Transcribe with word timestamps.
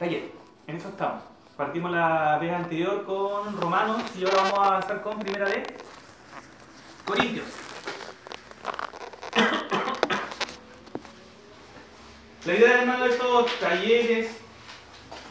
Taller, 0.00 0.30
en 0.66 0.76
eso 0.76 0.88
estamos. 0.88 1.22
Partimos 1.58 1.90
la 1.92 2.38
vez 2.38 2.50
anterior 2.50 3.04
con 3.04 3.60
Romanos 3.60 4.02
y 4.18 4.24
ahora 4.24 4.44
vamos 4.44 4.58
a 4.58 4.66
avanzar 4.68 5.02
con 5.02 5.18
primera 5.18 5.46
de 5.46 5.62
Corintios. 7.04 7.44
La 12.46 12.54
idea, 12.54 12.80
hermano, 12.80 13.04
de 13.04 13.10
estos 13.10 13.60
talleres, 13.60 14.30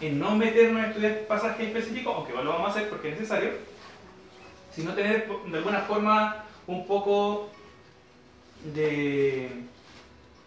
en 0.01 0.19
no 0.19 0.35
meternos 0.35 0.83
a 0.83 0.87
estudiar 0.89 1.21
pasajes 1.21 1.65
específicos, 1.65 2.15
aunque 2.15 2.33
lo 2.33 2.53
vamos 2.53 2.67
a 2.67 2.69
hacer 2.69 2.89
porque 2.91 3.09
es 3.09 3.15
necesario, 3.15 3.53
sino 4.71 4.93
tener 4.93 5.27
de 5.47 5.57
alguna 5.57 5.79
forma 5.79 6.45
un 6.67 6.85
poco 6.85 7.49
de 8.65 9.63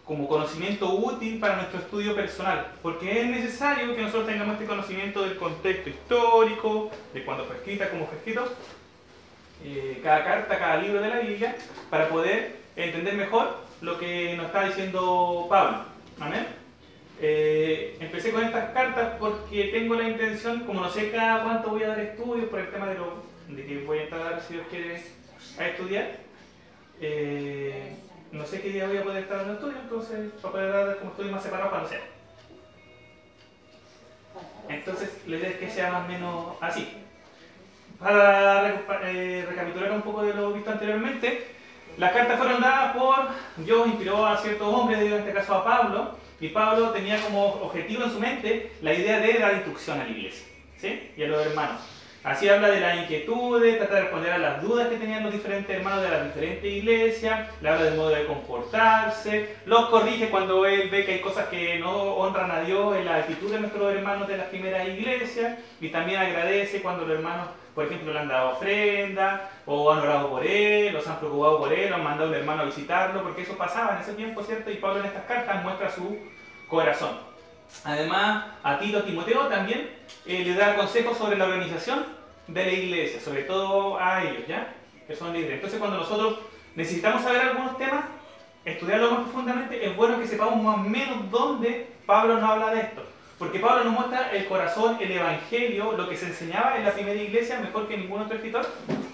como 0.05 0.27
conocimiento 0.27 0.93
útil 0.93 1.39
para 1.39 1.55
nuestro 1.55 1.79
estudio 1.79 2.15
personal, 2.15 2.73
porque 2.81 3.21
es 3.21 3.27
necesario 3.27 3.95
que 3.95 4.01
nosotros 4.01 4.27
tengamos 4.27 4.55
este 4.55 4.65
conocimiento 4.65 5.21
del 5.23 5.37
contexto 5.37 5.89
histórico, 5.89 6.91
de 7.13 7.23
cuándo 7.23 7.45
fue 7.45 7.55
escrita, 7.55 7.89
cómo 7.89 8.07
fue 8.07 8.17
escrito, 8.17 8.51
eh, 9.63 10.01
cada 10.03 10.25
carta, 10.25 10.59
cada 10.59 10.77
libro 10.77 11.01
de 11.01 11.09
la 11.09 11.19
Biblia, 11.19 11.55
para 11.89 12.09
poder 12.09 12.57
entender 12.75 13.13
mejor 13.13 13.57
lo 13.81 13.97
que 13.97 14.35
nos 14.35 14.47
está 14.47 14.65
diciendo 14.65 15.45
Pablo. 15.49 15.85
Amén. 16.19 16.47
Eh, 17.21 17.95
empecé 18.01 18.31
con 18.31 18.43
estas 18.43 18.71
cartas 18.71 19.13
porque 19.17 19.65
tengo 19.65 19.95
la 19.95 20.09
intención, 20.09 20.61
como 20.61 20.81
no 20.81 20.89
sé 20.89 21.11
cada 21.11 21.43
cuánto 21.43 21.69
voy 21.69 21.83
a 21.83 21.89
dar 21.89 21.99
estudios 22.01 22.49
por 22.49 22.59
el 22.59 22.69
tema 22.69 22.87
de, 22.87 22.95
lo, 22.95 23.23
de 23.47 23.65
que 23.65 23.83
voy 23.85 23.99
a 23.99 24.03
entrar, 24.03 24.41
si 24.45 24.55
Dios 24.55 24.65
quiere, 24.69 25.01
a 25.57 25.67
estudiar. 25.67 26.11
Eh, 26.99 27.95
no 28.33 28.45
sé 28.47 28.61
qué 28.61 28.69
día 28.69 28.87
voy 28.87 28.97
a 28.97 29.03
poder 29.03 29.23
estar 29.23 29.41
en 29.41 29.49
el 29.49 29.55
estudio, 29.55 29.77
entonces 29.79 30.31
para 30.41 30.51
poder 30.51 30.73
dar 30.73 30.97
como 30.97 31.11
estudio 31.11 31.31
más 31.31 31.43
separado 31.43 31.69
para 31.69 31.83
no 31.83 31.89
sea. 31.89 32.01
Entonces, 34.67 35.21
la 35.27 35.37
idea 35.37 35.49
es 35.49 35.57
que 35.57 35.69
sea 35.69 35.91
más 35.91 36.05
o 36.05 36.07
menos 36.07 36.57
así. 36.59 36.97
Para 37.99 38.81
eh, 39.03 39.45
recapitular 39.47 39.91
un 39.91 40.01
poco 40.01 40.23
de 40.23 40.33
lo 40.33 40.51
visto 40.51 40.71
anteriormente, 40.71 41.47
las 41.97 42.11
cartas 42.11 42.39
fueron 42.39 42.59
dadas 42.59 42.95
por 42.95 43.15
Dios, 43.57 43.87
inspiró 43.87 44.25
a 44.25 44.37
ciertos 44.37 44.67
hombres, 44.67 44.99
en 44.99 45.13
este 45.13 45.33
caso 45.33 45.53
a 45.53 45.63
Pablo, 45.63 46.17
y 46.41 46.49
Pablo 46.49 46.89
tenía 46.89 47.21
como 47.21 47.45
objetivo 47.45 48.03
en 48.03 48.11
su 48.11 48.19
mente 48.19 48.71
la 48.81 48.93
idea 48.93 49.19
de 49.19 49.37
dar 49.37 49.53
instrucción 49.53 50.01
a 50.01 50.05
la 50.05 50.09
iglesia 50.09 50.47
¿sí? 50.79 51.11
y 51.15 51.23
a 51.23 51.27
los 51.27 51.45
hermanos. 51.45 51.92
Así 52.23 52.47
habla 52.47 52.69
de 52.69 52.79
las 52.79 52.99
inquietudes, 52.99 53.77
trata 53.77 53.95
de 53.95 54.01
responder 54.03 54.31
a 54.31 54.37
las 54.37 54.61
dudas 54.61 54.87
que 54.87 54.95
tenían 54.95 55.23
los 55.23 55.33
diferentes 55.33 55.75
hermanos 55.75 56.03
de 56.03 56.09
las 56.09 56.23
diferentes 56.23 56.71
iglesias, 56.71 57.49
le 57.61 57.67
habla 57.67 57.83
del 57.83 57.95
modo 57.95 58.11
de 58.11 58.25
comportarse, 58.25 59.57
los 59.65 59.89
corrige 59.89 60.29
cuando 60.29 60.65
él 60.65 60.89
ve 60.89 61.03
que 61.03 61.15
hay 61.15 61.19
cosas 61.19 61.47
que 61.49 61.79
no 61.79 61.91
honran 61.91 62.49
a 62.49 62.61
Dios 62.61 62.95
en 62.95 63.05
la 63.05 63.17
actitud 63.17 63.51
de 63.51 63.59
nuestros 63.59 63.93
hermanos 63.93 64.29
de 64.29 64.37
las 64.37 64.47
primeras 64.47 64.87
iglesias, 64.87 65.59
y 65.81 65.89
también 65.89 66.21
agradece 66.21 66.81
cuando 66.81 67.05
los 67.05 67.17
hermanos, 67.17 67.49
por 67.75 67.87
ejemplo, 67.87 68.13
le 68.13 68.19
han 68.19 68.29
dado 68.29 68.51
ofrenda, 68.51 69.49
o 69.65 69.91
han 69.91 69.99
orado 69.99 70.29
por 70.29 70.45
él, 70.45 70.95
o 70.95 71.01
se 71.01 71.09
han 71.09 71.19
preocupado 71.19 71.57
por 71.57 71.73
él, 71.73 71.91
o 71.91 71.95
han 71.95 72.03
mandado 72.05 72.29
a 72.29 72.31
un 72.31 72.37
hermano 72.37 72.61
a 72.61 72.65
visitarlo, 72.65 73.21
porque 73.21 73.41
eso 73.41 73.57
pasaba 73.57 73.95
en 73.95 74.01
ese 74.01 74.13
tiempo, 74.13 74.41
¿cierto? 74.43 74.71
Y 74.71 74.75
Pablo 74.75 75.01
en 75.01 75.07
estas 75.07 75.25
cartas 75.25 75.61
muestra 75.61 75.91
su 75.91 76.17
corazón. 76.69 77.32
Además, 77.83 78.45
a 78.63 78.79
Tito, 78.79 79.03
Timoteo 79.03 79.47
también 79.47 79.89
eh, 80.25 80.43
le 80.45 80.55
da 80.55 80.75
consejos 80.75 81.17
sobre 81.17 81.37
la 81.37 81.45
organización 81.45 82.05
de 82.47 82.65
la 82.65 82.71
iglesia, 82.71 83.19
sobre 83.19 83.43
todo 83.43 83.99
a 83.99 84.23
ellos, 84.23 84.47
¿ya? 84.47 84.73
Que 85.07 85.15
son 85.15 85.33
líderes. 85.33 85.55
Entonces, 85.55 85.79
cuando 85.79 85.97
nosotros 85.97 86.39
necesitamos 86.75 87.23
saber 87.23 87.41
algunos 87.41 87.77
temas, 87.77 88.05
estudiarlo 88.65 89.11
más 89.11 89.21
profundamente, 89.23 89.85
es 89.85 89.95
bueno 89.95 90.19
que 90.19 90.27
sepamos 90.27 90.61
más 90.61 90.77
o 90.77 90.81
menos 90.81 91.29
dónde 91.29 91.87
Pablo 92.05 92.39
nos 92.39 92.49
habla 92.49 92.73
de 92.73 92.81
esto. 92.81 93.03
Porque 93.37 93.59
Pablo 93.59 93.83
nos 93.83 93.93
muestra 93.93 94.31
el 94.31 94.45
corazón, 94.45 94.97
el 95.01 95.11
evangelio, 95.11 95.93
lo 95.93 96.07
que 96.07 96.15
se 96.15 96.27
enseñaba 96.27 96.77
en 96.77 96.85
la 96.85 96.91
primera 96.91 97.21
iglesia, 97.21 97.59
mejor 97.59 97.87
que 97.87 97.97
ningún 97.97 98.21
otro 98.21 98.35
escritor, 98.35 98.65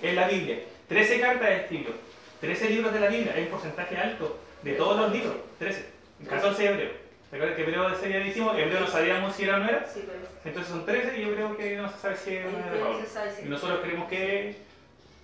en 0.02 0.16
la 0.16 0.28
Biblia. 0.28 0.60
Trece 0.88 1.20
cartas 1.20 1.50
de 1.50 1.56
estilo, 1.56 1.92
trece 2.40 2.70
libros 2.70 2.94
de 2.94 3.00
la 3.00 3.08
Biblia, 3.08 3.34
hay 3.36 3.44
un 3.44 3.50
porcentaje 3.50 3.98
alto 3.98 4.40
de 4.62 4.74
todos 4.74 5.00
los 5.00 5.12
libros, 5.12 5.36
13, 5.60 5.86
14 6.28 6.68
hebreos. 6.68 7.09
¿Te 7.30 7.36
acuerdas 7.36 7.58
que 7.58 7.64
hebreo 7.64 7.90
ese 7.90 8.08
día 8.08 8.20
dijimos? 8.22 8.58
Hebreo 8.58 8.80
no 8.80 8.88
sabíamos 8.88 9.36
si 9.36 9.44
era 9.44 9.58
o 9.58 9.60
no 9.60 9.70
era. 9.70 9.86
Sí, 9.86 10.04
Entonces 10.44 10.72
son 10.72 10.86
13 10.86 11.20
y 11.20 11.26
yo 11.26 11.34
creo 11.36 11.56
que 11.56 11.76
no 11.78 11.92
se 11.92 11.98
sabe 12.00 12.18
si 12.18 12.36
es 12.36 12.46
una 12.48 12.72
de 12.72 12.80
Pablo. 12.80 13.00
Y 13.46 13.50
nosotros 13.50 13.80
creemos 13.84 14.10
que 14.10 14.56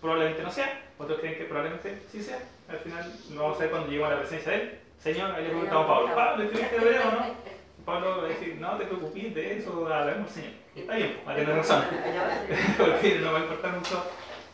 probablemente 0.01 0.43
no 0.43 0.51
sea, 0.51 0.81
otros 0.99 1.19
creen 1.19 1.35
que 1.35 1.45
probablemente 1.45 1.97
sí 2.11 2.21
sea. 2.21 2.37
Al 2.69 2.77
final 2.77 3.11
lo 3.33 3.41
vamos 3.41 3.57
a 3.57 3.61
ver 3.61 3.69
cuando 3.71 3.87
lleguemos 3.87 4.11
a 4.11 4.13
la 4.13 4.19
presencia 4.19 4.51
de 4.51 4.57
él. 4.61 4.79
Señor, 5.01 5.31
ahí 5.31 5.43
le 5.43 5.49
preguntamos 5.49 5.85
a 5.85 5.87
Pablo, 5.87 6.15
Pablo, 6.15 6.43
¿escribiste 6.43 6.75
hebreo 6.75 7.01
o 7.01 7.11
no? 7.11 7.35
Pablo 7.85 8.17
va 8.17 8.25
a 8.25 8.27
decir, 8.29 8.55
no 8.59 8.77
te 8.77 8.85
preocupes 8.85 9.35
de 9.35 9.57
eso, 9.57 9.87
hablamos 9.91 10.29
Señor. 10.29 10.51
Y 10.75 10.81
está 10.81 10.95
bien, 10.95 11.19
va 11.27 11.31
a 11.31 11.35
tener 11.35 11.55
razón. 11.57 11.83
Porque 12.77 13.19
no 13.19 13.33
va 13.33 13.39
a 13.39 13.41
importar 13.41 13.71
mucho 13.73 14.05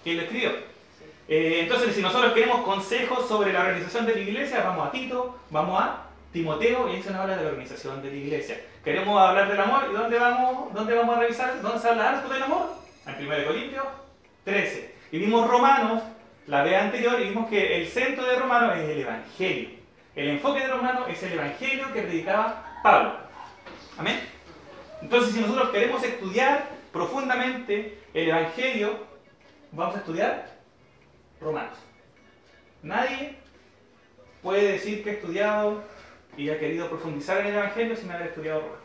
quién 0.03 0.17
lo 0.17 0.23
escribió. 0.23 0.51
Eh, 1.27 1.59
entonces, 1.63 1.95
si 1.95 2.01
nosotros 2.01 2.31
queremos 2.31 2.61
consejos 2.61 3.27
sobre 3.27 3.51
la 3.51 3.61
organización 3.61 4.05
de 4.05 4.15
la 4.15 4.21
iglesia, 4.21 4.63
vamos 4.63 4.87
a 4.87 4.91
Tito, 4.91 5.37
vamos 5.49 5.81
a 5.81 6.10
Timoteo 6.31 6.89
y 6.93 7.01
se 7.01 7.11
nos 7.11 7.21
habla 7.21 7.37
de 7.37 7.43
la 7.43 7.49
organización 7.49 8.01
de 8.01 8.09
la 8.09 8.15
iglesia. 8.15 8.61
Queremos 8.83 9.19
hablar 9.19 9.49
del 9.49 9.59
amor 9.59 9.83
y 9.89 9.93
¿dónde 9.93 10.17
vamos, 10.17 10.73
dónde 10.73 10.95
vamos 10.95 11.17
a 11.17 11.19
revisar? 11.19 11.61
¿Dónde 11.61 11.79
se 11.79 11.89
habla 11.89 12.09
harto 12.09 12.33
del 12.33 12.43
amor? 12.43 12.69
En 13.05 13.25
1 13.25 13.45
Corintios 13.45 13.85
13. 14.45 14.95
Y 15.11 15.19
vimos 15.19 15.49
Romanos, 15.49 16.03
la 16.47 16.63
vez 16.63 16.81
anterior, 16.81 17.19
y 17.19 17.29
vimos 17.29 17.49
que 17.49 17.81
el 17.81 17.87
centro 17.87 18.25
de 18.25 18.37
Romanos 18.37 18.77
es 18.77 18.89
el 18.89 19.01
Evangelio. 19.01 19.69
El 20.15 20.29
enfoque 20.29 20.61
de 20.61 20.67
Romanos 20.67 21.07
es 21.09 21.21
el 21.23 21.33
Evangelio 21.33 21.93
que 21.93 22.01
predicaba 22.01 22.79
Pablo. 22.81 23.13
Amén. 23.97 24.19
Entonces, 25.01 25.33
si 25.33 25.41
nosotros 25.41 25.69
queremos 25.69 26.01
estudiar 26.03 26.65
profundamente 26.93 27.97
el 28.13 28.29
Evangelio, 28.29 29.05
vamos 29.71 29.95
a 29.95 29.99
estudiar 29.99 30.49
Romanos. 31.41 31.77
Nadie 32.83 33.35
puede 34.41 34.73
decir 34.73 35.03
que 35.03 35.11
ha 35.11 35.13
estudiado 35.13 35.83
y 36.41 36.49
ha 36.49 36.57
querido 36.57 36.89
profundizar 36.89 37.41
en 37.41 37.47
el 37.47 37.53
Evangelio 37.53 37.95
sin 37.95 38.09
haber 38.09 38.27
estudiado 38.27 38.61
Romanos. 38.61 38.81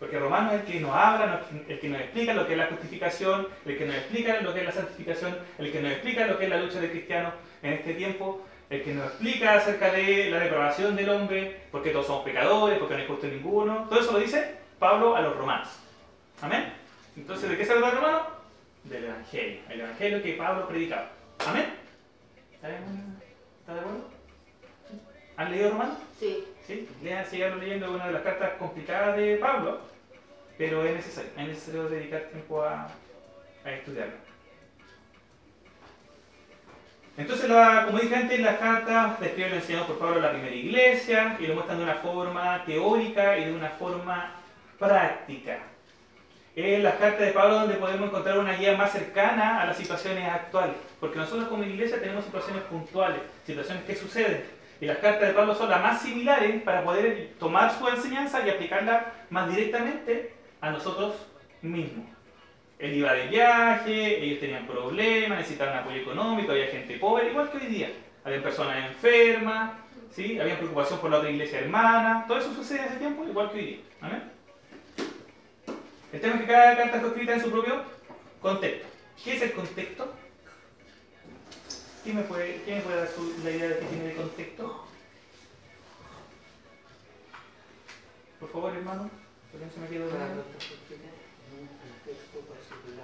Porque 0.00 0.18
Romanos 0.18 0.54
es 0.54 0.60
el 0.60 0.66
que 0.66 0.80
nos 0.80 0.90
habla, 0.90 1.40
el 1.68 1.78
que 1.78 1.88
nos 1.88 2.00
explica 2.00 2.34
lo 2.34 2.44
que 2.44 2.52
es 2.54 2.58
la 2.58 2.66
justificación, 2.66 3.46
el 3.64 3.78
que 3.78 3.86
nos 3.86 3.94
explica 3.94 4.40
lo 4.40 4.52
que 4.52 4.60
es 4.60 4.66
la 4.66 4.72
santificación, 4.72 5.38
el 5.58 5.70
que 5.70 5.80
nos 5.80 5.92
explica 5.92 6.26
lo 6.26 6.38
que 6.38 6.44
es 6.44 6.50
la 6.50 6.56
lucha 6.56 6.80
del 6.80 6.90
cristiano 6.90 7.32
en 7.62 7.74
este 7.74 7.94
tiempo, 7.94 8.44
el 8.68 8.82
que 8.82 8.94
nos 8.94 9.06
explica 9.06 9.54
acerca 9.54 9.92
de 9.92 10.28
la 10.28 10.40
depravación 10.40 10.96
del 10.96 11.08
hombre, 11.08 11.60
porque 11.70 11.90
todos 11.90 12.08
somos 12.08 12.24
pecadores, 12.24 12.80
porque 12.80 12.94
no 12.94 13.00
hay 13.00 13.06
justo 13.06 13.28
ninguno. 13.28 13.86
Todo 13.88 14.00
eso 14.00 14.12
lo 14.12 14.18
dice 14.18 14.56
Pablo 14.80 15.14
a 15.14 15.20
los 15.20 15.36
romanos. 15.36 15.68
Amén. 16.40 16.72
Entonces, 17.16 17.48
¿de 17.48 17.56
qué 17.56 17.64
se 17.64 17.74
habla 17.74 17.90
el 17.90 17.96
romano? 17.96 18.26
Del 18.82 19.04
Evangelio. 19.04 19.60
El 19.68 19.80
Evangelio 19.82 20.20
que 20.20 20.32
Pablo 20.32 20.66
predicaba. 20.66 21.10
Amén. 21.46 21.74
¿Está 22.54 22.68
de 23.74 23.80
acuerdo? 23.80 24.10
¿Han 25.36 25.50
leído 25.52 25.70
Romanos? 25.70 25.98
Sí. 26.18 26.44
¿Sí? 26.66 26.88
Lean, 27.02 27.26
sigan 27.26 27.58
leyendo 27.58 27.90
una 27.90 28.06
de 28.06 28.12
las 28.12 28.22
cartas 28.22 28.52
complicadas 28.58 29.16
de 29.16 29.36
Pablo, 29.36 29.80
pero 30.56 30.84
es 30.84 30.94
necesario, 30.94 31.30
es 31.36 31.48
necesario 31.48 31.88
dedicar 31.88 32.22
tiempo 32.30 32.62
a, 32.62 32.88
a 33.64 33.70
estudiarlo. 33.70 34.14
Entonces, 37.16 37.50
como 37.86 37.98
dije 37.98 38.16
antes, 38.16 38.40
las 38.40 38.58
cartas 38.58 39.20
describen 39.20 39.50
lo 39.50 39.56
enseñado 39.56 39.86
por 39.86 39.98
Pablo 39.98 40.16
en 40.16 40.22
la 40.22 40.30
primera 40.30 40.54
iglesia 40.54 41.36
y 41.38 41.46
lo 41.46 41.54
muestran 41.54 41.78
de 41.78 41.84
una 41.84 41.96
forma 41.96 42.64
teórica 42.64 43.36
y 43.36 43.44
de 43.44 43.52
una 43.52 43.68
forma 43.68 44.32
práctica. 44.78 45.58
Es 46.56 46.82
las 46.82 46.94
cartas 46.96 47.20
de 47.20 47.32
Pablo 47.32 47.60
donde 47.60 47.74
podemos 47.76 48.08
encontrar 48.08 48.38
una 48.38 48.54
guía 48.54 48.76
más 48.76 48.92
cercana 48.92 49.60
a 49.60 49.66
las 49.66 49.76
situaciones 49.76 50.28
actuales, 50.28 50.76
porque 51.00 51.18
nosotros 51.18 51.48
como 51.48 51.64
iglesia 51.64 52.00
tenemos 52.00 52.24
situaciones 52.24 52.62
puntuales, 52.64 53.20
situaciones 53.46 53.84
que 53.84 53.94
suceden, 53.94 54.44
y 54.82 54.86
las 54.86 54.98
cartas 54.98 55.28
de 55.28 55.34
Pablo 55.34 55.54
son 55.54 55.70
las 55.70 55.80
más 55.80 56.02
similares 56.02 56.60
para 56.64 56.82
poder 56.82 57.34
tomar 57.38 57.72
su 57.72 57.86
enseñanza 57.86 58.44
y 58.44 58.50
aplicarla 58.50 59.12
más 59.30 59.48
directamente 59.48 60.34
a 60.60 60.72
nosotros 60.72 61.14
mismos. 61.62 62.04
Él 62.80 62.94
iba 62.94 63.12
de 63.12 63.28
viaje, 63.28 64.24
ellos 64.24 64.40
tenían 64.40 64.66
problemas, 64.66 65.38
necesitaban 65.38 65.78
apoyo 65.78 65.98
económico, 65.98 66.50
había 66.50 66.66
gente 66.66 66.98
pobre, 66.98 67.30
igual 67.30 67.48
que 67.52 67.58
hoy 67.58 67.66
día. 67.66 67.92
Había 68.24 68.42
personas 68.42 68.88
enfermas, 68.88 69.70
¿sí? 70.10 70.40
había 70.40 70.58
preocupación 70.58 70.98
por 70.98 71.12
la 71.12 71.18
otra 71.18 71.30
iglesia 71.30 71.60
hermana. 71.60 72.24
Todo 72.26 72.38
eso 72.38 72.52
sucede 72.52 72.80
en 72.80 72.86
ese 72.86 72.96
tiempo, 72.96 73.24
igual 73.24 73.52
que 73.52 73.58
hoy 73.58 73.66
día. 73.66 73.78
¿Amén? 74.00 74.22
El 76.12 76.20
tema 76.20 76.34
es 76.34 76.40
que 76.40 76.46
cada 76.48 76.76
carta 76.76 76.98
fue 76.98 77.08
escrita 77.10 77.34
en 77.34 77.40
su 77.40 77.52
propio 77.52 77.82
contexto. 78.40 78.88
¿Qué 79.22 79.36
es 79.36 79.42
el 79.42 79.52
contexto? 79.52 80.12
¿Quién 82.04 82.16
me 82.16 82.22
puede, 82.22 82.62
quién 82.64 82.78
me 82.78 82.82
puede 82.84 82.96
dar 82.96 83.08
su, 83.08 83.34
la 83.44 83.50
idea 83.50 83.68
de 83.68 83.78
qué 83.78 83.86
tiene 83.86 84.04
de 84.08 84.14
contexto? 84.16 84.84
Por 88.40 88.50
favor, 88.50 88.74
hermano, 88.74 89.08
porque 89.50 89.66
no 89.66 89.72
se 89.72 89.78
me 89.80 89.86
quedó 89.88 90.18
nada. 90.18 90.34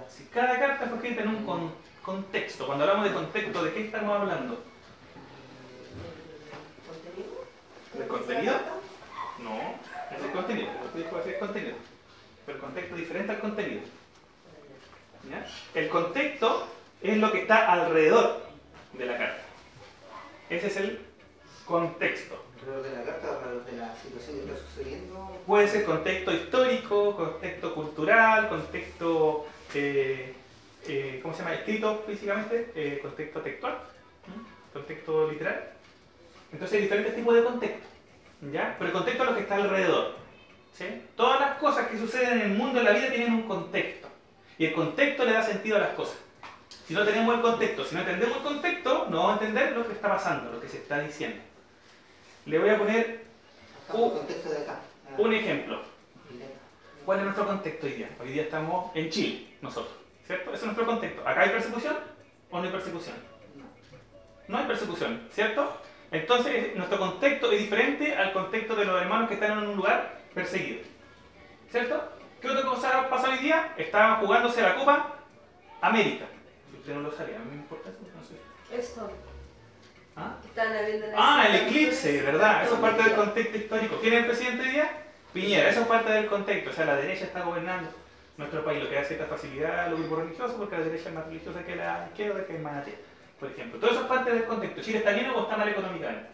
Si 0.09 0.23
cada 0.25 0.59
carta 0.59 0.87
fue 0.87 0.97
escrita 0.97 1.21
en 1.21 1.29
un 1.29 1.45
con- 1.45 1.73
contexto, 2.03 2.65
cuando 2.67 2.83
hablamos 2.83 3.05
de 3.07 3.13
contexto, 3.13 3.63
¿de 3.63 3.73
qué 3.73 3.85
estamos 3.85 4.19
hablando? 4.19 4.61
¿Del 7.93 8.07
contenido? 8.07 8.53
No, 9.39 9.57
es 10.17 10.23
el 10.25 10.31
contenido. 10.31 10.69
Que 10.93 10.99
es 10.99 11.33
el 11.35 11.39
contenido. 11.39 11.75
Pero 12.45 12.57
el 12.57 12.63
contexto 12.63 12.95
es 12.95 12.99
diferente 13.01 13.31
al 13.31 13.39
contenido. 13.39 13.81
El 15.73 15.89
contexto 15.89 16.67
es 17.01 17.17
lo 17.17 17.31
que 17.31 17.41
está 17.41 17.71
alrededor 17.71 18.48
de 18.93 19.05
la 19.05 19.17
carta. 19.17 19.41
Ese 20.49 20.67
es 20.67 20.77
el 20.77 20.99
contexto. 21.65 22.43
¿Alrededor 22.59 22.83
de 22.83 22.95
la 22.97 23.03
carta 23.05 23.39
de 23.69 23.77
la 23.77 23.95
situación 23.95 24.37
que 24.37 24.51
está 24.51 24.67
sucediendo? 24.67 25.37
Puede 25.45 25.67
ser 25.67 25.85
contexto 25.85 26.33
histórico, 26.33 27.15
contexto 27.15 27.75
cultural, 27.75 28.49
contexto, 28.49 29.47
eh, 29.73 30.33
eh, 30.87 31.19
¿cómo 31.21 31.33
se 31.33 31.43
llama? 31.43 31.55
Escrito 31.55 32.03
físicamente, 32.05 32.71
eh, 32.75 32.99
contexto 33.01 33.41
textual, 33.41 33.79
contexto 34.73 35.31
literal. 35.31 35.71
Entonces 36.51 36.77
hay 36.77 36.83
diferentes 36.83 37.15
tipos 37.15 37.35
de 37.35 37.43
contexto. 37.43 37.87
¿ya? 38.51 38.75
Pero 38.77 38.87
el 38.87 38.93
contexto 38.93 39.23
es 39.23 39.29
lo 39.29 39.35
que 39.35 39.41
está 39.41 39.55
alrededor. 39.55 40.15
¿sí? 40.73 40.85
Todas 41.15 41.39
las 41.39 41.57
cosas 41.57 41.87
que 41.87 41.97
suceden 41.97 42.41
en 42.41 42.51
el 42.51 42.57
mundo, 42.57 42.79
en 42.79 42.85
la 42.85 42.91
vida, 42.91 43.09
tienen 43.09 43.33
un 43.33 43.43
contexto. 43.43 44.07
Y 44.57 44.65
el 44.65 44.73
contexto 44.73 45.25
le 45.25 45.33
da 45.33 45.43
sentido 45.43 45.77
a 45.77 45.81
las 45.81 45.93
cosas. 45.93 46.17
Si 46.89 46.95
no 46.95 47.05
tenemos 47.05 47.35
el 47.35 47.41
contexto, 47.41 47.85
si 47.85 47.93
no 47.93 48.01
entendemos 48.01 48.37
el 48.37 48.43
contexto, 48.43 49.05
no 49.11 49.17
vamos 49.17 49.29
a 49.33 49.45
entender 49.45 49.77
lo 49.77 49.85
que 49.85 49.93
está 49.93 50.07
pasando, 50.07 50.51
lo 50.51 50.59
que 50.59 50.67
se 50.67 50.77
está 50.77 50.99
diciendo. 50.99 51.39
Le 52.47 52.57
voy 52.57 52.69
a 52.71 52.79
poner 52.79 53.25
un, 55.19 55.33
ejemplo. 55.35 55.83
¿Cuál 57.05 57.19
es 57.19 57.25
nuestro 57.25 57.45
contexto 57.45 57.85
hoy 57.85 57.93
día? 57.93 58.09
Hoy 58.19 58.29
día 58.29 58.41
estamos 58.41 58.89
en 58.95 59.07
Chile, 59.11 59.55
nosotros. 59.61 59.93
¿Cierto? 60.25 60.49
Ese 60.49 60.61
es 60.61 60.63
nuestro 60.63 60.87
contexto. 60.87 61.21
¿Acá 61.27 61.41
hay 61.41 61.49
persecución 61.49 61.95
o 62.49 62.57
no 62.57 62.63
hay 62.63 62.71
persecución? 62.71 63.15
No 64.47 64.57
hay 64.57 64.65
persecución, 64.65 65.27
¿cierto? 65.31 65.77
Entonces, 66.09 66.75
nuestro 66.75 66.97
contexto 66.97 67.51
es 67.51 67.59
diferente 67.59 68.15
al 68.15 68.33
contexto 68.33 68.75
de 68.75 68.85
los 68.85 68.99
hermanos 68.99 69.27
que 69.27 69.35
están 69.35 69.51
en 69.51 69.67
un 69.69 69.75
lugar 69.75 70.21
perseguido. 70.33 70.81
¿Cierto? 71.69 72.01
¿Qué 72.41 72.49
otra 72.49 72.67
cosa 72.67 73.07
pasa 73.11 73.29
hoy 73.29 73.37
día? 73.37 73.75
Estaban 73.77 74.21
jugándose 74.21 74.63
la 74.63 74.75
Copa 74.75 75.17
América. 75.81 76.25
Usted 76.89 77.01
no 77.03 77.07
lo 77.07 77.15
sabía, 77.15 77.35
a 77.35 77.39
mí 77.41 77.51
me 77.51 77.57
importa 77.57 77.89
eso, 77.89 77.99
no 78.01 78.23
sé. 78.23 78.81
Esto. 78.81 79.11
¿Ah? 80.15 80.37
el 80.55 81.13
ah, 81.15 81.47
el 81.47 81.67
eclipse, 81.67 82.23
¿verdad? 82.23 82.63
Eso 82.63 82.73
es 82.73 82.79
parte 82.79 83.03
del 83.03 83.13
contexto 83.13 83.57
histórico. 83.57 83.97
¿Quién 84.01 84.13
es 84.13 84.19
el 84.21 84.25
presidente 84.25 84.63
hoy 84.63 84.71
día? 84.71 85.03
Piñera, 85.31 85.69
eso 85.69 85.81
es 85.81 85.87
parte 85.87 86.11
del 86.11 86.25
contexto. 86.25 86.71
O 86.71 86.73
sea, 86.73 86.85
la 86.85 86.95
derecha 86.95 87.25
está 87.25 87.43
gobernando 87.43 87.91
nuestro 88.37 88.65
país, 88.65 88.83
lo 88.83 88.89
que 88.89 88.95
da 88.95 89.03
cierta 89.03 89.27
facilidad 89.27 89.81
a 89.81 89.89
los 89.89 89.99
grupos 89.99 90.19
religiosos, 90.23 90.55
porque 90.57 90.79
la 90.79 90.85
derecha 90.85 91.09
es 91.09 91.15
más 91.15 91.27
religiosa 91.27 91.63
que 91.63 91.75
la 91.75 92.07
izquierda, 92.09 92.45
que 92.47 92.55
es 92.55 92.59
más 92.59 92.77
atea 92.77 92.95
por 93.39 93.51
ejemplo. 93.51 93.79
Todo 93.79 93.91
eso 93.91 94.01
es 94.01 94.07
parte 94.07 94.31
del 94.31 94.45
contexto. 94.45 94.81
¿Chile 94.81 94.97
está 94.97 95.11
bien 95.11 95.29
o 95.29 95.43
está 95.43 95.57
mal 95.57 95.69
económicamente? 95.69 96.29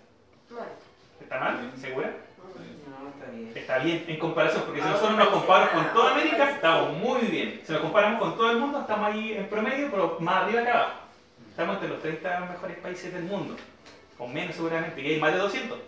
¿Está 1.20 1.38
mal? 1.38 1.74
¿Segura? 1.76 2.16
No, 2.90 3.10
está 3.10 3.32
bien. 3.32 3.52
Está 3.56 3.78
bien 3.80 4.06
en 4.08 4.20
comparación, 4.20 4.64
porque 4.66 4.82
si 4.82 4.88
nosotros 4.88 5.18
nos 5.18 5.28
comparamos 5.30 5.70
con 5.74 5.94
toda 5.94 6.12
América, 6.14 6.52
estamos 6.52 6.98
muy 6.98 7.22
bien. 7.22 7.62
Si 7.66 7.72
nos 7.72 7.82
comparamos 7.82 8.20
con 8.20 8.38
todo 8.38 8.52
el 8.52 8.58
mundo, 8.58 8.82
estamos 8.82 9.08
ahí 9.08 9.34
en 9.34 9.48
promedio, 9.48 9.90
pero 9.92 10.18
más 10.20 10.44
arriba 10.44 10.64
que 10.64 10.70
abajo. 10.70 10.92
Estamos 11.50 11.76
entre 11.76 11.90
los 11.90 12.02
30 12.02 12.40
mejores 12.52 12.78
países 12.78 13.14
del 13.14 13.24
mundo, 13.24 13.56
o 14.18 14.28
menos 14.28 14.56
seguramente, 14.56 15.02
y 15.02 15.14
hay 15.14 15.20
más 15.20 15.34
de 15.34 15.40
200. 15.40 15.80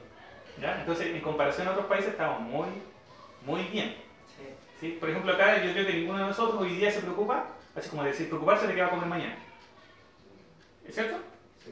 ¿ya? 0.62 0.80
Entonces, 0.80 1.08
en 1.08 1.22
comparación 1.22 1.68
a 1.68 1.72
otros 1.72 1.88
países, 1.88 2.12
estamos 2.12 2.40
muy, 2.42 2.68
muy 3.46 3.64
bien. 3.64 3.96
Sí. 4.80 4.98
Por 5.00 5.10
ejemplo, 5.10 5.34
acá 5.34 5.64
yo 5.64 5.72
creo 5.74 5.88
que 5.88 5.94
ninguno 5.94 6.20
de 6.20 6.26
nosotros 6.26 6.62
hoy 6.62 6.76
día 6.76 6.92
se 6.92 7.02
preocupa, 7.02 7.46
así 7.76 7.90
como 7.90 8.04
decir, 8.04 8.28
preocuparse 8.28 8.68
de 8.68 8.76
qué 8.76 8.82
va 8.82 8.88
a 8.88 8.92
comer 8.92 9.08
mañana. 9.08 9.38
¿Es 10.88 10.96
cierto? 10.96 11.18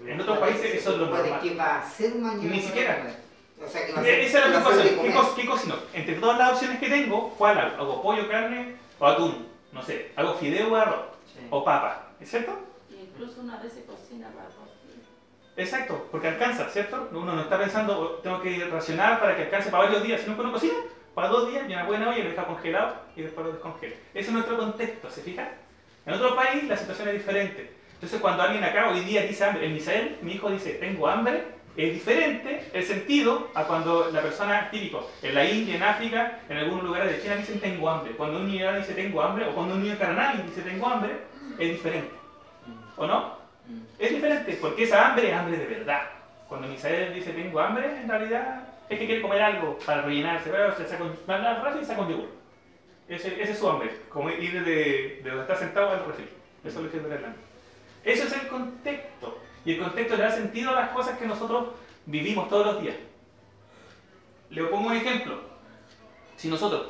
en 0.05 0.19
otros 0.19 0.37
países 0.39 0.75
eso 0.75 0.91
es 0.91 0.97
lo 0.97 1.07
normal. 1.07 1.39
¿Qué 1.41 1.55
va 1.55 1.65
a 1.65 1.79
hacer 1.79 2.15
mañana? 2.15 2.43
Ni 2.43 2.61
siquiera. 2.61 3.05
O 3.65 3.69
sea, 3.69 3.85
que 3.85 3.93
va 3.93 4.01
a 4.01 4.03
ser, 4.03 4.19
Esa 4.19 4.39
es 4.39 4.45
la 4.45 4.61
preocupación. 4.61 5.01
¿Qué, 5.01 5.41
¿Qué 5.41 5.47
cocino? 5.47 5.75
Entre 5.93 6.15
todas 6.15 6.37
las 6.37 6.51
opciones 6.53 6.79
que 6.79 6.89
tengo, 6.89 7.29
¿cuál 7.37 7.57
hago? 7.57 7.81
¿Hago 7.81 8.01
pollo, 8.01 8.29
carne 8.29 8.75
o 8.99 9.05
atún? 9.05 9.47
No 9.71 9.81
sé. 9.81 10.11
¿Hago 10.15 10.35
fideo 10.35 10.71
o 10.71 10.75
arroz? 10.75 11.05
O 11.49 11.63
papa. 11.63 12.09
¿Es 12.19 12.29
cierto? 12.29 12.57
incluso 12.89 13.41
una 13.41 13.57
vez 13.57 13.71
se 13.71 13.85
cocina 13.85 14.27
para 14.27 14.43
arroz. 14.43 14.65
Exacto, 15.57 16.07
porque 16.11 16.27
alcanza, 16.27 16.69
¿cierto? 16.69 17.07
Uno 17.13 17.33
no 17.33 17.41
está 17.41 17.57
pensando, 17.57 18.19
tengo 18.21 18.41
que 18.41 18.65
racionar 18.65 19.21
para 19.21 19.37
que 19.37 19.43
alcance 19.43 19.69
para 19.69 19.85
varios 19.85 20.03
días, 20.03 20.21
sino 20.21 20.35
que 20.35 20.41
uno 20.41 20.51
cocina 20.51 20.73
para 21.13 21.29
dos 21.29 21.49
días, 21.49 21.63
y 21.69 21.71
una 21.71 21.85
buena 21.85 22.09
olla, 22.09 22.23
lo 22.23 22.29
deja 22.29 22.45
congelado 22.45 22.95
y 23.15 23.21
después 23.21 23.45
lo 23.45 23.53
descongela. 23.53 23.95
Ese 24.13 24.27
es 24.27 24.33
nuestro 24.33 24.57
contexto, 24.57 25.09
¿se 25.09 25.21
fija? 25.21 25.49
En 26.05 26.13
otro 26.13 26.35
país 26.35 26.65
la 26.65 26.75
situación 26.75 27.07
es 27.07 27.13
diferente. 27.13 27.73
Entonces 27.93 28.19
cuando 28.19 28.43
alguien 28.43 28.63
acá 28.65 28.89
hoy 28.89 28.99
día 28.99 29.21
dice 29.21 29.45
hambre, 29.45 29.65
en 29.65 29.73
Misael, 29.73 30.17
mi 30.21 30.33
hijo 30.33 30.49
dice 30.49 30.73
tengo 30.73 31.07
hambre, 31.07 31.54
es 31.77 31.93
diferente 31.93 32.69
el 32.73 32.83
sentido 32.83 33.49
a 33.53 33.65
cuando 33.65 34.09
la 34.11 34.21
persona 34.21 34.69
típico 34.71 35.09
en 35.21 35.35
la 35.35 35.49
India, 35.49 35.75
en 35.75 35.83
África, 35.83 36.39
en 36.47 36.57
algunos 36.57 36.85
lugares 36.85 37.11
de 37.11 37.21
China 37.21 37.35
dicen 37.35 37.59
tengo 37.59 37.89
hambre. 37.89 38.13
Cuando 38.13 38.39
un 38.39 38.47
niño 38.47 38.73
dice 38.77 38.93
tengo 38.93 39.21
hambre, 39.21 39.45
o 39.45 39.53
cuando 39.53 39.75
un 39.75 39.83
niño 39.83 39.97
carnal 39.97 40.45
dice 40.45 40.61
tengo 40.61 40.87
hambre, 40.87 41.11
es 41.59 41.69
diferente. 41.69 42.13
¿O 42.95 43.05
no? 43.05 43.35
Es 43.99 44.09
diferente, 44.09 44.57
porque 44.61 44.83
esa 44.83 45.09
hambre 45.09 45.29
es 45.29 45.35
hambre 45.35 45.57
de 45.57 45.65
verdad. 45.65 46.01
Cuando 46.47 46.67
Misael 46.67 47.13
dice 47.13 47.33
tengo 47.33 47.59
hambre, 47.59 47.99
en 48.01 48.07
realidad 48.07 48.63
es 48.87 48.99
que 48.99 49.05
quiere 49.05 49.21
comer 49.21 49.41
algo 49.41 49.77
para 49.85 50.03
rellenarse, 50.03 50.51
se 50.77 50.87
saca 50.87 51.03
un, 51.03 51.81
y 51.81 51.85
saca 51.85 52.01
un 52.01 52.09
yogur. 52.09 52.29
Ese, 53.07 53.41
ese, 53.41 53.51
es 53.51 53.59
su 53.59 53.69
hambre, 53.69 53.91
como 54.09 54.29
ir 54.29 54.63
de, 54.63 55.21
de 55.23 55.29
donde 55.29 55.41
está 55.41 55.55
sentado 55.55 55.89
al 55.89 56.05
refri. 56.05 56.25
Eso 56.63 56.79
es 56.79 56.85
lo 56.85 56.91
que 56.91 56.97
es. 56.97 57.23
Ese 58.03 58.23
es 58.27 58.41
el 58.41 58.47
contexto. 58.47 59.39
Y 59.65 59.73
el 59.73 59.79
contexto 59.79 60.15
le 60.15 60.23
da 60.23 60.31
sentido 60.31 60.69
a 60.69 60.81
las 60.81 60.89
cosas 60.91 61.17
que 61.17 61.25
nosotros 61.25 61.69
vivimos 62.05 62.47
todos 62.49 62.67
los 62.67 62.81
días. 62.81 62.95
Le 64.51 64.63
pongo 64.65 64.89
un 64.89 64.95
ejemplo. 64.95 65.39
Si 66.37 66.47
nosotros, 66.47 66.87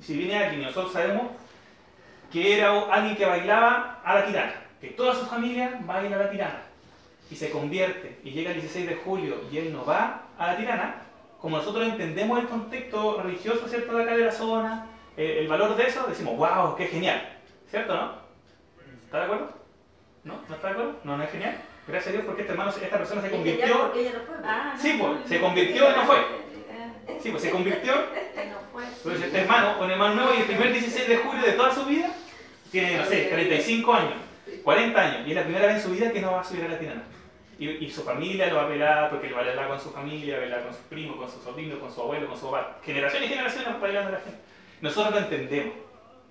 si 0.00 0.16
viene 0.16 0.36
alguien 0.36 0.62
nosotros 0.62 0.92
sabemos 0.92 1.28
que 2.32 2.56
era 2.56 2.70
alguien 2.90 3.16
que 3.16 3.26
bailaba 3.26 4.00
a 4.02 4.14
la 4.14 4.26
tirana, 4.26 4.54
que 4.80 4.88
toda 4.88 5.14
su 5.14 5.26
familia 5.26 5.78
baila 5.84 6.16
a 6.16 6.20
la 6.20 6.30
tirana, 6.30 6.62
y 7.30 7.36
se 7.36 7.50
convierte 7.50 8.18
y 8.24 8.30
llega 8.30 8.50
el 8.50 8.60
16 8.60 8.88
de 8.88 8.96
julio 8.96 9.36
y 9.50 9.58
él 9.58 9.72
no 9.72 9.84
va 9.84 10.22
a 10.38 10.48
la 10.48 10.56
tirana, 10.56 11.02
como 11.40 11.58
nosotros 11.58 11.86
entendemos 11.86 12.38
el 12.38 12.48
contexto 12.48 13.22
religioso, 13.22 13.68
¿cierto?, 13.68 13.96
de 13.96 14.02
acá 14.02 14.16
de 14.16 14.24
la 14.24 14.32
zona, 14.32 14.86
eh, 15.16 15.38
el 15.40 15.48
valor 15.48 15.76
de 15.76 15.84
eso, 15.84 16.06
decimos, 16.06 16.36
wow, 16.36 16.74
qué 16.76 16.86
genial, 16.86 17.38
¿cierto, 17.70 17.94
no? 17.94 18.12
¿Está 19.04 19.18
de 19.18 19.24
acuerdo? 19.24 19.48
¿No? 20.24 20.34
¿No 20.48 20.54
está 20.54 20.68
de 20.68 20.72
acuerdo? 20.72 20.96
¿No, 21.04 21.16
no 21.16 21.22
es 21.22 21.30
genial? 21.30 21.56
Gracias 21.86 22.08
a 22.08 22.12
Dios 22.12 22.24
porque 22.24 22.42
este 22.42 22.52
hermano, 22.52 22.70
esta 22.70 22.98
persona 22.98 23.20
se 23.22 23.30
convirtió. 23.30 23.92
Ah, 24.44 24.74
sí, 24.80 24.96
pues, 24.98 25.28
se 25.28 25.40
convirtió 25.40 25.90
y 25.90 25.94
no 25.94 26.04
fue. 26.04 26.16
Sí, 27.20 27.30
pues 27.30 27.42
se 27.42 27.50
convirtió. 27.50 27.92
Entonces 28.74 29.26
este 29.26 29.38
hermano, 29.38 29.76
un 29.80 29.90
hermano 29.90 30.14
nuevo 30.14 30.34
y 30.34 30.38
el 30.38 30.46
primer 30.46 30.72
16 30.72 31.08
de 31.08 31.16
julio 31.18 31.42
de 31.42 31.52
toda 31.52 31.74
su 31.74 31.84
vida, 31.84 32.10
tiene, 32.70 32.96
no 32.96 33.04
sé, 33.04 33.26
35 33.26 33.94
años, 33.94 34.14
40 34.62 35.00
años, 35.00 35.26
y 35.26 35.30
es 35.30 35.36
la 35.36 35.44
primera 35.44 35.66
vez 35.66 35.76
en 35.76 35.82
su 35.82 35.90
vida 35.90 36.10
que 36.10 36.20
no 36.20 36.32
va 36.32 36.40
a 36.40 36.44
subir 36.44 36.64
a 36.64 36.68
la 36.68 36.78
tirana. 36.78 37.02
Y, 37.58 37.68
y, 37.68 37.90
su 37.90 38.02
familia 38.02 38.48
lo 38.48 38.56
va 38.56 38.62
a 38.64 38.66
velar 38.66 39.10
porque 39.10 39.28
lo 39.28 39.36
va 39.36 39.42
a 39.42 39.44
velar 39.44 39.68
con 39.68 39.80
su 39.80 39.90
familia, 39.90 40.40
velar 40.40 40.64
con 40.64 40.72
sus 40.72 40.82
primos, 40.86 41.16
con 41.16 41.30
sus 41.30 41.40
sobrinos, 41.44 41.78
con 41.78 41.92
su 41.92 42.00
abuelo, 42.00 42.26
con 42.26 42.36
su 42.36 42.50
papá. 42.50 42.78
Generaciones 42.84 43.30
y 43.30 43.32
generaciones 43.32 43.80
bailando 43.80 44.08
a 44.08 44.12
la 44.12 44.18
gente. 44.18 44.38
Nosotros 44.80 45.14
lo 45.14 45.20
entendemos, 45.20 45.74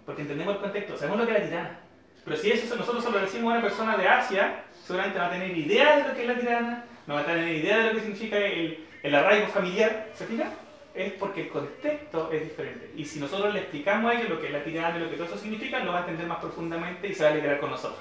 porque 0.06 0.24
entendemos 0.24 0.56
el 0.56 0.62
contexto, 0.62 0.98
sabemos 0.98 1.20
lo 1.20 1.26
que 1.26 1.32
es 1.32 1.40
la 1.40 1.46
tirana. 1.46 1.80
Pero 2.26 2.38
si 2.38 2.52
eso 2.52 2.76
nosotros 2.76 3.04
se 3.04 3.12
lo 3.12 3.20
decimos 3.20 3.54
a 3.54 3.58
una 3.58 3.62
persona 3.62 3.96
de 3.96 4.08
Asia, 4.08 4.64
seguramente 4.86 5.20
va 5.20 5.28
a 5.28 5.32
tener 5.32 5.58
idea 5.58 5.98
de 5.98 6.08
lo 6.10 6.16
que 6.16 6.22
es 6.22 6.28
la 6.28 6.40
tirana, 6.40 6.86
no 7.08 7.16
va 7.16 7.22
a 7.22 7.26
tener 7.26 7.48
idea 7.48 7.78
de 7.78 7.84
lo 7.86 7.92
que 7.94 8.02
significa 8.02 8.38
el, 8.38 8.86
el 9.02 9.16
arraigo 9.16 9.48
familiar, 9.48 10.10
¿se 10.14 10.26
fija? 10.26 10.52
Es 10.94 11.14
porque 11.14 11.42
el 11.42 11.50
contexto 11.50 12.32
es 12.32 12.44
diferente. 12.44 12.92
Y 12.96 13.06
si 13.06 13.20
nosotros 13.20 13.54
le 13.54 13.62
explicamos 13.62 14.12
a 14.12 14.16
ellos 14.16 14.30
lo 14.30 14.40
que 14.40 14.48
es 14.48 14.54
la 14.54 14.64
tirana 14.64 14.98
y 14.98 15.02
lo 15.02 15.10
que 15.10 15.16
todo 15.16 15.28
eso 15.28 15.38
significa, 15.38 15.80
lo 15.80 15.92
va 15.92 16.00
a 16.00 16.02
entender 16.02 16.28
más 16.28 16.40
profundamente 16.40 17.08
y 17.08 17.16
se 17.16 17.24
va 17.24 17.30
a 17.30 17.32
alegrar 17.32 17.60
con 17.60 17.72
nosotros. 17.72 18.00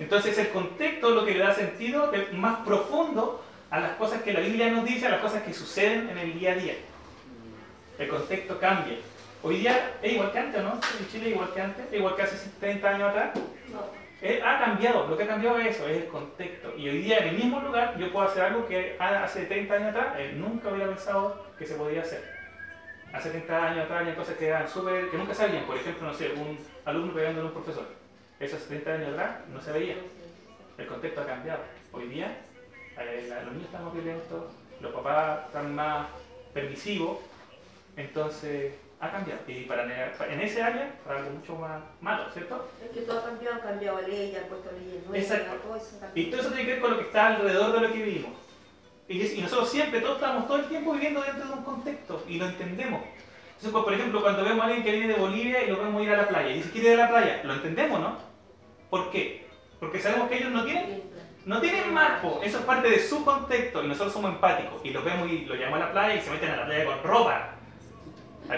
Entonces 0.00 0.36
el 0.38 0.48
contexto 0.48 1.10
es 1.10 1.14
lo 1.14 1.24
que 1.24 1.34
le 1.34 1.38
da 1.38 1.54
sentido 1.54 2.10
más 2.32 2.60
profundo 2.60 3.44
a 3.70 3.78
las 3.78 3.92
cosas 3.92 4.22
que 4.22 4.32
la 4.32 4.40
Biblia 4.40 4.70
nos 4.70 4.84
dice, 4.84 5.06
a 5.06 5.10
las 5.10 5.20
cosas 5.20 5.42
que 5.42 5.52
suceden 5.52 6.08
en 6.08 6.18
el 6.18 6.38
día 6.38 6.52
a 6.52 6.56
día. 6.56 6.74
El 7.98 8.08
contexto 8.08 8.58
cambia. 8.58 8.96
Hoy 9.42 9.58
día 9.58 9.96
es 10.02 10.12
igual 10.12 10.32
que 10.32 10.38
antes, 10.38 10.62
¿no? 10.62 10.72
En 10.98 11.08
Chile 11.08 11.26
es 11.26 11.32
igual 11.32 11.52
que 11.54 11.60
antes, 11.60 11.86
es 11.86 11.98
igual 11.98 12.16
que 12.16 12.22
hace 12.22 12.50
30 12.58 12.88
años 12.88 13.10
atrás. 13.10 13.30
No. 14.24 14.46
ha 14.46 14.58
cambiado, 14.58 15.06
lo 15.06 15.16
que 15.16 15.24
ha 15.24 15.26
cambiado 15.26 15.58
es 15.58 15.76
eso, 15.76 15.86
es 15.86 15.98
el 15.98 16.08
contexto. 16.08 16.74
Y 16.76 16.88
hoy 16.88 17.02
día 17.02 17.18
en 17.18 17.28
el 17.28 17.36
mismo 17.36 17.60
lugar 17.60 17.98
yo 17.98 18.10
puedo 18.10 18.26
hacer 18.26 18.44
algo 18.44 18.66
que 18.66 18.96
hace 18.98 19.44
30 19.44 19.74
años 19.74 19.88
atrás 19.90 20.14
eh, 20.18 20.32
nunca 20.34 20.70
hubiera 20.70 20.88
pensado 20.88 21.44
que 21.58 21.66
se 21.66 21.74
podía 21.74 22.00
hacer. 22.00 22.24
Hace 23.12 23.30
30 23.30 23.66
años 23.66 23.84
atrás 23.84 24.00
había 24.00 24.16
cosas 24.16 24.36
que 24.36 24.48
eran 24.48 24.68
súper, 24.68 25.10
que 25.10 25.18
nunca 25.18 25.34
sabían. 25.34 25.64
Por 25.64 25.76
ejemplo, 25.76 26.06
no 26.06 26.14
sé, 26.14 26.32
un 26.32 26.58
alumno 26.84 27.12
pegando 27.12 27.42
a 27.42 27.44
un 27.44 27.52
profesor. 27.52 27.86
Eso 28.40 28.56
hace 28.56 28.66
30 28.66 28.92
años 28.92 29.08
atrás 29.10 29.36
no 29.52 29.60
se 29.60 29.72
veía. 29.72 29.96
El 30.78 30.86
contexto 30.86 31.20
ha 31.20 31.26
cambiado. 31.26 31.60
Hoy 31.92 32.08
día 32.08 32.36
eh, 32.98 33.28
los 33.44 33.52
niños 33.52 33.66
están 33.66 33.84
más 33.84 33.94
violentos, 33.94 34.44
los 34.80 34.92
papás 34.92 35.46
están 35.46 35.74
más 35.74 36.08
permisivos. 36.52 37.18
Entonces 37.96 38.72
ha 39.04 39.12
cambiado. 39.12 39.40
Y 39.46 39.64
para 39.64 39.84
en 39.84 40.40
ese 40.40 40.62
área, 40.62 40.94
para 41.04 41.18
algo 41.18 41.30
mucho 41.30 41.56
más 41.56 41.82
malo, 42.00 42.24
¿cierto? 42.32 42.68
Es 42.82 42.90
que 42.90 43.02
todo 43.02 43.20
ha 43.20 43.24
cambiado, 43.24 43.56
han 43.56 43.60
cambiado 43.60 44.00
leyes, 44.02 44.42
han 44.42 44.48
puesto 44.48 44.70
leyes 44.72 45.06
nuevas. 45.06 45.30
Exacto. 45.30 45.56
Todo 45.62 45.76
eso 45.76 45.98
y 46.14 46.24
todo 46.26 46.40
eso 46.40 46.50
tiene 46.50 46.64
que 46.64 46.72
ver 46.72 46.80
con 46.80 46.90
lo 46.92 46.98
que 46.98 47.04
está 47.04 47.26
alrededor 47.26 47.72
de 47.72 47.80
lo 47.80 47.92
que 47.92 48.02
vivimos. 48.02 48.32
Y, 49.06 49.40
nosotros 49.42 49.70
siempre, 49.70 50.00
todos 50.00 50.16
estamos 50.16 50.46
todo 50.46 50.56
el 50.58 50.64
tiempo 50.64 50.92
viviendo 50.92 51.20
dentro 51.20 51.46
de 51.46 51.52
un 51.52 51.64
contexto 51.64 52.24
y 52.26 52.38
lo 52.38 52.46
entendemos. 52.46 53.02
Entonces, 53.02 53.70
pues, 53.70 53.84
por 53.84 53.92
ejemplo, 53.92 54.22
cuando 54.22 54.44
vemos 54.44 54.62
a 54.62 54.66
alguien 54.66 54.82
que 54.82 54.92
viene 54.92 55.08
de 55.08 55.20
Bolivia 55.20 55.62
y 55.62 55.68
lo 55.68 55.76
vemos 55.76 56.02
ir 56.02 56.10
a 56.10 56.16
la 56.16 56.28
playa 56.28 56.50
y 56.50 56.54
dice, 56.54 56.70
quiere 56.70 56.94
ir 56.94 57.00
a 57.00 57.04
la 57.04 57.08
playa, 57.08 57.40
lo 57.44 57.54
entendemos, 57.54 58.00
¿no? 58.00 58.16
¿Por 58.88 59.10
qué? 59.10 59.46
Porque 59.78 60.00
sabemos 60.00 60.28
que 60.28 60.38
ellos 60.38 60.52
no 60.52 60.64
tienen, 60.64 61.02
no 61.44 61.60
tienen 61.60 61.92
mar, 61.92 62.20
eso 62.42 62.58
es 62.58 62.64
parte 62.64 62.88
de 62.88 62.98
su 62.98 63.24
contexto 63.24 63.84
y 63.84 63.88
nosotros 63.88 64.12
somos 64.12 64.32
empáticos 64.32 64.80
y 64.84 64.90
los 64.90 65.04
vemos 65.04 65.30
y 65.30 65.44
lo 65.44 65.54
llamamos 65.54 65.82
a 65.82 65.86
la 65.86 65.92
playa 65.92 66.14
y 66.14 66.22
se 66.22 66.30
meten 66.30 66.50
a 66.50 66.56
la 66.56 66.66
playa 66.66 66.86
con 66.86 67.02
ropa. 67.02 67.54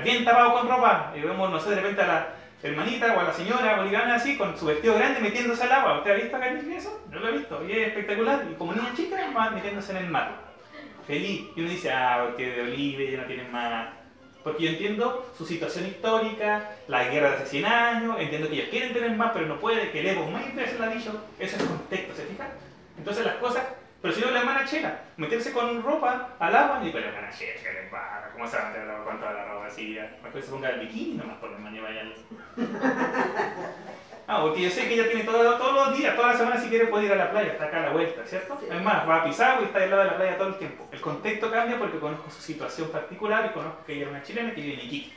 Bien 0.03 0.25
tapado 0.25 0.53
con 0.53 0.69
ropa 0.69 1.13
y 1.17 1.21
vemos, 1.21 1.51
no 1.51 1.61
sé, 1.61 1.71
de 1.71 1.77
repente 1.77 2.03
a 2.03 2.07
la 2.07 2.29
hermanita 2.63 3.15
o 3.17 3.21
a 3.21 3.25
la 3.25 3.33
señora 3.33 3.77
boliviana 3.77 4.17
así, 4.17 4.37
con 4.37 4.57
su 4.59 4.67
vestido 4.67 4.95
grande 4.95 5.21
metiéndose 5.21 5.63
al 5.63 5.73
agua. 5.73 5.99
¿Usted 5.99 6.11
ha 6.11 6.15
visto 6.15 6.37
acá 6.37 6.49
eso? 6.49 7.01
Yo 7.13 7.21
lo 7.21 7.29
he 7.29 7.39
visto, 7.39 7.65
y 7.67 7.73
es 7.73 7.89
espectacular. 7.89 8.47
Y 8.51 8.55
como 8.55 8.73
niña 8.73 8.93
chica, 8.95 9.17
va 9.37 9.51
metiéndose 9.51 9.93
en 9.93 9.99
el 9.99 10.09
mar. 10.09 10.33
Feliz. 11.07 11.49
Y 11.55 11.61
uno 11.61 11.71
dice, 11.71 11.93
ah, 11.93 12.25
porque 12.27 12.51
de 12.51 12.63
Bolivia 12.63 13.11
ya 13.13 13.19
no 13.19 13.25
tienen 13.25 13.53
mar. 13.53 13.93
Porque 14.43 14.65
yo 14.65 14.71
entiendo 14.71 15.33
su 15.37 15.45
situación 15.45 15.87
histórica, 15.87 16.71
la 16.89 17.05
guerra 17.05 17.31
de 17.31 17.37
hace 17.37 17.47
100 17.47 17.65
años, 17.65 18.17
entiendo 18.19 18.49
que 18.49 18.55
ellos 18.55 18.69
quieren 18.71 18.93
tener 18.93 19.11
más, 19.13 19.33
pero 19.33 19.47
no 19.47 19.59
puede, 19.59 19.91
que 19.91 20.01
el 20.01 20.07
ego 20.07 20.31
más 20.31 20.45
se 20.45 20.79
lo 20.79 20.85
ha. 20.85 20.93
Eso 20.93 21.17
es 21.39 21.63
contexto, 21.63 22.15
¿se 22.15 22.27
fija? 22.27 22.49
Entonces 22.97 23.25
las 23.25 23.37
cosas 23.37 23.65
pero 24.07 24.19
si 24.19 24.25
no, 24.25 24.31
la 24.31 24.39
hermana 24.39 24.65
chela, 24.65 25.01
meterse 25.17 25.53
con 25.53 25.83
ropa 25.83 26.29
al 26.39 26.55
agua, 26.55 26.81
y 26.85 26.91
pero 26.91 27.07
la 27.07 27.13
hermana 27.13 27.37
chela, 27.37 27.55
¿qué 27.61 27.73
le 27.73 27.89
pasa? 27.91 28.31
¿Cómo 28.33 28.47
se 28.47 28.57
va 28.57 28.69
a 28.69 28.71
meter 28.71 28.87
con 29.05 29.19
toda 29.19 29.33
la 29.33 29.45
ropa 29.47 29.67
así? 29.67 29.99
Mejor 30.23 30.43
se 30.43 30.49
ponga 30.49 30.71
el 30.71 30.79
bikini 30.79 31.17
nomás 31.17 31.39
por 31.39 31.51
la 31.51 31.59
mañana 31.59 31.89
vaya 31.89 32.05
Ah, 34.29 34.43
porque 34.43 34.63
yo 34.63 34.71
sé 34.71 34.87
que 34.87 34.95
ella 34.95 35.09
tiene 35.09 35.25
todo, 35.25 35.57
todos 35.59 35.75
los 35.75 35.99
días, 35.99 36.15
toda 36.15 36.29
la 36.29 36.39
semana 36.39 36.61
si 36.61 36.69
quiere 36.69 36.87
puede 36.87 37.07
ir 37.07 37.13
a 37.15 37.17
la 37.17 37.33
playa, 37.33 37.51
está 37.51 37.65
acá 37.65 37.79
a 37.79 37.87
la 37.87 37.91
vuelta, 37.91 38.25
¿cierto? 38.25 38.61
Es 38.71 38.81
más, 38.81 39.09
va 39.09 39.17
a 39.17 39.25
pisar 39.25 39.61
y 39.61 39.65
está 39.65 39.83
al 39.83 39.91
lado 39.91 40.03
de 40.03 40.09
la 40.09 40.17
playa 40.17 40.39
todo 40.39 40.49
el 40.49 40.59
tiempo. 40.59 40.87
El 40.93 41.01
contexto 41.01 41.51
cambia 41.51 41.77
porque 41.77 41.99
conozco 41.99 42.31
su 42.31 42.41
situación 42.41 42.89
particular 42.91 43.51
y 43.51 43.55
conozco 43.55 43.85
que 43.85 43.95
ella 43.95 44.05
es 44.05 44.11
una 44.11 44.23
chilena 44.23 44.55
que 44.55 44.61
vive 44.61 44.75
en 44.75 44.81
Iquique. 44.87 45.17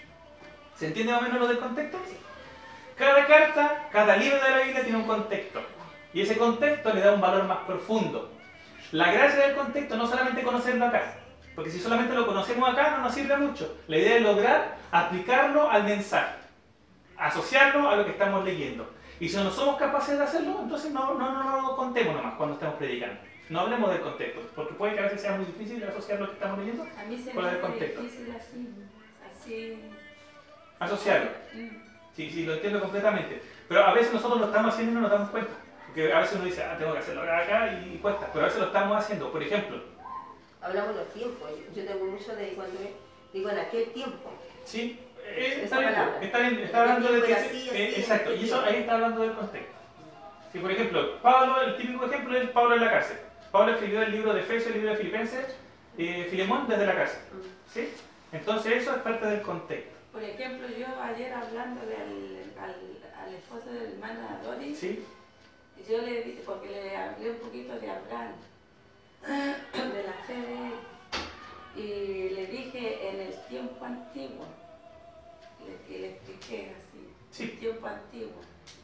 ¿Se 0.76 0.88
entiende 0.88 1.12
más 1.12 1.22
o 1.22 1.26
menos 1.26 1.40
lo 1.42 1.48
del 1.48 1.60
contexto? 1.60 2.00
Cada 2.96 3.28
carta, 3.28 3.88
cada 3.92 4.18
libro 4.18 4.44
de 4.44 4.50
la 4.50 4.60
Biblia 4.62 4.82
tiene 4.82 4.98
un 4.98 5.06
contexto. 5.06 5.62
Y 6.12 6.22
ese 6.22 6.38
contexto 6.38 6.92
le 6.92 7.02
da 7.02 7.14
un 7.14 7.22
valor 7.22 7.44
más 7.44 7.60
profundo. 7.60 8.39
La 8.92 9.12
gracia 9.12 9.48
del 9.48 9.56
contexto 9.56 9.98
no 9.98 10.08
solamente 10.08 10.42
conocerlo 10.42 10.86
acá, 10.86 11.14
porque 11.56 11.70
si 11.70 11.80
solamente 11.80 12.16
lo 12.16 12.26
conocemos 12.26 12.70
acá 12.70 12.98
no 12.98 13.04
nos 13.04 13.14
sirve 13.14 13.38
mucho. 13.38 13.78
La 13.88 13.98
idea 13.98 14.16
es 14.18 14.24
lograr 14.24 14.78
aplicarlo 14.92 15.70
al 15.70 15.84
mensaje, 15.84 16.38
asociarlo 17.18 17.90
a 17.90 17.96
lo 17.96 18.06
que 18.06 18.12
estamos 18.12 18.44
leyendo. 18.44 18.90
Y 19.20 19.30
si 19.30 19.36
no 19.36 19.52
somos 19.52 19.78
capaces 19.78 20.18
de 20.18 20.24
hacerlo, 20.24 20.60
entonces 20.64 20.92
no, 20.92 21.14
no, 21.14 21.32
no 21.32 21.62
lo 21.62 21.76
contemos 21.76 22.16
nomás 22.16 22.36
cuando 22.36 22.56
estamos 22.56 22.78
predicando. 22.78 23.20
No 23.50 23.62
hablemos 23.62 23.92
del 23.92 24.02
contexto, 24.02 24.42
porque 24.56 24.74
puede 24.76 24.94
que 24.94 25.00
a 25.00 25.04
veces 25.04 25.22
sea 25.22 25.36
muy 25.36 25.46
difícil 25.46 25.84
asociar 25.84 26.20
lo 26.20 26.28
que 26.28 26.34
estamos 26.34 26.60
leyendo 26.60 26.84
a 26.84 27.04
mí 27.04 27.18
se 27.18 27.32
con 27.32 27.46
el 27.46 27.60
contexto. 27.60 28.02
Difícil 28.02 28.36
así, 28.36 28.70
así. 29.30 29.84
Asociarlo. 30.80 31.32
Mm. 31.54 31.90
Sí, 32.16 32.30
sí, 32.30 32.46
lo 32.46 32.54
entiendo 32.54 32.80
completamente. 32.80 33.42
Pero 33.68 33.86
a 33.86 33.94
veces 33.94 34.14
nosotros 34.14 34.40
lo 34.40 34.48
estamos 34.48 34.74
haciendo 34.74 34.92
y 34.92 34.96
no 34.96 35.02
nos 35.02 35.12
damos 35.12 35.30
cuenta. 35.30 35.52
Porque 35.90 36.14
a 36.14 36.20
veces 36.20 36.36
uno 36.36 36.46
dice, 36.46 36.64
ah, 36.64 36.76
tengo 36.78 36.94
que 36.94 37.00
hacerlo 37.00 37.24
acá 37.24 37.74
y 37.74 37.98
cuesta, 37.98 38.30
pero 38.32 38.46
a 38.46 38.48
veces 38.48 38.62
lo 38.62 38.68
estamos 38.68 38.98
haciendo. 38.98 39.32
Por 39.32 39.42
ejemplo, 39.42 39.82
hablamos 40.62 40.94
de 40.94 41.02
los 41.02 41.14
tiempos. 41.14 41.50
Yo 41.76 41.84
tengo 41.84 42.06
mucho 42.06 42.36
de 42.36 42.50
cuando 42.50 42.80
digo 43.34 43.50
en 43.50 43.58
aquel 43.58 43.92
tiempo. 43.92 44.32
Sí, 44.66 45.00
eh, 45.26 45.62
está, 45.64 45.80
bien, 45.80 45.94
está 46.22 46.40
bien, 46.40 46.60
está 46.60 46.82
hablando 46.82 47.12
de 47.12 47.22
que. 47.24 47.34
Eh, 47.34 47.94
exacto, 47.98 48.36
y 48.36 48.44
eso 48.46 48.62
ahí 48.62 48.78
está 48.78 48.94
hablando 48.96 49.22
del 49.22 49.34
contexto. 49.34 49.74
Si 50.52 50.60
por 50.60 50.72
ejemplo, 50.72 51.20
Pablo, 51.22 51.62
el 51.62 51.78
típico 51.78 52.06
ejemplo 52.06 52.38
es 52.38 52.50
Pablo 52.52 52.76
en 52.76 52.82
la 52.82 52.92
cárcel. 52.92 53.18
Pablo 53.52 53.74
escribió 53.74 54.04
el 54.04 54.12
libro 54.12 54.34
de 54.34 54.42
Efesios, 54.42 54.68
el 54.68 54.74
libro 54.74 54.92
de 54.92 54.98
Filipenses, 54.98 55.56
eh, 55.98 56.28
Filemón 56.30 56.68
desde 56.68 56.86
la 56.86 56.96
cárcel. 56.96 57.20
¿Sí? 57.74 57.90
Entonces 58.32 58.84
eso 58.84 58.96
es 58.96 59.02
parte 59.02 59.26
del 59.26 59.42
contexto. 59.42 59.90
Por 60.14 60.24
ejemplo, 60.24 60.68
yo 60.68 60.86
ayer 61.02 61.34
hablando 61.34 61.82
al, 61.82 62.64
al, 62.64 62.76
al 63.26 63.34
esposo 63.34 63.72
del 63.72 63.94
hermano 63.94 64.22
Doris, 64.44 64.78
¿Sí? 64.78 65.04
Yo 65.90 66.02
le 66.02 66.24
dije, 66.24 66.42
porque 66.46 66.70
le 66.70 66.96
hablé 66.96 67.32
un 67.32 67.38
poquito 67.38 67.80
de 67.80 67.90
Abraham, 67.90 68.34
de 69.94 70.04
la 70.04 70.14
fe 70.26 70.34
de 70.34 70.54
él, 70.54 70.74
y 71.76 72.30
le 72.36 72.48
dije 72.48 73.10
en 73.10 73.22
el 73.22 73.36
tiempo 73.48 73.86
antiguo, 73.86 74.46
le, 75.90 76.00
le 76.00 76.10
expliqué 76.12 76.74
así, 76.78 77.10
sí. 77.32 77.44
el 77.44 77.60
tiempo 77.60 77.88
antiguo. 77.88 78.42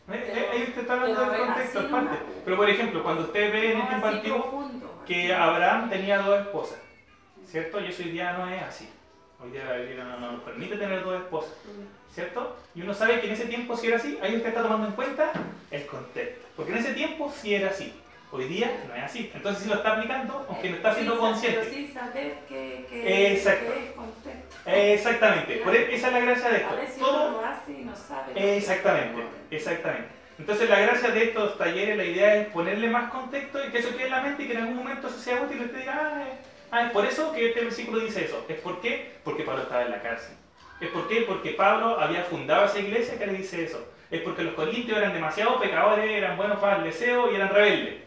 Ahí 0.08 0.64
usted 0.68 0.82
está 0.82 0.94
hablando 0.94 1.32
del 1.32 1.40
contexto 1.42 1.80
aparte. 1.80 2.18
Pero 2.44 2.58
por 2.58 2.70
ejemplo, 2.70 3.04
cuando 3.04 3.24
usted 3.24 3.52
ve 3.52 3.72
en 3.72 3.82
el 3.82 3.88
tiempo 3.88 4.08
antiguo 4.08 4.72
que 5.06 5.34
Abraham 5.34 5.90
tenía 5.90 6.20
dos 6.20 6.42
esposas, 6.42 6.80
¿cierto? 7.46 7.80
Y 7.80 7.88
eso 7.88 8.04
hoy 8.04 8.10
día 8.10 8.34
no 8.34 8.50
es 8.50 8.62
así. 8.62 8.90
Hoy 9.42 9.52
día 9.52 9.66
la 9.66 9.78
Biblia 9.78 10.04
no, 10.04 10.32
nos 10.32 10.42
permite 10.44 10.78
tener 10.78 11.04
dos 11.04 11.22
esposas, 11.22 11.54
¿cierto? 12.14 12.58
Y 12.74 12.82
uno 12.82 12.94
sabe 12.94 13.20
que 13.20 13.28
en 13.28 13.34
ese 13.34 13.46
tiempo 13.46 13.76
si 13.76 13.88
era 13.88 13.98
así, 13.98 14.18
ahí 14.22 14.36
usted 14.36 14.50
está 14.50 14.64
tomando 14.64 14.88
en 14.88 14.94
cuenta 14.94 15.32
el 15.72 15.86
contexto. 15.86 16.48
Porque 16.56 16.72
en 16.72 16.78
ese 16.78 16.94
tiempo 16.94 17.34
sí 17.36 17.54
era 17.54 17.70
así. 17.70 17.94
Hoy 18.32 18.46
día 18.46 18.84
no 18.88 18.96
es 18.96 19.04
así. 19.04 19.32
Entonces 19.34 19.64
sí 19.64 19.70
lo 19.70 19.76
está 19.76 19.94
aplicando, 19.94 20.46
aunque 20.50 20.70
no 20.70 20.76
está 20.78 20.94
siendo 20.94 21.20
consciente. 21.20 21.60
Pero 21.60 21.72
sin 21.74 21.94
saber 21.94 22.38
que, 22.48 22.86
que, 22.90 23.34
Exacto. 23.34 23.74
que 23.74 23.86
es 23.86 23.92
contexto. 23.92 24.56
Exactamente. 24.66 25.58
Por 25.58 25.76
e, 25.76 25.96
esa 25.96 26.08
es 26.08 26.14
la 26.14 26.20
gracia 26.20 26.50
de 26.50 26.58
esto. 26.58 26.70
A 26.70 26.76
veces 26.76 26.98
Todo... 26.98 27.28
uno 27.28 27.42
lo 27.42 27.46
hace 27.46 27.72
y 27.72 27.86
no 27.86 27.96
sabe. 27.96 28.58
Exactamente. 28.58 29.22
Exactamente. 29.52 30.10
Entonces 30.38 30.70
la 30.70 30.80
gracia 30.80 31.12
de 31.12 31.24
estos 31.24 31.58
talleres, 31.58 31.96
la 31.96 32.04
idea 32.04 32.36
es 32.38 32.48
ponerle 32.50 32.90
más 32.90 33.10
contexto 33.10 33.66
y 33.66 33.72
que 33.72 33.78
eso 33.80 33.96
quede 33.96 34.06
en 34.06 34.12
la 34.12 34.22
mente 34.22 34.44
y 34.44 34.48
que 34.48 34.54
en 34.54 34.60
algún 34.60 34.78
momento 34.78 35.08
eso 35.08 35.20
sea 35.20 35.42
útil 35.42 35.62
y 35.62 35.66
usted 35.66 35.80
diga, 35.80 35.94
ah, 35.96 36.24
ah, 36.76 36.86
es 36.88 36.92
por 36.92 37.06
eso 37.06 37.32
que 37.32 37.50
este 37.50 37.62
versículo 37.62 38.00
dice 38.00 38.26
eso. 38.26 38.46
¿Es 38.48 38.60
por 38.60 38.82
qué? 38.82 39.14
Porque 39.24 39.44
Pablo 39.44 39.64
estaba 39.64 39.84
en 39.84 39.92
la 39.92 40.02
cárcel. 40.02 40.36
¿Es 40.82 40.90
por 40.90 41.08
qué? 41.08 41.22
Porque 41.22 41.52
Pablo 41.52 42.00
había 42.00 42.24
fundado 42.24 42.66
esa 42.66 42.80
iglesia 42.80 43.18
que 43.18 43.28
le 43.28 43.34
dice 43.34 43.64
eso 43.64 43.86
es 44.12 44.22
porque 44.22 44.44
los 44.44 44.54
corintios 44.54 44.98
eran 44.98 45.14
demasiado 45.14 45.60
pecadores, 45.60 46.10
eran 46.10 46.38
buenos 46.38 46.60
para 46.60 46.78
el 46.78 46.84
deseo 46.84 47.32
y 47.32 47.36
eran 47.36 47.50
rebeldes. 47.50 48.04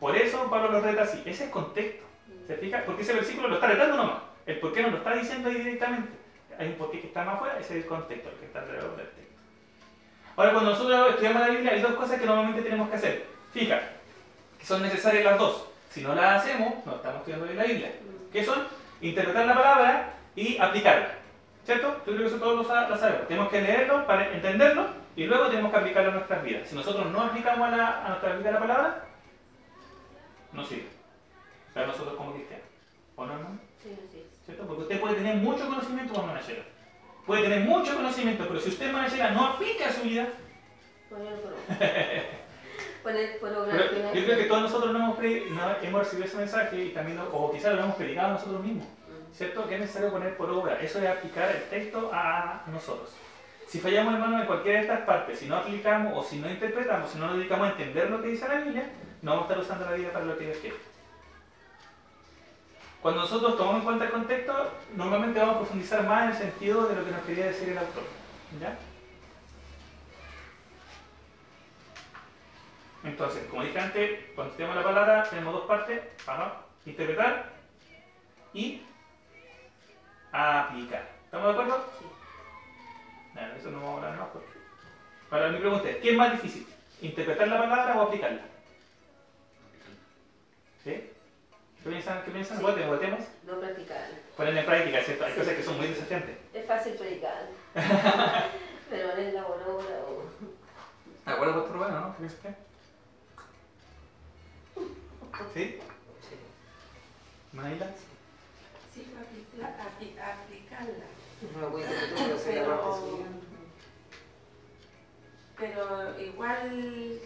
Por 0.00 0.16
eso 0.16 0.48
Pablo 0.48 0.70
los 0.72 0.82
reta 0.82 1.02
así. 1.02 1.22
Ese 1.24 1.44
es 1.44 1.50
contexto. 1.50 2.04
¿Se 2.46 2.56
fija? 2.56 2.82
Porque 2.86 3.02
ese 3.02 3.12
versículo 3.12 3.48
lo 3.48 3.56
está 3.56 3.66
retando 3.66 3.96
nomás. 3.96 4.22
El 4.46 4.58
por 4.58 4.72
qué 4.72 4.82
no 4.82 4.90
lo 4.90 4.98
está 4.98 5.14
diciendo 5.14 5.48
ahí 5.48 5.56
directamente. 5.56 6.10
Hay 6.58 6.68
un 6.68 6.74
porqué 6.74 7.00
que 7.00 7.08
está 7.08 7.24
más 7.24 7.36
afuera, 7.36 7.58
ese 7.60 7.78
es 7.78 7.84
el 7.84 7.88
contexto, 7.88 8.30
el 8.30 8.36
que 8.36 8.46
está 8.46 8.60
alrededor 8.60 8.96
del 8.96 9.06
texto. 9.06 9.42
Ahora, 10.34 10.52
cuando 10.52 10.70
nosotros 10.70 11.10
estudiamos 11.10 11.42
la 11.42 11.48
Biblia, 11.48 11.72
hay 11.72 11.80
dos 11.80 11.94
cosas 11.94 12.18
que 12.18 12.26
normalmente 12.26 12.62
tenemos 12.62 12.88
que 12.88 12.96
hacer. 12.96 13.26
Fija, 13.52 13.80
que 14.58 14.64
son 14.64 14.82
necesarias 14.82 15.24
las 15.24 15.38
dos. 15.38 15.68
Si 15.98 16.04
no 16.04 16.14
las 16.14 16.40
hacemos, 16.40 16.74
no 16.86 16.94
estamos 16.94 17.18
estudiando 17.18 17.46
bien 17.46 17.58
la 17.58 17.64
Biblia. 17.64 17.92
¿Qué 18.32 18.44
son? 18.44 18.68
Interpretar 19.00 19.46
la 19.46 19.54
palabra 19.54 20.14
y 20.36 20.56
aplicarla. 20.56 21.10
¿Cierto? 21.64 21.88
Yo 22.06 22.12
creo 22.12 22.18
que 22.18 22.26
eso 22.26 22.36
todos 22.36 22.56
lo 22.56 22.64
sabemos. 22.64 23.26
Tenemos 23.26 23.48
que 23.48 23.60
leerlo 23.60 24.06
para 24.06 24.32
entenderlo 24.32 24.86
y 25.16 25.24
luego 25.24 25.48
tenemos 25.48 25.72
que 25.72 25.78
aplicarlo 25.78 26.10
a 26.10 26.14
nuestras 26.14 26.44
vidas. 26.44 26.68
Si 26.68 26.76
nosotros 26.76 27.10
no 27.10 27.20
aplicamos 27.20 27.66
a, 27.66 27.76
la, 27.76 28.06
a 28.06 28.08
nuestra 28.10 28.36
vida 28.36 28.52
la 28.52 28.60
palabra, 28.60 29.04
no 30.52 30.64
sirve. 30.64 30.86
Para 31.74 31.88
nosotros 31.88 32.14
como 32.14 32.32
cristianos. 32.32 32.66
¿O 33.16 33.26
no, 33.26 33.32
hermano? 33.32 33.58
Sí, 33.82 33.98
sí. 34.12 34.24
¿Cierto? 34.44 34.68
Porque 34.68 34.82
usted 34.82 35.00
puede 35.00 35.16
tener 35.16 35.34
mucho 35.34 35.66
conocimiento 35.66 36.14
como 36.14 36.28
manachera. 36.28 36.62
Puede 37.26 37.42
tener 37.42 37.60
mucho 37.62 37.96
conocimiento, 37.96 38.46
pero 38.46 38.60
si 38.60 38.68
usted 38.68 38.92
manachera 38.92 39.32
no 39.32 39.46
aplica 39.48 39.88
a 39.88 39.92
su 39.92 40.02
vida. 40.02 40.28
Yo 44.14 44.24
creo 44.24 44.38
que 44.38 44.44
todos 44.44 44.62
nosotros 44.62 44.92
no 44.92 44.98
hemos, 44.98 45.18
no 45.18 45.76
hemos 45.82 46.00
recibido 46.00 46.26
ese 46.26 46.36
mensaje 46.36 46.84
y 46.84 46.88
también, 46.90 47.18
o 47.32 47.52
quizás 47.52 47.74
lo 47.74 47.82
hemos 47.82 47.96
predicado 47.96 48.32
nosotros 48.32 48.62
mismos. 48.62 48.86
¿Cierto? 49.32 49.68
Que 49.68 49.74
es 49.74 49.80
necesario 49.80 50.10
poner 50.10 50.36
por 50.36 50.50
obra. 50.50 50.80
Eso 50.80 50.98
es 51.00 51.08
aplicar 51.08 51.50
el 51.50 51.62
texto 51.64 52.10
a 52.12 52.62
nosotros. 52.66 53.10
Si 53.68 53.80
fallamos, 53.80 54.14
hermano, 54.14 54.40
en 54.40 54.46
cualquiera 54.46 54.78
de 54.78 54.84
estas 54.86 55.00
partes, 55.02 55.38
si 55.38 55.46
no 55.46 55.56
aplicamos 55.56 56.12
o 56.16 56.26
si 56.26 56.38
no 56.38 56.48
interpretamos, 56.50 57.10
si 57.10 57.18
no 57.18 57.26
nos 57.26 57.36
dedicamos 57.36 57.68
a 57.68 57.70
entender 57.72 58.10
lo 58.10 58.22
que 58.22 58.28
dice 58.28 58.48
la 58.48 58.60
Biblia, 58.60 58.88
no 59.20 59.32
vamos 59.32 59.44
a 59.44 59.52
estar 59.52 59.64
usando 59.64 59.84
la 59.84 59.92
Biblia 59.92 60.12
para 60.12 60.24
lo 60.24 60.38
que 60.38 60.46
Dios 60.46 60.58
quiere. 60.58 60.76
Cuando 63.02 63.20
nosotros 63.20 63.56
tomamos 63.56 63.80
en 63.80 63.84
cuenta 63.84 64.04
el 64.06 64.10
contexto, 64.10 64.70
normalmente 64.96 65.38
vamos 65.38 65.54
a 65.54 65.58
profundizar 65.58 66.02
más 66.04 66.24
en 66.24 66.30
el 66.30 66.36
sentido 66.36 66.88
de 66.88 66.96
lo 66.96 67.04
que 67.04 67.10
nos 67.10 67.20
quería 67.22 67.46
decir 67.46 67.68
el 67.68 67.78
autor. 67.78 68.04
¿Ya? 68.60 68.76
Entonces, 73.04 73.44
como 73.48 73.62
dije 73.62 73.78
antes, 73.78 74.20
cuando 74.34 74.54
tenemos 74.54 74.76
la 74.76 74.82
palabra, 74.82 75.22
tenemos 75.28 75.54
dos 75.54 75.66
partes, 75.66 76.00
para 76.24 76.60
interpretar 76.84 77.52
y 78.52 78.82
aplicar. 80.32 81.08
¿Estamos 81.24 81.46
de 81.46 81.52
acuerdo? 81.52 81.84
Sí 81.98 82.04
eso 83.58 83.70
no 83.70 83.80
vamos 83.80 84.02
a 84.02 84.06
hablar 84.06 84.20
más 84.20 84.28
porque... 84.32 84.58
Para 85.30 85.48
mi 85.50 85.58
pregunta 85.58 85.88
es, 85.90 85.96
¿qué 85.98 86.10
es 86.10 86.16
más 86.16 86.32
difícil? 86.32 86.66
¿Interpretar 87.02 87.48
la 87.48 87.58
palabra 87.58 87.98
o 87.98 88.02
aplicarla? 88.02 88.40
¿Sí? 90.82 91.10
¿Qué 91.82 91.90
piensan? 91.90 92.24
¿Qué 92.24 92.30
piensan? 92.30 92.62
¿Votemos? 92.62 92.96
¿Votemos? 92.96 93.20
No 93.44 93.60
practicarla. 93.60 94.16
Ponerla 94.36 94.60
en 94.60 94.66
práctica, 94.66 95.02
¿cierto? 95.02 95.24
Hay 95.26 95.34
cosas 95.34 95.54
que 95.54 95.62
son 95.62 95.76
muy 95.76 95.88
desafiantes. 95.88 96.36
Es 96.54 96.66
fácil 96.66 96.94
predicar. 96.94 97.46
pero 98.90 99.16
en 99.16 99.34
la 99.34 99.46
hora 99.46 99.64
o... 99.66 100.24
¿De 101.26 101.32
acuerdo, 101.32 101.66
por 101.66 101.76
bueno, 101.76 102.00
no? 102.00 102.12
¿Qué 102.12 102.18
piensa 102.18 102.36
usted? 102.36 102.67
¿Sí? 105.58 105.76
Sí. 106.20 106.36
¿Maila? 107.52 107.90
Sí, 108.94 109.06
aplicarla. 110.22 111.04
pero 115.58 116.20
igual 116.20 117.18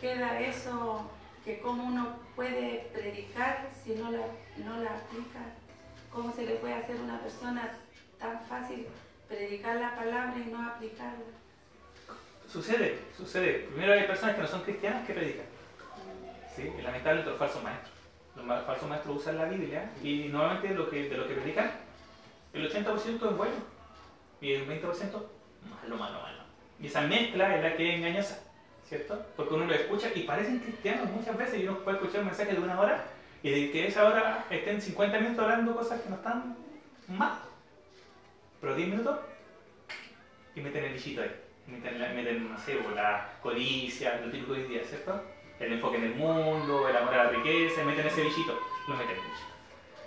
queda 0.00 0.40
eso 0.40 1.10
que 1.44 1.58
cómo 1.58 1.82
uno 1.88 2.16
puede 2.36 2.90
predicar 2.92 3.68
si 3.82 3.96
no 3.96 4.12
la, 4.12 4.26
no 4.58 4.80
la 4.80 4.90
aplica, 4.90 5.40
cómo 6.12 6.32
se 6.32 6.46
le 6.46 6.54
puede 6.54 6.74
hacer 6.74 6.96
a 6.96 7.02
una 7.02 7.20
persona 7.22 7.76
tan 8.20 8.40
fácil 8.46 8.86
predicar 9.26 9.80
la 9.80 9.96
palabra 9.96 10.36
y 10.38 10.48
no 10.48 10.64
aplicarla. 10.64 11.24
Sucede, 12.48 13.00
sucede. 13.16 13.66
Primero 13.72 13.94
hay 13.94 14.04
personas 14.04 14.36
que 14.36 14.42
no 14.42 14.46
son 14.46 14.62
cristianas 14.62 15.04
que 15.04 15.12
predican. 15.12 15.53
¿Sí? 16.54 16.72
Y 16.78 16.82
lamentablemente 16.82 17.30
los 17.30 17.38
falsos 17.38 17.62
maestros. 17.62 17.94
Los 18.36 18.64
falsos 18.64 18.88
maestros 18.88 19.16
usan 19.16 19.38
la 19.38 19.44
Biblia 19.44 19.90
y 20.02 20.28
normalmente 20.28 20.74
lo 20.74 20.90
que, 20.90 21.08
de 21.08 21.16
lo 21.16 21.28
que 21.28 21.34
predican, 21.34 21.70
el 22.52 22.70
80% 22.70 23.30
es 23.30 23.36
bueno 23.36 23.54
y 24.40 24.52
el 24.52 24.68
20% 24.68 24.82
malo, 24.82 25.96
malo, 25.96 26.20
malo. 26.20 26.44
Y 26.80 26.86
esa 26.86 27.02
mezcla 27.02 27.56
es 27.56 27.62
la 27.62 27.76
que 27.76 27.90
es 27.90 27.96
engañosa. 27.96 28.44
¿cierto? 28.88 29.24
Porque 29.36 29.54
uno 29.54 29.64
lo 29.64 29.74
escucha 29.74 30.10
y 30.14 30.22
parecen 30.22 30.60
cristianos 30.60 31.10
muchas 31.10 31.36
veces 31.36 31.60
y 31.60 31.66
uno 31.66 31.78
puede 31.78 31.96
escuchar 31.96 32.20
un 32.20 32.26
mensaje 32.26 32.52
de 32.52 32.60
una 32.60 32.78
hora 32.78 33.04
y 33.42 33.50
de 33.50 33.70
que 33.70 33.88
esa 33.88 34.04
hora 34.06 34.44
estén 34.50 34.80
50 34.80 35.20
minutos 35.20 35.44
hablando 35.44 35.74
cosas 35.74 36.00
que 36.00 36.08
no 36.08 36.16
están 36.16 36.56
mal. 37.08 37.38
Pero 38.60 38.74
10 38.74 38.88
minutos 38.88 39.18
y 40.54 40.60
meten 40.60 40.84
el 40.84 40.92
bichito 40.94 41.22
ahí. 41.22 41.34
Meten, 41.66 41.98
meten 42.14 42.52
no 42.52 42.58
sé, 42.58 42.78
la 42.94 43.32
codicia, 43.42 44.20
lo 44.20 44.30
típico 44.30 44.52
de 44.52 44.62
hoy 44.62 44.68
día, 44.68 44.84
¿cierto? 44.84 45.22
El 45.60 45.72
enfoque 45.72 45.96
en 45.96 46.04
el 46.04 46.14
mundo, 46.14 46.88
el 46.88 46.96
amor 46.96 47.14
a 47.14 47.24
la 47.24 47.30
riqueza, 47.30 47.84
meten 47.84 48.06
ese 48.06 48.22
bichito, 48.22 48.58
lo 48.88 48.96
meten. 48.96 49.16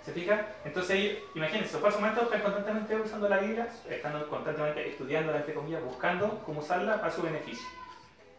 ¿Se 0.04 0.12
fija? 0.12 0.46
Entonces, 0.64 1.18
imagínense, 1.34 1.72
los 1.74 1.82
falsos 1.82 2.00
maestros 2.00 2.26
están 2.26 2.40
constantemente 2.40 2.96
usando 2.96 3.28
la 3.28 3.38
Biblia, 3.38 3.68
están 3.88 4.24
constantemente 4.24 4.88
estudiando, 4.88 5.34
entre 5.34 5.54
comillas, 5.54 5.84
buscando 5.84 6.42
cómo 6.44 6.60
usarla 6.60 7.00
para 7.00 7.12
su 7.12 7.22
beneficio. 7.22 7.66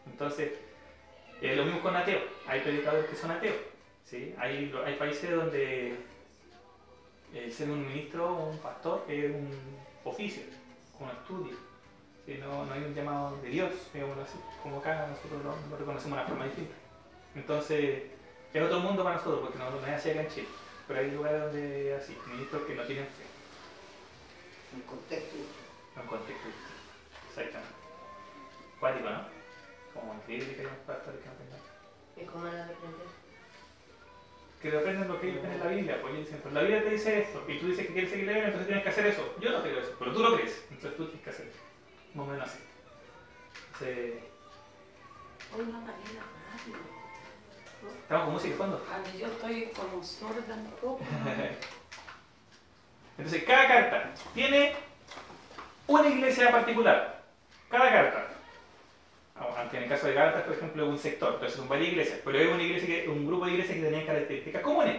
Entonces, 0.06 0.52
es 1.40 1.56
lo 1.56 1.64
mismo 1.64 1.80
con 1.80 1.96
ateos. 1.96 2.22
Hay 2.46 2.60
predicadores 2.60 3.06
que 3.06 3.16
son 3.16 3.30
ateos. 3.30 3.56
¿sí? 4.04 4.34
Hay, 4.38 4.72
hay 4.84 4.94
países 4.94 5.30
donde 5.30 5.96
el 7.34 7.52
ser 7.52 7.70
un 7.70 7.86
ministro 7.86 8.34
o 8.34 8.50
un 8.50 8.58
pastor 8.58 9.04
es 9.08 9.30
un 9.30 9.50
oficio, 10.04 10.42
un 10.98 11.08
estudio. 11.08 11.70
No, 12.38 12.64
no, 12.64 12.72
hay 12.72 12.84
un 12.84 12.94
llamado 12.94 13.36
de 13.42 13.48
Dios, 13.48 13.72
digámoslo 13.92 14.22
así. 14.22 14.38
Como 14.62 14.78
acá 14.78 15.08
nosotros 15.08 15.42
lo, 15.42 15.76
reconocemos 15.76 16.16
de 16.16 16.22
una 16.22 16.28
forma 16.28 16.44
distinta. 16.44 16.74
Entonces, 17.34 18.02
es 18.52 18.62
otro 18.62 18.80
mundo 18.80 19.04
para 19.04 19.16
nosotros, 19.16 19.40
porque 19.40 19.58
no, 19.58 19.70
no 19.70 19.86
es 19.86 19.92
así 19.92 20.10
acá 20.10 20.22
en 20.22 20.28
Chile. 20.28 20.48
Pero 20.88 21.00
hay 21.00 21.10
lugares 21.10 21.40
donde 21.42 21.94
así, 21.94 22.16
ministros 22.26 22.62
que 22.62 22.74
no 22.74 22.82
tienen 22.84 23.06
fe. 23.06 23.24
Un 24.74 24.82
contexto. 24.82 25.36
Un 25.96 26.06
contexto. 26.06 26.48
Exactamente. 27.28 27.74
Cuático, 28.80 29.10
¿no? 29.10 29.40
como 29.94 30.14
increíble 30.14 30.54
que 30.54 30.60
haya 30.60 30.70
un 30.70 30.86
pastor 30.86 31.14
que 31.18 31.28
no 31.28 31.34
tenga. 31.34 31.56
¿Y 32.16 32.24
cómo 32.26 32.44
lo 32.44 32.50
aprender? 32.50 33.20
Que 34.60 34.76
aprendan 34.76 35.08
lo 35.08 35.20
que 35.20 35.30
ellos 35.30 35.42
ven 35.42 35.52
en 35.52 35.60
la 35.60 35.66
Biblia. 35.66 36.00
Pues 36.00 36.14
ellos 36.14 36.26
dicen, 36.26 36.40
pues 36.42 36.54
la 36.54 36.60
Biblia 36.60 36.82
te 36.82 36.90
dice 36.90 37.20
esto, 37.20 37.44
y 37.48 37.58
tú 37.58 37.66
dices 37.68 37.86
que 37.86 37.92
quieres 37.92 38.10
seguir 38.10 38.26
la 38.26 38.32
Biblia, 38.32 38.48
entonces 38.48 38.66
tienes 38.66 38.84
que 38.84 38.90
hacer 38.90 39.06
eso. 39.06 39.34
Yo 39.40 39.50
no 39.50 39.62
creo 39.62 39.80
eso, 39.80 39.94
pero 39.98 40.12
tú 40.12 40.20
lo 40.20 40.36
crees, 40.36 40.64
entonces 40.70 40.96
tú 40.96 41.04
tienes 41.06 41.24
que 41.24 41.30
hacer 41.30 41.46
eso. 41.46 41.58
Más 42.14 42.26
o 42.26 42.30
menos 42.30 42.48
así. 42.48 42.58
Entonces... 43.72 44.22
Hoy 45.52 45.66
no 45.66 45.80
radio. 45.80 46.99
¿Estamos 48.02 48.24
con 48.24 48.34
música 48.34 48.52
de 48.52 48.58
fondo? 48.58 48.86
A 48.90 49.16
yo 49.16 49.26
estoy 49.26 49.70
como 49.74 50.02
sorda 50.02 50.54
un 50.54 50.70
poco. 50.80 51.00
entonces, 53.18 53.44
cada 53.44 53.68
carta 53.68 54.10
tiene 54.34 54.74
una 55.86 56.08
iglesia 56.08 56.50
particular. 56.50 57.20
Cada 57.68 57.90
carta 57.90 58.30
aunque 59.56 59.78
en 59.78 59.84
el 59.84 59.88
caso 59.88 60.06
de 60.06 60.14
Gálatas, 60.14 60.42
por 60.42 60.54
ejemplo, 60.54 60.84
es 60.84 60.90
un 60.90 60.98
sector, 60.98 61.34
entonces 61.34 61.56
son 61.56 61.68
varias 61.68 61.88
iglesias, 61.88 62.20
pero 62.24 62.38
es 62.38 62.52
una 62.52 62.62
iglesia 62.62 62.86
que, 62.86 63.08
un 63.08 63.26
grupo 63.26 63.46
de 63.46 63.52
iglesias 63.52 63.76
que 63.76 63.84
tenían 63.84 64.06
características 64.06 64.62
comunes. 64.62 64.96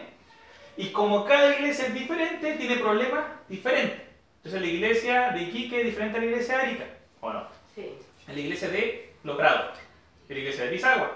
Y 0.78 0.91
como 0.91 1.26
cada 1.26 1.56
iglesia 1.56 1.88
es 1.88 1.94
diferente, 1.94 2.56
tiene 2.56 2.78
problemas 2.78 3.26
diferentes. 3.48 4.02
Entonces 4.38 4.62
la 4.62 4.67
iglesia 4.67 5.32
de 5.32 5.44
Iquique 5.44 5.82
es 5.82 5.86
diferente 5.86 6.17
a 6.17 6.22
la 6.22 6.28
iglesia 6.28 6.58
de 6.58 6.63
Arica, 6.63 6.86
¿o 7.20 7.34
no? 7.34 7.48
Sí. 7.76 7.94
La 8.28 8.39
iglesia 8.39 8.70
de 8.70 9.13
Logrado, 9.24 9.70
a 9.70 10.34
la 10.34 10.39
iglesia 10.39 10.65
de 10.65 10.72
Pisagua, 10.72 11.12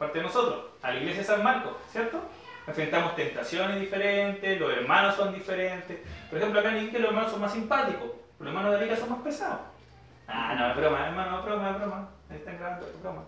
parte 0.00 0.18
de 0.18 0.24
nosotros, 0.24 0.64
a 0.80 0.92
la 0.92 0.98
iglesia 0.98 1.20
de 1.20 1.26
San 1.26 1.44
Marcos, 1.44 1.74
¿cierto? 1.92 2.22
Enfrentamos 2.66 3.14
tentaciones 3.14 3.78
diferentes, 3.78 4.58
los 4.58 4.72
hermanos 4.72 5.14
son 5.14 5.34
diferentes. 5.34 5.98
Por 6.30 6.38
ejemplo, 6.38 6.58
acá 6.58 6.70
en 6.70 6.84
Iquique 6.84 6.98
los 6.98 7.10
hermanos 7.10 7.30
son 7.30 7.40
más 7.42 7.52
simpáticos, 7.52 8.10
los 8.38 8.48
hermanos 8.48 8.70
de 8.72 8.78
Arica 8.78 8.96
son 8.96 9.10
más 9.10 9.20
pesados. 9.20 9.60
Ah, 10.26 10.54
no, 10.58 10.70
es 10.70 10.76
broma, 10.76 11.06
hermano, 11.06 11.40
es 11.40 11.44
broma, 11.44 11.70
es 11.70 11.76
broma. 11.76 12.08
Ahí 12.30 12.36
están 12.36 12.58
grabando 12.58 12.86
tu 12.86 12.98
broma. 13.00 13.24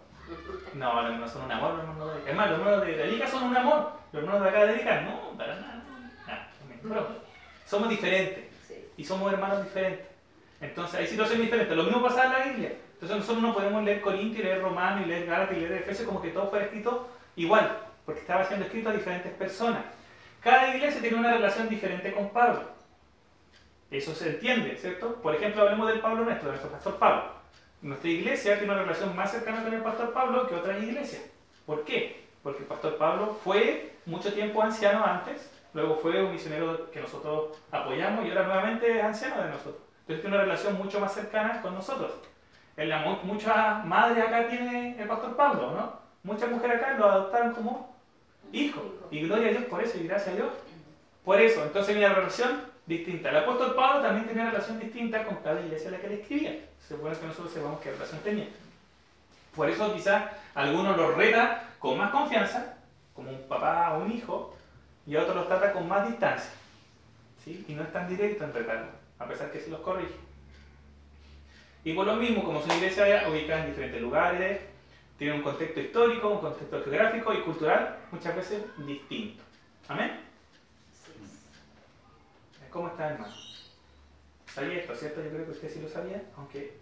No, 0.73 1.03
los 1.03 1.11
hermanos 1.11 1.31
son 1.31 1.45
un 1.45 1.53
amor, 1.53 1.75
los 1.75 1.81
hermanos 1.83 2.07
de 2.09 2.15
Erika. 2.15 2.31
Es 2.31 2.37
más, 2.37 2.51
los 2.51 2.59
hermanos 2.59 2.87
de 2.87 3.27
son 3.27 3.43
un 3.45 3.57
amor. 3.57 3.93
Los 4.13 4.23
hermanos 4.23 4.43
de 4.43 4.49
acá 4.49 4.67
de 4.67 5.03
no, 5.03 5.37
para 5.37 5.55
nada. 5.57 5.83
Pero 6.83 7.07
somos 7.67 7.89
diferentes. 7.91 8.45
Y 8.97 9.05
somos 9.05 9.31
hermanos 9.31 9.63
diferentes. 9.63 10.07
Entonces 10.61 11.01
hay 11.01 11.07
situaciones 11.07 11.45
diferentes. 11.45 11.77
Lo 11.77 11.83
mismo 11.83 12.03
pasa 12.03 12.25
en 12.25 12.33
la 12.33 12.39
Biblia. 12.39 12.73
Entonces 13.03 13.27
nosotros 13.27 13.43
no 13.43 13.53
podemos 13.53 13.83
leer 13.83 14.01
Corintio 14.01 14.41
y 14.41 14.45
leer 14.45 14.63
Romano 14.63 15.03
y 15.03 15.07
leer 15.07 15.27
Gálatas 15.27 15.57
y 15.57 15.61
leer 15.61 15.73
Efesios 15.73 16.07
como 16.07 16.23
que 16.23 16.31
todo 16.31 16.49
fuera 16.49 16.67
escrito 16.67 17.09
igual. 17.35 17.79
Porque 18.07 18.21
estaba 18.21 18.45
siendo 18.45 18.65
escrito 18.65 18.91
a 18.91 18.93
diferentes 18.93 19.33
personas. 19.33 19.83
Cada 20.41 20.73
iglesia 20.73 21.01
tiene 21.01 21.17
una 21.17 21.33
relación 21.33 21.69
diferente 21.69 22.13
con 22.13 22.31
Pablo. 22.31 22.63
Eso 23.91 24.15
se 24.15 24.29
entiende, 24.31 24.77
¿cierto? 24.77 25.17
Por 25.17 25.35
ejemplo, 25.35 25.63
hablemos 25.63 25.89
del 25.89 25.99
Pablo 25.99 26.25
nuestro, 26.25 26.47
de 26.47 26.53
nuestro 26.53 26.71
pastor 26.71 26.97
Pablo. 26.99 27.25
Nuestra 27.81 28.09
iglesia 28.09 28.59
tiene 28.59 28.73
una 28.73 28.83
relación 28.83 29.17
más 29.17 29.33
cercana 29.33 29.65
con 29.65 29.75
el 29.75 29.83
pastor 29.83 30.13
Pablo 30.13 30.47
que 30.47 30.55
otras 30.55 30.81
iglesias. 30.81 31.23
¿Por 31.67 31.85
qué? 31.85 32.25
Porque 32.45 32.61
el 32.61 32.67
pastor 32.67 32.99
Pablo 32.99 33.37
fue 33.43 33.97
mucho 34.07 34.33
tiempo 34.33 34.63
anciano 34.63 35.05
antes, 35.05 35.51
luego 35.75 35.97
fue 35.97 36.23
un 36.23 36.31
misionero 36.31 36.89
que 36.93 37.01
nosotros 37.01 37.59
apoyamos 37.73 38.25
y 38.25 38.29
ahora 38.29 38.47
nuevamente 38.47 38.97
es 38.97 39.03
anciano 39.03 39.43
de 39.43 39.51
nosotros. 39.51 39.83
Entonces 40.03 40.21
tiene 40.21 40.37
una 40.37 40.45
relación 40.45 40.79
mucho 40.79 41.01
más 41.01 41.13
cercana 41.13 41.61
con 41.61 41.75
nosotros. 41.75 42.13
El 42.77 42.93
amor, 42.93 43.19
muchas 43.25 43.85
madres 43.85 44.25
acá 44.25 44.49
tiene 44.49 45.01
el 45.01 45.09
pastor 45.09 45.37
Pablo, 45.37 45.73
¿no? 45.73 46.03
Muchas 46.23 46.51
mujeres 46.51 46.77
acá 46.77 46.95
lo 46.95 47.11
adoptaron 47.11 47.53
como 47.53 47.95
hijo. 48.53 48.83
Y 49.11 49.23
gloria 49.23 49.49
a 49.49 49.51
Dios 49.53 49.65
por 49.65 49.83
eso 49.83 49.99
y 49.99 50.07
gracias 50.07 50.35
a 50.35 50.37
Dios. 50.37 50.53
Por 51.25 51.41
eso, 51.41 51.63
entonces 51.63 51.95
hay 51.95 52.05
una 52.05 52.15
relación 52.15 52.63
distinta. 52.87 53.31
El 53.31 53.37
apóstol 53.37 53.75
Pablo 53.75 54.03
también 54.03 54.27
tenía 54.27 54.43
una 54.43 54.53
relación 54.53 54.79
distinta 54.79 55.25
con 55.25 55.37
cada 55.37 55.61
iglesia 55.61 55.89
a 55.89 55.93
la 55.93 55.99
que 56.01 56.09
le 56.09 56.21
escribía 56.21 56.57
se 56.93 56.99
puede 56.99 57.19
que 57.19 57.27
nosotros 57.27 57.53
sepamos 57.53 57.81
qué 57.81 57.91
relación 57.91 58.21
tenía. 58.21 58.49
Por 59.55 59.69
eso 59.69 59.95
quizás 59.95 60.25
algunos 60.55 60.97
los 60.97 61.15
reta 61.17 61.65
con 61.79 61.99
más 61.99 62.11
confianza, 62.11 62.75
como 63.15 63.31
un 63.31 63.43
papá 63.49 63.95
o 63.95 64.03
un 64.03 64.13
hijo, 64.13 64.55
y 65.07 65.17
otros 65.17 65.37
los 65.37 65.49
trata 65.49 65.73
con 65.73 65.89
más 65.89 66.09
distancia. 66.09 66.51
¿sí? 67.45 67.65
Y 67.69 67.75
no 67.75 67.83
es 67.83 67.93
tan 67.93 68.09
directo 68.09 68.45
en 68.45 68.53
retarlo, 68.53 68.91
a 69.19 69.27
pesar 69.27 69.51
que 69.51 69.61
se 69.61 69.71
los 69.71 69.81
corrige. 69.81 70.15
Y 71.85 71.95
por 71.95 72.07
lo 72.07 72.17
mismo, 72.17 72.45
como 72.45 72.61
son 72.61 72.77
iglesias 72.77 73.29
ubicadas 73.29 73.65
en 73.65 73.71
diferentes 73.71 74.01
lugares, 74.01 74.61
tienen 75.19 75.39
un 75.39 75.43
contexto 75.43 75.81
histórico, 75.81 76.29
un 76.29 76.41
contexto 76.41 76.83
geográfico 76.83 77.33
y 77.33 77.43
cultural 77.43 77.99
muchas 78.11 78.37
veces 78.37 78.63
distinto. 78.79 79.43
¿Amén? 79.89 80.21
¿Cómo 82.71 82.89
está, 82.89 83.11
hermano? 83.11 83.35
Sabía 84.47 84.79
esto, 84.79 84.95
¿cierto? 84.95 85.23
Yo 85.23 85.31
creo 85.31 85.45
que 85.45 85.51
usted 85.53 85.71
sí 85.71 85.81
lo 85.81 85.89
sabía, 85.89 86.23
aunque 86.37 86.77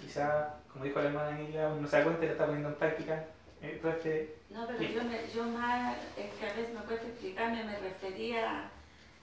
quizá, 0.00 0.54
como 0.72 0.84
dijo 0.84 1.00
la 1.00 1.08
hermana 1.08 1.38
Emilia, 1.38 1.68
uno 1.68 1.86
se 1.88 1.98
da 1.98 2.04
cuenta 2.04 2.24
lo 2.24 2.32
está 2.32 2.46
poniendo 2.46 2.68
en 2.68 2.74
práctica. 2.76 3.24
Eh, 3.60 3.80
este... 3.82 4.36
No, 4.50 4.66
pero 4.66 4.80
yo, 4.80 5.04
me, 5.04 5.18
yo 5.34 5.44
más, 5.44 5.96
es 6.16 6.32
que 6.34 6.46
a 6.46 6.54
veces 6.54 6.74
me 6.74 6.80
cuesta 6.82 7.06
explicarme, 7.06 7.64
me 7.64 7.78
refería 7.80 8.70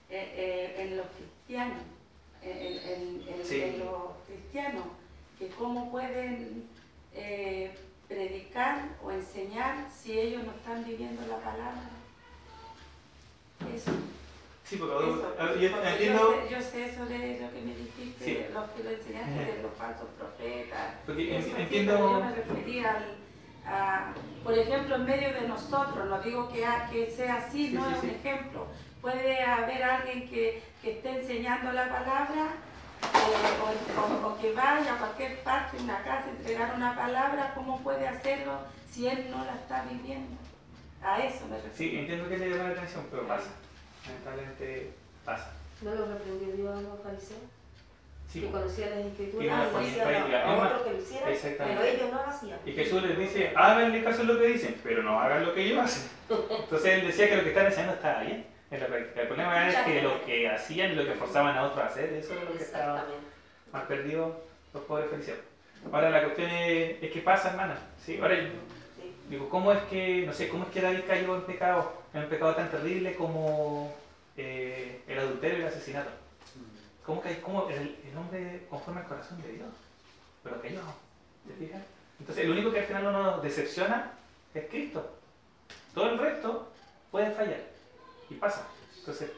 eh, 0.10 0.34
eh, 0.36 0.76
en 0.84 0.98
los 0.98 1.08
cristianos, 1.08 1.84
en, 2.46 3.22
en, 3.28 3.80
los 3.80 4.18
cristianos, 4.28 4.86
que 5.38 5.50
cómo 5.50 5.92
pueden 5.92 6.68
predicar 8.08 8.90
o 9.04 9.12
enseñar 9.12 9.88
si 9.92 10.20
ellos 10.20 10.44
no 10.44 10.52
están 10.52 10.86
viviendo 10.86 11.22
la 11.28 11.38
palabra. 11.38 11.90
Eso. 13.74 13.92
Sí, 14.64 14.78
porque 14.78 14.96
eso, 14.96 15.60
yo, 15.60 15.88
entiendo... 15.88 16.50
Yo 16.50 16.62
sé, 16.62 16.86
eso 16.86 17.06
de 17.06 17.40
lo 17.40 17.52
que 17.52 17.62
me 17.62 17.76
dijiste, 17.76 18.26
sí. 18.26 18.54
lo 18.54 18.74
que 18.74 18.84
lo 18.84 18.90
enseñaste 18.90 19.46
de 19.46 19.62
los 19.62 19.74
falsos 19.76 20.08
profetas. 20.18 20.96
Porque 21.06 21.38
entiendo... 21.38 21.98
yo 21.98 22.20
me 22.20 22.36
refería 22.36 22.96
al, 22.96 23.16
a, 23.66 24.14
por 24.44 24.58
ejemplo, 24.58 24.96
en 24.96 25.06
medio 25.06 25.34
de 25.34 25.48
nosotros, 25.48 26.08
no 26.08 26.20
digo 26.22 26.52
que, 26.52 26.66
que 26.92 27.12
sea 27.12 27.36
así, 27.36 27.72
no 27.72 27.88
es 27.90 28.04
un 28.04 28.10
ejemplo. 28.10 28.66
Puede 29.02 29.40
haber 29.44 29.84
alguien 29.84 30.28
que, 30.28 30.64
que 30.86 30.92
esté 30.92 31.20
enseñando 31.20 31.72
la 31.72 31.90
palabra 31.90 32.54
eh, 33.02 33.98
o, 33.98 34.28
o, 34.28 34.38
que 34.40 34.54
vaya 34.54 34.94
a 34.94 34.98
cualquier 35.00 35.40
parte, 35.40 35.78
en 35.78 35.86
una 35.86 36.04
casa, 36.04 36.30
entregar 36.30 36.76
una 36.76 36.96
palabra, 36.96 37.54
¿cómo 37.56 37.82
puede 37.82 38.08
hacerlo 38.08 38.60
si 38.88 39.08
él 39.08 39.32
no 39.32 39.44
la 39.44 39.56
está 39.56 39.84
viviendo? 39.92 40.38
A 41.02 41.20
eso 41.20 41.48
me 41.48 41.56
refiero. 41.56 41.76
Sí, 41.76 41.98
entiendo 41.98 42.30
que 42.30 42.38
le 42.38 42.52
llama 42.52 42.70
la 42.70 42.76
atención, 42.76 43.04
pero 43.10 43.28
pasa 43.28 43.50
lamentablemente 44.06 44.92
pasa. 45.26 45.54
¿No 45.82 45.96
lo 45.96 46.06
reprendió 46.06 46.56
Dios 46.56 46.78
a 46.78 46.82
los 46.82 47.02
fariseos? 47.02 47.42
que 48.32 48.52
conocía 48.52 48.90
las 48.90 49.06
escrituras, 49.06 49.70
y 49.82 50.00
hacía 50.00 50.46
a 50.46 50.56
otro 50.56 50.84
que 50.84 50.92
lo 50.92 50.98
hiciera, 50.98 51.26
pero 51.58 51.84
ellos 51.84 52.12
no 52.12 52.18
lo 52.18 52.30
hacían. 52.30 52.60
Y 52.66 52.72
Jesús 52.74 53.02
les 53.02 53.18
dice, 53.18 53.54
háganle 53.56 54.04
caso 54.04 54.22
a 54.22 54.26
lo 54.26 54.38
que 54.38 54.48
dicen, 54.48 54.76
pero 54.84 55.04
no 55.04 55.18
hagan 55.18 55.46
lo 55.46 55.54
que 55.54 55.66
ellos 55.66 55.80
hacen. 55.80 56.10
Entonces 56.30 56.94
él 56.94 57.08
decía 57.08 57.30
que 57.30 57.38
lo 57.38 57.44
que 57.44 57.50
están 57.50 57.68
haciendo 57.68 57.94
estaba 57.94 58.24
bien 58.24 58.55
práctica. 58.78 59.22
El 59.22 59.28
problema 59.28 59.70
es 59.70 59.76
que 59.78 60.02
lo 60.02 60.26
que 60.26 60.50
hacían 60.50 60.92
y 60.92 60.96
lo 60.96 61.06
que 61.06 61.14
forzaban 61.14 61.58
a 61.58 61.64
otros 61.64 61.84
a 61.84 61.88
hacer, 61.88 62.14
eso 62.14 62.34
es 62.34 62.44
lo 62.44 62.58
que 62.58 62.64
estaba 62.64 63.06
más 63.72 63.84
perdido 63.84 64.44
los 64.74 64.84
pobres 64.84 65.10
fariseos. 65.10 65.40
Ahora 65.92 66.10
la 66.10 66.24
cuestión 66.24 66.50
es, 66.50 67.04
es 67.04 67.12
qué 67.12 67.22
pasa, 67.22 67.52
hermana. 67.52 67.78
¿Sí? 68.04 68.20
Ahora 68.22 68.36
digo, 69.30 69.50
¿cómo 69.50 69.72
es 69.72 69.82
que, 69.84 70.26
no 70.26 70.34
sé, 70.34 70.50
cómo 70.50 70.66
es 70.66 70.70
que 70.72 70.82
David 70.82 71.02
cayó 71.08 71.36
en 71.36 71.44
pecado, 71.44 72.02
en 72.14 72.24
un 72.24 72.30
pecado 72.30 72.56
tan 72.56 72.70
terrible 72.70 73.16
como 73.16 73.94
eh, 74.38 75.02
el 75.08 75.20
adulterio 75.20 75.60
y 75.60 75.62
el 75.62 75.68
asesinato? 75.68 76.10
¿Cómo, 77.06 77.22
que, 77.22 77.40
cómo 77.40 77.70
el, 77.70 77.78
el, 77.78 78.18
hombre 78.18 78.66
conforme 78.70 79.02
al 79.02 79.08
corazón 79.08 79.42
de 79.42 79.54
Dios? 79.54 79.70
Pero 80.44 80.62
que 80.62 80.74
yo, 80.74 80.82
¿te 81.48 81.54
fijas? 81.54 81.82
Entonces, 82.20 82.46
el 82.46 82.52
único 82.52 82.72
que 82.72 82.80
al 82.80 82.86
final 82.86 83.04
no 83.04 83.12
nos 83.12 83.44
decepciona 83.44 84.12
es 84.54 84.66
Cristo. 84.70 85.18
Todo 85.94 86.12
el 86.12 86.18
resto 86.18 86.72
puede 87.12 87.32
fallar. 87.32 87.75
Y 88.30 88.36
pasa. 88.36 88.68
Entonces, 88.98 89.32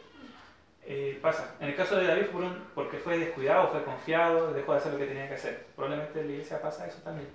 eh, 0.85 1.19
pasa. 1.21 1.55
En 1.59 1.67
el 1.67 1.75
caso 1.75 1.97
de 1.97 2.07
David 2.07 2.27
fue 2.31 2.45
porque 2.73 2.97
fue 2.97 3.17
descuidado, 3.17 3.69
fue 3.69 3.83
confiado, 3.83 4.53
dejó 4.53 4.71
de 4.73 4.77
hacer 4.77 4.93
lo 4.93 4.99
que 4.99 5.07
tenía 5.07 5.27
que 5.27 5.35
hacer. 5.35 5.65
Probablemente 5.75 6.21
en 6.21 6.27
la 6.27 6.33
iglesia 6.33 6.61
pasa 6.61 6.87
eso 6.87 6.99
también. 7.03 7.27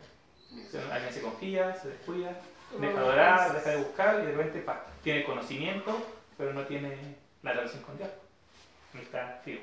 Alguien 0.91 1.13
se 1.13 1.23
confía, 1.23 1.75
se 1.77 1.89
descuida, 1.89 2.33
deja 2.79 3.01
de 3.01 3.09
orar, 3.09 3.53
deja 3.53 3.71
de 3.71 3.77
buscar 3.77 4.21
y 4.21 4.27
de 4.27 4.33
repente 4.33 4.65
tiene 5.03 5.25
conocimiento, 5.25 5.99
pero 6.37 6.53
no 6.53 6.63
tiene 6.63 7.17
la 7.43 7.53
relación 7.53 7.83
con 7.83 7.97
Dios. 7.97 8.11
está 9.01 9.41
fijo. 9.45 9.63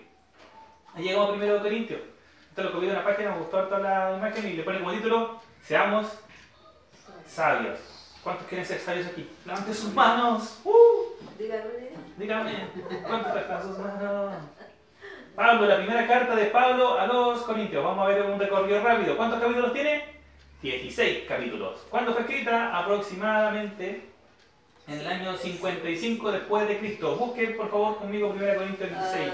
Ahí 0.93 1.03
llegamos 1.03 1.29
a 1.29 1.33
1 1.33 1.61
Corintios. 1.61 2.01
Esto 2.49 2.63
lo 2.63 2.71
copio 2.71 2.89
de 2.89 2.95
una 2.95 3.03
página, 3.03 3.31
me 3.31 3.37
gustó 3.39 3.63
toda 3.65 3.79
la 3.79 4.17
imagen 4.17 4.47
y 4.47 4.53
le 4.53 4.63
pone 4.63 4.79
como 4.79 4.91
título, 4.91 5.39
seamos 5.63 6.07
sabios. 7.27 7.79
¿Cuántos 8.23 8.47
quieren 8.47 8.65
ser 8.65 8.79
sabios 8.79 9.07
aquí? 9.07 9.29
Levanten 9.45 9.73
sus 9.73 9.93
manos. 9.93 10.59
¡Uh! 10.63 10.98
Dígame. 11.39 11.89
Dígame. 12.17 12.67
¿Cuántos 13.07 13.79
manos? 13.79 14.33
Pablo, 15.35 15.67
la 15.67 15.77
primera 15.77 16.05
carta 16.05 16.35
de 16.35 16.45
Pablo 16.47 16.99
a 16.99 17.07
los 17.07 17.43
Corintios. 17.43 17.81
Vamos 17.81 18.05
a 18.05 18.09
ver 18.09 18.23
un 18.23 18.37
recorrido 18.37 18.83
rápido. 18.83 19.15
¿Cuántos 19.15 19.39
capítulos 19.39 19.71
tiene? 19.71 20.03
16 20.61 21.25
capítulos. 21.29 21.79
¿Cuándo 21.89 22.11
fue 22.11 22.23
escrita? 22.23 22.77
Aproximadamente 22.77 24.09
en 24.85 24.99
el 24.99 25.07
año 25.07 25.37
55 25.37 26.31
después 26.31 26.67
de 26.67 26.77
Cristo. 26.79 27.15
Busquen 27.15 27.55
por 27.55 27.71
favor 27.71 27.97
conmigo 27.99 28.27
1 28.35 28.55
Corintios 28.55 28.89
16. 28.89 29.33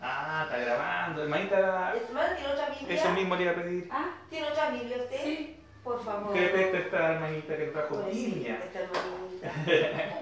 Ah, 0.00 0.44
está 0.44 0.58
grabando. 0.58 1.24
Hermanita. 1.24 1.94
Hermano, 1.96 2.34
¿tiene 2.36 2.52
otra 2.52 2.68
Biblia? 2.70 2.96
Eso 2.96 3.10
mismo 3.10 3.34
le 3.34 3.42
iba 3.42 3.52
a 3.52 3.54
pedir. 3.56 3.88
Ah, 3.90 4.10
¿tiene 4.30 4.46
otra 4.46 4.70
Biblia 4.70 4.96
usted? 4.96 5.24
Sí. 5.24 5.59
Por 5.84 6.04
favor. 6.04 6.34
¿Qué 6.34 6.46
peste 6.48 6.78
esta 6.78 7.14
hermanita 7.14 7.56
que 7.56 7.64
trajo 7.66 8.02
pues 8.02 8.14
Biblia? 8.14 8.58
Sí, 8.60 8.66
esta 8.66 8.80
hermanita. 8.80 10.20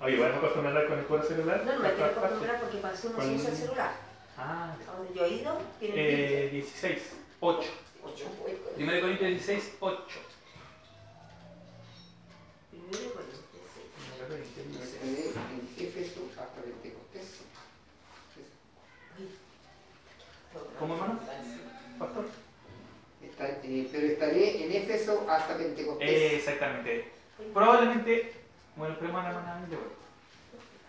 Oye, 0.04 0.18
¿vamos 0.18 0.34
a 0.34 0.38
acostumbrar 0.38 0.86
con 0.86 0.98
el 0.98 1.04
cuero 1.04 1.24
celular? 1.24 1.62
No, 1.64 1.72
no 1.74 1.80
me 1.80 1.92
quiero 1.92 2.04
acostumbrar 2.06 2.60
porque 2.60 2.78
para 2.78 2.94
eso 2.94 3.10
no 3.10 3.22
se 3.22 3.34
usa 3.34 3.50
el 3.50 3.56
celular. 3.56 3.90
Ah. 4.38 4.74
¿A 4.88 4.96
donde 4.96 5.14
yo 5.14 5.24
he 5.26 5.28
ido? 5.28 5.58
¿Tiene 5.78 5.94
eh, 5.96 6.48
16, 6.50 6.98
8. 7.40 7.68
8. 8.02 8.24
Primero 8.74 9.00
Corintios 9.02 9.30
16, 9.30 9.72
8. 9.80 10.02
Primero 12.70 13.14
Corintios 13.14 14.66
16. 14.66 15.36
En 15.42 15.86
Éfeso 15.86 16.20
hasta 16.30 16.62
Pentecostés. 16.62 17.40
¿Cómo, 20.78 20.94
hermano? 20.94 21.20
Pastor. 21.98 22.24
Está, 23.40 23.58
eh, 23.66 23.88
pero 23.90 24.06
estaré 24.06 24.64
en 24.64 24.72
Éfeso 24.72 25.26
hasta 25.26 25.56
Pentecostés. 25.56 26.08
Eh, 26.08 26.36
exactamente. 26.36 27.10
Probablemente, 27.54 28.34
bueno, 28.76 28.94
pero 28.98 29.08
hermana, 29.08 29.30
hermana, 29.30 29.66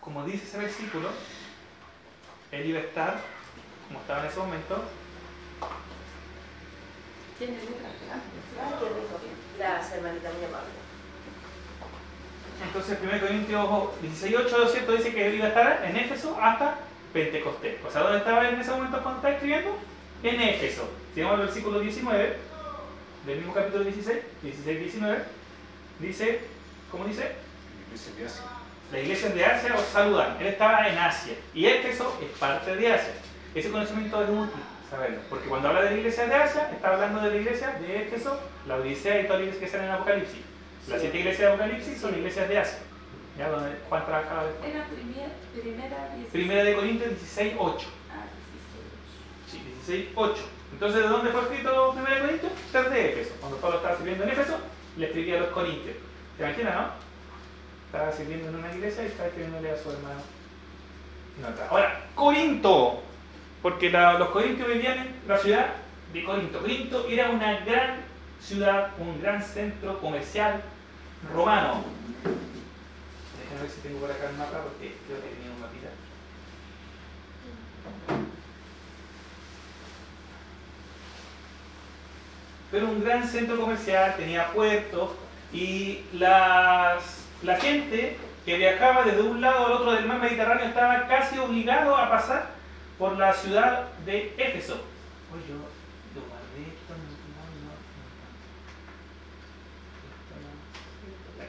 como 0.01 0.25
dice 0.25 0.43
ese 0.43 0.57
versículo, 0.57 1.09
él 2.51 2.65
iba 2.65 2.79
a 2.79 2.83
estar, 2.83 3.21
como 3.87 4.01
estaba 4.01 4.23
en 4.23 4.27
ese 4.27 4.39
momento, 4.39 4.83
tiene 7.37 7.55
Gracias, 9.57 9.93
hermanita, 9.93 10.31
muy 10.31 10.45
amable. 10.45 10.69
Entonces, 12.63 12.97
1 13.01 13.19
Corintios 13.19 13.69
16.8, 14.03 14.67
¿cierto? 14.69 14.91
Dice 14.91 15.13
que 15.13 15.27
él 15.27 15.35
iba 15.35 15.45
a 15.45 15.49
estar 15.49 15.85
en 15.85 15.95
Éfeso 15.95 16.37
hasta 16.39 16.79
Pentecostés. 17.13 17.77
O 17.85 17.89
sea, 17.89 18.01
¿dónde 18.01 18.17
estaba 18.17 18.49
en 18.49 18.59
ese 18.59 18.71
momento 18.71 19.01
cuando 19.01 19.19
estaba 19.19 19.35
escribiendo? 19.35 19.77
En 20.23 20.41
Éfeso. 20.41 20.89
Si 21.13 21.21
vamos 21.21 21.39
al 21.39 21.45
versículo 21.47 21.79
19, 21.79 22.37
del 23.25 23.37
mismo 23.37 23.53
capítulo 23.53 23.83
16, 23.83 24.19
16-19, 24.43 25.17
dice, 25.99 26.39
¿cómo 26.91 27.05
dice? 27.05 27.31
La 28.91 28.99
iglesia 28.99 29.29
de 29.29 29.45
Asia 29.45 29.75
os 29.75 29.85
saludan. 29.85 30.37
Él 30.39 30.47
estaba 30.47 30.87
en 30.87 30.97
Asia. 30.97 31.33
Y 31.53 31.65
Éfeso 31.65 32.19
es 32.21 32.37
parte 32.37 32.75
de 32.75 32.93
Asia. 32.93 33.13
Ese 33.55 33.71
conocimiento 33.71 34.21
es 34.23 34.29
útil 34.29 34.61
saberlo. 34.89 35.19
Porque 35.29 35.47
cuando 35.47 35.69
habla 35.69 35.83
de 35.83 35.91
la 35.91 35.97
iglesia 35.97 36.25
de 36.27 36.35
Asia, 36.35 36.69
está 36.71 36.93
hablando 36.93 37.21
de 37.21 37.29
la 37.31 37.35
iglesia 37.37 37.79
de 37.79 38.03
Éfeso, 38.03 38.39
la 38.67 38.75
Odisea 38.75 39.21
y 39.21 39.25
todas 39.25 39.39
las 39.39 39.47
iglesias 39.47 39.59
que 39.59 39.65
están 39.65 39.85
en 39.85 39.91
Apocalipsis. 39.91 40.41
Las 40.87 41.01
siete 41.01 41.19
iglesias 41.19 41.39
de 41.39 41.47
Apocalipsis 41.47 41.97
son 41.99 42.15
iglesias 42.15 42.49
de 42.49 42.57
Asia. 42.57 42.79
¿Ya? 43.37 43.49
Donde 43.49 43.71
Juan 43.87 44.05
trabajaba. 44.05 44.43
Era 44.43 44.85
primera, 44.87 45.29
primera, 45.53 46.09
primera 46.31 46.63
de 46.63 46.75
Corintios 46.75 47.09
16, 47.11 47.53
8. 47.57 47.87
16, 49.85 49.87
8. 49.87 49.87
Sí, 49.87 49.91
16, 49.93 50.09
8. 50.15 50.41
Entonces, 50.73 51.01
¿de 51.01 51.07
dónde 51.07 51.31
fue 51.31 51.41
escrito 51.41 51.91
primera 51.93 52.15
de 52.15 52.21
Corintios? 52.21 52.51
de 52.91 53.11
Éfeso. 53.11 53.35
Cuando 53.39 53.57
Pablo 53.57 53.77
estaba 53.77 53.97
sirviendo 53.97 54.23
en 54.23 54.29
Éfeso, 54.29 54.57
le 54.97 55.05
escribía 55.05 55.37
a 55.37 55.39
los 55.41 55.49
Corintios. 55.49 55.95
¿Te 56.37 56.43
imaginas, 56.43 56.75
no? 56.75 56.87
Estaba 57.87 58.11
sirviendo 58.11 58.49
en 58.49 58.55
una 58.55 58.73
iglesia 58.73 59.03
y 59.03 59.07
estaba 59.07 59.27
escribiéndole 59.27 59.71
a 59.71 59.77
su 59.77 59.91
hermano. 59.91 60.21
Ahora, 61.69 62.05
Corinto 62.15 63.03
porque 63.61 63.89
los 63.91 64.29
corintios 64.29 64.67
vivían 64.67 64.99
en 64.99 65.21
la 65.27 65.37
ciudad 65.37 65.67
de 66.13 66.23
Corinto. 66.23 66.59
Corinto 66.59 67.07
era 67.07 67.29
una 67.29 67.59
gran 67.59 68.01
ciudad, 68.39 68.91
un 68.97 69.21
gran 69.21 69.41
centro 69.41 69.99
comercial 69.99 70.61
romano. 71.33 71.83
Déjenme 72.23 73.61
ver 73.61 73.71
si 73.71 73.81
tengo 73.81 73.99
por 73.99 74.11
acá 74.11 74.29
el 74.29 74.37
mapa 74.37 74.63
porque 74.63 74.95
creo 75.05 75.21
que 75.21 75.29
tenía 75.29 75.51
un 75.51 75.61
mapita. 75.61 75.89
Pero 82.71 82.87
un 82.87 83.03
gran 83.03 83.27
centro 83.27 83.59
comercial, 83.59 84.15
tenía 84.15 84.47
puertos 84.53 85.11
y 85.51 85.99
las, 86.13 87.25
la 87.43 87.57
gente 87.57 88.17
que 88.45 88.57
viajaba 88.57 89.03
desde 89.03 89.21
un 89.21 89.41
lado 89.41 89.65
al 89.67 89.73
otro 89.73 89.91
del 89.91 90.05
mar 90.05 90.19
Mediterráneo 90.19 90.65
estaba 90.65 91.05
casi 91.07 91.37
obligado 91.37 91.95
a 91.95 92.09
pasar 92.09 92.49
por 92.97 93.17
la 93.17 93.33
ciudad 93.33 93.89
de 94.05 94.33
Éfeso. 94.37 94.85
Oye, 95.33 95.43
yo 95.49 95.55
lo 96.15 96.27
guardé 96.27 96.61
esto, 96.69 96.93
no, 96.95 97.11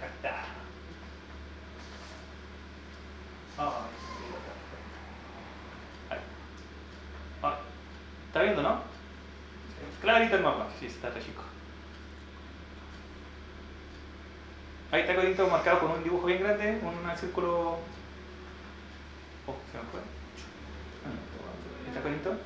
carta. 0.01 0.45
Ay, 7.43 7.55
¿Está 8.29 8.43
viendo, 8.43 8.63
no? 8.63 8.92
Clarito 10.03 10.37
el 10.37 10.43
mapa. 10.43 10.67
Sí, 10.79 10.87
está 10.87 11.09
chico. 11.15 11.43
Ahí 14.91 15.03
está 15.03 15.15
Corinto 15.15 15.47
marcado 15.49 15.79
con 15.81 15.93
un 15.93 16.05
dibujo 16.05 16.27
bien 16.27 16.43
grande, 16.43 16.79
un 16.83 17.17
círculo. 17.17 17.79
Oh, 19.47 19.57
se 19.71 19.79
me 19.79 19.85
fue. 19.85 20.01
¿Está 21.89 22.03
Corinto? 22.03 22.37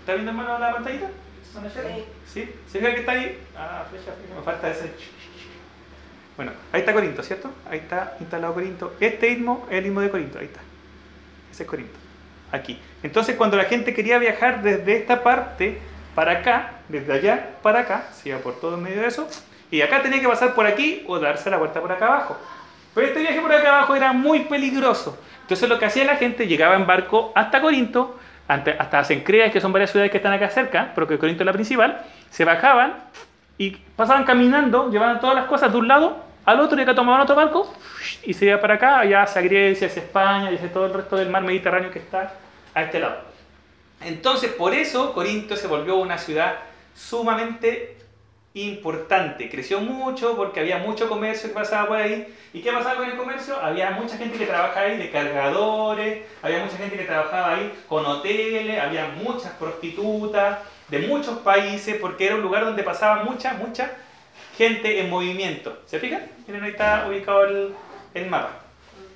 ¿Está 0.00 0.14
viendo 0.14 0.30
hermano 0.30 0.58
la 0.58 0.72
pantallita? 0.72 1.08
Sí. 2.26 2.52
¿Se 2.66 2.78
fija 2.78 2.94
que 2.94 3.00
está 3.00 3.12
ahí? 3.12 3.38
Ah, 3.56 3.84
flecha, 3.88 4.12
me 4.34 4.42
falta 4.42 4.70
ese. 4.70 4.92
Bueno, 6.36 6.52
ahí 6.72 6.80
está 6.80 6.92
Corinto, 6.92 7.22
¿cierto? 7.22 7.50
Ahí 7.70 7.78
está 7.80 8.16
instalado 8.18 8.54
Corinto. 8.54 8.94
Este 8.98 9.28
istmo 9.28 9.66
es 9.70 9.78
el 9.78 9.86
istmo 9.86 10.00
de 10.00 10.10
Corinto, 10.10 10.38
ahí 10.38 10.46
está. 10.46 10.60
Ese 11.52 11.64
es 11.64 11.68
Corinto. 11.68 11.98
Aquí. 12.50 12.80
Entonces, 13.02 13.36
cuando 13.36 13.56
la 13.56 13.64
gente 13.64 13.94
quería 13.94 14.18
viajar 14.18 14.62
desde 14.62 14.96
esta 14.96 15.22
parte 15.22 15.78
para 16.18 16.32
acá, 16.32 16.70
desde 16.88 17.12
allá 17.12 17.50
para 17.62 17.78
acá, 17.78 18.08
se 18.10 18.30
iba 18.30 18.38
por 18.38 18.58
todo 18.58 18.74
en 18.74 18.82
medio 18.82 19.02
de 19.02 19.06
eso, 19.06 19.28
y 19.70 19.82
acá 19.82 20.02
tenía 20.02 20.20
que 20.20 20.26
pasar 20.26 20.52
por 20.52 20.66
aquí 20.66 21.04
o 21.06 21.16
darse 21.20 21.48
la 21.48 21.58
vuelta 21.58 21.80
por 21.80 21.92
acá 21.92 22.06
abajo. 22.06 22.36
Pero 22.92 23.06
este 23.06 23.20
viaje 23.20 23.40
por 23.40 23.52
acá 23.52 23.76
abajo 23.76 23.94
era 23.94 24.12
muy 24.12 24.40
peligroso. 24.40 25.16
Entonces 25.42 25.68
lo 25.68 25.78
que 25.78 25.84
hacía 25.84 26.04
la 26.04 26.16
gente, 26.16 26.48
llegaba 26.48 26.74
en 26.74 26.88
barco 26.88 27.30
hasta 27.36 27.60
Corinto, 27.60 28.18
hasta 28.48 29.04
Sencreas, 29.04 29.52
que 29.52 29.60
son 29.60 29.72
varias 29.72 29.92
ciudades 29.92 30.10
que 30.10 30.16
están 30.16 30.32
acá 30.32 30.50
cerca, 30.50 30.90
pero 30.92 31.06
que 31.06 31.18
Corinto 31.18 31.44
es 31.44 31.46
la 31.46 31.52
principal, 31.52 32.04
se 32.30 32.44
bajaban 32.44 32.94
y 33.56 33.76
pasaban 33.94 34.24
caminando, 34.24 34.90
llevaban 34.90 35.20
todas 35.20 35.36
las 35.36 35.44
cosas 35.44 35.70
de 35.70 35.78
un 35.78 35.86
lado 35.86 36.16
al 36.44 36.58
otro 36.58 36.76
y 36.80 36.82
acá 36.82 36.96
tomaban 36.96 37.20
otro 37.20 37.36
barco 37.36 37.72
y 38.24 38.34
se 38.34 38.46
iba 38.46 38.60
para 38.60 38.74
acá, 38.74 38.98
allá 38.98 39.22
hacia 39.22 39.40
Grecia, 39.40 39.86
hacia 39.86 40.02
España 40.02 40.50
y 40.50 40.56
hacia 40.56 40.72
todo 40.72 40.86
el 40.86 40.94
resto 40.94 41.14
del 41.14 41.30
mar 41.30 41.44
Mediterráneo 41.44 41.92
que 41.92 42.00
está 42.00 42.32
a 42.74 42.82
este 42.82 42.98
lado. 42.98 43.37
Entonces, 44.00 44.52
por 44.52 44.74
eso 44.74 45.12
Corinto 45.12 45.56
se 45.56 45.66
volvió 45.66 45.96
una 45.96 46.18
ciudad 46.18 46.56
sumamente 46.94 47.96
importante. 48.54 49.48
Creció 49.50 49.80
mucho 49.80 50.36
porque 50.36 50.60
había 50.60 50.78
mucho 50.78 51.08
comercio 51.08 51.48
que 51.48 51.54
pasaba 51.54 51.88
por 51.88 51.96
ahí. 51.98 52.34
¿Y 52.52 52.60
qué 52.60 52.72
pasaba 52.72 52.96
con 52.96 53.10
el 53.10 53.16
comercio? 53.16 53.56
Había 53.60 53.90
mucha 53.90 54.16
gente 54.16 54.38
que 54.38 54.46
trabajaba 54.46 54.86
ahí 54.86 54.96
de 54.96 55.10
cargadores, 55.10 56.24
había 56.42 56.64
mucha 56.64 56.76
gente 56.76 56.96
que 56.96 57.04
trabajaba 57.04 57.54
ahí 57.54 57.72
con 57.88 58.04
hoteles, 58.06 58.80
había 58.80 59.08
muchas 59.22 59.52
prostitutas 59.52 60.58
de 60.88 61.00
muchos 61.00 61.38
países 61.38 61.96
porque 62.00 62.26
era 62.26 62.36
un 62.36 62.42
lugar 62.42 62.64
donde 62.64 62.82
pasaba 62.82 63.22
mucha, 63.22 63.54
mucha 63.54 63.92
gente 64.56 65.00
en 65.00 65.10
movimiento. 65.10 65.78
¿Se 65.86 65.98
fijan? 65.98 66.22
Miren, 66.46 66.64
ahí 66.64 66.70
está 66.70 67.06
ubicado 67.08 67.44
el, 67.44 67.74
el 68.14 68.26
mapa. 68.26 68.67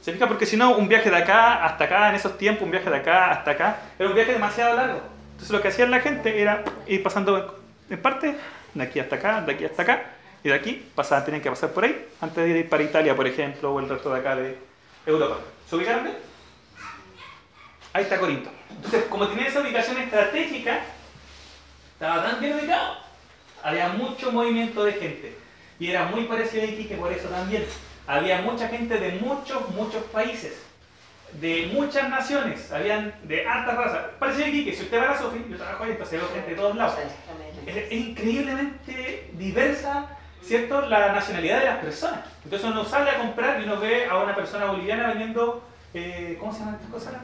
¿Se 0.03 0.13
fija? 0.13 0.27
Porque 0.27 0.47
si 0.47 0.57
no, 0.57 0.77
un 0.77 0.89
viaje 0.89 1.11
de 1.11 1.17
acá 1.17 1.65
hasta 1.65 1.85
acá, 1.85 2.09
en 2.09 2.17
esos 2.17 2.37
tiempos, 2.37 2.65
un 2.65 2.73
viaje 2.73 2.91
de 2.91 2.97
acá 2.97 3.31
hasta 3.31 3.53
acá, 3.53 3.77
era 3.97 4.09
un 4.09 4.15
viaje 4.17 4.33
demasiado 4.33 4.75
largo. 4.75 5.01
Entonces 5.31 5.51
lo 5.51 5.63
que 5.63 5.69
hacía 5.69 5.87
la 5.87 6.01
gente 6.01 6.43
era 6.43 6.65
ir 6.89 7.05
pasando 7.05 7.63
en 7.89 8.03
parte, 8.03 8.37
de 8.75 8.83
aquí 8.83 8.99
hasta 8.99 9.15
acá, 9.15 9.41
de 9.43 9.53
aquí 9.53 9.65
hasta 9.65 9.83
acá, 9.83 10.03
y 10.43 10.49
de 10.49 10.55
aquí 10.55 10.91
pasaban, 10.95 11.25
tenían 11.25 11.41
que 11.41 11.51
pasar 11.51 11.71
por 11.71 11.85
ahí, 11.85 12.09
antes 12.21 12.45
de 12.45 12.59
ir 12.59 12.69
para 12.69 12.83
Italia, 12.83 13.15
por 13.15 13.29
ejemplo, 13.29 13.73
o 13.73 13.79
el 13.79 13.89
resto 13.89 14.13
de 14.13 14.19
acá 14.19 14.35
de 14.35 14.59
Europa. 15.07 15.37
¿Se 15.71 15.77
ubicaron? 15.77 16.11
Ahí 17.93 18.03
está 18.03 18.19
Corinto. 18.19 18.51
Entonces, 18.71 19.05
como 19.05 19.29
tenía 19.29 19.47
esa 19.47 19.61
ubicación 19.61 19.99
estratégica, 19.99 20.81
estaba 21.93 22.25
tan 22.25 22.41
bien 22.41 22.59
ubicado, 22.59 22.97
había 23.63 23.91
mucho 23.91 24.33
movimiento 24.33 24.83
de 24.83 24.95
gente. 24.95 25.37
Y 25.79 25.91
era 25.91 26.07
muy 26.07 26.25
parecido 26.25 26.65
a 26.65 26.67
Iquique 26.67 26.97
por 26.97 27.13
eso 27.13 27.29
también 27.29 27.65
había 28.07 28.43
mucha 28.43 28.69
gente 28.69 28.99
de 28.99 29.13
muchos, 29.21 29.69
muchos 29.71 30.03
países, 30.05 30.53
de 31.41 31.71
muchas 31.73 32.11
naciones, 32.11 32.71
habían 32.73 33.15
de 33.25 33.47
altas 33.47 33.77
razas. 33.77 34.07
Parece 34.19 34.45
aquí 34.45 34.65
que 34.65 34.75
si 34.75 34.83
usted 34.83 34.99
va 34.99 35.05
a 35.05 35.13
la 35.13 35.19
Sofi, 35.19 35.45
yo 35.49 35.57
trabajo 35.57 35.85
ahí, 35.85 35.93
entonces 35.93 36.21
veo 36.21 36.29
gente 36.31 36.51
de 36.51 36.57
todos 36.57 36.77
lados. 36.77 36.95
Es, 37.67 37.93
increíblemente 37.93 39.31
diversa, 39.35 40.09
¿cierto?, 40.43 40.83
la 40.83 41.13
nacionalidad 41.13 41.61
de 41.61 41.65
las 41.67 41.79
personas. 41.79 42.21
Entonces 42.45 42.69
uno 42.69 42.85
sale 42.85 43.11
a 43.11 43.19
comprar 43.19 43.61
y 43.61 43.65
uno 43.65 43.81
ve 43.81 44.07
a 44.07 44.19
una 44.19 44.35
persona 44.35 44.67
boliviana 44.67 45.09
vendiendo, 45.09 45.65
eh, 45.95 46.37
¿cómo 46.39 46.53
se 46.53 46.61
llaman 46.61 46.75
estas 46.75 46.91
cosas? 46.91 47.15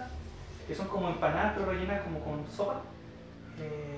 Que 0.67 0.75
son 0.75 0.89
como 0.89 1.09
empanadas, 1.09 1.55
pero 1.55 1.71
rellenas 1.71 2.03
como 2.03 2.21
con 2.21 2.47
sopa. 2.51 2.81
Eh, 3.61 3.97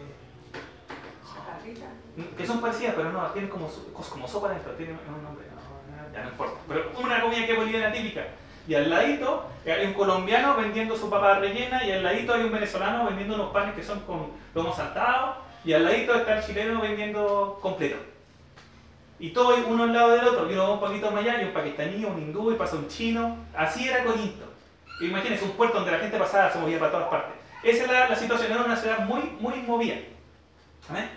que 2.37 2.47
son 2.47 2.61
parecidas, 2.61 2.95
pero 2.97 3.13
no, 3.13 3.25
tienen 3.29 3.51
como, 3.51 3.69
como 3.69 4.27
sopa 4.27 4.49
dentro, 4.49 4.73
tienen 4.73 4.99
un 5.07 5.23
nombre 5.23 5.50
Pero 6.69 6.93
una 7.01 7.21
comida 7.21 7.47
que 7.47 7.55
boliviana 7.55 7.93
típica. 7.93 8.27
Y 8.69 8.75
al 8.75 8.91
ladito 8.91 9.47
hay 9.67 9.87
un 9.87 9.95
colombiano 9.95 10.57
vendiendo 10.57 10.97
su 10.97 11.11
papa 11.11 11.39
rellena 11.39 11.85
y 11.85 11.93
al 11.93 12.03
ladito 12.03 12.35
hay 12.35 12.43
un 12.43 12.53
venezolano 12.53 13.07
vendiendo 13.07 13.35
unos 13.35 13.53
panes 13.53 13.75
que 13.75 13.83
son 13.83 14.01
con 14.01 14.33
lomo 14.55 14.75
saltado 14.75 15.37
y 15.65 15.73
al 15.73 15.85
ladito 15.85 16.15
está 16.15 16.39
el 16.39 16.45
chileno 16.45 16.81
vendiendo 16.81 17.59
completo. 17.61 17.97
Y 19.19 19.31
todo 19.31 19.55
uno 19.67 19.85
al 19.85 19.93
lado 19.93 20.11
del 20.13 20.27
otro, 20.27 20.51
y 20.51 20.55
uno 20.55 20.63
va 20.63 20.75
un 20.75 20.81
poquito 20.81 21.11
más 21.11 21.23
allá, 21.23 21.43
y 21.43 21.45
un 21.45 21.53
pakistaní, 21.53 22.05
un 22.07 22.19
hindú, 22.19 22.53
y 22.53 22.55
pasa 22.55 22.77
un 22.77 22.89
chino. 22.89 23.37
Así 23.55 23.87
era 23.87 24.03
Corinto. 24.03 24.47
Imagínense 25.03 25.45
un 25.45 25.53
puerto 25.53 25.77
donde 25.77 25.93
la 25.93 25.99
gente 25.99 26.19
pasaba, 26.19 26.51
se 26.51 26.59
movía 26.59 26.79
para 26.79 26.93
todas 26.93 27.09
partes. 27.09 27.35
Esa 27.63 27.85
es 27.85 28.11
la, 28.11 28.17
situación, 28.17 28.51
era 28.51 28.63
una 28.63 28.77
ciudad 28.77 29.01
muy, 29.01 29.21
muy 29.39 29.57
movida. 29.59 29.97
¿Amén? 30.89 31.11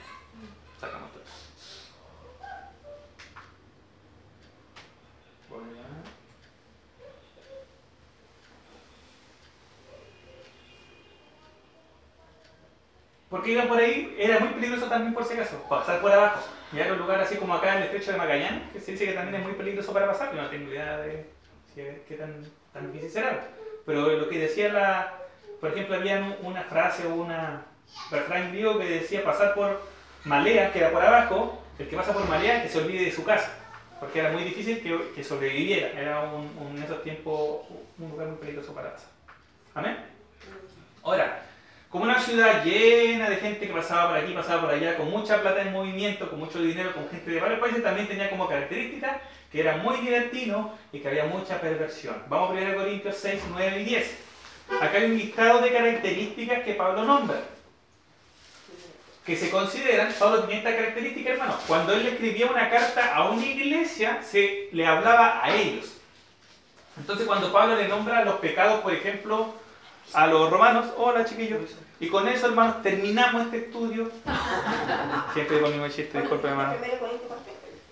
Porque 13.33 13.53
iban 13.53 13.67
por 13.67 13.79
ahí, 13.79 14.15
era 14.15 14.39
muy 14.39 14.49
peligroso 14.49 14.85
también 14.85 15.11
por 15.11 15.25
si 15.25 15.33
acaso, 15.33 15.57
pasar 15.67 15.99
por 16.01 16.11
abajo. 16.11 16.39
A 16.71 16.93
un 16.93 16.99
lugar 16.99 17.19
así 17.19 17.35
como 17.37 17.55
acá 17.55 17.71
en 17.71 17.77
el 17.77 17.83
estrecho 17.85 18.11
de 18.11 18.19
Magallanes, 18.19 18.71
que 18.71 18.79
se 18.79 18.91
dice 18.91 19.07
que 19.07 19.13
también 19.13 19.41
es 19.41 19.47
muy 19.47 19.53
peligroso 19.53 19.91
para 19.91 20.05
pasar, 20.05 20.35
yo 20.35 20.39
no 20.39 20.49
tengo 20.51 20.71
idea 20.71 20.97
de 20.97 21.25
qué 21.73 22.15
tan, 22.15 22.45
tan 22.71 22.91
difícil 22.91 23.09
será. 23.09 23.47
Pero 23.87 24.07
lo 24.07 24.29
que 24.29 24.37
decía 24.37 24.71
la, 24.71 25.13
por 25.59 25.71
ejemplo, 25.71 25.95
había 25.95 26.37
una 26.43 26.61
frase 26.61 27.07
o 27.07 27.15
una 27.15 27.63
refrán 28.11 28.51
griego 28.51 28.77
que 28.77 28.85
decía 28.85 29.23
pasar 29.23 29.55
por 29.55 29.81
Malea, 30.25 30.71
que 30.71 30.77
era 30.77 30.91
por 30.91 31.01
abajo, 31.01 31.59
el 31.79 31.89
que 31.89 31.95
pasa 31.95 32.13
por 32.13 32.29
Malea 32.29 32.61
que 32.61 32.69
se 32.69 32.77
olvide 32.77 33.05
de 33.05 33.11
su 33.11 33.23
casa, 33.23 33.51
porque 33.99 34.19
era 34.19 34.29
muy 34.29 34.43
difícil 34.43 34.79
que, 34.83 35.11
que 35.15 35.23
sobreviviera, 35.23 35.99
era 35.99 36.21
un, 36.21 36.77
en 36.77 36.83
esos 36.83 37.01
tiempos 37.01 37.61
un 37.97 38.11
lugar 38.11 38.27
muy 38.27 38.37
peligroso 38.37 38.75
para 38.75 38.93
pasar. 38.93 39.09
Amén. 39.73 39.97
Ahora, 41.01 41.41
como 41.93 42.06
una 42.06 42.19
ciudad 42.19 42.65
llena 42.65 43.29
de 43.29 43.36
gente 43.36 43.67
que 43.67 43.71
pasaba 43.71 44.10
por 44.10 44.17
aquí, 44.17 44.34
pasaba 44.34 44.62
por 44.62 44.71
allá, 44.71 44.97
con 44.97 45.12
mucha 45.12 45.39
plata 45.43 45.62
en 45.62 45.71
movimiento, 45.71 46.27
con 46.27 46.39
mucho 46.39 46.60
dinero, 46.60 46.91
con 46.91 47.08
gente 47.08 47.29
de 47.29 47.39
varios 47.39 47.60
países, 47.60 47.84
también 47.84 48.08
tenía 48.08 48.32
como 48.32 48.47
característica 48.47 49.21
que 49.51 49.60
era 49.60 49.77
muy 49.77 49.97
divertido 49.97 50.73
y 50.91 50.97
que 50.97 51.08
había 51.08 51.25
mucha 51.25 51.62
perversión. 51.62 52.15
Vamos 52.29 52.49
a 52.49 52.53
ver 52.53 52.75
Corintios 52.75 53.15
6, 53.17 53.43
9 53.51 53.82
y 53.82 53.84
10. 53.84 54.17
Acá 54.82 54.97
hay 54.97 55.06
un 55.06 55.17
listado 55.19 55.62
de 55.62 55.71
características 55.71 56.63
que 56.63 56.73
Pablo 56.73 57.03
nombra. 57.03 57.43
Que 59.23 59.38
se 59.38 59.51
consideran, 59.51 60.12
Pablo 60.17 60.39
tenía 60.39 60.58
esta 60.58 60.75
característica, 60.75 61.29
hermano. 61.29 61.60
Cuando 61.67 61.93
él 61.93 62.06
le 62.06 62.10
escribía 62.13 62.47
una 62.47 62.71
carta 62.71 63.13
a 63.13 63.29
una 63.29 63.45
iglesia, 63.45 64.19
se 64.23 64.67
le 64.71 64.88
hablaba 64.88 65.45
a 65.45 65.56
ellos. 65.56 65.93
Entonces, 66.97 67.27
cuando 67.27 67.53
Pablo 67.53 67.75
le 67.75 67.88
nombra 67.88 68.25
los 68.25 68.39
pecados, 68.39 68.82
por 68.82 68.93
ejemplo, 68.95 69.62
a 70.13 70.27
los 70.27 70.49
romanos, 70.49 70.87
hola 70.97 71.25
chiquillos. 71.25 71.61
Y 71.99 72.09
con 72.09 72.27
eso, 72.27 72.47
hermanos, 72.47 72.81
terminamos 72.83 73.45
este 73.45 73.57
estudio. 73.57 74.11
Siempre 75.33 75.61
con 75.61 75.81
mi 75.81 75.89
chiste, 75.89 76.19
disculpe, 76.19 76.47
hermano. 76.47 76.73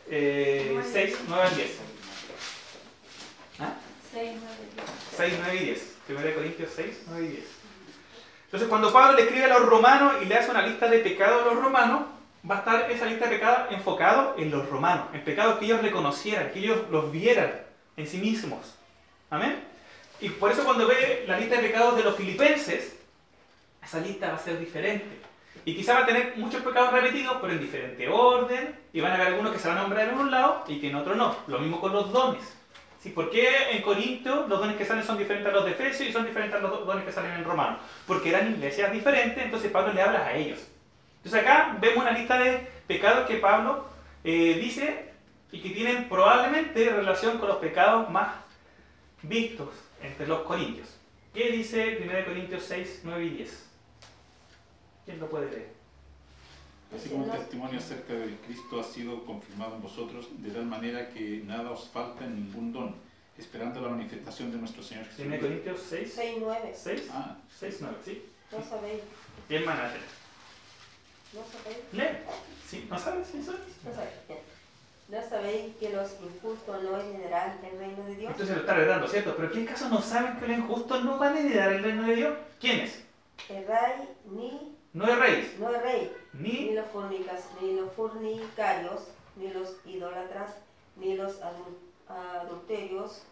6, 0.09 1.17
9 1.27 1.49
y 1.51 1.55
10. 1.55 1.77
¿Ah? 3.59 3.73
6, 4.11 5.33
9 5.39 5.55
y 5.55 5.65
10. 5.65 5.91
1 6.09 6.19
Corintios 6.35 6.69
6, 6.75 7.03
9 7.07 7.25
y 7.25 7.29
10. 7.29 7.43
Entonces, 8.45 8.67
cuando 8.67 8.91
Pablo 8.91 9.13
le 9.13 9.21
escribe 9.23 9.45
a 9.45 9.59
los 9.59 9.65
romanos 9.65 10.15
y 10.21 10.25
le 10.25 10.35
hace 10.35 10.51
una 10.51 10.67
lista 10.67 10.89
de 10.89 10.99
pecados 10.99 11.43
a 11.43 11.53
los 11.53 11.63
romanos, 11.63 12.01
va 12.49 12.55
a 12.55 12.59
estar 12.59 12.91
esa 12.91 13.05
lista 13.05 13.27
de 13.27 13.37
pecados 13.37 13.71
enfocado 13.71 14.35
en 14.37 14.51
los 14.51 14.67
romanos, 14.67 15.07
en 15.13 15.23
pecados 15.23 15.57
que 15.57 15.65
ellos 15.65 15.81
reconocieran, 15.81 16.51
que 16.51 16.59
ellos 16.59 16.79
los 16.89 17.11
vieran 17.11 17.61
en 17.95 18.07
sí 18.07 18.17
mismos. 18.17 18.75
Amén. 19.29 19.70
Y 20.21 20.29
por 20.29 20.51
eso 20.51 20.63
cuando 20.63 20.87
ve 20.87 21.25
la 21.27 21.39
lista 21.39 21.55
de 21.55 21.63
pecados 21.63 21.97
de 21.97 22.03
los 22.03 22.15
filipenses, 22.15 22.95
esa 23.83 23.99
lista 23.99 24.29
va 24.29 24.35
a 24.35 24.39
ser 24.39 24.59
diferente. 24.59 25.19
Y 25.65 25.75
quizá 25.75 25.95
va 25.95 26.01
a 26.01 26.05
tener 26.05 26.33
muchos 26.37 26.61
pecados 26.61 26.93
repetidos, 26.93 27.37
pero 27.41 27.53
en 27.53 27.59
diferente 27.59 28.07
orden, 28.07 28.75
y 28.93 29.01
van 29.01 29.11
a 29.11 29.15
haber 29.15 29.27
algunos 29.27 29.51
que 29.51 29.59
se 29.59 29.67
van 29.67 29.79
a 29.79 29.81
nombrar 29.81 30.09
en 30.09 30.19
un 30.19 30.29
lado 30.29 30.63
y 30.67 30.79
que 30.79 30.89
en 30.89 30.95
otro 30.95 31.15
no. 31.15 31.35
Lo 31.47 31.57
mismo 31.57 31.81
con 31.81 31.91
los 31.91 32.11
dones. 32.11 32.55
¿Sí? 32.99 33.09
¿Por 33.09 33.31
qué 33.31 33.71
en 33.71 33.81
Corinto 33.81 34.45
los 34.47 34.59
dones 34.59 34.77
que 34.77 34.85
salen 34.85 35.03
son 35.03 35.17
diferentes 35.17 35.51
a 35.51 35.55
los 35.55 35.65
de 35.65 35.71
Efesios 35.71 36.07
y 36.07 36.13
son 36.13 36.23
diferentes 36.23 36.59
a 36.59 36.61
los 36.61 36.85
dones 36.85 37.03
que 37.03 37.11
salen 37.11 37.31
en 37.31 37.43
Romano? 37.43 37.79
Porque 38.05 38.29
eran 38.29 38.51
iglesias 38.51 38.91
diferentes, 38.91 39.43
entonces 39.43 39.71
Pablo 39.71 39.91
le 39.91 40.03
habla 40.03 40.27
a 40.27 40.35
ellos. 40.35 40.59
Entonces 41.17 41.41
acá 41.41 41.77
vemos 41.81 42.03
una 42.03 42.11
lista 42.11 42.37
de 42.37 42.67
pecados 42.85 43.27
que 43.27 43.37
Pablo 43.37 43.87
eh, 44.23 44.59
dice 44.61 45.13
y 45.51 45.61
que 45.61 45.71
tienen 45.71 46.07
probablemente 46.07 46.89
relación 46.89 47.39
con 47.39 47.47
los 47.47 47.57
pecados 47.57 48.07
más 48.11 48.35
vistos 49.23 49.69
entre 50.01 50.27
los 50.27 50.41
corintios. 50.41 50.87
¿Qué 51.33 51.51
dice 51.51 51.99
1 52.01 52.25
Corintios 52.25 52.63
6, 52.63 53.01
9 53.03 53.25
y 53.25 53.29
10? 53.29 53.65
¿Quién 55.05 55.19
lo 55.19 55.29
puede 55.29 55.49
leer? 55.49 55.81
Así 56.93 57.09
como 57.09 57.25
el 57.25 57.31
testimonio 57.31 57.79
acerca 57.79 58.13
de 58.13 58.35
Cristo 58.45 58.81
ha 58.81 58.83
sido 58.83 59.25
confirmado 59.25 59.75
en 59.75 59.81
vosotros, 59.81 60.27
de 60.39 60.51
tal 60.51 60.65
manera 60.65 61.09
que 61.09 61.41
nada 61.45 61.71
os 61.71 61.87
falta 61.87 62.25
en 62.25 62.35
ningún 62.35 62.73
don, 62.73 62.95
esperando 63.37 63.79
la 63.79 63.89
manifestación 63.89 64.51
de 64.51 64.57
nuestro 64.57 64.83
Señor 64.83 65.05
Jesús. 65.05 65.25
1 65.25 65.39
Corintios 65.39 65.79
6, 65.89 66.13
6, 66.13 66.37
9. 66.41 66.73
6, 66.75 67.07
ah. 67.11 67.37
6, 67.59 67.77
9, 67.79 67.97
¿sí? 68.03 68.25
No 68.51 68.63
sabéis. 68.63 69.01
¿Quién 69.47 69.65
más 69.65 69.77
¿No 71.33 71.41
sabéis? 71.49 71.77
¿Lee? 71.93 72.17
¿Sí? 72.67 72.87
¿No 72.89 72.99
sabes? 72.99 73.27
¿Sí 73.27 73.41
sabes? 73.41 73.61
No 73.85 73.93
sabéis. 73.93 74.13
¿No 75.11 75.21
sabéis 75.21 75.75
que 75.75 75.89
los 75.89 76.09
injustos 76.21 76.83
no 76.83 76.97
heredarán 76.97 77.59
el 77.69 77.77
reino 77.77 78.05
de 78.05 78.15
Dios? 78.15 78.31
Entonces 78.31 78.55
lo 78.55 78.61
está 78.61 78.77
heredando, 78.77 79.09
¿cierto? 79.09 79.35
Pero 79.35 79.51
¿qué 79.51 79.65
caso 79.65 79.89
no 79.89 80.01
saben 80.01 80.39
que 80.39 80.47
los 80.47 80.57
injustos 80.59 81.03
no 81.03 81.17
van 81.17 81.35
a 81.35 81.39
heredar 81.41 81.73
el 81.73 81.83
reino 81.83 82.07
de 82.07 82.15
Dios? 82.15 82.37
¿Quiénes? 82.61 83.03
El 83.49 83.67
rey 83.67 84.07
ni... 84.31 84.77
No 84.93 85.05
es 85.05 85.19
rey. 85.19 85.57
No 85.59 85.69
es 85.69 85.81
rey. 85.81 86.15
Ni... 86.31 86.51
Ni 86.51 86.73
los, 86.75 86.85
fornicas, 86.87 87.43
ni 87.59 87.73
los 87.73 87.91
fornicarios, 87.91 89.09
ni 89.35 89.49
los 89.49 89.75
idólatras, 89.85 90.51
ni 90.95 91.17
los 91.17 91.41
adulterios, 92.07 93.23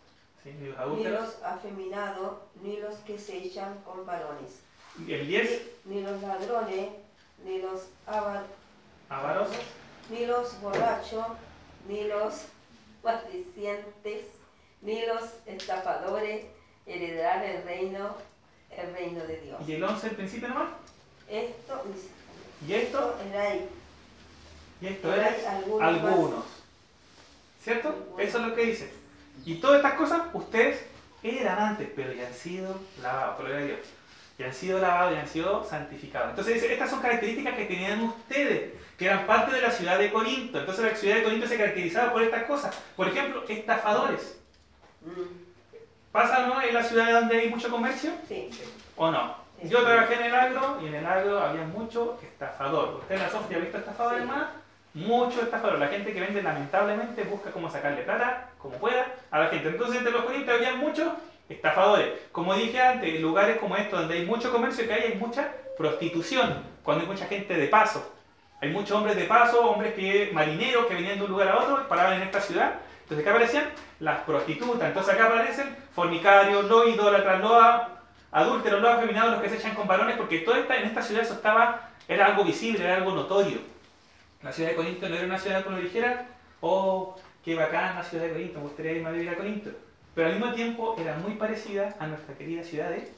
sí, 0.43 0.51
ni, 0.59 0.67
los 0.67 0.97
ni 0.97 1.03
los 1.05 1.41
afeminados, 1.43 2.39
ni 2.61 2.75
los 2.75 2.95
que 2.95 3.17
se 3.17 3.37
echan 3.37 3.77
con 3.85 4.05
varones. 4.05 4.63
¿Y 5.07 5.13
el 5.13 5.25
10? 5.25 5.61
Ni, 5.85 5.95
ni, 5.95 6.01
los 6.01 6.21
ladrones, 6.21 6.89
ni 7.45 7.61
los 7.61 7.87
avaros, 8.05 9.47
ni 10.09 10.25
los 10.25 10.61
borrachos, 10.61 11.25
ni 11.89 12.03
los 12.03 12.43
maldicientes, 13.03 14.25
ni 14.81 15.05
los 15.07 15.23
estafadores 15.47 16.45
heredarán 16.85 17.43
el 17.43 17.63
reino, 17.63 18.15
el 18.69 18.93
reino 18.93 19.23
de 19.25 19.41
Dios. 19.41 19.57
¿Y 19.67 19.73
el 19.73 19.83
11 19.83 20.07
el 20.07 20.15
principio 20.15 20.49
nomás? 20.49 20.69
Esto, 21.27 21.83
y 22.67 22.73
esto, 22.73 23.17
erais. 23.29 23.63
y 24.81 24.87
esto 24.87 25.15
es 25.15 25.45
algunos. 25.47 26.45
¿Cierto? 27.63 28.15
Eso 28.17 28.39
es 28.39 28.45
lo 28.45 28.55
que 28.55 28.65
dice. 28.65 28.93
Y 29.45 29.55
todas 29.55 29.77
estas 29.77 29.93
cosas 29.93 30.21
ustedes 30.33 30.81
eran 31.23 31.59
antes, 31.59 31.89
pero 31.95 32.13
ya 32.13 32.27
han 32.27 32.33
sido 32.33 32.79
lavados, 33.01 33.37
por 33.37 33.47
Dios. 33.65 33.79
Ya 34.37 34.45
han 34.45 34.53
sido 34.53 34.79
lavados, 34.79 35.13
ya 35.13 35.21
han 35.21 35.27
sido 35.27 35.63
santificados. 35.67 36.29
Entonces 36.29 36.55
dice, 36.55 36.71
estas 36.71 36.89
son 36.89 37.01
características 37.01 37.55
que 37.55 37.65
tenían 37.65 38.01
ustedes, 38.03 38.73
que 38.99 39.05
eran 39.05 39.25
parte 39.25 39.55
de 39.55 39.61
la 39.61 39.71
ciudad 39.71 39.97
de 39.97 40.11
Corinto. 40.11 40.59
Entonces 40.59 40.83
la 40.83 40.95
ciudad 40.95 41.15
de 41.15 41.23
Corinto 41.23 41.47
se 41.47 41.57
caracterizaba 41.57 42.11
por 42.11 42.21
estas 42.21 42.43
cosas. 42.43 42.75
Por 42.97 43.07
ejemplo, 43.07 43.45
estafadores. 43.47 44.37
Mm. 45.01 45.49
¿Pasa 46.11 46.45
no 46.47 46.61
en 46.61 46.73
la 46.73 46.83
ciudad 46.83 47.21
donde 47.21 47.39
hay 47.39 47.49
mucho 47.49 47.69
comercio? 47.69 48.11
Sí. 48.27 48.49
¿O 48.97 49.09
no? 49.09 49.35
Yo 49.63 49.83
trabajé 49.83 50.15
en 50.15 50.23
el 50.23 50.35
agro 50.35 50.79
y 50.83 50.87
en 50.87 50.95
el 50.95 51.05
agro 51.05 51.39
había 51.39 51.63
mucho 51.63 52.19
estafador. 52.21 52.95
¿Usted 52.99 53.15
en 53.15 53.21
la 53.21 53.29
Sofía 53.29 53.57
ha 53.57 53.61
visto 53.61 53.77
estafadores 53.77 54.25
más? 54.25 54.47
Mucho 54.93 55.43
estafador. 55.43 55.79
La 55.79 55.87
gente 55.87 56.13
que 56.13 56.19
vende 56.19 56.43
lamentablemente 56.43 57.23
busca 57.23 57.51
cómo 57.51 57.69
sacarle 57.69 58.01
plata, 58.01 58.49
como 58.57 58.75
pueda, 58.79 59.05
a 59.31 59.39
la 59.39 59.47
gente. 59.47 59.69
Entonces 59.69 59.97
entre 59.97 60.11
los 60.11 60.25
corintios 60.25 60.57
había 60.57 60.75
muchos 60.75 61.07
estafadores. 61.47 62.19
Como 62.33 62.53
dije 62.53 62.81
antes, 62.81 63.15
en 63.15 63.21
lugares 63.21 63.59
como 63.59 63.77
estos 63.77 63.97
donde 63.97 64.15
hay 64.15 64.25
mucho 64.25 64.51
comercio 64.51 64.85
que 64.85 64.93
hay, 64.93 65.03
hay 65.03 65.15
mucha 65.15 65.53
prostitución. 65.77 66.63
Cuando 66.83 67.03
hay 67.03 67.09
mucha 67.09 67.27
gente 67.27 67.53
de 67.53 67.67
paso. 67.67 68.18
Hay 68.61 68.69
muchos 68.69 68.91
hombres 68.97 69.15
de 69.15 69.23
paso, 69.23 69.69
hombres 69.69 69.93
que 69.93 70.31
marineros 70.33 70.85
que 70.85 70.95
venían 70.95 71.17
de 71.17 71.25
un 71.25 71.31
lugar 71.31 71.47
a 71.49 71.57
otro, 71.59 71.87
paraban 71.87 72.13
en 72.15 72.23
esta 72.23 72.41
ciudad. 72.41 72.79
Entonces 73.03 73.25
acá 73.25 73.35
aparecían 73.35 73.69
las 73.99 74.19
prostitutas. 74.21 74.87
Entonces 74.87 75.13
acá 75.13 75.27
aparecen 75.27 75.75
fornicarios, 75.93 76.65
los 76.65 76.87
idólatras, 76.87 77.39
los 77.39 77.63
adúlteros, 78.31 78.81
los 78.81 78.91
afeminados, 78.91 79.33
los 79.33 79.41
que 79.41 79.49
se 79.49 79.57
echan 79.57 79.75
con 79.75 79.87
varones, 79.87 80.17
porque 80.17 80.39
toda 80.39 80.59
esta, 80.59 80.75
en 80.75 80.87
esta 80.87 81.01
ciudad 81.01 81.23
eso 81.23 81.33
estaba, 81.35 81.89
era 82.07 82.25
algo 82.27 82.43
visible, 82.43 82.83
era 82.83 82.97
algo 82.97 83.11
notorio. 83.11 83.59
La 84.43 84.51
ciudad 84.51 84.69
de 84.69 84.75
Corinto 84.75 85.09
no 85.09 85.15
era 85.15 85.25
una 85.25 85.39
ciudad 85.39 85.63
como 85.63 85.77
dijera, 85.77 86.27
oh, 86.61 87.17
qué 87.43 87.55
bacán 87.55 87.95
la 87.95 88.03
ciudad 88.03 88.25
de 88.25 88.31
Corinto, 88.31 88.59
me 88.59 88.65
gustaría 88.65 88.91
irme 88.93 89.09
a 89.09 89.11
vivir 89.13 89.29
a 89.29 89.35
Corinto. 89.35 89.71
Pero 90.13 90.27
al 90.27 90.35
mismo 90.35 90.53
tiempo 90.53 90.95
era 90.99 91.15
muy 91.15 91.33
parecida 91.33 91.95
a 91.99 92.07
nuestra 92.07 92.35
querida 92.35 92.63
ciudad 92.63 92.89
de 92.89 93.11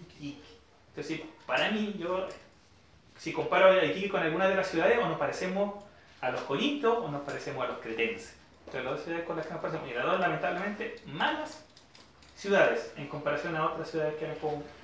Iquique. 0.00 0.42
Entonces, 0.88 1.20
para 1.46 1.70
mí, 1.70 1.96
yo, 1.98 2.28
si 3.22 3.32
comparo 3.32 3.84
Iquique 3.84 4.08
con 4.08 4.20
alguna 4.20 4.48
de 4.48 4.56
las 4.56 4.66
ciudades, 4.66 4.98
o 4.98 5.08
nos 5.08 5.16
parecemos 5.16 5.84
a 6.20 6.32
los 6.32 6.40
corintos 6.40 6.98
o 6.98 7.08
nos 7.08 7.22
parecemos 7.22 7.64
a 7.64 7.68
los 7.68 7.78
cretenses. 7.78 8.34
Entonces, 8.66 8.84
las 8.84 8.94
dos 8.94 9.04
ciudades 9.04 9.26
con 9.26 9.36
las 9.36 9.46
que 9.46 9.52
nos 9.52 9.62
parecemos. 9.62 9.88
Y 9.88 9.94
las 9.94 10.04
dos, 10.04 10.18
lamentablemente, 10.18 10.96
malas 11.06 11.64
ciudades 12.34 12.92
en 12.96 13.06
comparación 13.06 13.54
a 13.54 13.66
otras 13.66 13.92
ciudades 13.92 14.16
que 14.16 14.26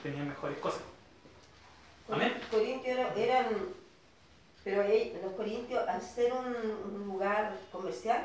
tenían 0.05 0.29
mejores 0.29 0.57
cosas. 0.59 0.83
Amén. 2.09 2.33
Los 2.39 2.61
corintios 2.61 2.97
eran, 3.17 3.47
pero 4.63 4.85
los 4.85 5.33
corintios, 5.33 5.89
al 5.89 6.01
ser 6.01 6.33
un 6.33 7.07
lugar 7.09 7.57
comercial, 7.73 8.25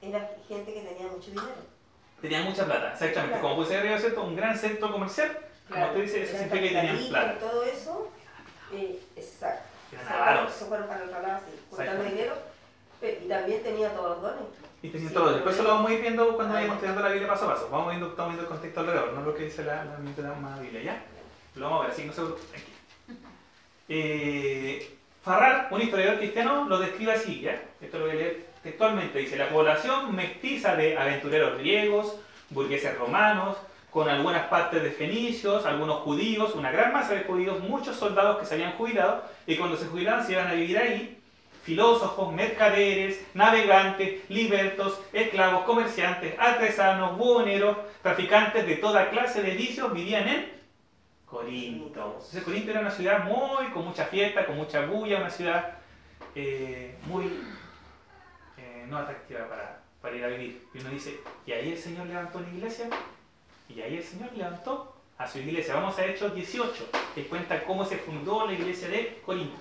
era 0.00 0.30
gente 0.48 0.72
que 0.72 0.80
tenía 0.80 1.12
mucho 1.12 1.30
dinero. 1.30 1.76
Tenían 2.22 2.44
mucha 2.44 2.64
plata, 2.64 2.94
exactamente. 2.94 3.38
Como 3.40 3.56
puede 3.56 3.68
ser 3.68 4.00
¿cierto? 4.00 4.22
un 4.22 4.34
gran 4.34 4.56
centro 4.56 4.90
comercial, 4.90 5.38
como 5.68 5.86
usted 5.88 6.00
dice, 6.00 6.22
eso 6.22 6.38
significa 6.38 6.62
que 6.62 6.74
tenían 6.74 7.08
plata. 7.10 7.38
todo 7.38 7.62
eso, 7.64 8.10
eh, 8.72 9.00
exacto. 9.16 9.68
Eso 9.92 10.66
fueron 10.66 10.88
para 10.88 11.04
otro 11.04 11.22
lado, 11.22 11.40
juntando 11.70 12.04
dinero, 12.04 12.34
y 13.02 13.28
también 13.28 13.62
tenía 13.62 13.94
todos 13.94 14.10
los 14.10 14.22
dones. 14.22 14.48
Y 14.82 14.88
tenía 14.88 15.08
todos 15.10 15.26
los 15.26 15.30
dones. 15.32 15.42
Por 15.44 15.52
eso 15.52 15.62
lo 15.62 15.68
vamos 15.70 15.90
a 15.90 15.94
ir 15.94 16.00
viendo 16.00 16.34
cuando 16.34 16.54
vayamos 16.54 16.74
estudiando 16.76 17.02
la 17.02 17.08
Biblia 17.08 17.28
paso 17.28 17.44
a 17.44 17.54
paso. 17.54 17.68
Vamos 17.70 17.90
viendo, 17.90 18.08
estamos 18.08 18.32
viendo 18.32 18.42
el 18.42 18.48
contexto 18.48 18.80
alrededor, 18.80 19.12
no 19.12 19.22
lo 19.22 19.34
que 19.34 19.44
dice 19.44 19.64
la, 19.64 19.84
la, 19.84 20.34
más 20.34 20.60
Biblia, 20.60 20.82
¿ya? 20.82 21.04
Lo 21.54 21.66
vamos 21.66 21.80
a 21.80 21.82
ver, 21.84 21.92
así 21.92 22.04
no 22.04 22.12
se 22.12 22.22
aquí. 22.22 22.72
Eh, 23.88 24.96
Farrar, 25.26 25.66
un 25.72 25.82
historiador 25.82 26.18
cristiano, 26.18 26.68
lo 26.68 26.78
describe 26.78 27.12
así, 27.12 27.40
¿ya? 27.40 27.60
Esto 27.80 27.98
lo 27.98 28.06
voy 28.06 28.14
a 28.14 28.18
leer 28.18 28.46
textualmente. 28.62 29.18
Dice, 29.18 29.36
la 29.36 29.48
población 29.48 30.14
mestiza 30.14 30.76
de 30.76 30.96
aventureros 30.96 31.58
griegos, 31.58 32.16
burgueses 32.50 32.96
romanos, 32.96 33.56
con 33.96 34.10
algunas 34.10 34.48
partes 34.48 34.82
de 34.82 34.90
fenicios, 34.90 35.64
algunos 35.64 36.00
judíos, 36.00 36.54
una 36.54 36.70
gran 36.70 36.92
masa 36.92 37.14
de 37.14 37.24
judíos, 37.24 37.60
muchos 37.60 37.96
soldados 37.96 38.38
que 38.38 38.44
se 38.44 38.52
habían 38.52 38.72
jubilado, 38.72 39.24
y 39.46 39.56
cuando 39.56 39.74
se 39.74 39.86
jubilaban 39.86 40.22
se 40.22 40.32
iban 40.32 40.48
a 40.48 40.52
vivir 40.52 40.76
ahí, 40.76 41.18
filósofos, 41.62 42.30
mercaderes, 42.34 43.26
navegantes, 43.32 44.28
libertos, 44.28 45.00
esclavos, 45.14 45.64
comerciantes, 45.64 46.38
artesanos, 46.38 47.16
buhoneros, 47.16 47.78
traficantes 48.02 48.66
de 48.66 48.76
toda 48.76 49.08
clase 49.08 49.40
de 49.40 49.52
vicios 49.52 49.90
vivían 49.94 50.28
en 50.28 50.52
Corinto. 51.24 52.16
Entonces 52.18 52.42
Corinto 52.42 52.72
era 52.72 52.80
una 52.80 52.90
ciudad 52.90 53.24
muy, 53.24 53.68
con 53.72 53.86
mucha 53.86 54.04
fiesta, 54.04 54.44
con 54.44 54.58
mucha 54.58 54.84
bulla, 54.84 55.20
una 55.20 55.30
ciudad 55.30 55.78
eh, 56.34 56.98
muy 57.06 57.24
eh, 58.58 58.84
no 58.90 58.98
atractiva 58.98 59.48
para, 59.48 59.80
para 60.02 60.16
ir 60.16 60.22
a 60.22 60.28
vivir. 60.28 60.66
Y 60.74 60.80
uno 60.80 60.90
dice, 60.90 61.18
y 61.46 61.52
ahí 61.52 61.72
el 61.72 61.78
Señor 61.78 62.06
levantó 62.08 62.36
una 62.36 62.48
iglesia, 62.50 62.90
y 63.68 63.80
ahí 63.80 63.96
el 63.96 64.04
Señor 64.04 64.32
levantó 64.34 64.96
a 65.18 65.26
su 65.26 65.38
iglesia. 65.38 65.74
Vamos 65.74 65.98
a 65.98 66.06
Hechos 66.06 66.34
18, 66.34 66.90
que 67.14 67.26
cuenta 67.26 67.64
cómo 67.64 67.84
se 67.84 67.98
fundó 67.98 68.46
la 68.46 68.52
iglesia 68.52 68.88
de 68.88 69.20
Corinto. 69.24 69.56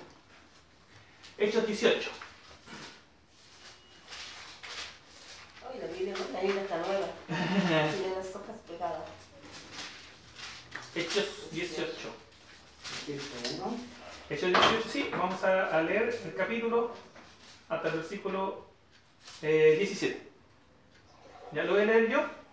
Hechos 1.37 1.65
18. 1.65 2.09
Ay, 5.71 5.79
la 5.79 5.87
Biblia, 5.87 6.13
la 6.33 6.41
Biblia 6.41 6.61
está 6.61 6.77
nueva. 6.77 7.07
Tiene 7.27 8.15
las 8.15 8.35
hojas 8.35 8.57
pegadas. 8.67 9.09
Hechos 10.93 11.51
18. 11.51 12.25
Hechos 14.29 14.49
18, 14.49 14.89
sí, 14.89 15.09
vamos 15.11 15.43
a, 15.43 15.81
leer 15.83 16.17
el 16.23 16.33
capítulo 16.33 16.91
hasta 17.69 17.89
el 17.89 17.95
versículo 17.95 18.65
17. 19.41 20.13
Eh, 20.13 20.21
¿Ya 21.51 21.63
lo 21.63 21.73
voy 21.73 21.81
a 21.81 21.85
leer 21.85 22.09
yo? 22.09 22.44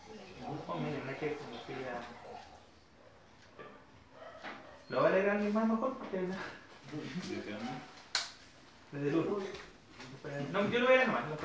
Oh, 0.66 0.74
miren, 0.76 1.08
es 1.08 1.18
que 1.18 1.36
¿Lo 4.88 5.02
va 5.02 5.08
a 5.08 5.10
leer 5.10 5.30
alguien 5.30 5.54
más 5.54 5.66
mejor? 5.66 5.94
Desde 8.92 9.08
el 9.08 9.14
1. 9.16 9.38
No, 10.52 10.70
yo 10.70 10.78
lo 10.78 10.86
voy 10.86 10.94
a 10.94 10.96
leer 10.96 11.08
nomás, 11.08 11.24
no 11.28 11.36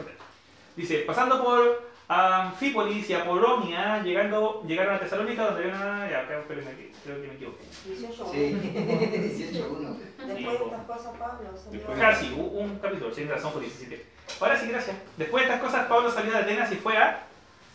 Dice, 0.76 1.00
pasando 1.00 1.44
por 1.44 1.88
Anfípolis 2.10 3.10
y 3.10 3.14
Apolonia, 3.14 4.04
llegando, 4.04 4.64
llegaron 4.68 4.96
a 4.96 5.00
Tesalónica, 5.00 5.46
donde 5.46 5.64
había 5.64 5.76
una. 5.76 6.10
Ya, 6.10 6.22
espérenme 6.22 6.72
aquí, 6.72 6.92
creo 7.04 7.22
que 7.22 7.28
me 7.28 7.34
equivoqué. 7.36 7.64
18 7.86 8.32
Sí, 8.32 8.54
18 8.54 9.78
1. 9.80 9.98
Después 10.28 10.60
de 10.60 10.66
estas 10.66 10.86
cosas, 10.86 11.18
Pablo 11.18 11.58
salió. 11.58 11.88
Casi, 11.98 12.34
un 12.34 12.80
capítulo, 12.80 13.14
sin 13.14 13.30
razón 13.30 13.54
por 13.54 13.62
17. 13.62 14.06
Ahora 14.42 14.60
sí, 14.60 14.68
gracias. 14.68 14.98
Después 15.16 15.48
de 15.48 15.54
estas 15.54 15.66
cosas, 15.66 15.88
Pablo 15.88 16.12
salió 16.12 16.32
de 16.32 16.38
Atenas 16.40 16.72
y 16.72 16.76
fue 16.76 16.98
a 16.98 17.27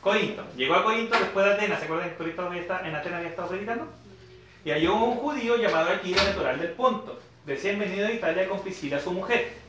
Corinto. 0.02 0.44
Llegó 0.56 0.74
a 0.74 0.84
Corinto 0.84 1.18
después 1.18 1.46
de 1.46 1.52
Atenas. 1.52 1.78
¿Se 1.78 1.84
acuerdan 1.86 2.10
que 2.10 2.16
Corinto 2.16 2.52
en 2.52 2.94
Atenas 2.94 3.18
había 3.18 3.30
estado 3.30 3.48
predicando? 3.48 3.86
Y 4.64 4.70
halló 4.70 4.96
un 4.96 5.16
judío 5.16 5.56
llamado 5.56 5.90
Aquila, 5.90 6.22
natural 6.24 6.60
del 6.60 6.72
Ponto. 6.72 7.18
Recién 7.46 7.78
venido 7.78 8.06
de 8.06 8.14
Italia 8.14 8.48
con 8.48 8.60
Priscila, 8.60 9.00
su 9.00 9.12
mujer 9.12 9.62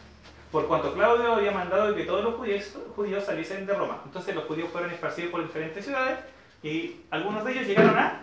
por 0.54 0.68
cuanto 0.68 0.94
Claudio 0.94 1.34
había 1.34 1.52
mandado 1.52 1.96
que 1.96 2.04
todos 2.04 2.24
los 2.24 2.36
judíos, 2.36 3.26
saliesen 3.26 3.66
de 3.66 3.74
Roma. 3.74 4.04
Entonces 4.06 4.36
los 4.36 4.46
judíos 4.46 4.70
fueron 4.72 4.92
esparcidos 4.92 5.32
por 5.32 5.42
diferentes 5.42 5.84
ciudades 5.84 6.20
y 6.62 6.98
algunos 7.10 7.44
de 7.44 7.54
ellos 7.54 7.66
llegaron 7.66 7.98
a 7.98 8.22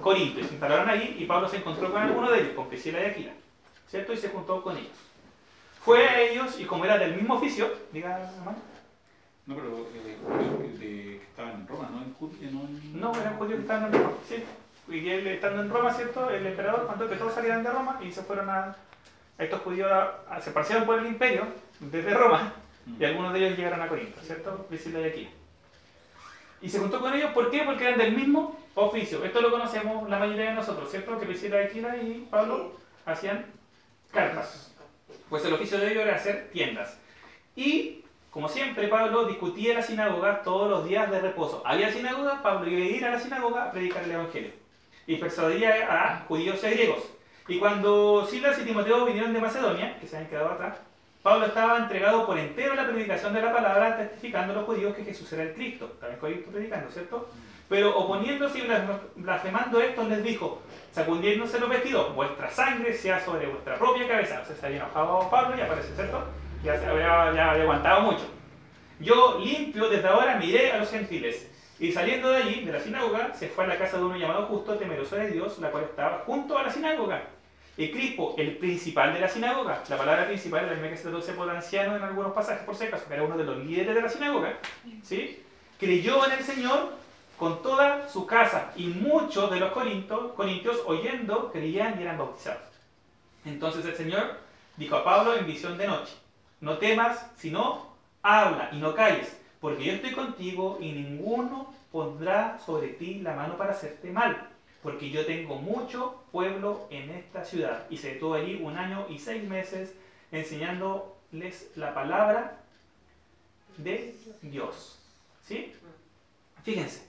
Corinto 0.00 0.40
y 0.40 0.44
se 0.44 0.52
instalaron 0.52 0.88
ahí 0.88 1.18
y 1.20 1.26
Pablo 1.26 1.46
se 1.50 1.58
encontró 1.58 1.92
con 1.92 2.00
alguno 2.00 2.30
de 2.30 2.40
ellos, 2.40 2.54
con 2.54 2.68
Priscila 2.68 3.02
y 3.02 3.04
Aquila, 3.04 3.32
¿cierto? 3.88 4.14
Y 4.14 4.16
se 4.16 4.30
juntó 4.30 4.62
con 4.62 4.74
ellos. 4.74 4.96
Fue 5.84 6.08
a 6.08 6.18
ellos 6.18 6.58
y 6.58 6.64
como 6.64 6.86
era 6.86 6.96
del 6.96 7.14
mismo 7.14 7.34
oficio, 7.34 7.70
diga 7.92 8.22
hermano. 8.38 8.56
No, 9.46 9.54
pero 9.54 9.86
eh, 9.94 10.16
judíos 10.24 10.78
que 10.78 11.16
estaban 11.16 11.60
en 11.60 11.68
Roma, 11.68 11.88
no 11.92 12.02
en 12.02 12.14
Judía, 12.14 12.50
no 12.50 12.60
en... 12.62 13.00
No, 13.00 13.20
eran 13.20 13.36
judíos 13.36 13.56
que 13.56 13.62
estaban 13.62 13.86
en 13.86 13.92
Roma, 13.92 14.12
sí. 14.28 14.44
Y 14.88 15.08
él 15.08 15.26
estando 15.28 15.62
en 15.62 15.70
Roma, 15.70 15.92
¿cierto? 15.92 16.30
El 16.30 16.46
emperador 16.46 16.86
mandó 16.86 17.08
que 17.08 17.16
todos 17.16 17.34
salieran 17.34 17.62
de 17.62 17.70
Roma 17.70 18.00
y 18.02 18.10
se 18.10 18.22
fueron 18.22 18.50
a... 18.50 18.76
Estos 19.38 19.60
judíos 19.60 19.90
se 20.40 20.50
esparcieron 20.50 20.86
por 20.86 20.98
el 20.98 21.06
imperio 21.06 21.44
desde 21.78 22.14
Roma, 22.14 22.54
y 22.98 23.04
algunos 23.04 23.32
de 23.32 23.40
ellos 23.40 23.58
llegaron 23.58 23.82
a 23.82 23.88
Corinto, 23.88 24.20
¿cierto? 24.22 24.66
Priscila 24.68 25.00
de 25.00 25.08
aquí. 25.08 25.28
Y 26.62 26.70
se 26.70 26.78
juntó 26.78 27.00
con 27.00 27.12
ellos, 27.12 27.32
¿por 27.32 27.50
qué? 27.50 27.62
Porque 27.64 27.84
eran 27.84 27.98
del 27.98 28.16
mismo 28.16 28.58
oficio. 28.74 29.22
Esto 29.24 29.40
lo 29.40 29.50
conocemos 29.50 30.08
la 30.08 30.18
mayoría 30.18 30.50
de 30.50 30.54
nosotros, 30.54 30.90
¿cierto? 30.90 31.18
Que 31.18 31.26
Priscila 31.26 31.56
de 31.56 31.64
Aquila 31.64 31.96
y 31.96 32.26
Pablo 32.30 32.72
hacían 33.04 33.44
cartas. 34.10 34.72
Pues 35.28 35.44
el 35.44 35.52
oficio 35.52 35.78
de 35.78 35.90
ellos 35.90 36.04
era 36.04 36.16
hacer 36.16 36.48
tiendas. 36.52 36.96
Y, 37.56 38.04
como 38.36 38.50
siempre, 38.50 38.88
Pablo 38.88 39.24
discutía 39.24 39.70
en 39.70 39.76
la 39.76 39.82
sinagoga 39.82 40.42
todos 40.42 40.68
los 40.68 40.86
días 40.86 41.10
de 41.10 41.20
reposo. 41.20 41.62
Había 41.64 41.90
sinagoga, 41.90 42.42
Pablo 42.42 42.68
iba 42.70 42.82
a 42.82 42.84
ir 42.84 43.02
a 43.06 43.12
la 43.12 43.18
sinagoga 43.18 43.64
a 43.64 43.72
predicar 43.72 44.02
el 44.02 44.10
Evangelio. 44.10 44.50
Y 45.06 45.16
persuadía 45.16 45.88
a 45.90 46.18
judíos 46.28 46.62
y 46.62 46.66
a 46.66 46.70
griegos. 46.70 47.02
Y 47.48 47.58
cuando 47.58 48.26
Silas 48.26 48.58
y 48.58 48.64
Timoteo 48.64 49.06
vinieron 49.06 49.32
de 49.32 49.40
Macedonia, 49.40 49.98
que 49.98 50.06
se 50.06 50.16
habían 50.16 50.28
quedado 50.28 50.50
atrás, 50.50 50.76
Pablo 51.22 51.46
estaba 51.46 51.78
entregado 51.78 52.26
por 52.26 52.38
entero 52.38 52.74
a 52.74 52.76
la 52.76 52.86
predicación 52.86 53.32
de 53.32 53.40
la 53.40 53.54
palabra, 53.54 53.96
testificando 53.96 54.52
a 54.52 54.56
los 54.56 54.66
judíos 54.66 54.94
que 54.94 55.04
Jesús 55.04 55.32
era 55.32 55.44
el 55.44 55.54
Cristo. 55.54 55.96
También 55.98 56.20
Cristo 56.20 56.50
predicando, 56.50 56.90
¿cierto? 56.90 57.30
Pero 57.70 57.96
oponiéndose 57.96 58.58
y 58.58 58.68
blasfemando 59.14 59.80
esto, 59.80 60.04
les 60.04 60.22
dijo, 60.22 60.60
sacudiéndose 60.92 61.58
los 61.58 61.70
vestidos, 61.70 62.14
vuestra 62.14 62.50
sangre 62.50 62.92
sea 62.92 63.18
sobre 63.18 63.46
vuestra 63.46 63.78
propia 63.78 64.06
cabeza. 64.06 64.42
O 64.42 64.46
sea, 64.46 64.56
se 64.56 64.66
había 64.66 64.80
enojado 64.80 65.30
Pablo 65.30 65.56
y 65.56 65.62
aparece, 65.62 65.94
¿cierto? 65.94 66.22
Ya 66.64 66.78
se 66.78 66.86
había, 66.86 67.32
ya 67.34 67.50
había 67.50 67.62
aguantado 67.62 68.00
mucho. 68.02 68.24
Yo 68.98 69.38
limpio 69.38 69.88
desde 69.88 70.08
ahora 70.08 70.36
miré 70.36 70.72
a 70.72 70.78
los 70.78 70.90
gentiles. 70.90 71.50
Y 71.78 71.92
saliendo 71.92 72.30
de 72.30 72.42
allí, 72.42 72.64
de 72.64 72.72
la 72.72 72.80
sinagoga, 72.80 73.34
se 73.34 73.48
fue 73.48 73.64
a 73.64 73.66
la 73.66 73.78
casa 73.78 73.98
de 73.98 74.04
uno 74.04 74.16
llamado 74.16 74.46
justo, 74.46 74.76
temeroso 74.76 75.16
de 75.16 75.30
Dios, 75.30 75.58
la 75.58 75.70
cual 75.70 75.84
estaba 75.84 76.22
junto 76.24 76.56
a 76.56 76.62
la 76.62 76.70
sinagoga. 76.70 77.22
Y 77.76 77.90
Crispo, 77.90 78.34
el 78.38 78.56
principal 78.56 79.12
de 79.12 79.20
la 79.20 79.28
sinagoga, 79.28 79.82
la 79.86 79.98
palabra 79.98 80.26
principal 80.26 80.64
es 80.64 80.70
la 80.70 80.74
misma 80.74 80.88
que 80.88 80.96
se 80.96 81.02
traduce 81.02 81.32
por 81.32 81.50
anciano 81.50 81.94
en 81.94 82.02
algunos 82.02 82.32
pasajes, 82.32 82.64
por 82.64 82.74
si 82.74 82.84
acaso, 82.84 83.06
que 83.06 83.12
era 83.12 83.22
uno 83.24 83.36
de 83.36 83.44
los 83.44 83.58
líderes 83.58 83.94
de 83.94 84.00
la 84.00 84.08
sinagoga, 84.08 84.54
¿sí? 85.02 85.42
creyó 85.78 86.24
en 86.24 86.32
el 86.32 86.42
Señor 86.42 86.94
con 87.36 87.62
toda 87.62 88.08
su 88.08 88.26
casa. 88.26 88.72
Y 88.76 88.86
muchos 88.86 89.50
de 89.50 89.60
los 89.60 89.72
corintios, 89.72 90.32
corintios 90.32 90.82
oyendo, 90.86 91.50
creían 91.52 91.98
y 91.98 92.02
eran 92.02 92.18
bautizados. 92.18 92.62
Entonces 93.44 93.84
el 93.84 93.94
Señor 93.94 94.38
dijo 94.76 94.96
a 94.96 95.04
Pablo 95.04 95.36
en 95.36 95.46
visión 95.46 95.76
de 95.76 95.86
noche, 95.86 96.14
no 96.60 96.78
temas, 96.78 97.30
sino 97.36 97.86
habla 98.22 98.70
y 98.72 98.78
no 98.78 98.94
calles, 98.94 99.36
porque 99.60 99.84
yo 99.84 99.92
estoy 99.92 100.12
contigo 100.12 100.78
y 100.80 100.92
ninguno 100.92 101.74
pondrá 101.92 102.58
sobre 102.64 102.88
ti 102.88 103.20
la 103.20 103.34
mano 103.34 103.56
para 103.56 103.72
hacerte 103.72 104.10
mal, 104.10 104.48
porque 104.82 105.10
yo 105.10 105.24
tengo 105.26 105.56
mucho 105.56 106.22
pueblo 106.32 106.86
en 106.90 107.10
esta 107.10 107.44
ciudad. 107.44 107.86
Y 107.90 107.96
se 107.96 108.14
detuvo 108.14 108.34
allí 108.34 108.60
un 108.62 108.76
año 108.76 109.06
y 109.08 109.18
seis 109.18 109.42
meses 109.44 109.94
enseñándoles 110.32 111.70
la 111.76 111.94
palabra 111.94 112.58
de 113.76 114.14
Dios. 114.42 114.98
¿Sí? 115.46 115.72
Fíjense, 116.64 117.06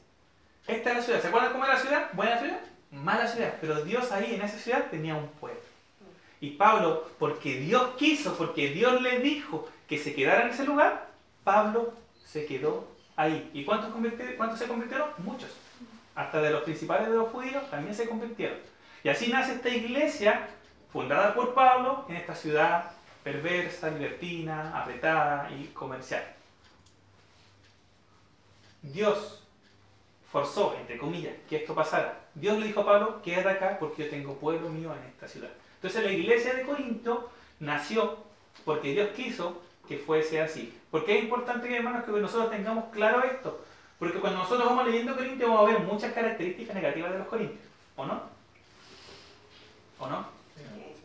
esta 0.68 0.92
es 0.92 0.98
la 0.98 1.04
ciudad. 1.04 1.22
¿Se 1.22 1.28
acuerdan 1.28 1.52
cómo 1.52 1.66
era 1.66 1.74
la 1.74 1.80
ciudad? 1.80 2.10
¿Buena 2.14 2.40
ciudad? 2.40 2.60
Mala 2.92 3.28
ciudad. 3.28 3.56
Pero 3.60 3.84
Dios 3.84 4.12
ahí 4.12 4.36
en 4.36 4.42
esa 4.42 4.58
ciudad 4.58 4.90
tenía 4.90 5.16
un 5.16 5.28
pueblo. 5.28 5.60
Y 6.40 6.52
Pablo, 6.52 7.10
porque 7.18 7.60
Dios 7.60 7.96
quiso, 7.98 8.38
porque 8.38 8.70
Dios 8.70 9.02
le 9.02 9.20
dijo 9.20 9.68
que 9.88 9.98
se 9.98 10.14
quedara 10.14 10.44
en 10.44 10.50
ese 10.50 10.66
lugar, 10.66 11.10
Pablo 11.44 11.94
se 12.24 12.46
quedó 12.46 12.88
ahí. 13.16 13.50
¿Y 13.54 13.64
cuántos, 13.64 13.90
se 14.60 14.68
convirtieron? 14.68 15.10
Muchos. 15.20 15.50
Hasta 16.16 16.42
de 16.42 16.52
los 16.52 16.64
principales 16.64 17.10
de 17.10 17.16
los 17.16 17.30
judíos 17.30 17.70
también 17.70 17.96
se 17.96 18.08
convirtieron. 18.08 18.58
Y 19.04 19.10
así 19.10 19.32
nace 19.32 19.54
esta 19.54 19.70
iglesia 19.70 20.48
fundada 20.92 21.34
por 21.34 21.54
Pablo 21.54 22.06
en 22.10 22.18
esta 22.18 22.36
ciudad 22.36 22.92
perversa, 23.24 23.90
libertina, 23.90 24.80
apretada 24.80 25.50
y 25.52 25.66
comercial. 25.68 26.24
Dios 28.82 29.44
forzó, 30.32 30.76
entre 30.80 30.98
comillas, 30.98 31.34
que 31.50 31.58
esto 31.58 31.76
pasara. 31.76 32.20
Dios 32.36 32.58
le 32.58 32.68
dijo 32.68 32.82
a 32.82 32.86
Pablo, 32.86 33.22
quédate 33.22 33.50
acá 33.50 33.78
porque 33.80 34.06
yo 34.06 34.10
tengo 34.10 34.36
pueblo 34.36 34.70
mío 34.70 34.94
en 34.94 35.10
esta 35.10 35.28
ciudad. 35.28 35.50
Entonces 35.78 36.04
la 36.04 36.12
iglesia 36.12 36.54
de 36.54 36.64
Corinto 36.64 37.32
nació 37.60 38.18
porque 38.66 38.92
Dios 38.92 39.10
quiso 39.16 39.62
que 39.88 39.98
fuese 39.98 40.42
así. 40.42 40.78
Porque 40.92 41.18
es 41.18 41.24
importante, 41.24 41.74
hermanos, 41.74 42.04
que 42.04 42.12
nosotros 42.12 42.52
tengamos 42.52 42.86
claro 42.92 43.24
esto. 43.24 43.64
Porque 44.00 44.20
cuando 44.20 44.40
nosotros 44.40 44.68
vamos 44.68 44.86
leyendo 44.86 45.16
Corintios 45.16 45.50
vamos 45.50 45.70
a 45.70 45.74
ver 45.74 45.84
muchas 45.84 46.14
características 46.14 46.76
negativas 46.76 47.12
de 47.14 47.20
los 47.20 47.28
corintios. 47.28 47.60
¿O 47.96 48.06
no? 48.06 48.22
¿O 50.00 50.08
no? 50.08 50.26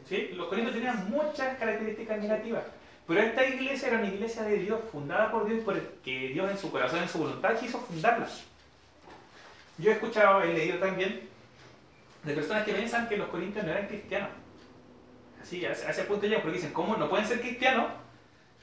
¿Sí? 0.09 0.31
Los 0.35 0.49
corintios 0.49 0.75
tenían 0.75 1.11
muchas 1.11 1.57
características 1.59 2.21
negativas. 2.21 2.65
Pero 3.07 3.21
esta 3.21 3.47
iglesia 3.47 3.89
era 3.89 3.99
una 3.99 4.09
iglesia 4.09 4.43
de 4.43 4.59
Dios, 4.59 4.81
fundada 4.91 5.31
por 5.31 5.47
Dios, 5.47 5.61
porque 5.65 6.29
Dios 6.29 6.51
en 6.51 6.59
su 6.59 6.71
corazón, 6.71 7.01
en 7.01 7.09
su 7.09 7.19
voluntad, 7.19 7.59
quiso 7.59 7.79
fundarla. 7.81 8.29
Yo 9.79 9.91
he 9.91 9.95
escuchado, 9.95 10.43
he 10.43 10.53
leído 10.53 10.79
también 10.79 11.29
de 12.23 12.35
personas 12.35 12.65
que 12.65 12.75
piensan 12.75 13.09
que 13.09 13.17
los 13.17 13.29
corintios 13.29 13.65
no 13.65 13.73
eran 13.73 13.89
cristianos. 13.89 14.31
Así, 15.43 15.67
a 15.67 15.73
ese 15.73 16.05
punto 16.05 16.27
ya, 16.27 16.41
porque 16.41 16.57
dicen, 16.57 16.73
¿cómo 16.73 16.97
no 16.97 17.11
pueden 17.11 17.27
ser 17.27 17.41
cristianos 17.41 17.87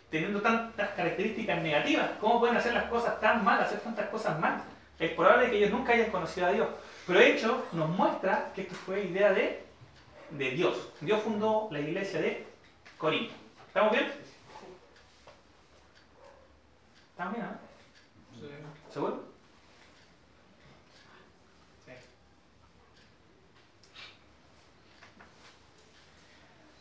teniendo 0.09 0.41
tantas 0.41 0.89
características 0.91 1.61
negativas? 1.61 2.11
¿Cómo 2.21 2.39
pueden 2.39 2.55
hacer 2.55 2.73
las 2.73 2.85
cosas 2.85 3.19
tan 3.19 3.43
mal, 3.43 3.59
hacer 3.59 3.79
tantas 3.81 4.07
cosas 4.09 4.39
mal? 4.39 4.63
Es 4.97 5.11
probable 5.11 5.49
que 5.49 5.57
ellos 5.57 5.71
nunca 5.71 5.93
hayan 5.93 6.09
conocido 6.09 6.47
a 6.47 6.51
Dios. 6.51 6.69
Pero 7.05 7.19
de 7.19 7.33
hecho 7.33 7.65
nos 7.73 7.89
muestra 7.89 8.51
que 8.55 8.61
esto 8.61 8.75
fue 8.75 9.03
idea 9.03 9.33
de, 9.33 9.63
de 10.31 10.51
Dios. 10.51 10.89
Dios 11.01 11.21
fundó 11.21 11.67
la 11.71 11.79
iglesia 11.79 12.21
de 12.21 12.45
Corinto. 12.97 13.33
¿Estamos 13.67 13.91
bien? 13.91 14.11
¿Estamos 17.11 17.33
bien? 17.33 17.45
¿no? 18.61 18.93
¿Seguro? 18.93 19.28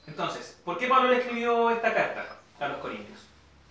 Entonces, 0.09 0.56
¿por 0.64 0.78
qué 0.78 0.88
Pablo 0.88 1.11
le 1.11 1.18
escribió 1.18 1.70
esta 1.70 1.92
carta 1.92 2.26
a 2.59 2.68
los 2.68 2.78
Corintios? 2.78 3.18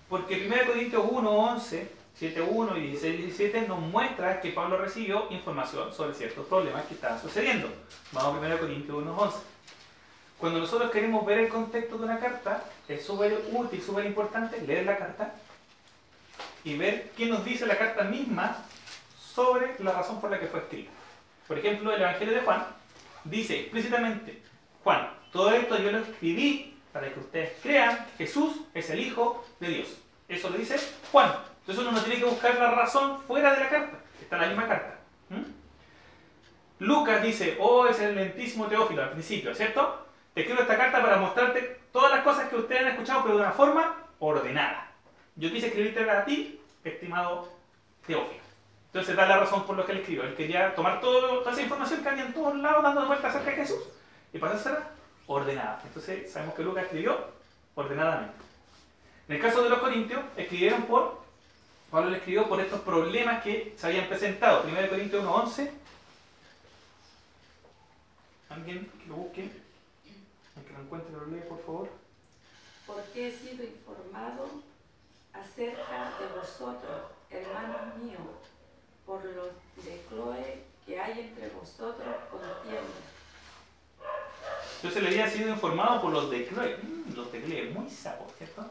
Porque 0.08 0.46
1 0.46 0.56
Corintios 0.68 1.04
1, 1.10 1.30
11, 1.30 1.92
7, 2.16 2.42
1 2.42 2.78
y 2.78 2.82
16, 2.82 3.18
17 3.18 3.68
nos 3.68 3.80
muestra 3.80 4.40
que 4.40 4.52
Pablo 4.52 4.78
recibió 4.78 5.28
información 5.32 5.92
sobre 5.92 6.14
ciertos 6.14 6.46
problemas 6.46 6.86
que 6.86 6.94
estaban 6.94 7.20
sucediendo. 7.20 7.70
Vamos 8.12 8.36
a 8.36 8.46
1 8.46 8.60
Corintios 8.60 8.98
1, 8.98 9.18
11. 9.18 9.38
Cuando 10.38 10.60
nosotros 10.60 10.92
queremos 10.92 11.26
ver 11.26 11.40
el 11.40 11.50
contexto 11.50 11.98
de 11.98 12.06
una 12.06 12.20
carta, 12.20 12.64
es 12.88 13.04
súper 13.04 13.44
útil, 13.52 13.82
súper 13.82 14.06
importante 14.06 14.62
leer 14.62 14.86
la 14.86 14.98
carta 14.98 15.34
y 16.64 16.78
ver 16.78 17.12
qué 17.18 17.26
nos 17.26 17.44
dice 17.44 17.66
la 17.66 17.80
carta 17.80 18.04
misma 18.04 18.64
sobre 19.20 19.76
la 19.80 19.92
razón 19.92 20.22
por 20.22 20.30
la 20.30 20.40
que 20.40 20.46
fue 20.46 20.60
escrita. 20.60 20.92
Por 21.48 21.58
ejemplo, 21.58 21.92
el 21.92 22.02
Evangelio 22.02 22.36
de 22.36 22.42
Juan 22.42 22.68
dice 23.24 23.60
explícitamente, 23.62 24.44
Juan, 24.84 25.17
todo 25.32 25.52
esto 25.52 25.78
yo 25.78 25.92
lo 25.92 26.00
escribí 26.00 26.78
para 26.92 27.14
que 27.14 27.20
ustedes 27.20 27.54
crean 27.62 28.06
que 28.18 28.26
Jesús 28.26 28.62
es 28.74 28.90
el 28.90 29.00
Hijo 29.00 29.46
de 29.60 29.68
Dios. 29.70 29.88
Eso 30.28 30.50
lo 30.50 30.58
dice 30.58 30.78
Juan. 31.12 31.32
Entonces 31.60 31.84
uno 31.84 31.92
no 31.92 32.02
tiene 32.02 32.20
que 32.20 32.26
buscar 32.26 32.56
la 32.56 32.72
razón 32.72 33.22
fuera 33.24 33.54
de 33.54 33.60
la 33.60 33.70
carta. 33.70 33.98
Está 34.22 34.36
en 34.38 34.42
la 34.42 34.48
misma 34.48 34.68
carta. 34.68 35.00
¿Mm? 35.30 36.84
Lucas 36.84 37.24
dice, 37.24 37.58
oh, 37.60 37.88
es 37.88 38.00
el 38.00 38.16
lentísimo 38.16 38.68
Teófilo 38.68 39.04
al 39.04 39.12
principio, 39.12 39.54
¿cierto? 39.54 40.06
Te 40.34 40.42
escribo 40.42 40.62
esta 40.62 40.78
carta 40.78 41.02
para 41.02 41.18
mostrarte 41.18 41.82
todas 41.92 42.12
las 42.12 42.24
cosas 42.24 42.50
que 42.50 42.56
ustedes 42.56 42.82
han 42.82 42.88
escuchado, 42.90 43.24
pero 43.24 43.36
de 43.36 43.42
una 43.42 43.52
forma 43.52 43.96
ordenada. 44.20 44.92
Yo 45.36 45.52
quise 45.52 45.68
escribirte 45.68 46.10
a 46.10 46.26
ti, 46.26 46.60
estimado 46.84 47.50
Teófilo. 48.06 48.42
Entonces 48.88 49.16
da 49.16 49.28
la 49.28 49.38
razón 49.38 49.66
por 49.66 49.76
lo 49.76 49.86
que 49.86 49.92
él 49.92 50.00
escribió. 50.00 50.24
Él 50.24 50.36
quería 50.36 50.74
tomar 50.74 51.02
toda 51.02 51.52
esa 51.52 51.62
información 51.62 52.02
que 52.02 52.10
había 52.10 52.26
en 52.26 52.34
todos 52.34 52.56
lados 52.58 52.84
dando 52.84 53.06
vueltas 53.06 53.36
acerca 53.36 53.52
de 53.52 53.58
Jesús 53.58 53.84
y 54.34 54.38
pasársela 54.38 54.97
ordenada. 55.28 55.82
Entonces 55.86 56.32
sabemos 56.32 56.56
que 56.56 56.64
Lucas 56.64 56.86
escribió 56.86 57.18
ordenadamente. 57.76 58.36
En 59.28 59.36
el 59.36 59.42
caso 59.42 59.62
de 59.62 59.70
los 59.70 59.80
corintios, 59.80 60.22
escribieron 60.38 60.84
por, 60.84 61.22
Pablo 61.92 62.10
le 62.10 62.18
escribió 62.18 62.48
por 62.48 62.60
estos 62.60 62.82
problemas 62.82 63.44
que 63.44 63.76
se 63.78 63.88
habían 63.88 64.08
presentado. 64.08 64.64
1 64.64 64.90
Corintios 64.90 65.24
1.11. 65.24 65.72
¿Alguien 68.50 68.92
que 69.00 69.08
lo 69.08 69.16
busque? 69.16 69.44
El 69.44 70.64
que 70.64 70.74
lo 70.74 70.80
encuentre 70.80 71.12
lo 71.12 71.26
lee, 71.28 71.44
por 71.48 71.62
favor. 71.64 71.90
Porque 72.86 73.28
he 73.28 73.32
sido 73.32 73.64
informado 73.66 74.64
acerca 75.34 76.14
de 76.20 76.40
vosotros, 76.40 77.02
hermanos 77.30 77.98
míos, 77.98 78.22
por 79.06 79.24
los 79.26 79.50
de 79.84 80.02
Chloe 80.10 80.64
que 80.86 81.00
hay 81.00 81.20
entre 81.20 81.50
vosotros 81.50 82.16
contienda 82.32 83.17
entonces 84.78 85.04
le 85.04 85.10
había 85.10 85.30
sido 85.30 85.50
informado 85.50 86.02
por 86.02 86.12
los 86.12 86.30
de 86.30 86.48
Chloe. 86.48 86.78
Mm, 86.82 87.16
los 87.16 87.32
de 87.32 87.44
Chloe, 87.44 87.72
muy 87.74 87.90
sapos, 87.90 88.32
¿cierto? 88.38 88.66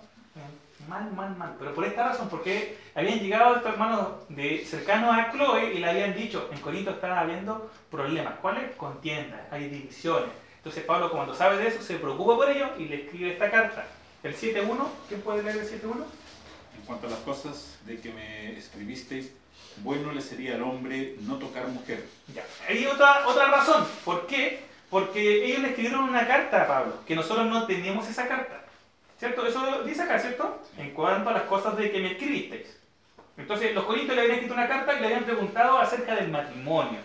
Mal, 0.88 1.10
mal, 1.12 1.34
mal. 1.36 1.56
Pero 1.58 1.74
por 1.74 1.84
esta 1.84 2.08
razón, 2.08 2.28
porque 2.28 2.78
habían 2.94 3.18
llegado 3.18 3.56
estos 3.56 3.72
hermanos 3.72 4.08
de, 4.28 4.64
cercanos 4.64 5.16
a 5.16 5.32
Chloe 5.32 5.74
y 5.74 5.78
le 5.78 5.90
habían 5.90 6.14
dicho, 6.14 6.48
en 6.52 6.60
Corinto 6.60 6.90
están 6.90 7.12
habiendo 7.12 7.70
problemas. 7.90 8.34
¿Cuáles? 8.40 8.76
Contiendas, 8.76 9.40
hay 9.50 9.68
divisiones. 9.68 10.30
Entonces 10.58 10.84
Pablo, 10.84 11.10
cuando 11.10 11.34
sabe 11.34 11.56
de 11.56 11.68
eso, 11.68 11.82
se 11.82 11.96
preocupa 11.96 12.36
por 12.36 12.50
ello 12.50 12.68
y 12.78 12.84
le 12.84 13.04
escribe 13.04 13.32
esta 13.32 13.50
carta. 13.50 13.86
El 14.22 14.36
7.1, 14.36 14.76
¿quién 15.08 15.20
puede 15.22 15.42
leer 15.42 15.58
el 15.58 15.64
7.1? 15.64 16.04
En 16.78 16.82
cuanto 16.84 17.06
a 17.06 17.10
las 17.10 17.20
cosas 17.20 17.78
de 17.86 18.00
que 18.00 18.12
me 18.12 18.58
escribisteis, 18.58 19.32
bueno 19.78 20.12
le 20.12 20.20
sería 20.20 20.54
al 20.54 20.62
hombre 20.62 21.16
no 21.20 21.36
tocar 21.36 21.68
mujer. 21.68 22.06
Ya, 22.34 22.44
hay 22.68 22.86
otra, 22.86 23.26
otra 23.26 23.46
razón. 23.46 23.86
¿Por 24.04 24.26
qué? 24.26 24.65
Porque 24.90 25.44
ellos 25.44 25.60
le 25.60 25.68
escribieron 25.68 26.04
una 26.04 26.26
carta 26.26 26.62
a 26.62 26.66
Pablo, 26.68 26.94
que 27.06 27.16
nosotros 27.16 27.46
no 27.46 27.66
teníamos 27.66 28.08
esa 28.08 28.28
carta. 28.28 28.62
¿Cierto? 29.18 29.46
Eso 29.46 29.82
dice 29.82 30.02
acá, 30.02 30.18
¿cierto? 30.18 30.62
En 30.76 30.90
cuanto 30.90 31.30
a 31.30 31.32
las 31.32 31.42
cosas 31.44 31.76
de 31.76 31.90
que 31.90 32.00
me 32.00 32.12
escribisteis. 32.12 32.78
Entonces, 33.36 33.74
los 33.74 33.84
corintios 33.84 34.14
le 34.14 34.22
habían 34.22 34.36
escrito 34.36 34.54
una 34.54 34.68
carta 34.68 34.94
y 34.94 35.00
le 35.00 35.06
habían 35.06 35.24
preguntado 35.24 35.78
acerca 35.78 36.14
del 36.14 36.28
matrimonio. 36.28 37.00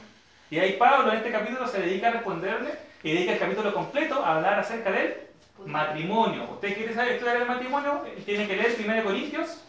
Y 0.50 0.60
ahí 0.60 0.74
Pablo 0.74 1.12
en 1.12 1.18
este 1.18 1.32
capítulo 1.32 1.68
se 1.68 1.82
dedica 1.82 2.10
a 2.10 2.12
responderle 2.12 2.74
y 3.04 3.14
dedica 3.14 3.34
el 3.34 3.40
capítulo 3.40 3.74
completo 3.74 4.24
a 4.24 4.36
hablar 4.36 4.60
acerca 4.60 4.92
del 4.92 5.16
matrimonio. 5.66 6.50
¿Usted 6.52 6.76
quiere 6.76 6.94
saber 6.94 7.14
estudiar 7.14 7.38
el 7.38 7.48
matrimonio? 7.48 8.04
Tiene 8.26 8.48
que 8.48 8.58
leer 8.58 8.76
1 8.78 9.04
Corintios 9.04 9.62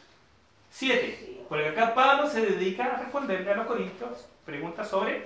7. 0.71 1.45
Porque 1.49 1.69
acá 1.69 1.95
Pablo 1.95 2.29
se 2.29 2.41
dedica 2.41 2.85
a 2.85 2.97
responderle 2.97 3.53
a 3.53 3.57
los 3.57 3.67
corintios 3.67 4.27
preguntas 4.45 4.89
sobre 4.89 5.25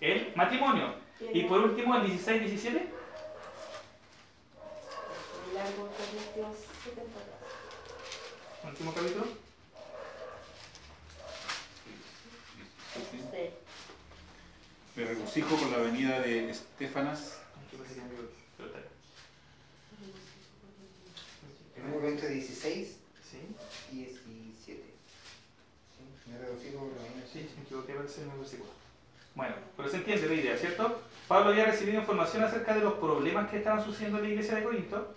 el 0.00 0.32
matrimonio. 0.34 0.94
Y 1.20 1.42
por 1.44 1.60
último, 1.60 1.94
el 1.96 2.06
16, 2.06 2.40
17. 2.40 2.88
Último 8.64 8.94
capítulo. 8.94 9.26
Me 14.96 15.04
regocijo 15.04 15.56
con 15.56 15.70
la 15.70 15.78
venida 15.78 16.20
de 16.20 16.50
Estefanas. 16.50 17.38
En 21.76 21.94
el 22.04 22.20
16 22.34 22.96
¿Sí? 23.30 23.38
y 23.92 24.04
17. 24.04 24.84
Me 26.26 26.38
regocijo 26.38 26.78
con 26.78 26.96
la 26.96 27.02
venida. 27.02 27.26
Sí, 27.30 27.48
me 27.56 27.62
equivoqué, 27.62 27.94
parece 27.94 28.22
en 28.22 28.30
el 28.30 28.38
versículo. 28.38 28.79
Bueno, 29.40 29.54
pero 29.74 29.88
se 29.88 29.96
entiende 29.96 30.28
la 30.28 30.34
idea, 30.34 30.54
¿cierto? 30.54 31.00
Pablo 31.26 31.48
había 31.48 31.64
recibido 31.64 31.98
información 31.98 32.44
acerca 32.44 32.74
de 32.74 32.82
los 32.82 32.92
problemas 32.94 33.48
que 33.48 33.56
estaban 33.56 33.82
sucediendo 33.82 34.18
en 34.18 34.24
la 34.24 34.28
iglesia 34.28 34.56
de 34.56 34.64
Corinto. 34.64 35.14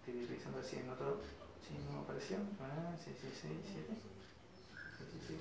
Estoy 0.00 0.26
revisando 0.26 0.60
si 0.64 0.76
en 0.78 0.90
otro. 0.90 1.20
Sí, 1.62 1.78
no 1.88 2.00
apareció. 2.00 2.38
Ah, 2.60 2.90
sí, 2.98 3.12
sí, 3.14 3.28
sí, 3.40 3.46
7. 3.70 3.86
Sí, 4.98 5.18
sí, 5.28 5.36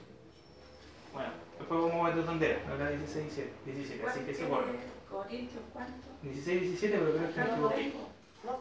Bueno, 1.14 1.30
después 1.58 1.82
vamos 1.82 2.06
a 2.06 2.14
ver 2.14 2.26
dónde 2.26 2.52
era. 2.52 2.62
Ahora 2.70 2.90
16, 2.92 3.26
17. 3.26 3.72
17 3.74 4.06
así 4.06 4.20
que 4.20 4.36
se 4.36 4.46
guarda. 4.46 4.72
¿Corintios 5.10 5.64
cuánto? 5.74 6.08
16, 6.22 6.62
17, 6.62 7.00
pero 7.00 7.12
creo 7.12 7.34
que 7.34 7.42
me 7.42 7.56
equivoqué. 7.56 7.92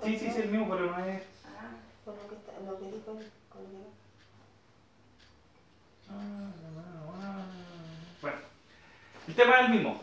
Sí, 0.04 0.18
sí, 0.20 0.26
es 0.26 0.36
el 0.38 0.48
mismo, 0.48 0.70
pero 0.70 0.86
no 0.86 1.04
es. 1.04 1.22
Ah, 1.44 1.68
por 2.06 2.14
lo 2.16 2.28
que, 2.30 2.34
está, 2.36 2.52
lo 2.64 2.78
que 2.80 2.96
dijo 2.96 3.10
el 3.12 3.28
Ah, 6.08 6.48
bueno, 7.04 7.63
el 9.28 9.34
tema 9.34 9.60
es 9.60 9.66
el 9.66 9.70
mismo. 9.70 10.00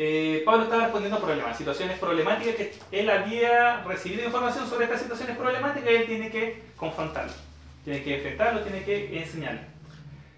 Eh, 0.00 0.42
Pablo 0.46 0.64
estaba 0.64 0.84
respondiendo 0.84 1.18
a 1.18 1.20
problemas, 1.20 1.58
situaciones 1.58 1.98
problemáticas 1.98 2.54
que 2.54 2.72
él 2.92 3.10
había 3.10 3.82
recibido 3.82 4.24
información 4.24 4.68
sobre 4.68 4.84
estas 4.84 5.00
situaciones 5.00 5.36
problemáticas 5.36 5.90
y 5.90 5.94
él 5.94 6.06
tiene 6.06 6.30
que 6.30 6.62
confrontarlo, 6.76 7.32
tiene 7.84 8.04
que 8.04 8.16
enfrentarlo, 8.16 8.60
tiene 8.60 8.84
que 8.84 9.18
enseñarlo. 9.18 9.60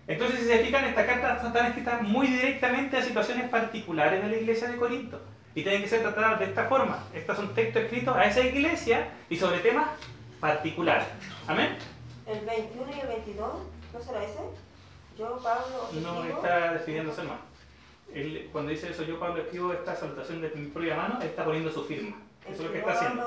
Entonces, 0.06 0.40
si 0.40 0.46
se 0.46 0.64
fijan, 0.64 0.86
estas 0.86 1.04
cartas 1.04 1.44
están 1.44 1.66
escritas 1.66 2.00
muy 2.00 2.28
directamente 2.28 2.96
a 2.96 3.02
situaciones 3.02 3.50
particulares 3.50 4.22
de 4.22 4.30
la 4.30 4.36
iglesia 4.38 4.66
de 4.66 4.78
Corinto 4.78 5.20
y 5.54 5.62
tienen 5.62 5.82
que 5.82 5.88
ser 5.88 6.00
tratadas 6.00 6.38
de 6.38 6.46
esta 6.46 6.64
forma. 6.64 7.04
Estos 7.12 7.36
son 7.36 7.54
textos 7.54 7.82
escritos 7.82 8.16
a 8.16 8.24
esa 8.24 8.40
iglesia 8.40 9.08
y 9.28 9.36
sobre 9.36 9.58
temas 9.58 9.88
particulares. 10.40 11.06
Amén. 11.46 11.76
El 12.26 12.40
21 12.46 12.96
y 12.96 13.00
el 13.00 13.08
22, 13.08 13.52
¿no 13.92 14.00
será 14.00 14.24
ese? 14.24 14.40
Yo, 15.18 15.38
Pablo. 15.42 15.90
No, 16.02 16.24
está 16.24 16.72
despidiéndose 16.72 17.24
más 17.24 17.49
cuando 18.52 18.70
dice 18.70 18.90
eso, 18.90 19.04
yo 19.04 19.18
Pablo 19.18 19.42
escribo 19.42 19.72
esta 19.72 19.94
salutación 19.94 20.40
de 20.40 20.50
mi 20.54 20.66
propia 20.66 20.96
mano, 20.96 21.20
está 21.22 21.44
poniendo 21.44 21.70
su 21.70 21.84
firma. 21.84 22.16
Eso 22.44 22.62
es 22.62 22.68
lo 22.68 22.72
que 22.72 22.78
está 22.78 22.92
haciendo. 22.92 23.24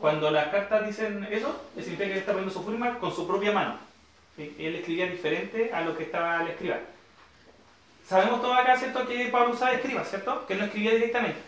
Cuando 0.00 0.30
las 0.30 0.48
cartas 0.48 0.86
dicen 0.86 1.26
eso, 1.30 1.62
significa 1.74 2.04
que 2.04 2.12
él 2.12 2.18
está 2.18 2.32
poniendo 2.32 2.52
su 2.52 2.62
firma 2.64 2.98
con 2.98 3.14
su 3.14 3.26
propia 3.26 3.52
mano. 3.52 3.76
Él 4.36 4.76
escribía 4.76 5.06
diferente 5.06 5.72
a 5.72 5.80
lo 5.80 5.96
que 5.96 6.04
estaba 6.04 6.40
al 6.40 6.48
escribir. 6.48 6.80
Sabemos 8.06 8.40
todos 8.40 8.56
acá, 8.56 8.76
¿cierto?, 8.78 9.06
que 9.06 9.26
Pablo 9.26 9.54
usaba 9.54 9.72
escriba, 9.72 10.04
¿cierto? 10.04 10.46
Que 10.46 10.54
él 10.54 10.60
no 10.60 10.64
escribía 10.66 10.92
directamente. 10.92 11.40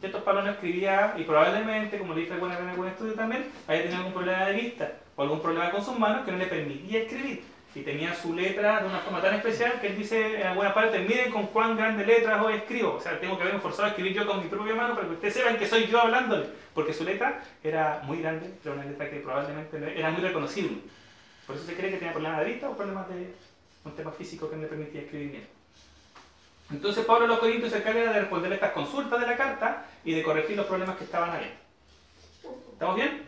¿Cierto? 0.00 0.22
Pablo 0.24 0.42
no 0.42 0.50
escribía 0.50 1.14
y 1.16 1.24
probablemente, 1.24 1.98
como 1.98 2.14
le 2.14 2.20
dije 2.20 2.34
alguna 2.34 2.54
vez 2.54 2.64
en 2.64 2.70
algún 2.70 2.88
estudio 2.88 3.14
también, 3.14 3.46
haya 3.66 3.82
tenido 3.82 3.98
algún 3.98 4.12
problema 4.12 4.44
de 4.46 4.52
vista 4.52 4.92
o 5.16 5.22
algún 5.22 5.40
problema 5.40 5.70
con 5.70 5.84
sus 5.84 5.98
manos 5.98 6.24
que 6.24 6.32
no 6.32 6.38
le 6.38 6.46
permitía 6.46 7.00
escribir 7.00 7.55
y 7.76 7.82
tenía 7.82 8.14
su 8.14 8.32
letra 8.34 8.80
de 8.80 8.88
una 8.88 9.00
forma 9.00 9.20
tan 9.20 9.34
especial 9.34 9.78
que 9.78 9.88
él 9.88 9.96
dice 9.98 10.40
en 10.40 10.46
alguna 10.46 10.72
parte, 10.72 10.98
miren 11.00 11.30
con 11.30 11.48
cuán 11.48 11.76
grandes 11.76 12.06
letras 12.06 12.42
hoy 12.42 12.54
escribo. 12.54 12.94
O 12.94 13.00
sea, 13.00 13.20
tengo 13.20 13.36
que 13.36 13.42
haberme 13.42 13.60
forzado 13.60 13.84
a 13.84 13.88
escribir 13.88 14.14
yo 14.14 14.26
con 14.26 14.42
mi 14.42 14.48
propia 14.48 14.74
mano 14.74 14.94
para 14.94 15.06
que 15.06 15.12
ustedes 15.12 15.34
sepan 15.34 15.58
que 15.58 15.68
soy 15.68 15.86
yo 15.86 16.00
hablándole. 16.00 16.46
Porque 16.72 16.94
su 16.94 17.04
letra 17.04 17.42
era 17.62 18.00
muy 18.04 18.22
grande, 18.22 18.50
era 18.64 18.72
una 18.72 18.84
letra 18.84 19.10
que 19.10 19.20
probablemente 19.20 19.94
era 19.94 20.10
muy 20.10 20.22
reconocible. 20.22 20.78
Por 21.46 21.54
eso 21.54 21.66
se 21.66 21.74
cree 21.74 21.90
que 21.90 21.98
tenía 21.98 22.14
problemas 22.14 22.40
de 22.40 22.44
vista 22.46 22.70
o 22.70 22.76
problemas 22.76 23.08
de 23.10 23.34
un 23.84 23.94
tema 23.94 24.10
físico 24.10 24.48
que 24.48 24.56
no 24.56 24.62
le 24.62 24.68
permitía 24.68 25.02
escribir 25.02 25.30
bien. 25.32 25.46
Entonces 26.70 27.04
Pablo 27.04 27.26
los 27.26 27.38
Corintios 27.38 27.72
se 27.72 27.78
encarga 27.78 28.10
de 28.10 28.20
responder 28.20 28.54
estas 28.54 28.72
consultas 28.72 29.20
de 29.20 29.26
la 29.26 29.36
carta 29.36 29.84
y 30.02 30.14
de 30.14 30.22
corregir 30.22 30.56
los 30.56 30.64
problemas 30.64 30.96
que 30.96 31.04
estaban 31.04 31.30
ahí. 31.30 31.54
¿Estamos 32.72 32.96
bien? 32.96 33.22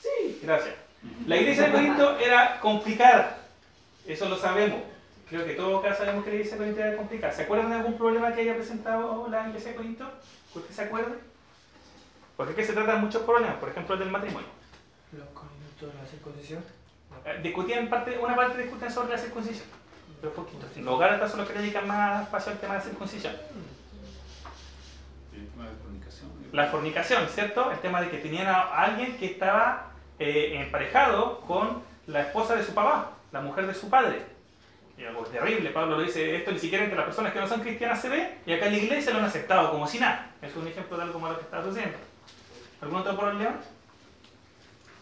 Sí, 0.00 0.40
gracias. 0.42 0.85
La 1.26 1.36
iglesia 1.36 1.64
de 1.64 1.72
Corinto 1.72 2.18
era 2.18 2.60
complicada, 2.60 3.38
eso 4.06 4.28
lo 4.28 4.36
sabemos. 4.36 4.80
Creo 5.28 5.44
que 5.44 5.54
todos 5.54 5.84
acá 5.84 5.94
sabemos 5.94 6.24
que 6.24 6.30
la 6.30 6.36
iglesia 6.36 6.56
de 6.56 6.58
Corinto 6.58 6.80
era 6.80 6.96
complicada. 6.96 7.32
¿Se 7.32 7.42
acuerdan 7.42 7.70
de 7.70 7.76
algún 7.76 7.98
problema 7.98 8.32
que 8.32 8.42
haya 8.42 8.54
presentado 8.54 9.26
la 9.28 9.48
iglesia 9.48 9.70
de 9.70 9.76
Corinto? 9.76 10.08
¿Usted 10.54 10.72
se 10.72 10.82
acuerda? 10.82 11.16
Porque 12.36 12.52
es 12.52 12.56
que 12.56 12.64
se 12.64 12.72
tratan 12.74 13.00
muchos 13.00 13.22
problemas, 13.22 13.56
por 13.56 13.70
ejemplo 13.70 13.94
el 13.94 14.00
del 14.00 14.10
matrimonio. 14.10 14.48
¿Los 15.12 15.28
corintios 15.28 15.92
de 15.92 15.98
la 16.00 16.06
circuncisión? 16.06 16.62
Eh, 17.24 17.40
discutían 17.42 17.88
parte, 17.88 18.18
una 18.18 18.36
parte 18.36 18.62
discuten 18.62 18.90
sobre 18.90 19.10
la 19.10 19.18
circuncisión, 19.18 19.66
pero 20.20 20.32
poquito. 20.32 20.66
Los 20.76 20.98
gálatas 21.00 21.30
son 21.30 21.40
los 21.40 21.48
que 21.48 21.58
dedican 21.58 21.88
más 21.88 22.22
espacio 22.22 22.52
al 22.52 22.58
tema 22.58 22.74
de 22.74 22.78
la 22.78 22.84
circuncisión. 22.84 23.34
El 25.34 25.48
tema 25.48 25.64
de 25.64 25.70
la 25.72 25.78
fornicación. 25.78 26.30
La 26.52 26.66
fornicación, 26.66 27.28
¿cierto? 27.28 27.72
El 27.72 27.78
tema 27.80 28.00
de 28.00 28.10
que 28.10 28.18
tenían 28.18 28.46
a 28.46 28.60
alguien 28.60 29.16
que 29.16 29.26
estaba 29.26 29.95
eh, 30.18 30.60
emparejado 30.60 31.40
con 31.40 31.82
la 32.06 32.22
esposa 32.22 32.56
de 32.56 32.64
su 32.64 32.72
papá, 32.74 33.12
la 33.32 33.40
mujer 33.40 33.66
de 33.66 33.74
su 33.74 33.90
padre. 33.90 34.20
Y 34.98 35.04
algo 35.04 35.24
terrible, 35.24 35.70
Pablo 35.70 35.98
lo 35.98 36.02
dice, 36.02 36.36
esto 36.36 36.52
ni 36.52 36.58
siquiera 36.58 36.84
entre 36.84 36.96
las 36.96 37.06
personas 37.06 37.32
que 37.32 37.38
no 37.38 37.46
son 37.46 37.60
cristianas 37.60 38.00
se 38.00 38.08
ve, 38.08 38.38
y 38.46 38.52
acá 38.52 38.66
en 38.66 38.72
la 38.72 38.78
iglesia 38.78 39.12
lo 39.12 39.18
han 39.18 39.26
aceptado 39.26 39.70
como 39.70 39.86
si 39.86 39.98
nada. 39.98 40.30
Es 40.40 40.56
un 40.56 40.66
ejemplo 40.66 40.96
de 40.96 41.02
algo 41.02 41.18
malo 41.18 41.36
que 41.36 41.44
está 41.44 41.62
sucediendo. 41.62 41.98
¿Algún 42.80 43.00
otro 43.00 43.16
problema? 43.16 43.56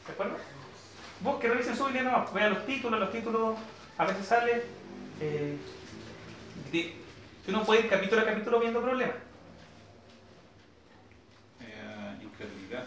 ¿De 0.07 0.13
acuerdo? 0.13 0.37
Vos 1.21 1.41
que 1.41 1.49
revisen 1.49 1.77
su 1.77 1.85
Biblia 1.85 2.03
nomás, 2.03 2.33
vean 2.35 2.55
los 2.55 2.67
títulos, 2.67 2.99
los 2.99 3.13
títulos 3.13 3.57
a 3.97 4.05
veces 4.05 4.27
sale. 4.27 4.65
Eh, 5.21 5.57
si 6.73 6.95
uno 7.49 7.63
puede 7.63 7.83
ir 7.83 7.89
capítulo 7.89 8.23
a 8.23 8.25
capítulo 8.25 8.59
viendo 8.59 8.83
problemas. 8.83 9.15
Eh, 11.61 12.17
incredulidad. 12.21 12.87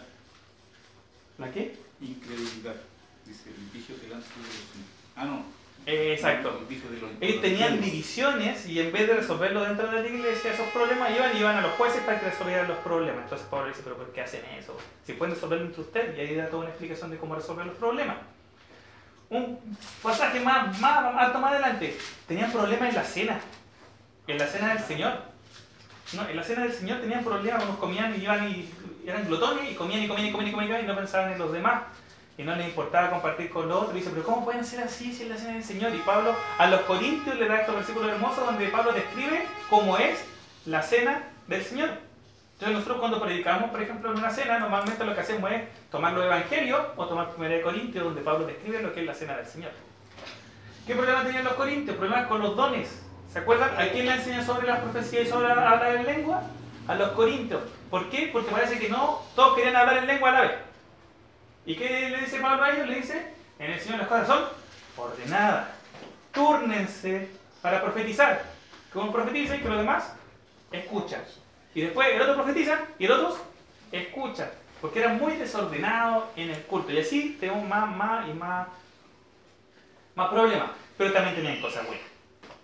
¿La 1.38 1.50
qué? 1.50 1.87
Incredulidad. 2.00 2.76
Dice, 3.24 3.50
el 3.50 3.70
vigio 3.72 3.96
delante 3.96 4.28
de 4.28 4.42
los... 4.42 5.16
Ah, 5.16 5.24
no. 5.24 5.58
Eh, 5.86 6.12
exacto. 6.12 6.66
Ellos 7.20 7.40
tenían 7.40 7.80
divisiones 7.80 8.66
y 8.66 8.78
en 8.78 8.92
vez 8.92 9.06
de 9.06 9.14
resolverlo 9.14 9.64
dentro 9.64 9.90
de 9.90 10.02
la 10.02 10.06
iglesia, 10.06 10.52
esos 10.52 10.68
problemas 10.68 11.10
iban 11.16 11.34
y 11.34 11.40
iban 11.40 11.56
a 11.56 11.62
los 11.62 11.72
jueces 11.72 12.02
para 12.02 12.20
que 12.20 12.26
resolvieran 12.26 12.68
los 12.68 12.76
problemas. 12.78 13.22
Entonces 13.22 13.46
Pablo 13.50 13.68
dice, 13.68 13.80
pero 13.82 13.96
¿por 13.96 14.12
qué 14.12 14.20
hacen 14.20 14.42
eso? 14.58 14.76
Si 15.06 15.14
pueden 15.14 15.34
resolverlo 15.34 15.64
entre 15.64 15.80
ustedes, 15.80 16.18
y 16.18 16.20
ahí 16.20 16.34
da 16.34 16.48
toda 16.48 16.64
una 16.64 16.70
explicación 16.70 17.10
de 17.10 17.16
cómo 17.16 17.34
resolver 17.34 17.64
los 17.64 17.76
problemas. 17.76 18.18
Un 19.30 19.58
pasaje 20.02 20.40
más, 20.40 20.78
más 20.78 21.14
alto 21.16 21.38
más 21.38 21.52
adelante. 21.52 21.96
Tenían 22.26 22.52
problemas 22.52 22.90
en 22.90 22.94
la 22.94 23.04
cena. 23.04 23.40
En 24.26 24.38
la 24.38 24.46
cena 24.46 24.74
del 24.74 24.84
Señor. 24.84 25.22
No, 26.12 26.28
en 26.28 26.36
la 26.36 26.42
cena 26.42 26.62
del 26.64 26.72
Señor 26.72 27.00
tenían 27.00 27.24
problemas, 27.24 27.64
unos 27.64 27.78
comían 27.78 28.14
y 28.14 28.24
iban 28.24 28.46
y 28.46 28.70
eran 29.10 29.26
glotones 29.26 29.70
y 29.70 29.74
comían 29.74 30.02
y 30.02 30.08
comían 30.08 30.28
y 30.28 30.32
comían 30.32 30.48
y 30.48 30.52
comían 30.52 30.84
y 30.84 30.86
no 30.86 30.96
pensaban 30.96 31.32
en 31.32 31.38
los 31.38 31.52
demás. 31.52 31.82
Y 32.36 32.44
no 32.44 32.54
les 32.54 32.68
importaba 32.68 33.10
compartir 33.10 33.50
con 33.50 33.68
los 33.68 33.78
otros. 33.78 33.94
Y 33.94 33.98
dice, 33.98 34.10
pero 34.12 34.24
¿cómo 34.24 34.44
pueden 34.44 34.64
ser 34.64 34.80
así 34.80 35.12
si 35.12 35.24
es 35.24 35.28
la 35.28 35.36
cena 35.36 35.54
del 35.54 35.64
Señor? 35.64 35.94
Y 35.94 35.98
Pablo 35.98 36.34
a 36.58 36.66
los 36.68 36.82
Corintios 36.82 37.36
le 37.36 37.48
da 37.48 37.60
estos 37.60 37.74
versículos 37.74 38.12
hermosos 38.12 38.46
donde 38.46 38.68
Pablo 38.68 38.92
describe 38.92 39.44
cómo 39.68 39.96
es 39.98 40.24
la 40.66 40.82
cena 40.82 41.22
del 41.48 41.64
Señor. 41.64 41.90
Entonces 42.52 42.76
nosotros 42.76 42.98
cuando 42.98 43.20
predicamos, 43.20 43.70
por 43.70 43.82
ejemplo, 43.82 44.12
en 44.12 44.18
una 44.18 44.30
cena, 44.30 44.58
normalmente 44.58 45.04
lo 45.04 45.14
que 45.14 45.20
hacemos 45.20 45.50
es 45.50 45.62
tomar 45.90 46.12
los 46.12 46.24
evangelios 46.24 46.80
o 46.96 47.06
tomar 47.06 47.30
1 47.36 47.48
de 47.48 47.60
Corintios, 47.60 48.04
donde 48.04 48.20
Pablo 48.20 48.46
describe 48.46 48.82
lo 48.82 48.92
que 48.92 49.00
es 49.00 49.06
la 49.06 49.14
cena 49.14 49.36
del 49.36 49.46
Señor. 49.46 49.70
¿Qué 50.86 50.94
problema 50.94 51.22
tenían 51.22 51.44
los 51.44 51.52
corintios? 51.54 51.96
Problemas 51.96 52.26
con 52.26 52.40
los 52.40 52.56
dones. 52.56 52.88
¿Se 53.32 53.40
acuerdan? 53.40 53.70
¿A 53.78 53.88
quién 53.90 54.06
le 54.06 54.14
enseña 54.14 54.44
sobre 54.44 54.66
las 54.66 54.80
profecías 54.80 55.26
y 55.26 55.30
sobre 55.30 55.52
hablar 55.52 55.96
en 55.96 56.06
lengua? 56.06 56.42
A 56.88 56.94
los 56.94 57.10
corintios. 57.10 57.62
¿Por 57.90 58.08
qué? 58.08 58.30
Porque 58.32 58.50
parece 58.50 58.78
que 58.78 58.88
no 58.88 59.22
todos 59.36 59.54
querían 59.54 59.76
hablar 59.76 59.98
en 59.98 60.06
lengua 60.06 60.30
a 60.30 60.32
la 60.32 60.40
vez. 60.40 60.52
¿Y 61.66 61.76
qué 61.76 62.08
le 62.08 62.20
dice 62.20 62.40
Pablo 62.40 62.64
a 62.64 62.70
ellos? 62.70 62.88
Le 62.88 62.94
dice, 62.96 63.34
en 63.58 63.72
el 63.72 63.78
Señor 63.78 63.98
las 63.98 64.08
cosas 64.08 64.26
son 64.26 64.44
ordenadas. 64.96 65.68
Túrnense 66.32 67.28
para 67.60 67.82
profetizar. 67.82 68.42
Que 68.90 68.98
uno 68.98 69.12
profetiza 69.12 69.56
y 69.56 69.60
que 69.60 69.68
los 69.68 69.76
demás 69.76 70.14
escuchan. 70.72 71.22
Y 71.74 71.82
después 71.82 72.08
el 72.08 72.22
otro 72.22 72.36
profetiza 72.36 72.80
y 72.98 73.04
el 73.04 73.12
otro 73.12 73.36
escucha. 73.92 74.50
Porque 74.80 75.00
era 75.00 75.10
muy 75.10 75.34
desordenado 75.34 76.30
en 76.36 76.50
el 76.50 76.62
culto. 76.62 76.90
Y 76.90 77.00
así 77.00 77.36
tenemos 77.38 77.68
más, 77.68 77.94
más 77.94 78.28
y 78.28 78.32
más, 78.32 78.66
más 80.14 80.28
problemas. 80.30 80.70
Pero 80.96 81.12
también 81.12 81.36
tenían 81.36 81.60
cosas 81.60 81.86
buenas. 81.86 82.06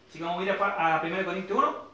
Así 0.09 0.19
que 0.19 0.25
vamos 0.25 0.41
a 0.41 0.45
ir 0.45 0.51
a, 0.51 0.97
a 0.97 1.03
1 1.03 1.25
Corintios 1.27 1.59
1. 1.59 1.94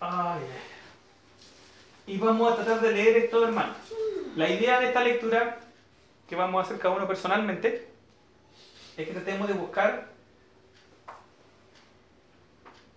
Ay, 0.00 0.40
y 2.06 2.18
vamos 2.18 2.50
a 2.50 2.56
tratar 2.56 2.80
de 2.80 2.92
leer 2.92 3.16
esto, 3.18 3.44
hermano. 3.46 3.74
La 4.34 4.48
idea 4.48 4.80
de 4.80 4.86
esta 4.86 5.04
lectura, 5.04 5.60
que 6.26 6.34
vamos 6.34 6.60
a 6.60 6.66
hacer 6.66 6.80
cada 6.80 6.96
uno 6.96 7.06
personalmente, 7.06 7.86
es 8.96 9.06
que 9.06 9.12
tratemos 9.12 9.46
de 9.46 9.54
buscar 9.54 10.08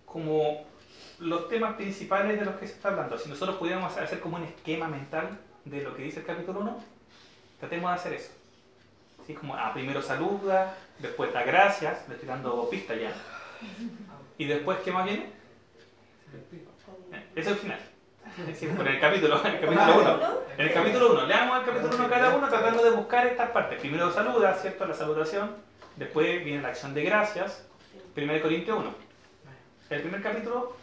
como 0.06 0.64
los 1.18 1.48
temas 1.48 1.74
principales 1.76 2.40
de 2.40 2.44
los 2.44 2.56
que 2.56 2.66
se 2.66 2.74
está 2.74 2.88
hablando. 2.88 3.18
Si 3.18 3.28
nosotros 3.28 3.56
pudiéramos 3.56 3.96
hacer 3.96 4.18
como 4.20 4.36
un 4.36 4.44
esquema 4.44 4.88
mental 4.88 5.38
de 5.64 5.82
lo 5.82 5.94
que 5.94 6.02
dice 6.02 6.20
el 6.20 6.26
capítulo 6.26 6.60
1, 6.60 6.82
tratemos 7.60 7.90
de 7.90 7.94
hacer 7.94 8.12
eso. 8.14 8.32
¿Sí? 9.26 9.34
Como, 9.34 9.54
ah, 9.54 9.72
primero 9.72 10.02
saluda, 10.02 10.76
después 10.98 11.32
da 11.32 11.42
gracias, 11.42 12.08
le 12.08 12.14
estoy 12.14 12.28
dando 12.28 12.68
pista 12.68 12.94
ya. 12.94 13.12
Y 14.38 14.46
después, 14.46 14.78
¿qué 14.78 14.90
más 14.90 15.04
viene? 15.04 15.30
Es 17.34 17.46
el 17.48 17.56
final. 17.56 17.80
en 18.38 18.86
el 18.86 19.00
capítulo 19.00 19.40
1. 19.40 19.48
En 20.56 20.66
el 20.66 20.72
capítulo 20.72 21.12
1. 21.12 21.26
Leamos 21.26 21.58
el 21.58 21.64
capítulo 21.64 21.96
1 21.96 22.08
cada 22.08 22.36
uno 22.36 22.48
tratando 22.48 22.84
de 22.84 22.90
buscar 22.90 23.26
estas 23.26 23.50
partes. 23.50 23.80
Primero 23.80 24.12
saluda, 24.12 24.54
¿cierto? 24.54 24.86
La 24.86 24.94
salutación. 24.94 25.56
Después 25.96 26.44
viene 26.44 26.62
la 26.62 26.68
acción 26.68 26.94
de 26.94 27.04
gracias. 27.04 27.64
1 28.16 28.42
Corintios 28.42 28.78
1. 28.78 28.94
El 29.90 30.00
primer 30.00 30.22
capítulo 30.22 30.76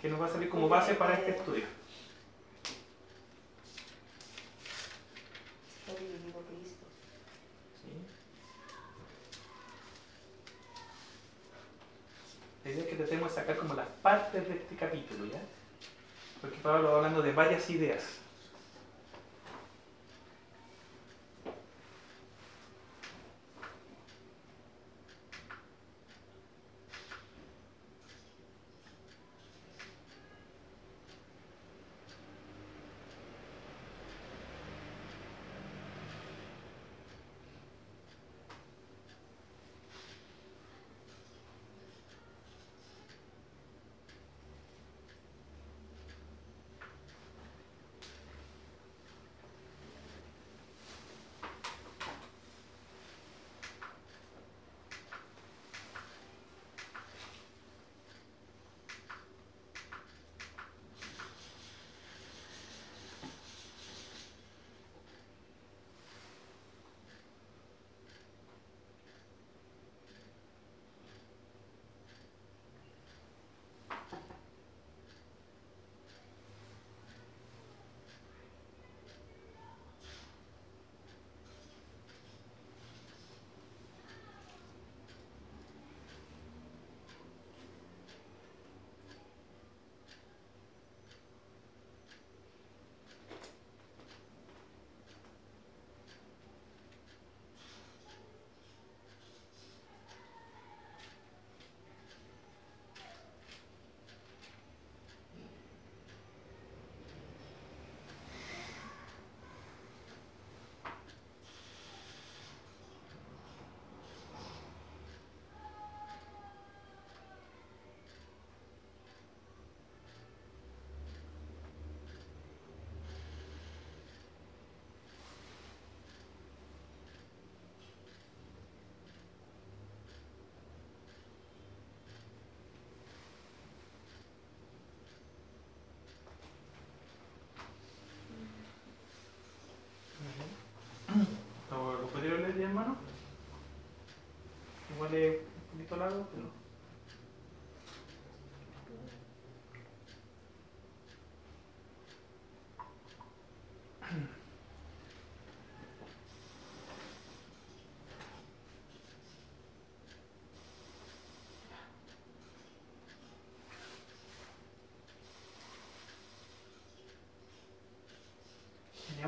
que 0.00 0.08
nos 0.08 0.20
va 0.20 0.26
a 0.26 0.28
servir 0.28 0.48
como 0.48 0.68
base 0.68 0.94
para 0.94 1.14
este 1.14 1.30
estudio. 1.30 1.64
La 12.64 12.70
idea 12.70 12.82
es 12.82 12.88
que 12.88 12.96
tratemos 12.96 13.28
de 13.28 13.34
sacar 13.34 13.56
como 13.58 13.74
las 13.74 13.86
partes 14.02 14.48
de 14.48 14.54
este 14.54 14.76
capítulo, 14.76 15.26
¿ya? 15.26 15.40
Porque 16.44 16.58
Pablo 16.62 16.90
va 16.90 16.96
hablando 16.96 17.22
de 17.22 17.32
varias 17.32 17.70
ideas. 17.70 18.20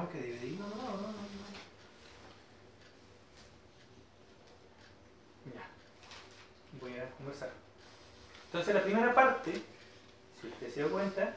Que 0.05 0.21
dividirlo, 0.21 0.67
¿no? 0.67 1.27
Entonces 8.45 8.75
la 8.75 8.83
primera 8.83 9.15
parte, 9.15 9.53
si 10.41 10.47
usted 10.49 10.69
se 10.69 10.81
dio 10.81 10.91
cuenta, 10.91 11.35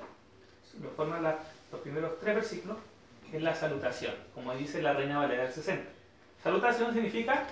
lo 0.82 0.90
forman 0.92 1.24
los 1.24 1.82
primeros 1.82 2.20
tres 2.20 2.36
versículos, 2.36 2.78
es 3.32 3.42
la 3.42 3.56
salutación, 3.56 4.14
como 4.36 4.54
dice 4.56 4.82
la 4.82 4.94
Reina 4.94 5.20
Valera 5.20 5.44
del 5.44 5.54
60. 5.54 5.90
Salutación 6.44 6.94
significa 6.94 7.46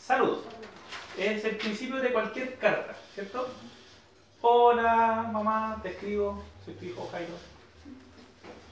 saludos. 0.00 0.44
Es 1.18 1.44
el 1.44 1.56
principio 1.56 1.96
de 1.96 2.12
cualquier 2.12 2.56
carta, 2.58 2.96
¿cierto? 3.14 3.48
Hola, 4.40 5.28
mamá, 5.32 5.80
te 5.82 5.90
escribo, 5.90 6.44
soy 6.64 6.74
tu 6.74 6.84
hijo 6.84 7.08
Jairo. 7.10 7.34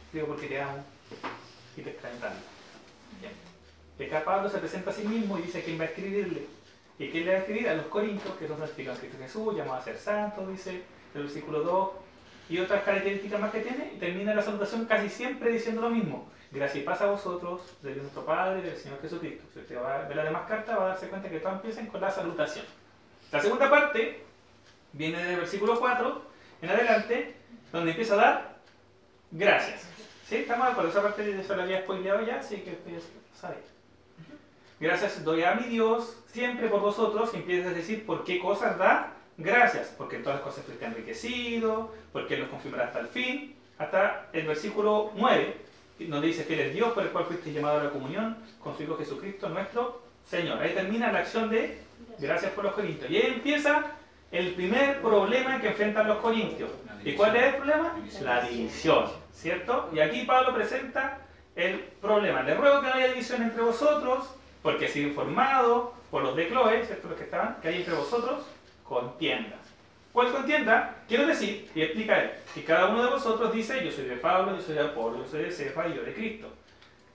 Escribo 0.07 0.29
porque 0.29 0.47
te 0.47 0.61
amo 0.61 0.92
y 1.77 1.83
te. 1.83 1.97
Bien. 3.21 3.33
El 3.99 4.23
Pablo 4.23 4.49
se 4.49 4.59
presenta 4.59 4.91
a 4.91 4.95
sí 4.95 5.07
mismo 5.07 5.39
y 5.39 5.43
dice 5.43 5.63
quién 5.63 5.79
va 5.79 5.85
a 5.85 5.87
escribirle 5.87 6.47
¿Y 6.99 7.09
quién 7.09 7.25
le 7.25 7.33
va 7.33 7.39
a 7.39 7.41
escribir? 7.41 7.69
A 7.69 7.75
los 7.75 7.87
corintios, 7.87 8.35
que 8.37 8.47
son 8.47 8.59
santificados 8.59 9.03
en 9.03 9.09
Cristo 9.09 9.25
Jesús, 9.25 9.57
llamados 9.57 9.81
a 9.81 9.85
ser 9.85 9.99
santos, 9.99 10.49
dice 10.49 10.83
el 11.15 11.23
versículo 11.23 11.63
2, 11.63 11.91
y 12.51 12.59
otras 12.59 12.85
características 12.85 13.41
más 13.41 13.51
que 13.51 13.61
tiene, 13.61 13.93
y 13.95 13.99
termina 13.99 14.35
la 14.35 14.43
salutación 14.43 14.85
casi 14.85 15.09
siempre 15.09 15.51
diciendo 15.51 15.83
lo 15.83 15.91
mismo. 15.91 16.29
Gracias 16.53 16.83
y 16.83 16.87
paz 16.87 17.01
a 17.01 17.07
vosotros, 17.07 17.63
de 17.83 17.97
nuestro 17.97 18.25
Padre 18.25 18.63
del 18.63 18.77
Señor 18.77 19.01
Jesucristo. 19.01 19.45
Si 19.53 19.61
usted 19.61 19.83
va 19.83 19.97
a 19.97 20.09
ver 20.09 20.17
las 20.17 20.27
demás 20.27 20.47
cartas, 20.47 20.79
va 20.79 20.85
a 20.85 20.89
darse 20.89 21.09
cuenta 21.09 21.31
que 21.31 21.41
todas 21.41 21.57
empiezan 21.57 21.87
con 21.87 22.01
la 22.01 22.11
salutación. 22.11 22.67
La 23.33 23.41
segunda 23.41 23.71
parte 23.71 24.23
viene 24.93 25.25
del 25.25 25.37
versículo 25.37 25.81
4 25.81 26.23
en 26.61 26.71
adelante, 26.71 27.35
donde 27.73 27.91
empieza 27.91 28.15
a 28.15 28.19
dar 28.19 28.57
gracias. 29.31 29.89
¿Sí? 30.33 30.39
Estamos 30.39 30.65
de 30.65 30.73
acuerdo, 30.73 30.91
esa 30.91 31.03
parte 31.03 31.25
de 31.25 31.39
eso 31.39 31.55
la 31.55 31.65
había 31.65 31.83
spoileado 31.83 32.25
ya, 32.25 32.37
así 32.37 32.57
que 32.63 32.71
ustedes 32.71 33.07
saben. 33.39 33.59
Gracias 34.81 35.23
doy 35.23 35.43
a 35.43 35.57
mi 35.57 35.69
Dios 35.69 36.17
siempre 36.33 36.69
por 36.69 36.81
vosotros. 36.81 37.33
Y 37.35 37.37
empiezas 37.37 37.71
a 37.71 37.75
decir 37.75 38.07
por 38.07 38.25
qué 38.25 38.39
cosas 38.39 38.79
da 38.79 39.13
gracias. 39.37 39.93
Porque 39.99 40.17
en 40.17 40.23
todas 40.23 40.39
las 40.39 40.49
cosas 40.49 40.65
fuiste 40.65 40.87
enriquecido, 40.87 41.93
porque 42.15 42.37
Él 42.37 42.41
nos 42.41 42.49
confirmará 42.49 42.85
hasta 42.85 43.01
el 43.01 43.09
fin. 43.09 43.55
Hasta 43.77 44.31
el 44.33 44.47
versículo 44.47 45.13
9, 45.17 45.55
donde 45.99 46.29
dice 46.29 46.45
fiel 46.45 46.61
es 46.61 46.75
Dios 46.75 46.93
por 46.95 47.03
el 47.03 47.11
cual 47.11 47.27
fuiste 47.27 47.53
llamado 47.53 47.81
a 47.81 47.85
la 47.85 47.91
comunión 47.91 48.39
con 48.59 48.75
su 48.75 48.85
Hijo 48.85 48.97
Jesucristo, 48.97 49.51
nuestro 49.51 50.01
Señor. 50.27 50.63
Ahí 50.63 50.73
termina 50.73 51.13
la 51.13 51.19
acción 51.19 51.51
de 51.51 51.79
gracias 52.19 52.53
por 52.53 52.65
los 52.65 52.73
corintios. 52.73 53.11
Y 53.11 53.17
ahí 53.19 53.35
empieza 53.35 53.85
el 54.31 54.55
primer 54.55 55.03
problema 55.03 55.61
que 55.61 55.69
enfrentan 55.69 56.09
los 56.09 56.21
corintios. 56.21 56.71
¿Y 57.05 57.13
cuál 57.13 57.37
es 57.37 57.43
el 57.43 57.55
problema? 57.57 57.99
La 58.23 58.41
división, 58.49 59.21
¿cierto? 59.33 59.91
Y 59.93 60.01
aquí 60.01 60.25
Pablo 60.25 60.55
presenta 60.55 61.19
el 61.57 61.81
problema. 62.01 62.43
Le 62.43 62.55
ruego 62.55 62.81
que 62.81 62.89
no 62.89 62.95
haya 62.95 63.09
división 63.09 63.43
entre 63.43 63.63
vosotros, 63.63 64.29
porque 64.63 64.87
he 64.87 64.89
sido 64.89 65.09
informado 65.09 65.95
por 66.11 66.23
los 66.23 66.37
de 66.37 66.49
Chloe, 66.49 66.85
¿cierto? 66.85 67.09
Los 67.09 67.19
que 67.19 67.25
estaban, 67.25 67.57
que 67.61 67.69
hay 67.69 67.77
entre 67.77 67.95
vosotros 67.95 68.45
contiendas. 68.85 69.61
¿Cuál 70.13 70.31
contienda? 70.31 70.97
Quiero 71.09 71.27
decir, 71.27 71.71
y 71.75 71.83
explica 71.83 72.23
él, 72.23 72.33
que 72.55 72.65
cada 72.65 72.89
uno 72.89 73.03
de 73.03 73.11
vosotros 73.11 73.53
dice, 73.53 73.83
yo 73.83 73.91
soy 73.91 74.05
de 74.05 74.17
Pablo, 74.17 74.55
yo 74.55 74.63
soy 74.63 74.75
de 74.75 74.83
Apolo, 74.83 75.19
yo 75.19 75.27
soy 75.27 75.45
de 75.45 75.51
Cefa 75.51 75.89
y 75.89 75.95
yo 75.95 76.03
de 76.03 76.13
Cristo. 76.13 76.49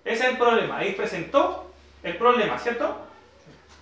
Ese 0.03 0.23
es 0.23 0.29
el 0.31 0.37
problema. 0.37 0.77
Ahí 0.77 0.93
presentó 0.93 1.71
el 2.01 2.17
problema, 2.17 2.57
¿cierto? 2.57 2.97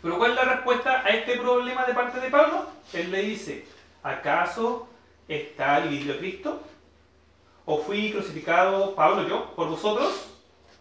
Pero 0.02 0.18
¿cuál 0.18 0.32
es 0.32 0.38
la 0.38 0.44
respuesta 0.44 1.02
a 1.06 1.10
este 1.10 1.38
problema 1.38 1.86
de 1.86 1.94
parte 1.94 2.20
de 2.20 2.30
Pablo? 2.30 2.66
Él 2.94 3.10
le 3.10 3.22
dice, 3.22 3.66
¿acaso 4.04 4.88
está 5.28 5.82
dividido 5.82 6.18
Cristo? 6.18 6.62
¿O 7.66 7.80
fui 7.80 8.12
crucificado 8.12 8.94
Pablo 8.94 9.28
yo 9.28 9.56
por 9.56 9.68
vosotros? 9.70 10.28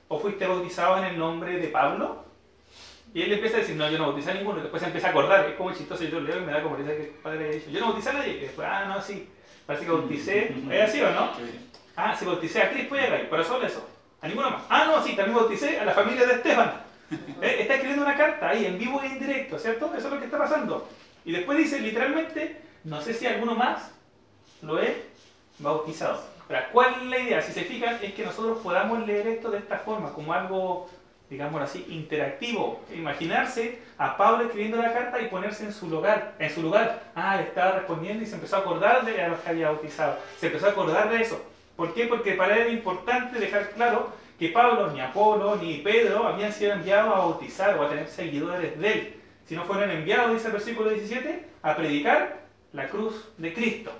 ¿O 0.08 0.18
fuiste 0.18 0.46
bautizado 0.46 0.98
en 0.98 1.04
el 1.04 1.18
nombre 1.18 1.58
de 1.58 1.68
Pablo? 1.68 2.24
Y 3.14 3.22
él 3.22 3.32
empieza 3.32 3.56
a 3.56 3.60
decir, 3.60 3.76
no, 3.76 3.88
yo 3.88 3.96
no 3.96 4.08
bauticé 4.08 4.32
a 4.32 4.34
ninguno. 4.34 4.58
Y 4.58 4.62
después 4.62 4.80
se 4.80 4.86
empieza 4.86 5.06
a 5.06 5.10
acordar, 5.10 5.46
es 5.46 5.54
como 5.54 5.72
chistoso, 5.72 6.04
yo 6.04 6.20
leo 6.20 6.38
y 6.38 6.42
me 6.42 6.52
da 6.52 6.62
como 6.62 6.76
risa 6.76 6.90
que 6.90 7.02
el 7.02 7.08
padre 7.10 7.44
haya 7.44 7.54
dicho, 7.54 7.70
yo 7.70 7.80
no 7.80 7.86
bauticé 7.86 8.10
a 8.10 8.12
nadie. 8.14 8.32
Y 8.32 8.40
después, 8.40 8.68
ah, 8.70 8.84
no, 8.86 9.00
sí, 9.00 9.28
parece 9.64 9.86
que 9.86 9.92
bauticé, 9.92 10.54
¿es 10.70 10.82
así 10.82 11.00
o 11.00 11.10
no? 11.10 11.30
Ah, 11.96 12.14
sí, 12.18 12.24
bauticé 12.24 12.60
a 12.60 12.70
Crispo 12.70 12.96
y 12.96 12.98
a 12.98 13.06
Gay, 13.08 13.28
pero 13.30 13.44
solo 13.44 13.66
eso, 13.66 13.88
a 14.20 14.28
ninguno 14.28 14.50
más. 14.50 14.64
Ah, 14.68 14.84
no, 14.86 15.02
sí, 15.02 15.14
también 15.14 15.38
bauticé 15.38 15.78
a 15.78 15.84
la 15.84 15.92
familia 15.92 16.26
de 16.26 16.34
Esteban. 16.34 16.84
Eh, 17.42 17.58
está 17.60 17.74
escribiendo 17.74 18.04
una 18.04 18.16
carta 18.16 18.48
ahí, 18.48 18.64
en 18.64 18.78
vivo 18.78 19.00
e 19.02 19.06
en 19.06 19.20
directo, 19.20 19.58
¿cierto? 19.58 19.92
Eso 19.94 20.08
es 20.08 20.14
lo 20.14 20.18
que 20.18 20.24
está 20.24 20.38
pasando. 20.38 20.88
Y 21.24 21.32
después 21.32 21.58
dice, 21.58 21.78
literalmente, 21.78 22.62
no 22.82 23.00
sé 23.00 23.12
si 23.12 23.26
alguno 23.26 23.54
más 23.54 23.92
lo 24.62 24.82
he 24.82 25.02
bautizado. 25.58 26.33
Ahora, 26.48 26.68
¿cuál 26.72 26.94
es 27.00 27.02
la 27.04 27.18
idea? 27.18 27.42
Si 27.42 27.52
se 27.52 27.62
fijan, 27.62 27.98
es 28.02 28.14
que 28.14 28.24
nosotros 28.24 28.58
podamos 28.62 29.06
leer 29.06 29.26
esto 29.26 29.50
de 29.50 29.58
esta 29.58 29.78
forma, 29.78 30.12
como 30.12 30.32
algo 30.32 30.88
digámoslo 31.34 31.64
así, 31.64 31.86
interactivo. 31.88 32.80
Imaginarse 32.94 33.78
a 33.98 34.16
Pablo 34.16 34.44
escribiendo 34.44 34.76
la 34.76 34.92
carta 34.92 35.20
y 35.20 35.28
ponerse 35.28 35.64
en 35.64 35.72
su 35.72 35.88
lugar. 35.88 36.34
En 36.38 36.50
su 36.50 36.62
lugar. 36.62 37.02
Ah, 37.14 37.36
le 37.36 37.44
estaba 37.44 37.72
respondiendo 37.72 38.22
y 38.22 38.26
se 38.26 38.34
empezó 38.34 38.56
a 38.56 38.60
acordar 38.60 39.04
de 39.04 39.22
a 39.22 39.28
los 39.28 39.40
que 39.40 39.50
había 39.50 39.70
bautizado. 39.70 40.18
Se 40.38 40.46
empezó 40.46 40.66
a 40.66 40.70
acordar 40.70 41.10
de 41.10 41.22
eso. 41.22 41.42
¿Por 41.76 41.92
qué? 41.94 42.06
Porque 42.06 42.32
para 42.34 42.54
él 42.54 42.62
era 42.62 42.70
importante 42.70 43.38
dejar 43.38 43.70
claro 43.70 44.12
que 44.38 44.48
Pablo, 44.48 44.90
ni 44.90 45.00
Apolo, 45.00 45.56
ni 45.56 45.78
Pedro 45.78 46.26
habían 46.26 46.52
sido 46.52 46.72
enviados 46.72 47.14
a 47.14 47.18
bautizar 47.18 47.76
o 47.78 47.82
a 47.82 47.88
tener 47.88 48.08
seguidores 48.08 48.78
de 48.78 48.92
él. 48.92 49.20
Si 49.46 49.54
no 49.54 49.64
fueron 49.64 49.90
enviados, 49.90 50.32
dice 50.32 50.46
el 50.46 50.52
versículo 50.52 50.90
17, 50.90 51.48
a 51.62 51.76
predicar 51.76 52.44
la 52.72 52.88
cruz 52.88 53.28
de 53.38 53.52
Cristo. 53.52 53.92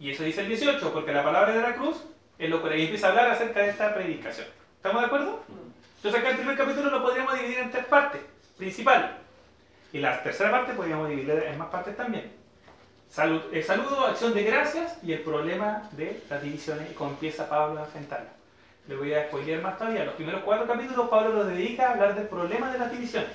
Y 0.00 0.10
eso 0.10 0.24
dice 0.24 0.40
el 0.40 0.48
18, 0.48 0.92
porque 0.94 1.12
la 1.12 1.22
palabra 1.22 1.52
de 1.52 1.60
la 1.60 1.74
cruz 1.74 2.02
es 2.38 2.48
lo 2.48 2.62
que 2.62 2.82
empieza 2.82 3.08
a 3.08 3.10
hablar 3.10 3.30
acerca 3.30 3.60
de 3.60 3.68
esta 3.68 3.94
predicación. 3.94 4.46
¿Estamos 4.76 5.02
de 5.02 5.06
acuerdo? 5.06 5.44
Entonces 5.96 6.20
acá 6.20 6.30
el 6.30 6.36
primer 6.38 6.56
capítulo 6.56 6.90
lo 6.90 7.02
podríamos 7.02 7.38
dividir 7.38 7.58
en 7.58 7.70
tres 7.70 7.84
partes, 7.84 8.22
principal. 8.56 9.18
Y 9.92 9.98
la 9.98 10.22
tercera 10.22 10.50
parte 10.50 10.72
podríamos 10.72 11.10
dividir 11.10 11.30
en 11.30 11.58
más 11.58 11.68
partes 11.68 11.94
también. 11.98 12.32
Salud, 13.10 13.42
el 13.52 13.62
saludo, 13.62 14.06
acción 14.06 14.32
de 14.32 14.42
gracias 14.42 14.96
y 15.02 15.12
el 15.12 15.20
problema 15.20 15.90
de 15.92 16.22
las 16.30 16.42
divisiones 16.42 16.90
y 16.90 16.94
cómo 16.94 17.10
empieza 17.10 17.50
Pablo 17.50 17.80
a 17.80 17.84
enfrentarlo. 17.84 18.30
Le 18.88 18.96
voy 18.96 19.12
a 19.12 19.26
spoilear 19.26 19.60
más 19.60 19.76
todavía. 19.76 20.06
Los 20.06 20.14
primeros 20.14 20.42
cuatro 20.42 20.66
capítulos 20.66 21.10
Pablo 21.10 21.34
los 21.34 21.48
dedica 21.48 21.88
a 21.88 21.92
hablar 21.92 22.14
del 22.14 22.28
problema 22.28 22.72
de 22.72 22.78
las 22.78 22.90
divisiones. 22.90 23.30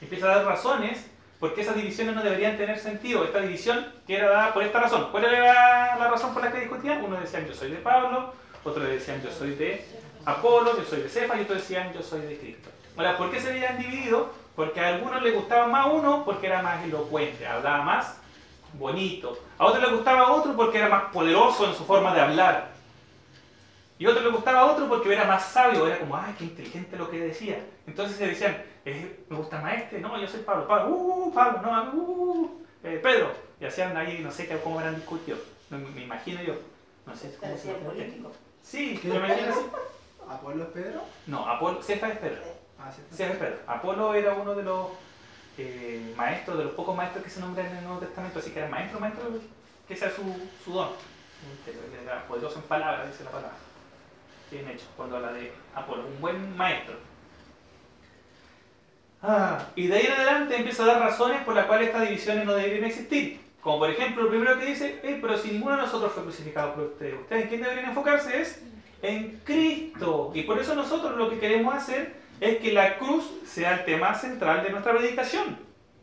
Empieza 0.00 0.26
a 0.26 0.36
dar 0.36 0.46
razones 0.46 1.09
por 1.40 1.54
qué 1.54 1.62
esas 1.62 1.74
divisiones 1.74 2.14
no 2.14 2.22
deberían 2.22 2.58
tener 2.58 2.78
sentido. 2.78 3.24
Esta 3.24 3.40
división 3.40 3.86
que 4.06 4.16
era 4.16 4.28
dada 4.28 4.54
por 4.54 4.62
esta 4.62 4.78
razón. 4.78 5.08
¿Cuál 5.10 5.24
era 5.24 5.96
la 5.96 6.08
razón 6.08 6.34
por 6.34 6.44
la 6.44 6.52
que 6.52 6.60
discutían? 6.60 7.02
Uno 7.02 7.18
decía 7.18 7.44
yo 7.46 7.54
soy 7.54 7.70
de 7.70 7.78
Pablo, 7.78 8.34
otro 8.62 8.84
decían 8.84 9.22
yo 9.22 9.32
soy 9.32 9.54
de 9.54 9.84
Apolo, 10.26 10.76
yo 10.76 10.84
soy 10.84 11.00
de 11.00 11.08
Cefa 11.08 11.38
y 11.38 11.42
otros 11.42 11.58
decían 11.58 11.92
yo 11.94 12.02
soy 12.02 12.20
de 12.20 12.38
Cristo. 12.38 12.68
Ahora, 12.96 13.16
¿por 13.16 13.30
qué 13.30 13.40
se 13.40 13.50
habían 13.50 13.78
dividido? 13.78 14.30
Porque 14.54 14.80
a 14.80 14.88
algunos 14.88 15.22
les 15.22 15.34
gustaba 15.34 15.66
más 15.66 15.88
uno 15.90 16.24
porque 16.26 16.46
era 16.46 16.60
más 16.60 16.84
elocuente, 16.84 17.46
hablaba 17.46 17.82
más 17.82 18.18
bonito. 18.74 19.38
A 19.56 19.64
otros 19.64 19.82
les 19.82 19.92
gustaba 19.92 20.32
otro 20.32 20.54
porque 20.54 20.76
era 20.76 20.90
más 20.90 21.04
poderoso 21.04 21.66
en 21.66 21.74
su 21.74 21.86
forma 21.86 22.14
de 22.14 22.20
hablar. 22.20 22.68
Y 24.00 24.06
a 24.06 24.08
otros 24.08 24.24
les 24.24 24.32
gustaba 24.32 24.64
otro 24.64 24.88
porque 24.88 25.12
era 25.12 25.26
más 25.26 25.44
sabio, 25.44 25.86
era 25.86 25.98
como, 25.98 26.16
ay, 26.16 26.34
qué 26.38 26.44
inteligente 26.44 26.96
lo 26.96 27.10
que 27.10 27.20
decía. 27.20 27.62
Entonces 27.86 28.16
se 28.16 28.28
decían, 28.28 28.56
eh, 28.86 29.24
¿me 29.28 29.36
gusta 29.36 29.60
más 29.60 29.74
este? 29.74 30.00
No, 30.00 30.18
yo 30.18 30.26
soy 30.26 30.40
Pablo. 30.40 30.66
Pablo, 30.66 30.96
uh, 30.96 31.34
Pablo, 31.34 31.60
no, 31.60 31.92
uh, 31.92 32.64
eh, 32.82 32.98
Pedro. 33.02 33.30
Y 33.60 33.66
hacían 33.66 33.94
ahí, 33.94 34.20
no 34.20 34.30
sé 34.30 34.48
cómo 34.64 34.80
eran 34.80 34.96
discutido. 34.96 35.36
Me, 35.68 36.02
imagino 36.02 36.42
yo. 36.42 36.54
No 37.04 37.14
sé 37.14 37.36
cómo 37.38 37.54
se 37.58 37.74
político. 37.74 38.32
Sí, 38.62 38.98
me 39.04 39.16
imagino 39.16 39.52
así. 39.52 39.66
¿Apolo 40.26 40.64
es 40.64 40.70
Pedro? 40.70 41.02
No, 41.26 41.46
Apolo, 41.46 41.82
Cefa 41.82 42.08
es 42.08 42.18
Pedro. 42.20 42.40
Ah, 42.78 42.90
Cefa 43.12 43.32
es 43.34 43.38
Pedro. 43.38 43.58
Apolo 43.66 44.14
era 44.14 44.32
uno 44.32 44.54
de 44.54 44.62
los 44.62 44.86
eh, 45.58 46.14
maestros, 46.16 46.56
de 46.56 46.64
los 46.64 46.72
pocos 46.72 46.96
maestros 46.96 47.22
que 47.22 47.28
se 47.28 47.40
nombran 47.40 47.66
en 47.66 47.76
el 47.76 47.84
Nuevo 47.84 48.00
Testamento, 48.00 48.38
así 48.38 48.50
que 48.50 48.60
era 48.60 48.68
maestro, 48.70 48.98
maestro, 48.98 49.24
que 49.86 49.94
sea 49.94 50.10
su, 50.10 50.22
su 50.64 50.72
don. 50.72 50.88
Era 52.02 52.26
poderoso 52.26 52.60
en 52.60 52.62
palabras, 52.62 53.06
dice 53.06 53.24
la 53.24 53.30
palabra. 53.30 53.69
Bien 54.50 54.68
hecho, 54.68 54.86
cuando 54.96 55.16
habla 55.16 55.32
de 55.32 55.52
Apolo, 55.74 56.04
un 56.06 56.20
buen 56.20 56.56
maestro. 56.56 56.94
Ah, 59.22 59.66
y 59.76 59.86
de 59.86 59.96
ahí 59.96 60.06
en 60.06 60.12
adelante 60.12 60.56
empieza 60.56 60.82
a 60.82 60.86
dar 60.86 61.00
razones 61.00 61.42
por 61.44 61.54
las 61.54 61.66
cuales 61.66 61.88
estas 61.88 62.02
divisiones 62.02 62.44
no 62.44 62.54
deberían 62.54 62.84
existir. 62.84 63.40
Como 63.60 63.78
por 63.78 63.90
ejemplo, 63.90 64.22
lo 64.22 64.30
primero 64.30 64.58
que 64.58 64.66
dice, 64.66 65.00
eh, 65.02 65.18
pero 65.20 65.36
si 65.36 65.50
ninguno 65.50 65.76
de 65.76 65.82
nosotros 65.82 66.12
fue 66.12 66.22
crucificado 66.22 66.74
por 66.74 66.84
ustedes, 66.84 67.20
¿ustedes 67.20 67.42
en 67.42 67.48
quién 67.48 67.62
deberían 67.62 67.90
enfocarse? 67.90 68.40
Es 68.40 68.62
en 69.02 69.40
Cristo. 69.44 70.32
Y 70.34 70.42
por 70.42 70.58
eso 70.58 70.74
nosotros 70.74 71.16
lo 71.16 71.28
que 71.28 71.38
queremos 71.38 71.74
hacer 71.74 72.14
es 72.40 72.58
que 72.58 72.72
la 72.72 72.96
cruz 72.96 73.30
sea 73.46 73.74
el 73.74 73.84
tema 73.84 74.14
central 74.14 74.64
de 74.64 74.70
nuestra 74.70 74.92
predicación. 74.92 75.58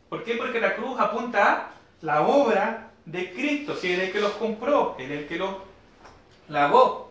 ¿Por 0.08 0.22
qué? 0.22 0.34
Porque 0.34 0.60
la 0.60 0.76
cruz 0.76 0.98
apunta 0.98 1.54
a 1.54 1.70
la 2.00 2.22
obra 2.22 2.90
de 3.04 3.32
Cristo. 3.32 3.74
Si 3.74 3.92
es 3.92 3.98
el 3.98 4.12
que 4.12 4.20
los 4.20 4.32
compró, 4.32 4.94
es 4.98 5.10
el 5.10 5.26
que 5.26 5.36
los 5.36 5.50
lavó. 6.48 7.07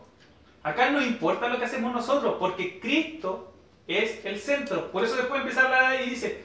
Acá 0.68 0.90
no 0.90 1.02
importa 1.02 1.48
lo 1.48 1.58
que 1.58 1.64
hacemos 1.64 1.94
nosotros, 1.94 2.36
porque 2.38 2.80
Cristo 2.82 3.54
es 3.88 4.26
el 4.26 4.38
centro. 4.38 4.92
Por 4.92 5.06
eso 5.06 5.16
después 5.16 5.40
empieza 5.40 5.62
a 5.62 5.66
hablar 5.66 6.02
y 6.02 6.10
dice, 6.10 6.44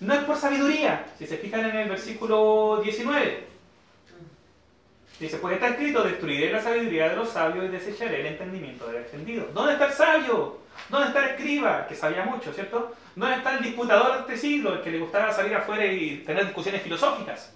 no 0.00 0.12
es 0.12 0.24
por 0.24 0.36
sabiduría. 0.36 1.06
Si 1.16 1.24
se 1.24 1.36
fijan 1.36 1.64
en 1.70 1.76
el 1.76 1.88
versículo 1.88 2.80
19, 2.82 3.54
Dice, 5.20 5.36
pues 5.36 5.54
está 5.54 5.68
escrito, 5.68 6.02
destruiré 6.02 6.50
la 6.50 6.60
sabiduría 6.60 7.08
de 7.08 7.14
los 7.14 7.30
sabios 7.30 7.66
y 7.66 7.68
desecharé 7.68 8.22
el 8.22 8.26
entendimiento 8.26 8.88
del 8.88 9.04
entendido. 9.04 9.46
¿Dónde 9.54 9.74
está 9.74 9.86
el 9.86 9.92
sabio? 9.92 10.58
¿Dónde 10.88 11.06
está 11.06 11.24
el 11.24 11.30
escriba? 11.30 11.86
Que 11.86 11.94
sabía 11.94 12.24
mucho, 12.24 12.52
¿cierto? 12.52 12.92
¿Dónde 13.14 13.36
está 13.36 13.54
el 13.54 13.62
disputador 13.62 14.14
de 14.14 14.20
este 14.22 14.36
siglo, 14.36 14.74
el 14.74 14.80
que 14.80 14.90
le 14.90 14.98
gustaba 14.98 15.32
salir 15.32 15.54
afuera 15.54 15.86
y 15.86 16.24
tener 16.26 16.46
discusiones 16.46 16.82
filosóficas? 16.82 17.54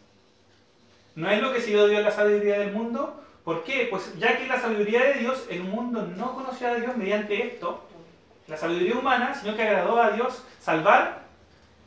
¿No 1.17 1.29
es 1.29 1.43
lo 1.43 1.53
que 1.53 1.61
siguió 1.61 1.89
Dios 1.89 2.05
la 2.05 2.13
sabiduría 2.13 2.61
del 2.61 2.71
mundo? 2.71 3.21
¿Por 3.49 3.65
qué? 3.65 3.87
Pues 3.91 4.13
ya 4.19 4.37
que 4.37 4.47
la 4.47 4.61
sabiduría 4.61 5.03
de 5.05 5.15
Dios, 5.21 5.47
el 5.49 5.65
mundo 5.65 6.07
no 6.19 6.35
conocía 6.35 6.73
a 6.73 6.75
Dios 6.75 6.95
mediante 6.99 7.47
esto, 7.47 7.83
la 8.47 8.59
sabiduría 8.59 8.99
humana, 8.99 9.35
sino 9.35 9.57
que 9.57 9.63
agradó 9.63 9.99
a 10.03 10.11
Dios 10.11 10.45
salvar 10.61 11.23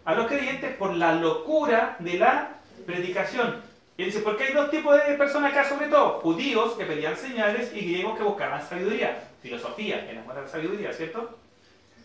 a 0.03 0.15
los 0.15 0.25
creyentes 0.25 0.75
por 0.75 0.95
la 0.95 1.13
locura 1.13 1.97
de 1.99 2.17
la 2.17 2.55
predicación. 2.87 3.61
Y 3.95 4.05
dice, 4.05 4.21
porque 4.21 4.45
hay 4.45 4.53
dos 4.53 4.71
tipos 4.71 4.95
de 5.05 5.13
personas 5.13 5.51
acá 5.51 5.69
sobre 5.69 5.85
todo, 5.85 6.19
judíos 6.21 6.73
que 6.73 6.85
pedían 6.85 7.15
señales 7.15 7.71
y 7.75 7.81
griegos 7.81 8.17
que 8.17 8.23
buscaban 8.23 8.67
sabiduría, 8.67 9.25
filosofía, 9.43 10.07
que 10.07 10.15
la 10.15 10.47
sabiduría, 10.47 10.91
¿cierto? 10.91 11.37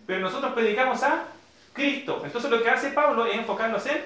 Pero 0.07 0.21
nosotros 0.21 0.53
predicamos 0.53 1.03
a 1.03 1.25
Cristo. 1.73 2.21
Entonces 2.23 2.51
lo 2.51 2.63
que 2.63 2.69
hace 2.69 2.91
Pablo 2.91 3.25
es 3.25 3.39
enfocarnos 3.39 3.87
en 3.87 4.05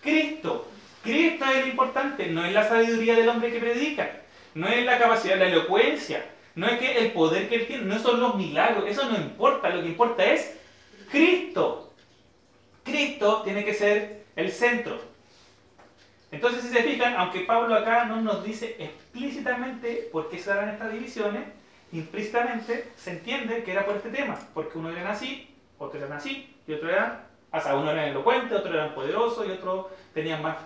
Cristo. 0.00 0.66
Cristo 1.02 1.44
es 1.54 1.66
lo 1.66 1.66
importante, 1.66 2.28
no 2.28 2.46
es 2.46 2.54
la 2.54 2.66
sabiduría 2.66 3.14
del 3.14 3.28
hombre 3.28 3.52
que 3.52 3.60
predica, 3.60 4.22
no 4.56 4.68
es 4.68 4.86
la 4.86 4.98
capacidad, 4.98 5.38
la 5.38 5.48
elocuencia, 5.48 6.24
no 6.54 6.66
es 6.66 6.78
que 6.78 6.96
el 6.98 7.12
poder 7.12 7.46
que 7.50 7.56
él 7.56 7.66
tiene, 7.66 7.84
no 7.84 7.98
son 7.98 8.18
los 8.18 8.36
milagros, 8.36 8.88
eso 8.88 9.04
no 9.04 9.16
importa, 9.18 9.68
lo 9.68 9.82
que 9.82 9.88
importa 9.88 10.24
es 10.24 10.58
Cristo. 11.10 11.92
Cristo 12.82 13.42
tiene 13.42 13.66
que 13.66 13.74
ser 13.74 14.24
el 14.34 14.50
centro. 14.50 14.98
Entonces, 16.32 16.62
si 16.62 16.70
se 16.70 16.82
fijan, 16.82 17.14
aunque 17.16 17.40
Pablo 17.40 17.74
acá 17.74 18.06
no 18.06 18.22
nos 18.22 18.42
dice 18.44 18.76
explícitamente 18.78 20.08
por 20.10 20.30
qué 20.30 20.38
se 20.38 20.48
darán 20.48 20.70
estas 20.70 20.90
divisiones, 20.90 21.42
implícitamente 21.92 22.90
se 22.96 23.10
entiende 23.10 23.62
que 23.62 23.72
era 23.72 23.84
por 23.84 23.96
este 23.96 24.08
tema, 24.08 24.38
porque 24.54 24.78
uno 24.78 24.88
era 24.88 25.10
así, 25.10 25.54
otro 25.78 26.02
era 26.02 26.16
así, 26.16 26.56
y 26.66 26.72
otro 26.72 26.88
era, 26.88 27.26
o 27.52 27.60
sea, 27.60 27.76
uno 27.76 27.90
era 27.90 28.08
elocuente, 28.08 28.54
otro 28.54 28.72
era 28.72 28.94
poderoso 28.94 29.44
y 29.44 29.50
otro 29.50 29.90
tenía 30.14 30.38
más 30.38 30.56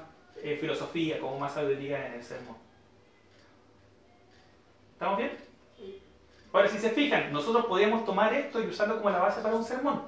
eh, 0.44 0.56
filosofía, 0.60 1.18
como 1.18 1.40
más 1.40 1.54
sabiduría 1.54 2.06
en 2.06 2.12
el 2.12 2.22
sermón. 2.22 2.69
¿Estamos 5.00 5.16
bien? 5.16 5.32
Ahora, 6.52 6.68
si 6.68 6.76
se 6.76 6.90
fijan, 6.90 7.32
nosotros 7.32 7.64
podríamos 7.64 8.04
tomar 8.04 8.34
esto 8.34 8.62
y 8.62 8.66
usarlo 8.66 8.98
como 8.98 9.08
la 9.08 9.20
base 9.20 9.40
para 9.40 9.54
un 9.54 9.64
sermón, 9.64 10.02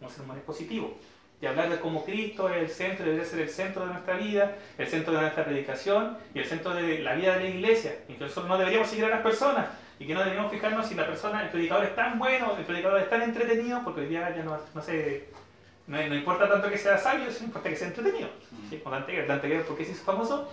un 0.00 0.08
sermón 0.08 0.38
expositivo. 0.38 0.96
y 1.38 1.44
hablar 1.44 1.68
de 1.68 1.78
cómo 1.78 2.02
Cristo 2.02 2.48
es 2.48 2.56
el 2.56 2.70
centro, 2.70 3.04
debe 3.04 3.26
ser 3.26 3.40
el 3.40 3.50
centro 3.50 3.84
de 3.84 3.92
nuestra 3.92 4.16
vida, 4.16 4.56
el 4.78 4.86
centro 4.86 5.12
de 5.12 5.20
nuestra 5.20 5.44
predicación 5.44 6.16
y 6.32 6.38
el 6.38 6.46
centro 6.46 6.72
de 6.72 7.00
la 7.00 7.14
vida 7.14 7.36
de 7.36 7.44
la 7.44 7.50
iglesia. 7.50 7.94
Nosotros 8.08 8.48
no 8.48 8.56
deberíamos 8.56 8.88
seguir 8.88 9.04
a 9.04 9.08
las 9.08 9.20
personas 9.20 9.66
y 9.98 10.06
que 10.06 10.14
no 10.14 10.20
deberíamos 10.20 10.50
fijarnos 10.50 10.86
si 10.86 10.94
la 10.94 11.06
persona, 11.06 11.42
el 11.42 11.50
predicador 11.50 11.84
es 11.84 11.94
tan 11.94 12.18
bueno, 12.18 12.56
el 12.56 12.64
predicador 12.64 13.02
es 13.02 13.10
tan 13.10 13.20
entretenido, 13.20 13.82
porque 13.84 14.00
hoy 14.00 14.06
día 14.06 14.34
ya 14.34 14.44
no, 14.44 14.56
no 14.74 14.80
sé, 14.80 15.28
no, 15.88 16.14
importa 16.14 16.48
tanto 16.48 16.70
que 16.70 16.78
sea 16.78 16.96
sabio, 16.96 17.30
sino 17.30 17.48
importa 17.48 17.68
que 17.68 17.76
sea 17.76 17.88
entretenido. 17.88 18.30
¿sí? 18.70 18.78
Como 18.78 18.94
Dante, 18.94 19.26
Dante 19.26 19.58
¿por 19.58 19.76
qué 19.76 19.84
se 19.84 19.92
hizo 19.92 20.04
famoso? 20.04 20.50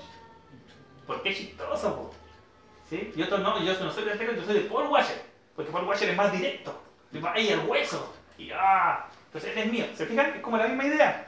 Porque 1.07 1.29
es 1.29 1.37
chistoso. 1.37 2.11
¿Sí? 2.89 3.11
Y 3.15 3.19
no, 3.19 3.63
yo 3.63 3.83
no 3.83 3.91
soy 3.91 4.03
de 4.03 4.09
Dante 4.09 4.35
yo 4.35 4.45
soy 4.45 4.55
de 4.55 4.61
Paul 4.61 4.87
Washer, 4.87 5.21
porque 5.55 5.71
Paul 5.71 5.85
Washer 5.85 6.09
es 6.09 6.17
más 6.17 6.31
directo, 6.31 6.81
va 7.23 7.33
ahí 7.33 7.53
hueso, 7.67 8.13
y 8.37 8.51
ah, 8.51 9.07
entonces 9.27 9.51
él 9.55 9.63
es 9.63 9.71
mío. 9.71 9.85
¿Se 9.95 10.05
fijan? 10.05 10.33
Es 10.35 10.41
como 10.41 10.57
la 10.57 10.67
misma 10.67 10.85
idea. 10.85 11.27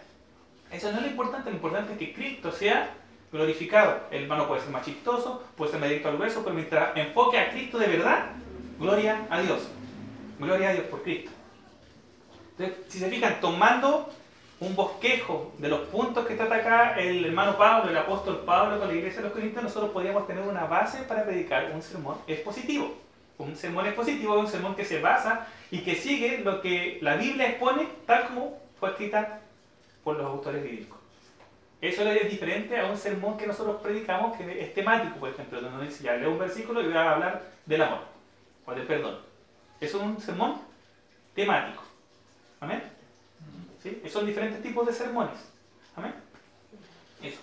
Eso 0.72 0.92
no 0.92 0.98
es 0.98 1.04
lo 1.04 1.10
importante, 1.10 1.50
lo 1.50 1.56
importante 1.58 1.94
es 1.94 2.00
que 2.00 2.14
Cristo 2.14 2.52
sea 2.52 2.90
glorificado. 3.32 4.02
El 4.10 4.24
hermano 4.24 4.48
puede 4.48 4.62
ser 4.62 4.72
más 4.72 4.86
chistoso, 4.86 5.44
puede 5.56 5.72
ser 5.72 5.80
más 5.80 5.90
directo 5.90 6.10
al 6.10 6.20
hueso, 6.20 6.42
pero 6.44 6.56
mientras 6.56 6.96
enfoque 6.96 7.38
a 7.38 7.52
Cristo 7.52 7.78
de 7.78 7.88
verdad, 7.88 8.30
gloria 8.80 9.28
a 9.30 9.42
Dios. 9.42 9.68
Gloria 10.40 10.70
a 10.70 10.74
Dios 10.74 10.86
por 10.86 11.04
Cristo. 11.04 11.32
Entonces, 12.58 12.86
si 12.90 13.00
se 13.00 13.10
fijan, 13.10 13.40
tomando 13.40 14.10
un 14.62 14.76
bosquejo 14.76 15.52
de 15.58 15.68
los 15.68 15.82
puntos 15.88 16.26
que 16.28 16.36
trata 16.36 16.56
acá 16.56 16.94
el 17.00 17.26
hermano 17.26 17.58
Pablo, 17.58 17.90
el 17.90 17.98
apóstol 17.98 18.44
Pablo 18.46 18.78
con 18.78 18.88
la 18.88 18.94
iglesia 18.94 19.18
de 19.18 19.24
los 19.24 19.34
Corintios, 19.34 19.64
nosotros 19.64 19.90
podríamos 19.90 20.28
tener 20.28 20.48
una 20.48 20.66
base 20.66 21.02
para 21.04 21.26
predicar 21.26 21.72
un 21.74 21.82
sermón 21.82 22.18
expositivo. 22.28 22.94
Un 23.40 23.56
sermón 23.56 23.88
expositivo 23.88 24.36
es 24.36 24.42
un 24.42 24.48
sermón 24.48 24.76
que 24.76 24.86
se 24.86 25.02
basa 25.02 25.48
y 25.72 25.80
que 25.80 25.96
sigue 25.96 26.42
lo 26.44 26.62
que 26.62 27.00
la 27.02 27.16
Biblia 27.16 27.50
expone 27.50 27.88
tal 28.06 28.28
como 28.28 28.60
fue 28.80 28.92
escrita 28.92 29.40
por 30.04 30.16
los 30.18 30.28
autores 30.28 30.64
bíblicos. 30.64 31.00
Eso 31.82 32.08
es 32.08 32.30
diferente 32.30 32.80
a 32.80 32.86
un 32.86 32.98
sermón 32.98 33.38
que 33.38 33.48
nosotros 33.48 33.82
predicamos 33.82 34.38
que 34.38 34.62
es 34.62 34.76
temático, 34.76 35.16
por 35.16 35.30
ejemplo, 35.30 35.60
donde 35.60 35.88
dice, 35.88 36.04
ya 36.04 36.14
leo 36.14 36.30
un 36.30 36.38
versículo 36.38 36.82
y 36.82 36.86
voy 36.86 36.94
a 36.94 37.14
hablar 37.14 37.42
del 37.66 37.82
amor 37.82 38.02
o 38.68 38.74
del 38.76 38.86
perdón. 38.86 39.18
Eso 39.80 39.98
es 39.98 40.04
un 40.04 40.22
sermón 40.22 40.62
temático. 41.34 41.82
¿Amén? 42.60 43.01
¿Sí? 43.82 44.02
Son 44.10 44.26
diferentes 44.26 44.62
tipos 44.62 44.86
de 44.86 44.94
sermones. 44.94 45.40
¿Amén? 45.96 46.14
Eso. 47.22 47.40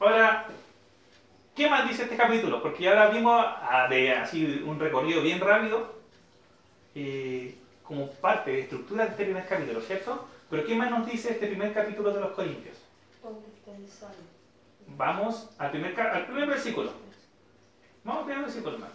Ahora, 0.00 0.46
¿qué 1.54 1.68
más 1.68 1.88
dice 1.88 2.04
este 2.04 2.16
capítulo? 2.16 2.62
Porque 2.62 2.84
ya 2.84 2.90
ahora 2.90 3.08
vimos 3.10 3.44
ah, 3.44 3.86
de, 3.88 4.12
así 4.12 4.62
un 4.66 4.80
recorrido 4.80 5.22
bien 5.22 5.40
rápido. 5.40 6.00
Eh, 6.94 7.56
como 7.90 8.08
parte 8.08 8.52
de 8.52 8.60
estructura 8.60 9.04
de 9.04 9.10
este 9.10 9.24
primer 9.24 9.46
capítulo, 9.48 9.80
¿cierto? 9.80 10.28
Pero 10.48 10.64
¿qué 10.64 10.76
más 10.76 10.90
nos 10.92 11.10
dice 11.10 11.32
este 11.32 11.48
primer 11.48 11.74
capítulo 11.74 12.12
de 12.12 12.20
los 12.20 12.30
Corintios? 12.32 12.76
Vamos 14.96 15.50
al 15.58 15.72
primer, 15.72 16.00
al 16.00 16.26
primer 16.26 16.48
versículo. 16.48 16.92
Vamos 18.04 18.20
al 18.20 18.26
primer 18.26 18.44
versículo, 18.44 18.74
hermano. 18.74 18.92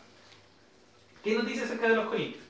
¿Qué 1.22 1.36
nos 1.36 1.46
dice 1.46 1.66
acerca 1.66 1.90
de 1.90 1.96
los 1.96 2.08
Corintios? 2.08 2.45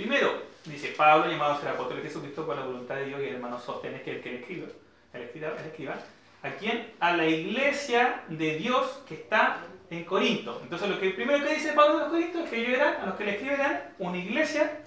Primero, 0.00 0.32
dice 0.64 0.94
Pablo, 0.96 1.30
llamado 1.30 1.52
a 1.52 1.60
ser 1.60 1.68
apóstol 1.68 1.98
de 1.98 2.04
Jesucristo 2.04 2.46
por 2.46 2.56
la 2.56 2.64
voluntad 2.64 2.94
de 2.94 3.04
Dios 3.04 3.20
y 3.20 3.24
el 3.26 3.34
hermano 3.34 3.60
Sostenes, 3.60 4.00
que 4.00 4.12
el 4.12 4.22
que 4.22 4.30
le 4.30 4.38
escribe, 4.38 4.72
el 5.12 5.22
escriba, 5.24 5.48
el 5.48 5.66
escriba. 5.66 5.98
¿A 6.42 6.50
quién? 6.52 6.94
A 7.00 7.14
la 7.14 7.26
iglesia 7.26 8.22
de 8.28 8.56
Dios 8.56 9.02
que 9.06 9.16
está 9.16 9.58
en 9.90 10.04
Corinto. 10.04 10.58
Entonces, 10.62 10.88
lo 10.88 10.98
que 10.98 11.10
primero 11.10 11.44
que 11.44 11.54
dice 11.54 11.74
Pablo 11.74 11.96
de 11.96 12.00
los 12.00 12.08
Corintios 12.08 12.44
es 12.44 12.50
que 12.50 12.60
ellos 12.62 12.78
eran, 12.78 12.94
a 12.94 13.06
los 13.06 13.16
que 13.16 13.24
le 13.26 13.30
escriben, 13.32 13.60
eran 13.60 13.82
una 13.98 14.16
iglesia 14.16 14.80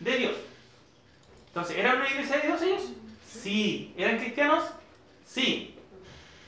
de 0.00 0.16
Dios. 0.16 0.32
Entonces, 1.48 1.76
¿eran 1.76 1.96
una 1.98 2.08
iglesia 2.08 2.38
de 2.38 2.46
Dios 2.46 2.62
ellos? 2.62 2.82
Sí. 3.30 3.92
¿Eran 3.98 4.16
cristianos? 4.16 4.64
Sí. 5.26 5.74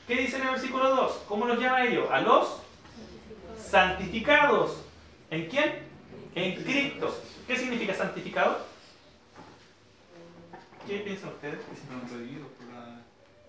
¿Qué 0.07 0.15
dice 0.15 0.37
en 0.37 0.45
el 0.45 0.53
versículo 0.53 0.89
2? 0.97 1.25
¿Cómo 1.29 1.45
los 1.45 1.59
llama 1.59 1.85
ellos? 1.85 2.11
A 2.11 2.23
los 2.23 2.63
santificados. 3.63 4.83
¿En 5.31 5.47
quién? 5.51 5.87
En 6.35 6.65
Cristo. 6.65 7.15
¿Qué 7.49 7.57
significa 7.57 7.95
santificado? 7.95 8.59
¿Qué 10.87 10.99
piensan 10.99 11.31
ustedes? 11.31 11.61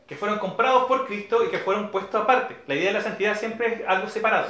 Que 0.07 0.15
fueron 0.15 0.39
comprados 0.39 0.85
por 0.85 1.05
Cristo 1.05 1.43
y 1.45 1.49
que 1.49 1.59
fueron 1.59 1.91
puestos 1.91 2.23
aparte. 2.23 2.55
La 2.65 2.75
idea 2.75 2.87
de 2.87 2.99
la 2.99 3.03
santidad 3.03 3.37
siempre 3.37 3.73
es 3.73 3.81
algo 3.87 4.07
separado. 4.09 4.49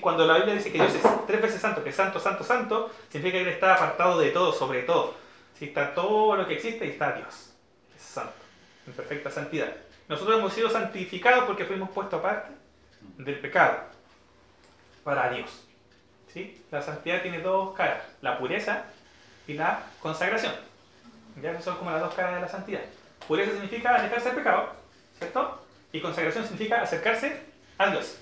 Cuando 0.00 0.24
la 0.26 0.36
Biblia 0.36 0.54
dice 0.54 0.72
que 0.72 0.78
Dios 0.78 0.94
es 0.94 1.02
tres 1.26 1.42
veces 1.42 1.60
santo, 1.60 1.82
que 1.82 1.90
es 1.90 1.96
santo, 1.96 2.20
santo, 2.20 2.42
santo, 2.44 2.90
significa 3.10 3.38
que 3.38 3.42
Él 3.42 3.48
está 3.48 3.74
apartado 3.74 4.18
de 4.18 4.30
todo, 4.30 4.52
sobre 4.52 4.82
todo. 4.82 5.14
¿sí? 5.58 5.66
Está 5.66 5.94
todo 5.94 6.36
lo 6.36 6.46
que 6.46 6.54
existe 6.54 6.86
y 6.86 6.90
está 6.90 7.12
Dios. 7.12 7.52
Es 7.96 8.02
santo, 8.02 8.32
en 8.86 8.92
perfecta 8.92 9.30
santidad. 9.30 9.74
Nosotros 10.08 10.38
hemos 10.38 10.52
sido 10.52 10.70
santificados 10.70 11.44
porque 11.44 11.64
fuimos 11.64 11.90
puestos 11.90 12.18
aparte 12.18 12.52
del 13.18 13.40
pecado 13.40 13.80
para 15.02 15.30
Dios. 15.30 15.66
¿Sí? 16.32 16.62
La 16.70 16.82
santidad 16.82 17.22
tiene 17.22 17.40
dos 17.40 17.74
caras, 17.74 18.02
la 18.22 18.38
pureza 18.38 18.84
y 19.46 19.54
la 19.54 19.82
consagración. 20.00 20.52
Ya 21.40 21.60
son 21.60 21.76
como 21.76 21.90
las 21.90 22.00
dos 22.00 22.14
caras 22.14 22.36
de 22.36 22.40
la 22.40 22.48
santidad. 22.48 22.80
Pureza 23.26 23.52
significa 23.52 23.96
alejarse 23.96 24.28
del 24.28 24.38
pecado, 24.38 24.70
¿cierto? 25.18 25.62
Y 25.92 26.00
consagración 26.00 26.44
significa 26.44 26.82
acercarse 26.82 27.42
a 27.78 27.90
Dios. 27.90 28.18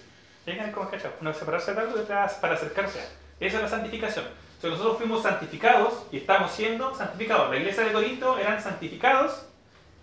Vengan 0.46 0.72
como 0.72 0.90
cachado. 0.90 1.14
Uno 1.20 1.32
separarse 1.32 1.74
de 1.74 1.80
algo 1.80 2.04
para 2.04 2.54
acercarse 2.54 3.00
a. 3.00 3.04
Esa 3.40 3.56
es 3.56 3.62
la 3.62 3.68
santificación. 3.68 4.24
Entonces 4.56 4.78
nosotros 4.78 4.98
fuimos 4.98 5.22
santificados 5.22 6.06
y 6.10 6.18
estamos 6.18 6.50
siendo 6.50 6.94
santificados. 6.94 7.50
La 7.50 7.56
iglesia 7.56 7.84
de 7.84 7.92
Corinto 7.92 8.38
eran 8.38 8.60
santificados 8.60 9.46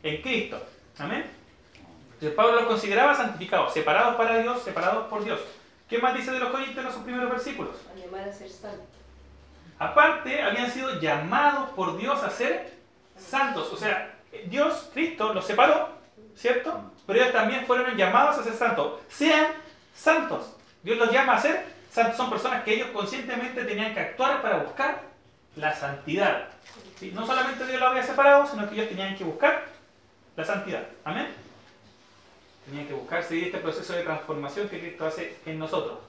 en 0.03 0.21
Cristo. 0.21 0.61
Amén. 0.97 1.25
Entonces 2.13 2.35
Pablo 2.35 2.53
los 2.53 2.65
consideraba 2.65 3.13
santificados, 3.13 3.73
separados 3.73 4.15
para 4.15 4.37
Dios, 4.37 4.63
separados 4.63 5.07
por 5.07 5.23
Dios. 5.25 5.41
¿Qué 5.89 5.99
más 5.99 6.15
dice 6.15 6.31
de 6.31 6.39
los 6.39 6.49
Corintios 6.49 6.85
en 6.85 6.91
sus 6.91 7.03
primeros 7.03 7.29
versículos? 7.29 7.75
A 7.85 8.33
ser 8.33 8.49
santos. 8.49 8.87
Aparte, 9.77 10.41
habían 10.41 10.71
sido 10.71 10.99
llamados 10.99 11.69
por 11.71 11.97
Dios 11.97 12.23
a 12.23 12.29
ser 12.29 12.73
santos. 13.17 13.71
O 13.71 13.77
sea, 13.77 14.15
Dios, 14.47 14.89
Cristo, 14.93 15.33
los 15.33 15.45
separó, 15.45 15.89
¿cierto? 16.35 16.91
Pero 17.05 17.19
ellos 17.19 17.33
también 17.33 17.65
fueron 17.65 17.95
llamados 17.95 18.37
a 18.37 18.43
ser 18.43 18.53
santos. 18.53 19.01
Sean 19.09 19.47
santos. 19.93 20.55
Dios 20.81 20.97
los 20.97 21.11
llama 21.11 21.35
a 21.35 21.41
ser 21.41 21.65
santos. 21.91 22.17
Son 22.17 22.29
personas 22.29 22.63
que 22.63 22.73
ellos 22.73 22.89
conscientemente 22.91 23.63
tenían 23.63 23.93
que 23.93 23.99
actuar 23.99 24.41
para 24.41 24.57
buscar 24.57 25.01
la 25.55 25.73
santidad. 25.73 26.49
No 27.13 27.25
solamente 27.25 27.65
Dios 27.67 27.79
los 27.79 27.89
había 27.89 28.03
separado, 28.03 28.47
sino 28.47 28.67
que 28.67 28.75
ellos 28.75 28.89
tenían 28.89 29.15
que 29.15 29.23
buscar 29.23 29.65
la 30.35 30.43
santidad. 30.43 30.83
Amén. 31.03 31.44
Tenían 32.65 32.87
que 32.87 32.93
buscar 32.93 33.23
seguir 33.23 33.45
este 33.45 33.59
proceso 33.59 33.93
de 33.93 34.03
transformación 34.03 34.69
que 34.69 34.79
Cristo 34.79 35.05
hace 35.05 35.37
en 35.45 35.59
nosotros. 35.59 35.99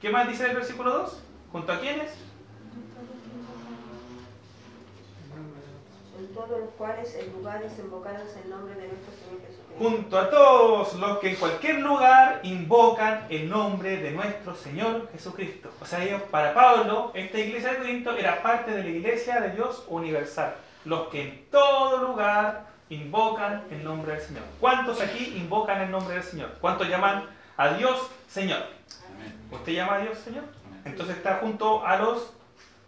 ¿Qué 0.00 0.10
más 0.10 0.28
dice 0.28 0.46
el 0.46 0.56
versículo 0.56 0.90
2? 0.90 1.22
¿Junto 1.52 1.72
a 1.72 1.80
quiénes? 1.80 2.12
En 6.18 6.34
todos 6.34 6.60
los 6.60 6.70
cuales 6.78 7.14
en 7.14 7.32
lugares 7.32 7.72
invocados 7.78 8.36
el 8.42 8.50
nombre 8.50 8.74
de 8.74 8.88
nuestro 8.88 9.12
Señor 9.12 9.40
Jesús 9.46 9.66
junto 9.78 10.18
a 10.18 10.30
todos 10.30 10.94
los 10.94 11.18
que 11.18 11.30
en 11.30 11.36
cualquier 11.36 11.80
lugar 11.80 12.40
invocan 12.42 13.26
el 13.28 13.48
nombre 13.48 13.98
de 13.98 14.10
nuestro 14.10 14.54
Señor 14.54 15.08
Jesucristo. 15.12 15.70
O 15.80 15.84
sea, 15.84 16.02
ellos, 16.02 16.22
para 16.30 16.54
Pablo, 16.54 17.12
esta 17.14 17.38
iglesia 17.38 17.72
de 17.72 17.78
Corinto 17.78 18.16
era 18.16 18.42
parte 18.42 18.70
de 18.70 18.82
la 18.82 18.88
iglesia 18.88 19.40
de 19.40 19.50
Dios 19.50 19.84
universal. 19.88 20.54
Los 20.84 21.08
que 21.08 21.22
en 21.22 21.44
todo 21.50 21.98
lugar 21.98 22.66
invocan 22.88 23.64
el 23.70 23.82
nombre 23.82 24.12
del 24.12 24.22
Señor. 24.22 24.44
¿Cuántos 24.60 25.00
aquí 25.00 25.34
invocan 25.36 25.82
el 25.82 25.90
nombre 25.90 26.14
del 26.14 26.24
Señor? 26.24 26.50
¿Cuántos 26.60 26.88
llaman 26.88 27.24
a 27.56 27.68
Dios 27.70 28.10
Señor? 28.28 28.64
¿Usted 29.50 29.72
llama 29.72 29.96
a 29.96 29.98
Dios 29.98 30.18
Señor? 30.18 30.44
Entonces 30.84 31.16
está 31.16 31.38
junto 31.38 31.84
a 31.84 31.96
los 31.96 32.32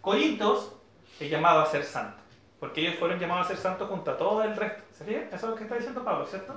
Corintos, 0.01 0.73
el 1.19 1.29
llamado 1.29 1.61
a 1.61 1.65
ser 1.65 1.83
santo. 1.83 2.17
Porque 2.59 2.81
ellos 2.81 2.95
fueron 2.99 3.19
llamados 3.19 3.45
a 3.45 3.49
ser 3.49 3.57
santos 3.57 3.89
junto 3.89 4.11
a 4.11 4.17
todo 4.17 4.43
el 4.43 4.55
resto. 4.55 4.83
¿Se 4.97 5.15
Eso 5.15 5.35
es 5.35 5.43
lo 5.43 5.55
que 5.55 5.63
está 5.63 5.75
diciendo 5.75 6.03
Pablo, 6.03 6.25
¿cierto? 6.25 6.53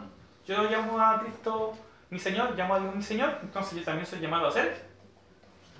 Yo 0.46 0.62
llamo 0.64 1.00
a 1.00 1.20
Cristo 1.20 1.74
mi 2.10 2.18
Señor, 2.18 2.56
llamo 2.56 2.74
a 2.74 2.80
Dios 2.80 2.94
mi 2.94 3.02
Señor, 3.02 3.38
entonces 3.42 3.78
yo 3.78 3.84
también 3.84 4.06
soy 4.06 4.20
llamado 4.20 4.48
a 4.48 4.52
ser 4.52 4.84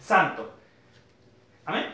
santo. 0.01 0.53
Amén. 1.65 1.87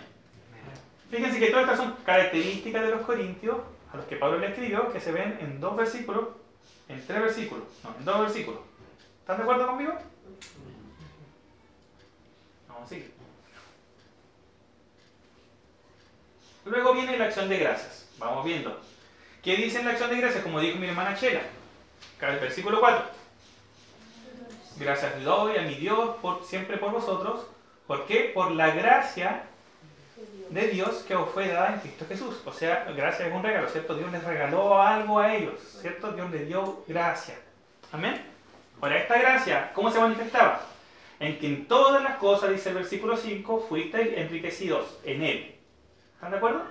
Fíjense 1.11 1.39
que 1.39 1.49
todas 1.49 1.65
estas 1.65 1.79
son 1.79 1.97
características 2.05 2.83
de 2.83 2.91
los 2.91 3.03
corintios 3.03 3.59
a 3.93 3.97
los 3.97 4.07
que 4.07 4.17
Pablo 4.17 4.39
le 4.39 4.49
escribió 4.49 4.93
que 4.93 5.01
se 5.01 5.13
ven 5.13 5.39
en 5.41 5.61
dos 5.61 5.77
versículos, 5.77 6.29
en 6.89 7.07
tres 7.07 7.23
versículos, 7.23 7.65
no, 7.85 7.95
en 7.99 8.05
dos 8.05 8.21
versículos. 8.21 8.61
¿Están 9.21 9.37
de 9.39 9.43
acuerdo 9.43 9.67
conmigo? 9.67 9.93
Vamos 12.69 12.85
a 12.85 12.89
seguir. 12.89 13.13
Luego 16.65 16.93
viene 16.93 17.19
la 17.19 17.27
acción 17.27 17.49
de 17.49 17.59
gracias. 17.59 18.09
Vamos 18.19 18.45
viendo. 18.45 18.79
¿Qué 19.43 19.57
dice 19.57 19.79
en 19.79 19.87
la 19.87 19.93
acción 19.93 20.11
de 20.11 20.17
gracias? 20.17 20.43
Como 20.43 20.61
dijo 20.61 20.79
mi 20.79 20.87
hermana 20.87 21.17
Chela 21.17 21.41
el 22.27 22.39
versículo 22.41 22.81
4. 22.81 23.05
Gracias 24.79 25.25
doy 25.25 25.57
a 25.57 25.63
mi 25.63 25.75
Dios 25.75 26.17
por, 26.21 26.45
siempre 26.45 26.77
por 26.77 26.91
vosotros. 26.91 27.47
¿Por 27.87 28.07
qué? 28.07 28.31
Por 28.35 28.53
la 28.53 28.71
gracia 28.71 29.45
de 30.51 30.69
Dios 30.69 31.05
que 31.07 31.15
os 31.15 31.31
fue 31.31 31.49
dada 31.49 31.75
en 31.75 31.81
Cristo 31.81 32.05
Jesús. 32.09 32.43
O 32.45 32.53
sea, 32.53 32.87
gracia 32.97 33.27
es 33.27 33.35
un 33.35 33.43
regalo, 33.43 33.69
¿cierto? 33.69 33.95
Dios 33.95 34.11
les 34.13 34.25
regaló 34.25 34.81
algo 34.81 35.19
a 35.19 35.35
ellos, 35.35 35.61
¿cierto? 35.81 36.13
Dios 36.13 36.31
les 36.31 36.47
dio 36.47 36.85
gracia. 36.87 37.39
Amén. 37.93 38.21
Ahora, 38.81 38.99
esta 38.99 39.19
gracia, 39.19 39.73
¿cómo 39.75 39.91
se 39.91 40.01
manifestaba? 40.01 40.63
En 41.21 41.39
que 41.39 41.47
en 41.47 41.67
todas 41.67 42.03
las 42.03 42.17
cosas, 42.17 42.51
dice 42.51 42.69
el 42.69 42.77
versículo 42.77 43.17
5, 43.17 43.67
fuisteis 43.69 44.17
enriquecidos 44.17 44.99
en 45.05 45.23
Él. 45.23 45.55
¿Están 46.15 46.31
de 46.31 46.37
acuerdo? 46.37 46.63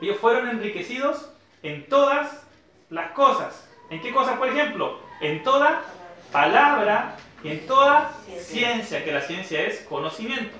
Ellos 0.00 0.18
fueron 0.18 0.48
enriquecidos 0.48 1.30
en 1.62 1.88
todas 1.88 2.44
las 2.88 3.12
cosas. 3.12 3.68
¿En 3.90 4.00
qué 4.00 4.12
cosas, 4.12 4.38
por 4.38 4.48
ejemplo? 4.48 4.98
En 5.20 5.42
toda 5.42 5.82
palabra 6.32 7.16
y 7.42 7.48
en 7.48 7.66
toda 7.66 8.12
ciencia, 8.38 9.04
que 9.04 9.12
la 9.12 9.20
ciencia 9.20 9.62
es 9.62 9.80
conocimiento. 9.80 10.56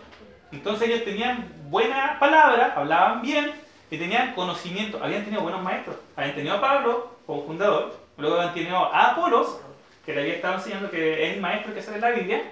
Entonces 0.53 0.89
ellos 0.89 1.05
tenían 1.05 1.49
buena 1.69 2.19
palabra, 2.19 2.75
hablaban 2.77 3.23
bien 3.23 3.53
y 3.91 3.99
tenían 3.99 4.35
conocimiento. 4.35 5.03
Habían 5.03 5.25
tenido 5.25 5.43
buenos 5.43 5.63
maestros. 5.63 5.97
Habían 6.17 6.35
tenido 6.35 6.57
a 6.57 6.61
Pablo 6.61 7.17
como 7.27 7.45
fundador, 7.45 7.97
luego 8.19 8.37
habían 8.37 8.55
tenido 8.55 8.77
a 8.77 9.13
Apolos, 9.13 9.61
que 10.05 10.15
le 10.15 10.23
había 10.23 10.35
estado 10.35 10.55
enseñando 10.55 10.91
que 10.91 11.29
es 11.29 11.35
el 11.35 11.41
maestro 11.41 11.73
que 11.73 11.83
sale 11.83 12.01
la 12.01 12.11
Biblia. 12.11 12.43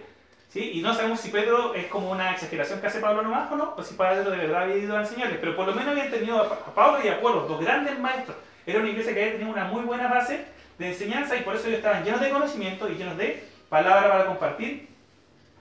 ¿sí? 0.50 0.72
Y 0.74 0.82
no 0.82 0.94
sabemos 0.94 1.20
si 1.20 1.30
Pedro 1.30 1.74
es 1.74 1.86
como 1.86 2.10
una 2.10 2.32
exageración 2.32 2.80
que 2.80 2.86
hace 2.86 3.00
Pablo 3.00 3.22
nomás 3.22 3.50
o 3.50 3.56
no, 3.56 3.74
o 3.76 3.82
si 3.82 3.94
Pedro 3.94 4.30
de 4.30 4.36
verdad 4.36 4.62
había 4.62 4.76
ido 4.76 4.96
a 4.96 5.00
enseñarles. 5.00 5.38
Pero 5.40 5.56
por 5.56 5.66
lo 5.66 5.74
menos 5.74 5.90
habían 5.90 6.10
tenido 6.10 6.40
a 6.40 6.74
Pablo 6.74 7.04
y 7.04 7.08
Apolos, 7.08 7.48
dos 7.48 7.60
grandes 7.60 7.98
maestros. 7.98 8.36
Era 8.64 8.80
una 8.80 8.88
iglesia 8.90 9.14
que 9.14 9.20
había 9.20 9.32
tenido 9.32 9.50
una 9.50 9.64
muy 9.64 9.82
buena 9.82 10.08
base 10.08 10.44
de 10.78 10.88
enseñanza 10.88 11.36
y 11.36 11.40
por 11.40 11.56
eso 11.56 11.66
ellos 11.66 11.78
estaban 11.78 12.04
llenos 12.04 12.20
de 12.20 12.30
conocimiento 12.30 12.88
y 12.88 12.94
llenos 12.94 13.16
de 13.16 13.44
palabra 13.68 14.08
para 14.08 14.26
compartir 14.26 14.88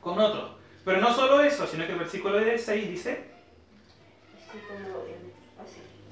con 0.02 0.20
otros. 0.20 0.57
Pero 0.88 1.02
no 1.02 1.14
solo 1.14 1.44
eso, 1.44 1.68
sino 1.68 1.86
que 1.86 1.92
el 1.92 2.00
versículo 2.00 2.40
6 2.40 2.90
dice... 2.90 3.26
Así 4.38 4.58
como, 4.70 5.04
el, 5.04 5.34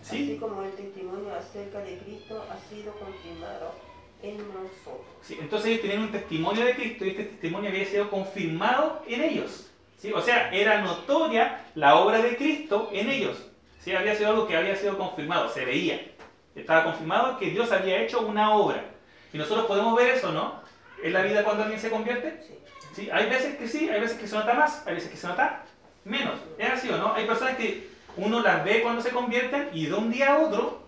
así, 0.02 0.38
como 0.38 0.64
el 0.64 0.72
testimonio 0.74 1.34
acerca 1.34 1.80
de 1.80 1.98
Cristo 2.00 2.46
ha 2.52 2.58
sido 2.70 2.92
confirmado 2.92 3.74
en 4.22 4.38
nosotros. 4.38 5.06
Sí, 5.22 5.38
entonces 5.40 5.70
ellos 5.70 5.82
tenían 5.82 6.02
un 6.02 6.12
testimonio 6.12 6.66
de 6.66 6.76
Cristo 6.76 7.06
y 7.06 7.12
este 7.12 7.24
testimonio 7.24 7.70
había 7.70 7.86
sido 7.86 8.10
confirmado 8.10 9.02
en 9.08 9.24
ellos. 9.24 9.72
¿sí? 9.98 10.12
O 10.12 10.22
sea, 10.22 10.54
era 10.54 10.82
notoria 10.82 11.68
la 11.76 11.96
obra 11.96 12.22
de 12.22 12.36
Cristo 12.36 12.90
en 12.92 13.10
ellos. 13.10 13.50
¿sí? 13.80 13.96
Había 13.96 14.14
sido 14.14 14.32
algo 14.32 14.46
que 14.46 14.58
había 14.58 14.76
sido 14.76 14.98
confirmado, 14.98 15.48
se 15.48 15.64
veía. 15.64 16.06
Estaba 16.54 16.84
confirmado 16.84 17.40
que 17.40 17.50
Dios 17.50 17.72
había 17.72 18.02
hecho 18.02 18.20
una 18.28 18.54
obra. 18.54 18.84
Y 19.32 19.38
nosotros 19.38 19.68
podemos 19.68 19.96
ver 19.96 20.16
eso, 20.16 20.34
¿no? 20.34 20.60
En 21.02 21.14
la 21.14 21.22
vida 21.22 21.46
cuando 21.46 21.64
alguien 21.64 21.80
se 21.80 21.90
convierte. 21.90 22.44
Sí. 22.46 22.56
¿Sí? 22.96 23.10
Hay 23.12 23.30
veces 23.30 23.58
que 23.58 23.68
sí, 23.68 23.90
hay 23.90 24.00
veces 24.00 24.18
que 24.18 24.26
se 24.26 24.36
nota 24.36 24.54
más, 24.54 24.88
hay 24.88 24.96
veces 24.96 25.12
que 25.12 25.18
se 25.18 25.28
nota 25.28 25.64
menos. 26.06 26.36
¿Es 26.58 26.70
así 26.70 26.90
o 26.90 26.98
no? 26.98 27.14
Hay 27.14 27.26
personas 27.26 27.58
que 27.58 27.90
uno 28.16 28.42
las 28.42 28.64
ve 28.64 28.82
cuando 28.82 29.02
se 29.02 29.10
convierten 29.10 29.70
y 29.74 29.88
de 29.88 29.94
un 29.94 30.10
día 30.10 30.34
a 30.34 30.40
otro 30.40 30.82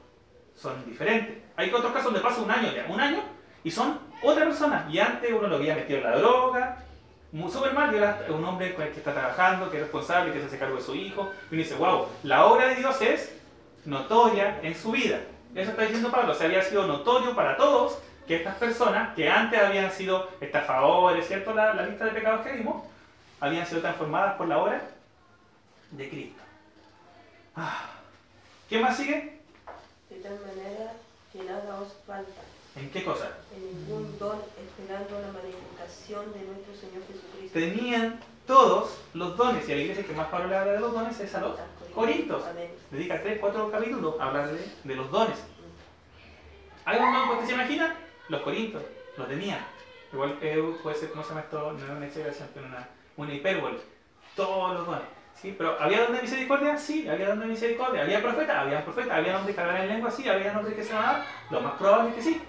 son 0.55 0.85
diferentes. 0.85 1.37
Hay 1.57 1.69
otros 1.69 1.91
casos 1.91 2.05
donde 2.05 2.21
pasa 2.21 2.41
un 2.41 2.49
año 2.49 2.71
ya, 2.73 2.85
un 2.87 3.01
año, 3.01 3.19
y 3.63 3.71
son 3.71 3.99
otra 4.23 4.45
persona. 4.45 4.87
Y 4.89 4.99
antes 4.99 5.29
uno 5.31 5.47
lo 5.47 5.57
había 5.57 5.75
metido 5.75 5.99
en 5.99 6.03
la 6.05 6.17
droga, 6.17 6.77
súper 7.51 7.73
mal, 7.73 7.93
y 7.93 7.97
ahora 7.97 8.21
es 8.23 8.29
un 8.31 8.45
hombre 8.45 8.73
que 8.73 8.83
está 8.83 9.13
trabajando, 9.13 9.69
que 9.69 9.77
es 9.77 9.83
responsable, 9.83 10.31
que 10.31 10.39
se 10.39 10.45
hace 10.45 10.59
cargo 10.59 10.77
de 10.77 10.83
su 10.83 10.95
hijo, 10.95 11.31
y 11.51 11.55
uno 11.55 11.63
dice, 11.63 11.75
wow, 11.75 12.07
la 12.23 12.45
obra 12.45 12.69
de 12.69 12.75
Dios 12.75 13.01
es 13.01 13.35
notoria 13.85 14.59
en 14.63 14.75
su 14.75 14.91
vida. 14.91 15.19
Eso 15.53 15.71
está 15.71 15.81
diciendo 15.81 16.11
Pablo, 16.11 16.33
se 16.33 16.45
había 16.45 16.61
sido 16.61 16.87
notorio 16.87 17.35
para 17.35 17.57
todos 17.57 17.99
que 18.27 18.35
estas 18.35 18.55
personas, 18.55 19.15
que 19.15 19.29
antes 19.29 19.59
habían 19.59 19.91
sido 19.91 20.29
estafadores, 20.41 21.25
¿cierto? 21.25 21.53
La, 21.53 21.73
lista 21.73 22.05
de 22.05 22.11
pecados 22.11 22.45
que 22.45 22.53
vimos, 22.53 22.83
habían 23.39 23.65
sido 23.65 23.81
transformadas 23.81 24.35
por 24.35 24.47
la 24.47 24.57
obra 24.57 24.81
de 25.91 26.09
Cristo. 26.09 26.41
Ah. 27.55 27.89
¿Qué 28.69 28.79
más 28.79 28.97
sigue? 28.97 29.39
De 30.09 30.17
tal 30.17 30.39
manera 30.45 30.91
que 31.31 31.43
nada 31.43 31.79
os 31.79 31.93
falta. 32.05 32.41
¿En 32.75 32.89
qué 32.91 33.03
cosa? 33.03 33.31
En 33.55 33.65
ningún 33.65 34.19
don, 34.19 34.39
esperando 34.59 35.19
la 35.21 35.31
manifestación 35.31 36.33
de 36.33 36.41
nuestro 36.41 36.75
Señor 36.75 37.03
Jesucristo. 37.07 37.57
Tenían 37.57 38.19
todos 38.45 38.99
los 39.13 39.37
dones, 39.37 39.67
y 39.67 39.71
a 39.71 39.75
la 39.75 39.81
iglesia 39.81 40.05
que 40.05 40.13
más 40.13 40.27
Pablo 40.27 40.49
le 40.49 40.57
habla 40.57 40.73
de 40.73 40.79
los 40.79 40.93
dones 40.93 41.19
es 41.19 41.33
a 41.33 41.41
los 41.41 41.57
Corintios. 41.95 42.43
Dedica 42.91 43.21
3, 43.21 43.39
4 43.39 43.71
capítulos 43.71 44.19
a 44.19 44.27
hablar 44.27 44.49
de, 44.83 44.95
los 44.95 45.09
dones. 45.09 45.37
¿Hay 46.85 46.99
un 46.99 47.13
don 47.13 47.39
que 47.39 47.47
se 47.47 47.53
imagina? 47.53 47.95
Los 48.29 48.41
corintios 48.41 48.83
lo 49.17 49.25
tenían. 49.25 49.59
Igual 50.13 50.33
puede 50.81 50.95
ser, 50.95 51.09
¿cómo 51.11 51.23
se 51.23 51.29
llama 51.29 51.41
esto? 51.41 51.73
No 51.73 51.77
es 51.77 51.89
una 51.89 52.05
exageración, 52.05 52.49
pero 52.53 52.67
una, 52.67 52.87
una 53.17 53.33
hipérbole. 53.33 53.77
Todos 54.35 54.73
los 54.73 54.85
dones. 54.85 55.17
¿Sí? 55.41 55.53
Pero 55.55 55.77
¿había 55.79 56.03
don 56.03 56.15
de 56.15 56.21
misericordia? 56.21 56.77
Sí, 56.77 57.07
había 57.07 57.29
don 57.29 57.39
de 57.39 57.45
misericordia. 57.45 58.01
¿Había 58.01 58.21
profeta? 58.21 58.61
Había 58.61 58.83
profeta. 58.83 59.15
¿Había 59.15 59.45
que 59.45 59.61
hablaban 59.61 59.81
en 59.83 59.89
lengua? 59.89 60.09
Sí. 60.09 60.27
¿Había 60.27 60.57
hombres 60.57 60.75
que 60.75 60.83
se 60.83 60.93
llamaban? 60.93 61.23
Lo 61.51 61.61
más 61.61 61.73
probable 61.73 62.09
es 62.09 62.15
que 62.15 62.21
sí. 62.21 62.41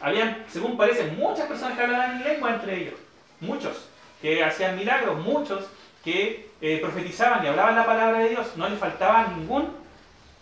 Habían, 0.00 0.44
según 0.48 0.76
parece, 0.76 1.06
muchas 1.12 1.46
personas 1.46 1.76
que 1.76 1.84
hablaban 1.84 2.16
en 2.16 2.24
lengua 2.24 2.54
entre 2.54 2.82
ellos. 2.82 2.94
Muchos. 3.40 3.88
Que 4.20 4.44
hacían 4.44 4.76
milagros. 4.76 5.18
Muchos 5.18 5.66
que 6.04 6.50
eh, 6.60 6.78
profetizaban 6.80 7.44
y 7.44 7.48
hablaban 7.48 7.74
la 7.74 7.86
palabra 7.86 8.18
de 8.18 8.30
Dios. 8.30 8.54
No 8.56 8.68
les 8.68 8.78
faltaba 8.78 9.28
ningún 9.28 9.74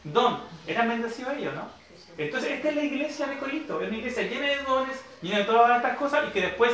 don. 0.02 0.40
Eran 0.66 0.88
bendecidos 0.88 1.34
ellos, 1.34 1.55
¿no? 1.55 1.68
Entonces, 2.16 2.52
esta 2.52 2.68
es 2.68 2.76
la 2.76 2.84
iglesia 2.84 3.26
de 3.26 3.38
Corinto, 3.38 3.80
es 3.80 3.88
una 3.88 3.96
iglesia 3.96 4.22
llena 4.22 4.46
de 4.46 4.62
dones, 4.62 4.96
llena 5.20 5.38
de 5.38 5.44
todas 5.44 5.76
estas 5.76 5.96
cosas 5.96 6.24
y 6.28 6.32
que 6.32 6.42
después, 6.42 6.72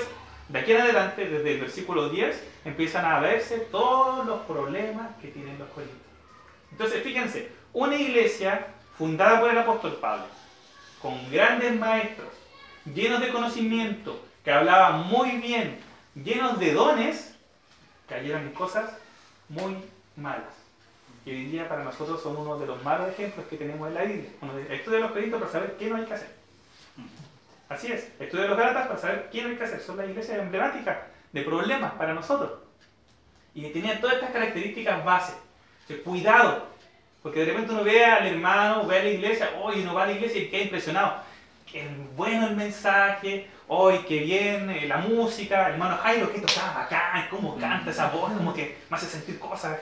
de 0.48 0.58
aquí 0.58 0.72
en 0.72 0.82
adelante, 0.82 1.26
desde 1.26 1.54
el 1.54 1.60
versículo 1.60 2.10
10, 2.10 2.42
empiezan 2.66 3.06
a 3.06 3.20
verse 3.20 3.58
todos 3.70 4.26
los 4.26 4.40
problemas 4.42 5.16
que 5.20 5.28
tienen 5.28 5.58
los 5.58 5.68
corintios. 5.70 6.00
Entonces, 6.70 7.02
fíjense, 7.02 7.50
una 7.72 7.96
iglesia 7.96 8.66
fundada 8.98 9.40
por 9.40 9.50
el 9.50 9.58
apóstol 9.58 9.98
Pablo, 10.00 10.26
con 11.00 11.30
grandes 11.30 11.74
maestros, 11.78 12.28
llenos 12.94 13.20
de 13.20 13.30
conocimiento, 13.30 14.22
que 14.44 14.52
hablaban 14.52 15.06
muy 15.06 15.32
bien, 15.38 15.78
llenos 16.14 16.58
de 16.58 16.74
dones, 16.74 17.34
cayeron 18.06 18.42
en 18.42 18.52
cosas 18.52 18.90
muy 19.48 19.76
malas 20.16 20.59
que 21.24 21.30
hoy 21.30 21.44
día 21.46 21.68
para 21.68 21.84
nosotros 21.84 22.22
son 22.22 22.36
uno 22.36 22.58
de 22.58 22.66
los 22.66 22.82
malos 22.82 23.08
ejemplos 23.08 23.46
que 23.46 23.56
tenemos 23.56 23.88
en 23.88 23.94
la 23.94 24.02
Biblia. 24.02 24.30
estudia 24.70 25.00
los 25.00 25.12
créditos 25.12 25.40
para 25.40 25.52
saber 25.52 25.76
qué 25.78 25.90
no 25.90 25.96
hay 25.96 26.04
que 26.04 26.14
hacer. 26.14 26.30
Así 27.68 27.92
es, 27.92 28.10
estudia 28.18 28.46
los 28.46 28.58
Galatas 28.58 28.88
para 28.88 28.98
saber 28.98 29.28
qué 29.30 29.42
no 29.42 29.48
hay 29.50 29.56
que 29.56 29.64
hacer. 29.64 29.80
Son 29.80 29.96
las 29.96 30.08
iglesias 30.08 30.38
emblemáticas 30.38 30.98
de 31.32 31.42
problemas 31.42 31.92
para 31.92 32.14
nosotros. 32.14 32.50
Y 33.54 33.62
que 33.62 33.70
tenían 33.70 34.00
todas 34.00 34.16
estas 34.16 34.30
características 34.30 35.04
base. 35.04 35.34
cuidado, 36.04 36.66
porque 37.22 37.40
de 37.40 37.46
repente 37.46 37.72
uno 37.72 37.84
ve 37.84 38.04
al 38.04 38.26
hermano, 38.26 38.86
ve 38.86 38.98
a 38.98 39.02
la 39.02 39.10
iglesia, 39.10 39.50
hoy 39.62 39.80
uno 39.82 39.94
va 39.94 40.04
a 40.04 40.06
la 40.06 40.12
iglesia 40.12 40.42
y 40.42 40.48
queda 40.48 40.62
impresionado. 40.62 41.22
Qué 41.70 41.86
bueno 42.16 42.48
el 42.48 42.56
mensaje, 42.56 43.48
hoy 43.68 43.98
qué 44.08 44.18
bien 44.20 44.70
eh, 44.70 44.86
la 44.86 44.96
música, 44.96 45.68
hermano 45.68 45.96
Jairo, 45.98 46.32
que 46.32 46.40
tocaba 46.40 46.82
acá, 46.82 47.28
cómo 47.30 47.56
canta 47.56 47.90
esa 47.90 48.08
voz, 48.08 48.32
como 48.32 48.52
que 48.52 48.78
me 48.88 48.96
hace 48.96 49.06
sentir 49.06 49.38
cosas. 49.38 49.78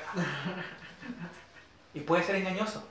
Y 1.99 2.03
puede 2.03 2.23
ser 2.23 2.37
engañoso. 2.37 2.87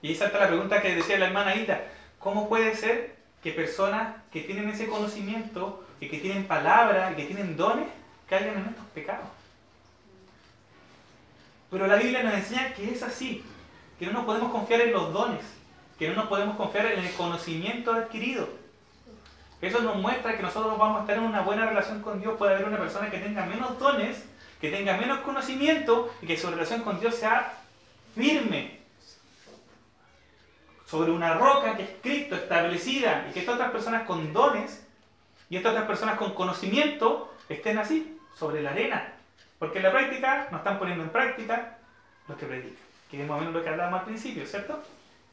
Y 0.00 0.08
ahí 0.08 0.14
salta 0.14 0.38
la 0.38 0.46
pregunta 0.46 0.80
que 0.80 0.94
decía 0.94 1.18
la 1.18 1.26
hermana 1.26 1.56
Ida. 1.56 1.82
¿Cómo 2.20 2.48
puede 2.48 2.76
ser 2.76 3.16
que 3.42 3.50
personas 3.50 4.14
que 4.30 4.42
tienen 4.42 4.68
ese 4.68 4.86
conocimiento 4.86 5.84
y 5.98 6.08
que 6.08 6.18
tienen 6.18 6.46
palabra 6.46 7.10
y 7.10 7.16
que 7.16 7.24
tienen 7.24 7.56
dones 7.56 7.88
caigan 8.28 8.58
en 8.58 8.66
estos 8.68 8.86
pecados? 8.94 9.26
Pero 11.68 11.88
la 11.88 11.96
Biblia 11.96 12.22
nos 12.22 12.34
enseña 12.34 12.72
que 12.74 12.92
es 12.92 13.02
así, 13.02 13.44
que 13.98 14.06
no 14.06 14.12
nos 14.12 14.24
podemos 14.24 14.52
confiar 14.52 14.82
en 14.82 14.92
los 14.92 15.12
dones, 15.12 15.42
que 15.98 16.08
no 16.08 16.14
nos 16.14 16.26
podemos 16.26 16.56
confiar 16.56 16.86
en 16.86 17.00
el 17.00 17.12
conocimiento 17.14 17.92
adquirido. 17.92 18.48
Eso 19.60 19.80
nos 19.80 19.96
muestra 19.96 20.36
que 20.36 20.44
nosotros 20.44 20.78
vamos 20.78 20.98
a 20.98 21.00
estar 21.00 21.16
en 21.16 21.24
una 21.24 21.40
buena 21.40 21.66
relación 21.66 22.02
con 22.02 22.20
Dios. 22.20 22.36
Puede 22.38 22.54
haber 22.54 22.68
una 22.68 22.78
persona 22.78 23.10
que 23.10 23.18
tenga 23.18 23.44
menos 23.46 23.76
dones, 23.80 24.24
que 24.60 24.70
tenga 24.70 24.96
menos 24.96 25.18
conocimiento 25.20 26.14
y 26.22 26.26
que 26.28 26.36
su 26.36 26.48
relación 26.48 26.82
con 26.82 27.00
Dios 27.00 27.16
sea 27.16 27.57
firme 28.18 28.78
sobre 30.86 31.12
una 31.12 31.34
roca 31.34 31.76
que 31.76 31.84
es 31.84 31.90
Cristo 32.02 32.34
establecida 32.34 33.26
y 33.28 33.32
que 33.32 33.40
estas 33.40 33.54
otras 33.54 33.70
personas 33.70 34.06
con 34.06 34.32
dones 34.32 34.84
y 35.48 35.56
estas 35.56 35.72
otras 35.72 35.86
personas 35.86 36.18
con 36.18 36.34
conocimiento 36.34 37.32
estén 37.48 37.78
así, 37.78 38.18
sobre 38.36 38.60
la 38.62 38.70
arena. 38.70 39.14
Porque 39.58 39.78
en 39.78 39.84
la 39.84 39.92
práctica 39.92 40.48
no 40.50 40.58
están 40.58 40.78
poniendo 40.78 41.04
en 41.04 41.10
práctica 41.10 41.78
lo 42.26 42.36
que 42.36 42.46
predican, 42.46 42.76
que 43.10 43.22
es 43.22 43.28
más 43.28 43.36
o 43.36 43.40
menos 43.40 43.54
lo 43.54 43.62
que 43.62 43.68
hablábamos 43.68 44.00
al 44.00 44.06
principio, 44.06 44.46
¿cierto? 44.46 44.82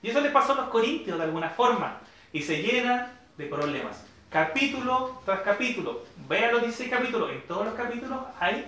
Y 0.02 0.10
eso 0.10 0.22
le 0.22 0.30
pasó 0.30 0.54
a 0.54 0.56
los 0.56 0.70
corintios 0.70 1.18
de 1.18 1.24
alguna 1.24 1.50
forma 1.50 2.00
y 2.32 2.42
se 2.42 2.62
llenan 2.62 3.12
de 3.38 3.46
problemas. 3.48 4.06
Capítulo 4.30 5.22
tras 5.26 5.42
capítulo, 5.42 6.04
vean 6.28 6.52
los 6.52 6.62
16 6.62 6.90
capítulos, 6.90 7.32
en 7.32 7.42
todos 7.48 7.66
los 7.66 7.76
capítulos 7.76 8.20
hay 8.40 8.66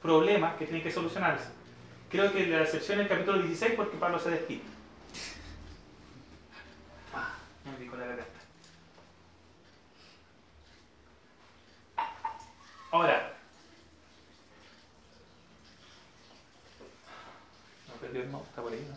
problemas 0.00 0.56
que 0.56 0.64
tienen 0.64 0.82
que 0.82 0.90
solucionarse. 0.90 1.56
Creo 2.10 2.32
que 2.32 2.46
la 2.46 2.62
excepción 2.62 2.98
es 3.00 3.04
el 3.04 3.08
capítulo 3.08 3.42
16 3.42 3.72
porque 3.76 3.96
Pablo 3.96 4.18
se 4.18 4.30
despide. 4.30 4.62
Ah, 7.14 7.34
me 7.64 7.82
dijo 7.82 7.96
la 7.96 8.06
garganta. 8.06 8.40
Ahora, 12.92 13.36
perdió 18.00 18.22
el 18.22 18.28
está 18.28 18.62
por 18.62 18.72
ahí, 18.72 18.86
¿no? 18.88 18.96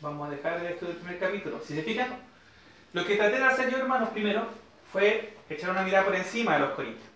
Vamos 0.00 0.28
a 0.28 0.30
dejar 0.30 0.64
esto 0.64 0.86
del 0.86 0.96
primer 0.96 1.18
capítulo. 1.18 1.60
Si 1.64 1.74
se 1.74 1.82
fijan, 1.82 2.18
lo 2.92 3.04
que 3.04 3.16
traté 3.16 3.38
de 3.38 3.44
hacer 3.44 3.70
yo, 3.70 3.78
hermanos, 3.78 4.10
primero 4.10 4.46
fue 4.92 5.36
echar 5.50 5.70
una 5.70 5.82
mirada 5.82 6.04
por 6.04 6.14
encima 6.14 6.54
de 6.54 6.60
los 6.60 6.70
Corintios. 6.70 7.08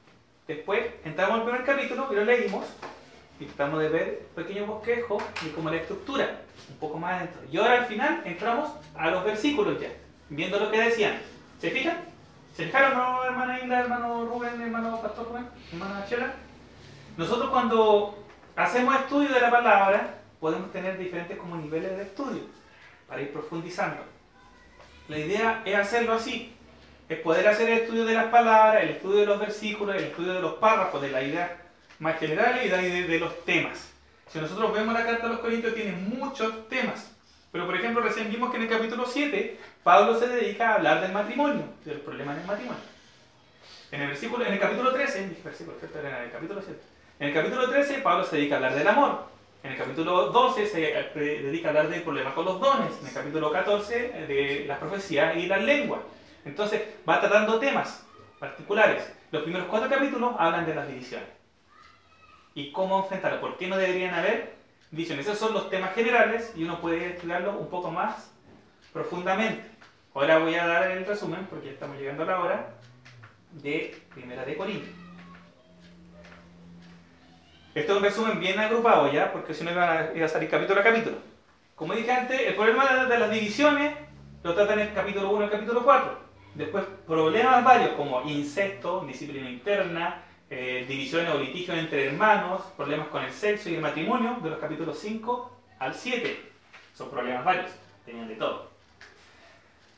Después 0.46 0.84
entramos 1.04 1.38
al 1.38 1.44
primer 1.44 1.64
capítulo 1.64 2.08
y 2.10 2.14
lo 2.16 2.24
leímos 2.24 2.66
y 3.38 3.44
tratamos 3.46 3.80
de 3.80 3.88
ver 3.88 4.26
un 4.28 4.44
pequeño 4.44 4.66
bosquejo 4.66 5.18
y 5.44 5.48
como 5.50 5.70
la 5.70 5.76
estructura, 5.76 6.40
un 6.68 6.76
poco 6.76 6.98
más 6.98 7.14
adentro. 7.14 7.40
Y 7.50 7.56
ahora 7.56 7.80
al 7.80 7.86
final 7.86 8.22
entramos 8.24 8.70
a 8.94 9.10
los 9.10 9.24
versículos 9.24 9.80
ya, 9.80 9.88
viendo 10.28 10.58
lo 10.58 10.70
que 10.70 10.80
decían. 10.80 11.18
¿Se 11.60 11.70
fijan? 11.70 11.98
¿Se 12.56 12.66
fijaron, 12.66 13.24
hermana 13.24 13.60
Isla, 13.60 13.80
hermano 13.80 14.26
Rubén, 14.26 14.60
hermano 14.60 15.00
Pastor 15.00 15.28
Rubén, 15.28 15.48
hermana 15.72 16.04
Chela? 16.06 16.34
Nosotros 17.16 17.50
cuando 17.50 18.24
hacemos 18.56 18.94
estudio 18.96 19.32
de 19.32 19.40
la 19.40 19.50
palabra, 19.50 20.18
podemos 20.40 20.72
tener 20.72 20.98
diferentes 20.98 21.38
como 21.38 21.56
niveles 21.56 21.96
de 21.96 22.02
estudio 22.02 22.42
para 23.06 23.22
ir 23.22 23.32
profundizando. 23.32 24.02
La 25.08 25.18
idea 25.18 25.62
es 25.64 25.76
hacerlo 25.76 26.14
así, 26.14 26.51
es 27.12 27.20
poder 27.20 27.46
hacer 27.48 27.68
el 27.68 27.78
estudio 27.80 28.04
de 28.04 28.14
las 28.14 28.26
palabras, 28.26 28.82
el 28.82 28.90
estudio 28.90 29.20
de 29.20 29.26
los 29.26 29.40
versículos, 29.40 29.96
el 29.96 30.04
estudio 30.04 30.34
de 30.34 30.40
los 30.40 30.54
párrafos, 30.54 31.00
de 31.02 31.10
la 31.10 31.22
idea 31.22 31.62
más 31.98 32.18
general 32.18 32.60
y 32.64 32.68
de, 32.68 33.06
de 33.06 33.18
los 33.18 33.44
temas. 33.44 33.90
Si 34.28 34.38
nosotros 34.38 34.72
vemos 34.72 34.94
la 34.94 35.04
carta 35.04 35.26
a 35.26 35.28
los 35.30 35.38
Corintios, 35.40 35.74
tiene 35.74 35.92
muchos 35.92 36.68
temas. 36.68 37.12
Pero 37.50 37.66
por 37.66 37.74
ejemplo, 37.74 38.02
recién 38.02 38.30
vimos 38.30 38.50
que 38.50 38.56
en 38.56 38.62
el 38.62 38.68
capítulo 38.68 39.04
7, 39.06 39.58
Pablo 39.82 40.18
se 40.18 40.26
dedica 40.26 40.70
a 40.70 40.74
hablar 40.76 41.02
del 41.02 41.12
matrimonio, 41.12 41.64
de 41.84 41.94
los 41.94 42.02
problemas 42.02 42.36
del 42.36 42.46
matrimonio. 42.46 42.82
En 43.90 44.00
el, 44.00 44.08
versículo, 44.08 44.46
en 44.46 44.54
el 44.54 44.58
capítulo 44.58 44.92
13, 44.92 45.18
en 45.18 45.36
versículo, 45.44 45.76
en 45.82 46.24
el 46.24 46.30
capítulo 46.30 46.62
7, 46.62 46.80
en 47.20 47.28
el 47.28 47.34
capítulo 47.34 47.68
13, 47.68 47.98
Pablo 47.98 48.24
se 48.24 48.36
dedica 48.36 48.54
a 48.54 48.56
hablar 48.56 48.74
del 48.74 48.88
amor. 48.88 49.32
En 49.62 49.72
el 49.72 49.78
capítulo 49.78 50.30
12 50.30 50.66
se 50.66 50.80
dedica 51.14 51.68
a 51.68 51.70
hablar 51.70 51.88
del 51.88 52.02
problema 52.02 52.34
con 52.34 52.44
los 52.44 52.58
dones. 52.58 52.90
En 53.00 53.06
el 53.06 53.14
capítulo 53.14 53.52
14 53.52 53.94
de 54.26 54.64
las 54.66 54.78
profecías 54.78 55.36
y 55.36 55.46
las 55.46 55.62
lenguas. 55.62 56.00
Entonces 56.44 56.82
va 57.08 57.20
tratando 57.20 57.58
temas 57.58 58.04
particulares. 58.38 59.12
Los 59.30 59.42
primeros 59.42 59.68
cuatro 59.68 59.88
capítulos 59.88 60.34
hablan 60.38 60.66
de 60.66 60.74
las 60.74 60.88
divisiones. 60.88 61.28
Y 62.54 62.72
cómo 62.72 63.02
enfrentarlas. 63.02 63.40
¿Por 63.40 63.56
qué 63.56 63.68
no 63.68 63.76
deberían 63.76 64.14
haber 64.14 64.54
divisiones? 64.90 65.26
Esos 65.26 65.38
son 65.38 65.54
los 65.54 65.70
temas 65.70 65.94
generales 65.94 66.52
y 66.56 66.64
uno 66.64 66.80
puede 66.80 67.14
estudiarlo 67.14 67.58
un 67.58 67.68
poco 67.68 67.90
más 67.90 68.32
profundamente. 68.92 69.64
Ahora 70.14 70.38
voy 70.38 70.54
a 70.54 70.66
dar 70.66 70.90
el 70.90 71.06
resumen, 71.06 71.46
porque 71.48 71.66
ya 71.66 71.72
estamos 71.72 71.96
llegando 71.96 72.24
a 72.24 72.26
la 72.26 72.40
hora, 72.40 72.74
de 73.52 73.98
Primera 74.12 74.44
de 74.44 74.56
Corintios. 74.56 74.94
Esto 77.74 77.92
es 77.92 77.98
un 77.98 78.04
resumen 78.04 78.40
bien 78.40 78.58
agrupado 78.58 79.10
ya, 79.10 79.32
porque 79.32 79.54
si 79.54 79.64
no 79.64 79.70
iba 79.70 80.00
a, 80.00 80.28
salir 80.28 80.50
capítulo 80.50 80.80
a 80.80 80.84
capítulo. 80.84 81.16
Como 81.74 81.94
dije 81.94 82.12
antes, 82.12 82.38
el 82.40 82.54
problema 82.54 83.06
de 83.06 83.18
las 83.18 83.30
divisiones 83.30 83.94
lo 84.42 84.54
trata 84.54 84.74
en 84.74 84.80
el 84.80 84.92
capítulo 84.92 85.30
1 85.30 85.40
y 85.40 85.44
el 85.44 85.50
capítulo 85.50 85.82
4. 85.82 86.21
Después, 86.54 86.84
problemas 87.06 87.64
varios 87.64 87.92
como 87.92 88.22
incesto, 88.22 89.04
disciplina 89.06 89.48
interna, 89.48 90.22
eh, 90.50 90.84
divisiones 90.86 91.30
o 91.30 91.38
litigios 91.38 91.78
entre 91.78 92.08
hermanos, 92.08 92.62
problemas 92.76 93.08
con 93.08 93.24
el 93.24 93.32
sexo 93.32 93.70
y 93.70 93.76
el 93.76 93.80
matrimonio, 93.80 94.36
de 94.42 94.50
los 94.50 94.58
capítulos 94.58 94.98
5 94.98 95.50
al 95.78 95.94
7. 95.94 96.50
Son 96.94 97.08
problemas 97.08 97.44
varios, 97.44 97.70
tenían 98.04 98.28
de 98.28 98.34
todo. 98.34 98.70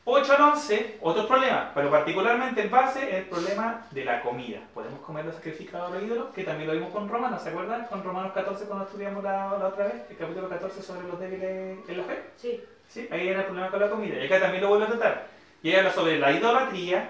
8 0.07 0.33
al 0.33 0.41
11, 0.53 0.99
otros 1.01 1.25
problemas, 1.25 1.71
pero 1.73 1.89
particularmente 1.89 2.61
en 2.61 2.69
base 2.69 3.17
el 3.17 3.25
problema 3.25 3.87
de 3.89 4.05
la 4.05 4.21
comida. 4.21 4.59
¿Podemos 4.73 4.99
comer 5.01 5.25
los 5.25 5.35
sacrificados 5.35 5.91
a 5.91 5.95
los 5.95 6.03
ídolos? 6.03 6.33
Que 6.33 6.43
también 6.43 6.67
lo 6.67 6.75
vimos 6.75 6.91
con 6.91 7.09
Romanos, 7.09 7.41
¿se 7.41 7.49
acuerdan? 7.49 7.87
Con 7.87 8.03
Romanos 8.03 8.31
14 8.33 8.65
cuando 8.65 8.85
estudiamos 8.85 9.23
la, 9.23 9.57
la 9.57 9.67
otra 9.67 9.85
vez, 9.85 9.95
el 10.09 10.15
capítulo 10.15 10.47
14 10.47 10.81
sobre 10.81 11.07
los 11.07 11.19
débiles 11.19 11.79
en 11.87 11.97
la 11.97 12.03
fe. 12.03 12.23
Sí. 12.37 12.63
Sí, 12.87 13.07
ahí 13.11 13.27
era 13.27 13.39
el 13.39 13.45
problema 13.45 13.71
con 13.71 13.79
la 13.79 13.89
comida. 13.89 14.21
Y 14.21 14.27
acá 14.27 14.39
también 14.39 14.61
lo 14.61 14.69
vuelvo 14.69 14.85
a 14.85 14.89
tratar. 14.89 15.34
Y 15.65 15.73
habla 15.73 15.91
sobre 15.91 16.19
la 16.19 16.31
idolatría, 16.31 17.09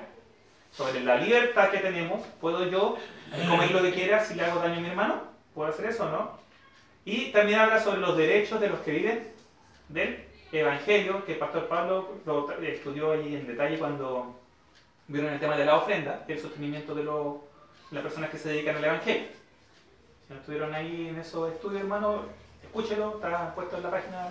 sobre 0.72 1.02
la 1.02 1.18
libertad 1.18 1.72
que 1.72 1.80
tenemos. 1.80 2.26
¿Puedo 2.40 2.66
yo 2.70 2.98
comer 3.50 3.72
lo 3.72 3.82
que 3.82 3.92
quiera 3.92 4.24
si 4.24 4.34
le 4.34 4.46
hago 4.46 4.62
daño 4.62 4.78
a 4.78 4.80
mi 4.80 4.88
hermano? 4.88 5.24
¿Puedo 5.54 5.70
hacer 5.70 5.88
eso 5.88 6.06
o 6.06 6.10
no? 6.10 6.40
Y 7.04 7.34
también 7.34 7.60
habla 7.60 7.82
sobre 7.82 8.00
los 8.00 8.16
derechos 8.16 8.62
de 8.62 8.70
los 8.70 8.80
que 8.80 8.92
viven 8.92 9.28
del 9.90 10.24
Evangelio, 10.54 11.26
que 11.26 11.34
el 11.34 11.38
pastor 11.38 11.68
Pablo 11.68 12.14
lo 12.26 12.50
estudió 12.62 13.12
ahí 13.12 13.36
en 13.36 13.46
detalle 13.46 13.78
cuando 13.78 14.40
vieron 15.10 15.34
el 15.34 15.40
tema 15.42 15.58
de 15.58 15.66
la 15.66 15.76
ofrenda, 15.76 16.24
el 16.26 16.40
sostenimiento 16.40 16.96
de 16.96 17.04
las 17.04 18.04
personas 18.04 18.30
que 18.30 18.38
se 18.38 18.48
dedican 18.48 18.78
al 18.78 18.86
Evangelio. 18.86 19.28
Si 20.28 20.34
no 20.34 20.40
estuvieron 20.40 20.74
ahí 20.74 21.10
en 21.10 21.20
esos 21.20 21.52
estudios, 21.52 21.82
hermano, 21.82 22.22
escúchelo, 22.64 23.16
está 23.16 23.54
puesto 23.54 23.76
en 23.76 23.84
la 23.84 23.92
página, 23.92 24.30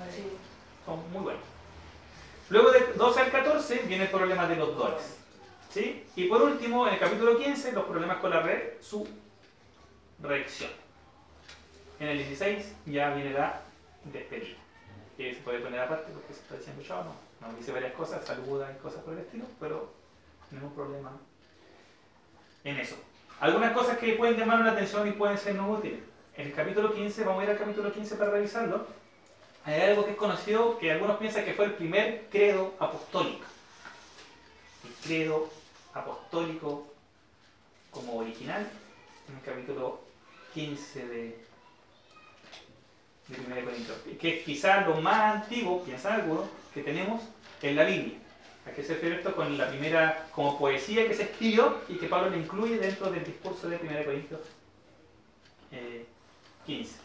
son 0.87 1.13
muy 1.13 1.25
buenos. 1.25 1.54
Luego 2.51 2.71
de 2.71 2.93
12 2.95 3.21
al 3.21 3.31
14 3.31 3.79
viene 3.87 4.05
el 4.05 4.11
problema 4.11 4.47
de 4.47 4.57
los 4.57 4.77
dones. 4.77 5.19
¿sí? 5.71 6.07
Y 6.15 6.29
por 6.29 6.43
último, 6.43 6.87
en 6.87 6.95
el 6.95 7.01
capítulo 7.01 7.39
15, 7.39 7.73
los 7.73 7.85
problemas 7.85 8.19
con 8.19 8.31
la 8.31 8.41
red, 8.41 8.81
su 8.81 9.07
reacción. 10.21 10.71
En 11.99 12.09
el 12.09 12.19
16 12.19 12.75
ya 12.87 13.15
viene 13.15 13.33
la 13.33 13.61
despedida. 14.05 14.59
Que 15.17 15.35
se 15.35 15.41
puede 15.41 15.61
poner 15.61 15.81
aparte 15.81 16.13
porque 16.13 16.35
se 16.35 16.41
está 16.41 16.57
diciendo 16.57 16.83
chao, 16.83 17.05
no. 17.05 17.47
Nos 17.47 17.57
dice 17.57 17.73
varias 17.73 17.93
cosas, 17.93 18.25
saluda 18.25 18.73
y 18.73 18.83
cosas 18.83 19.03
por 19.03 19.15
el 19.15 19.21
estilo, 19.21 19.45
pero 19.61 19.93
hay 20.51 20.59
problema 20.75 21.13
en 22.65 22.79
eso. 22.79 22.97
Algunas 23.41 23.73
cosas 23.73 23.99
que 23.99 24.15
pueden 24.15 24.37
llamar 24.37 24.61
la 24.61 24.73
atención 24.73 25.07
y 25.07 25.13
pueden 25.13 25.39
ser 25.39 25.55
no 25.55 25.71
útiles. 25.71 26.01
En 26.37 26.49
el 26.49 26.55
capítulo 26.55 26.93
15, 26.93 27.25
vamos 27.25 27.41
a 27.41 27.45
ir 27.45 27.51
al 27.51 27.59
capítulo 27.59 27.93
15 27.93 28.17
para 28.17 28.31
revisarlo 28.31 28.87
hay 29.65 29.81
algo 29.81 30.05
que 30.05 30.11
es 30.13 30.17
conocido 30.17 30.79
que 30.79 30.93
algunos 30.93 31.17
piensan 31.17 31.45
que 31.45 31.55
fue 31.55 31.65
el 31.67 31.73
primer 31.73 32.27
credo 32.31 32.75
apostólico. 32.79 33.45
El 34.85 34.93
credo 35.07 35.51
apostólico 35.95 36.87
como 37.91 38.19
original, 38.19 38.69
en 39.29 39.37
el 39.37 39.43
capítulo 39.43 40.01
15 40.53 41.07
de, 41.07 41.39
de 43.29 43.41
1 43.47 43.65
Corintios, 43.65 43.99
que 44.21 44.39
es 44.39 44.45
quizás 44.45 44.87
lo 44.87 45.01
más 45.01 45.37
antiguo, 45.37 45.83
piensan 45.83 46.21
algunos, 46.21 46.47
que 46.75 46.83
tenemos 46.83 47.23
en 47.63 47.77
la 47.77 47.85
Biblia. 47.85 48.19
¿A 48.67 48.71
qué 48.71 48.83
se 48.83 48.95
refiere 48.95 49.17
esto 49.17 49.35
con 49.35 49.57
la 49.57 49.69
primera, 49.69 50.27
como 50.33 50.59
poesía 50.59 51.07
que 51.07 51.15
se 51.15 51.25
escribió 51.25 51.79
y 51.89 51.97
que 51.97 52.09
Pablo 52.09 52.31
le 52.31 52.39
incluye 52.39 52.79
dentro 52.79 53.11
del 53.11 53.25
discurso 53.25 53.69
de 53.69 53.77
1 53.77 54.05
Corintios 54.05 54.41
15? 56.67 57.05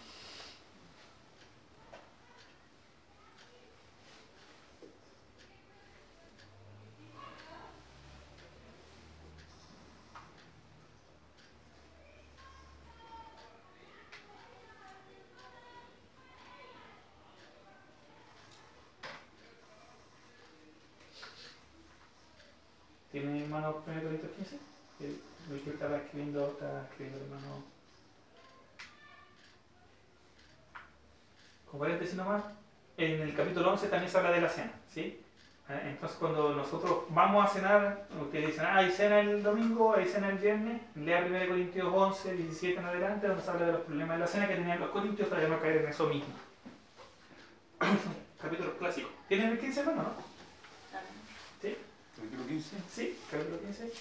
¿Tiene 23.11 23.48
hermano 23.59 23.83
1 23.85 24.03
Corintios 24.03 24.31
15? 24.31 24.59
El 25.51 25.61
que 25.61 25.69
estaba 25.71 25.97
escribiendo, 25.97 26.47
estaba 26.47 26.83
escribiendo 26.83 27.23
hermano. 27.23 27.63
Con 31.69 31.79
paréntesis 31.79 32.15
nomás, 32.15 32.43
en 32.97 33.21
el 33.21 33.35
capítulo 33.35 33.71
11 33.71 33.87
también 33.87 34.11
se 34.11 34.17
habla 34.17 34.31
de 34.31 34.41
la 34.41 34.49
cena, 34.49 34.71
¿sí? 34.91 35.21
Eh, 35.69 35.81
entonces 35.85 36.17
cuando 36.17 36.55
nosotros 36.55 37.03
vamos 37.09 37.45
a 37.45 37.53
cenar, 37.53 38.07
ustedes 38.19 38.47
dicen, 38.47 38.65
ah, 38.65 38.77
hay 38.77 38.91
cena 38.91 39.19
el 39.19 39.43
domingo, 39.43 39.93
hay 39.93 40.05
cena 40.05 40.29
el 40.29 40.37
viernes, 40.39 40.81
lea 40.95 41.23
1 41.27 41.47
Corintios 41.47 41.87
11, 41.93 42.33
17 42.33 42.79
en 42.79 42.85
adelante, 42.85 43.27
donde 43.27 43.43
se 43.43 43.51
habla 43.51 43.65
de 43.67 43.71
los 43.73 43.81
problemas 43.81 44.17
de 44.17 44.19
la 44.19 44.27
cena 44.27 44.47
que 44.47 44.55
tenían 44.55 44.79
los 44.79 44.89
corintios 44.89 45.27
para 45.27 45.47
no 45.47 45.59
caer 45.59 45.77
en 45.77 45.89
eso 45.89 46.07
mismo. 46.07 46.33
Capítulo 48.41 48.77
clásico. 48.77 49.09
¿Tienen 49.27 49.49
el 49.49 49.59
15 49.59 49.79
hermano, 49.81 50.03
no? 50.03 50.29
¿Capítulo 52.19 52.47
15? 52.47 52.75
Sí, 52.93 53.17
capítulo 53.31 53.59
15. 53.61 53.91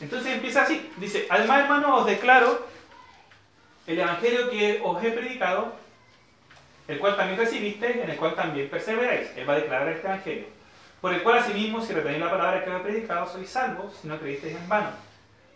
Entonces 0.00 0.32
empieza 0.34 0.62
así. 0.62 0.90
Dice, 0.98 1.26
además 1.30 1.60
hermanos 1.60 2.00
os 2.02 2.06
declaro 2.06 2.66
el 3.86 3.98
evangelio 3.98 4.50
que 4.50 4.80
os 4.84 5.02
he 5.02 5.10
predicado, 5.10 5.72
el 6.88 6.98
cual 6.98 7.16
también 7.16 7.38
recibisteis, 7.38 7.96
en 7.96 8.10
el 8.10 8.16
cual 8.16 8.34
también 8.34 8.68
perseveráis. 8.68 9.30
Él 9.36 9.48
va 9.48 9.54
a 9.54 9.60
declarar 9.60 9.88
este 9.88 10.06
evangelio. 10.06 10.44
Por 11.00 11.14
el 11.14 11.22
cual 11.22 11.38
asimismo, 11.38 11.80
si 11.80 11.94
retenéis 11.94 12.20
la 12.20 12.30
palabra 12.30 12.62
que 12.62 12.70
os 12.70 12.80
he 12.80 12.84
predicado, 12.84 13.26
sois 13.26 13.48
salvos, 13.48 13.96
si 14.00 14.08
no 14.08 14.18
creísteis 14.18 14.54
en 14.54 14.68
vano. 14.68 14.90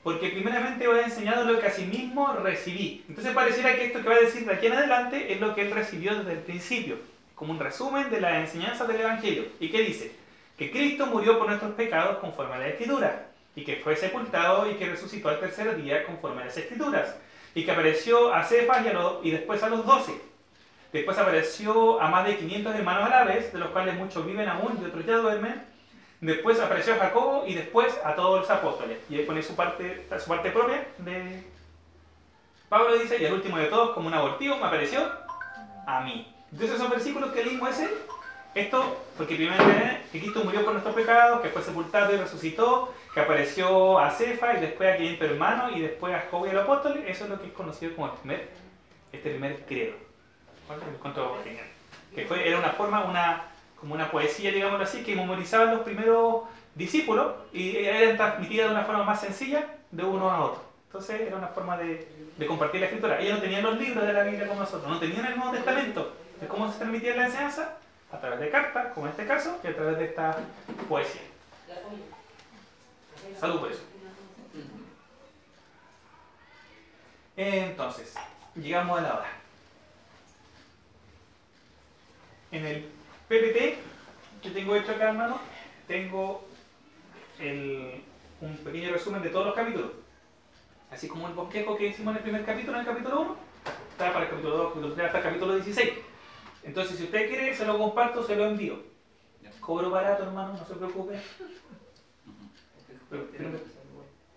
Porque 0.02 0.30
primeramente 0.30 0.88
os 0.88 0.96
he 0.96 1.02
enseñado 1.02 1.44
lo 1.44 1.60
que 1.60 1.66
asimismo 1.66 2.32
recibí. 2.32 3.04
Entonces 3.08 3.34
pareciera 3.34 3.76
que 3.76 3.86
esto 3.86 4.02
que 4.02 4.08
va 4.08 4.14
a 4.14 4.20
decir 4.20 4.46
de 4.46 4.54
aquí 4.54 4.66
en 4.66 4.72
adelante 4.72 5.32
es 5.32 5.40
lo 5.40 5.54
que 5.54 5.62
él 5.62 5.70
recibió 5.70 6.16
desde 6.16 6.32
el 6.32 6.38
principio, 6.38 6.96
como 7.34 7.52
un 7.52 7.60
resumen 7.60 8.08
de 8.08 8.22
la 8.22 8.40
enseñanza 8.40 8.86
del 8.86 9.02
Evangelio. 9.02 9.44
¿Y 9.60 9.68
qué 9.68 9.82
dice? 9.82 10.25
Que 10.56 10.70
Cristo 10.70 11.06
murió 11.06 11.38
por 11.38 11.48
nuestros 11.48 11.72
pecados 11.72 12.18
conforme 12.18 12.54
a 12.54 12.58
la 12.58 12.68
Escritura, 12.68 13.26
y 13.54 13.64
que 13.64 13.76
fue 13.76 13.96
sepultado 13.96 14.70
y 14.70 14.74
que 14.74 14.86
resucitó 14.86 15.28
al 15.28 15.40
tercer 15.40 15.76
día 15.76 16.04
conforme 16.04 16.42
a 16.42 16.44
las 16.46 16.56
Escrituras, 16.56 17.16
y 17.54 17.64
que 17.64 17.70
apareció 17.70 18.32
a 18.32 18.44
Cefas 18.44 18.84
y, 18.84 19.28
y 19.28 19.30
después 19.30 19.62
a 19.62 19.68
los 19.68 19.84
doce. 19.84 20.20
Después 20.92 21.18
apareció 21.18 22.00
a 22.00 22.08
más 22.08 22.26
de 22.26 22.36
500 22.36 22.74
hermanos 22.74 23.04
árabes, 23.04 23.52
de 23.52 23.58
los 23.58 23.70
cuales 23.70 23.96
muchos 23.96 24.24
viven 24.24 24.48
aún 24.48 24.78
y 24.80 24.84
otros 24.84 25.04
ya 25.04 25.16
duermen. 25.16 25.62
Después 26.20 26.58
apareció 26.60 26.94
a 26.94 26.98
Jacobo 26.98 27.44
y 27.46 27.54
después 27.54 27.94
a 28.02 28.14
todos 28.14 28.40
los 28.40 28.50
apóstoles. 28.50 28.98
Y 29.10 29.18
él 29.18 29.26
pone 29.26 29.42
su 29.42 29.54
parte, 29.54 30.06
su 30.18 30.28
parte 30.28 30.50
propia 30.50 30.86
de... 30.98 31.44
Pablo 32.68 32.98
dice, 32.98 33.18
y 33.20 33.24
el 33.24 33.34
último 33.34 33.58
de 33.58 33.66
todos, 33.66 33.90
como 33.90 34.08
un 34.08 34.14
abortivo, 34.14 34.56
me 34.56 34.64
apareció 34.64 35.00
a 35.86 36.00
mí. 36.00 36.34
Entonces 36.50 36.76
esos 36.76 36.90
versículos 36.90 37.30
que 37.32 37.44
leímos 37.44 37.70
ese, 37.70 37.88
esto, 38.60 39.04
porque 39.16 39.34
primero 39.34 39.62
que 40.10 40.20
Cristo 40.20 40.42
murió 40.44 40.64
por 40.64 40.72
nuestros 40.72 40.94
pecados, 40.94 41.40
que 41.40 41.48
fue 41.48 41.62
sepultado 41.62 42.14
y 42.14 42.16
resucitó, 42.16 42.94
que 43.12 43.20
apareció 43.20 43.98
a 43.98 44.10
Cefa 44.10 44.56
y 44.56 44.60
después 44.60 44.94
a 44.94 44.96
500 44.96 45.30
hermanos 45.30 45.72
y 45.74 45.80
después 45.80 46.14
a 46.14 46.20
Jacobo 46.20 46.46
y 46.46 46.50
a 46.50 46.52
los 46.54 46.64
apóstoles, 46.64 47.04
eso 47.06 47.24
es 47.24 47.30
lo 47.30 47.40
que 47.40 47.48
es 47.48 47.52
conocido 47.52 47.94
como 47.94 48.06
el 48.08 48.12
primer, 48.12 48.48
este 49.12 49.30
primer 49.30 49.64
credo. 49.66 49.94
genial. 51.44 51.66
Que 52.14 52.24
fue, 52.24 52.48
era 52.48 52.58
una 52.58 52.70
forma, 52.70 53.04
una, 53.04 53.44
como 53.78 53.94
una 53.94 54.10
poesía, 54.10 54.50
digámoslo 54.50 54.84
así, 54.84 55.02
que 55.02 55.14
memorizaban 55.14 55.70
los 55.70 55.80
primeros 55.80 56.42
discípulos 56.74 57.34
y 57.52 57.76
eran 57.76 58.16
transmitidas 58.16 58.68
de 58.68 58.74
una 58.74 58.84
forma 58.84 59.04
más 59.04 59.20
sencilla 59.20 59.66
de 59.90 60.04
uno 60.04 60.30
a 60.30 60.44
otro. 60.44 60.62
Entonces 60.86 61.20
era 61.20 61.36
una 61.36 61.48
forma 61.48 61.76
de, 61.76 62.08
de 62.36 62.46
compartir 62.46 62.80
la 62.80 62.86
escritura. 62.86 63.20
Ellos 63.20 63.34
no 63.34 63.42
tenían 63.42 63.62
los 63.62 63.78
libros 63.78 64.06
de 64.06 64.12
la 64.12 64.22
Biblia 64.22 64.46
como 64.48 64.60
nosotros, 64.60 64.90
no 64.90 64.98
tenían 64.98 65.26
el 65.26 65.36
Nuevo 65.36 65.52
Testamento 65.52 66.12
cómo 66.48 66.70
se 66.70 66.78
transmitía 66.78 67.16
la 67.16 67.26
enseñanza 67.26 67.78
a 68.12 68.20
través 68.20 68.40
de 68.40 68.50
cartas, 68.50 68.92
como 68.94 69.06
en 69.06 69.12
este 69.12 69.26
caso, 69.26 69.58
y 69.62 69.66
a 69.66 69.74
través 69.74 69.98
de 69.98 70.04
esta 70.06 70.36
poesía. 70.88 71.22
Salud 73.38 73.60
por 73.60 73.72
eso. 73.72 73.82
Entonces, 77.36 78.14
llegamos 78.54 78.98
a 78.98 79.02
la 79.02 79.14
hora. 79.14 79.28
En 82.52 82.64
el 82.64 82.88
PPT 83.28 83.78
que 84.42 84.50
tengo 84.50 84.76
hecho 84.76 84.92
acá, 84.92 85.08
hermano, 85.08 85.38
tengo 85.88 86.46
un 88.40 88.56
pequeño 88.64 88.92
resumen 88.92 89.22
de 89.22 89.30
todos 89.30 89.46
los 89.46 89.54
capítulos. 89.54 89.90
Así 90.90 91.08
como 91.08 91.26
el 91.26 91.34
bosquejo 91.34 91.76
que 91.76 91.88
hicimos 91.88 92.12
en 92.12 92.18
el 92.18 92.22
primer 92.22 92.44
capítulo, 92.44 92.78
en 92.78 92.86
el 92.86 92.86
capítulo 92.86 93.20
1, 93.22 93.36
está 93.90 94.12
para 94.12 94.24
el 94.24 94.30
capítulo 94.30 94.56
2, 94.56 94.68
capítulo 94.68 94.94
3, 94.94 95.06
hasta 95.06 95.18
el 95.18 95.24
capítulo 95.24 95.54
16. 95.56 95.92
Entonces, 96.66 96.98
si 96.98 97.04
usted 97.04 97.28
quiere, 97.28 97.54
se 97.54 97.64
lo 97.64 97.78
comparto, 97.78 98.26
se 98.26 98.34
lo 98.34 98.46
envío. 98.46 98.76
Cobro 99.60 99.90
barato, 99.90 100.24
hermano, 100.24 100.52
no 100.52 100.66
se 100.66 100.74
preocupe. 100.74 101.18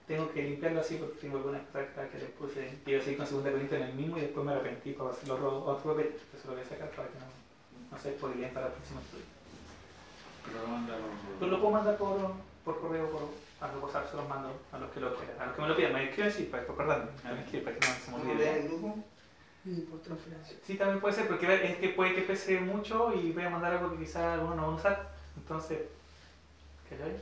tengo, 0.08 0.32
que 0.32 0.44
limpiarlo 0.44 0.80
así 0.80 0.96
porque 0.96 1.20
tengo 1.20 1.38
algunas 1.38 1.62
prácticas 1.68 2.10
que 2.12 2.20
les 2.20 2.30
puse. 2.32 2.80
Quiero 2.86 3.04
seguir 3.04 3.18
con 3.18 3.28
segunda 3.28 3.52
Corintios 3.52 3.82
en 3.82 3.88
el 3.88 3.96
mismo 3.96 4.18
y 4.18 4.22
después 4.22 4.46
me 4.46 4.54
arrepentí 4.54 4.94
para 4.94 5.10
hacerlo 5.10 5.66
otro 5.66 5.92
papel. 5.92 6.16
Eso 6.36 6.48
lo 6.48 6.54
voy 6.54 6.64
a 6.64 6.70
sacar 6.70 6.90
para 6.92 7.08
que 7.10 7.20
no, 7.20 7.26
no 7.92 7.98
se 7.98 8.14
spoileen 8.14 8.54
para 8.54 8.68
el 8.68 8.74
próximo 8.74 9.00
estudio. 9.02 9.26
Pero 11.40 11.52
lo 11.52 11.60
puedo 11.60 11.74
mandar 11.74 11.98
por, 11.98 12.32
por 12.64 12.80
correo, 12.80 13.10
por, 13.10 13.22
a 13.60 13.72
los 13.74 13.84
WhatsApp, 13.84 14.10
se 14.10 14.18
los 14.18 14.30
mando 14.30 14.50
a 14.72 14.78
los 14.78 14.92
que 14.92 15.00
lo 15.00 15.16
quieran. 15.16 15.40
A 15.40 15.46
los 15.48 15.56
que 15.56 15.62
me 15.62 15.68
lo 15.68 15.76
pidan, 15.76 15.94
me 15.94 16.10
escriben 16.10 16.32
sí, 16.32 16.44
para, 16.44 16.64
recordarme. 16.64 17.12
Me 17.24 17.42
escriben 17.42 17.66
para 17.66 17.80
que 17.80 17.88
no 17.88 17.94
se 17.94 18.12
me 18.12 18.32
olvide. 18.32 19.00
Grupo? 19.66 19.92
por 19.92 20.02
transferencia. 20.02 20.58
Sí, 20.66 20.76
también 20.76 21.00
puede 21.00 21.16
ser, 21.16 21.28
porque 21.28 21.72
es 21.72 21.78
que 21.78 21.90
puede 21.90 22.16
que 22.16 22.22
pese 22.22 22.60
mucho 22.60 23.14
y 23.14 23.32
voy 23.32 23.44
a 23.44 23.50
mandar 23.50 23.74
algo 23.74 23.92
que 23.92 24.06
quizás 24.06 24.34
algunos 24.34 24.56
no 24.56 24.64
van 24.64 24.74
a 24.74 24.78
usar. 24.78 25.12
Entonces, 25.38 25.80
¿qué 26.88 26.96
hay? 26.96 27.22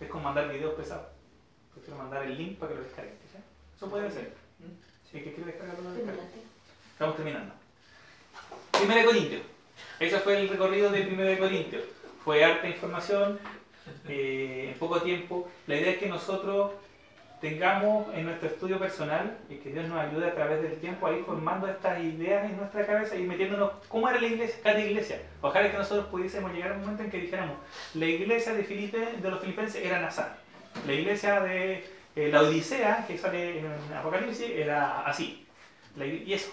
Es 0.00 0.08
como 0.08 0.24
mandar 0.24 0.50
videos 0.50 0.74
pesados. 0.74 1.06
Prefiero 1.72 1.98
mandar 1.98 2.24
el 2.24 2.36
link 2.36 2.58
para 2.58 2.72
que 2.72 2.78
lo 2.78 2.84
descarguen. 2.84 3.14
¿sí? 3.32 3.38
Eso 3.76 3.88
puede 3.88 4.10
ser. 4.10 4.32
Si 5.10 5.20
que 5.20 5.32
quiere 5.32 5.52
descargarlo, 5.52 5.90
lo 5.90 5.94
descarga. 5.94 6.22
Estamos 6.92 7.16
terminando. 7.16 7.54
Primera 8.72 9.00
de 9.00 9.06
Corintios. 9.06 9.42
Ese 10.00 10.18
fue 10.20 10.40
el 10.40 10.48
recorrido 10.48 10.90
de 10.90 11.02
Primera 11.02 11.30
de 11.30 11.38
Corintios. 11.38 11.84
Fue 12.24 12.44
harta 12.44 12.68
información, 12.68 13.38
eh, 14.08 14.70
en 14.72 14.78
poco 14.78 15.00
tiempo. 15.02 15.48
La 15.66 15.76
idea 15.76 15.92
es 15.92 15.98
que 15.98 16.08
nosotros 16.08 16.72
tengamos 17.44 18.06
en 18.14 18.24
nuestro 18.24 18.48
estudio 18.48 18.78
personal 18.78 19.36
y 19.50 19.56
que 19.56 19.68
Dios 19.68 19.86
nos 19.86 19.98
ayude 19.98 20.28
a 20.28 20.34
través 20.34 20.62
del 20.62 20.78
tiempo 20.78 21.06
a 21.06 21.12
ir 21.12 21.26
formando 21.26 21.68
estas 21.68 22.02
ideas 22.02 22.50
en 22.50 22.56
nuestra 22.56 22.86
cabeza 22.86 23.16
y 23.16 23.24
metiéndonos 23.24 23.72
cómo 23.86 24.08
era 24.08 24.18
la 24.18 24.26
iglesia, 24.26 24.56
cada 24.62 24.80
iglesia. 24.80 25.20
Ojalá 25.42 25.70
que 25.70 25.76
nosotros 25.76 26.06
pudiésemos 26.06 26.54
llegar 26.54 26.72
a 26.72 26.74
un 26.76 26.80
momento 26.80 27.02
en 27.02 27.10
que 27.10 27.18
dijéramos, 27.18 27.58
la 27.92 28.06
iglesia 28.06 28.54
de, 28.54 28.64
Filipe, 28.64 28.98
de 29.20 29.30
los 29.30 29.40
filipenses 29.40 29.84
era 29.84 30.00
Nazar, 30.00 30.38
la 30.86 30.92
iglesia 30.94 31.40
de 31.40 31.84
eh, 32.16 32.28
la 32.32 32.40
Odisea, 32.40 33.04
que 33.06 33.18
sale 33.18 33.58
en 33.58 33.66
Apocalipsis, 33.94 34.48
era 34.48 35.02
así. 35.02 35.46
y 35.98 36.32
eso, 36.32 36.50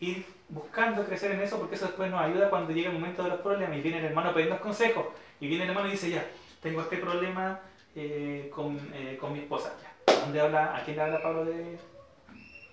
ir 0.00 0.24
buscando 0.48 1.04
crecer 1.04 1.32
en 1.32 1.42
eso 1.42 1.58
porque 1.58 1.74
eso 1.74 1.84
después 1.84 2.10
nos 2.10 2.22
ayuda 2.22 2.48
cuando 2.48 2.72
llega 2.72 2.88
el 2.88 2.98
momento 2.98 3.24
de 3.24 3.28
los 3.28 3.40
problemas 3.40 3.76
y 3.76 3.82
viene 3.82 3.98
el 3.98 4.06
hermano 4.06 4.32
pidiendo 4.32 4.58
consejos 4.58 5.04
y 5.38 5.48
viene 5.48 5.64
el 5.64 5.70
hermano 5.70 5.88
y 5.88 5.92
dice, 5.92 6.08
ya, 6.08 6.24
tengo 6.62 6.80
este 6.80 6.96
problema 6.96 7.60
eh, 7.94 8.50
con, 8.54 8.78
eh, 8.94 9.18
con 9.20 9.34
mi 9.34 9.40
esposa. 9.40 9.74
¿Dónde 10.20 10.40
habla, 10.40 10.76
¿A 10.76 10.82
quién 10.82 10.96
le 10.96 11.02
habla 11.02 11.22
Pablo 11.22 11.44
de, 11.44 11.78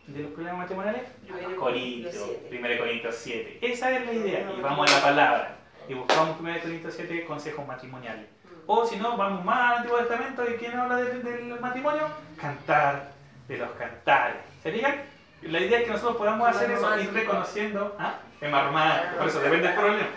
de 0.07 0.23
los 0.23 0.31
problemas 0.31 0.59
matrimoniales? 0.59 1.03
A 1.30 1.55
Corintios, 1.55 2.31
1 2.51 2.68
Corintios 2.80 3.15
7. 3.15 3.59
Esa 3.61 3.91
es 3.91 4.05
la 4.05 4.14
idea. 4.14 4.51
Y 4.57 4.61
vamos 4.61 4.91
a 4.91 4.95
la 4.95 5.03
palabra. 5.03 5.57
Y 5.88 5.93
buscamos 5.93 6.39
1 6.39 6.59
Corintios 6.61 6.93
7 6.95 7.26
consejos 7.26 7.65
matrimoniales. 7.65 8.26
Mm. 8.26 8.64
O 8.68 8.85
si 8.85 8.97
no, 8.97 9.18
vamos 9.18 9.43
más 9.45 9.72
al 9.72 9.77
Antiguo 9.77 9.99
Testamento 9.99 10.43
y 10.49 10.53
¿quién 10.55 10.77
habla 10.77 10.97
del, 10.97 11.59
matrimonio? 11.59 12.07
Cantar 12.39 13.11
de 13.47 13.57
los 13.57 13.72
cantares. 13.72 14.38
¿Se 14.61 14.72
fijan? 14.72 15.01
La 15.43 15.59
idea 15.59 15.80
es 15.80 15.85
que 15.85 15.91
nosotros 15.91 16.18
podamos 16.18 16.49
hacer 16.49 16.72
eso, 16.72 16.99
ir 16.99 17.14
reconociendo. 17.14 17.95
¿Ah? 17.99 18.19
Es 18.41 18.51
más 18.51 18.65
romántico, 18.65 19.18
por 19.18 19.27
eso 19.27 19.39
depende 19.39 19.68
del 19.68 19.77
problema. 19.77 20.07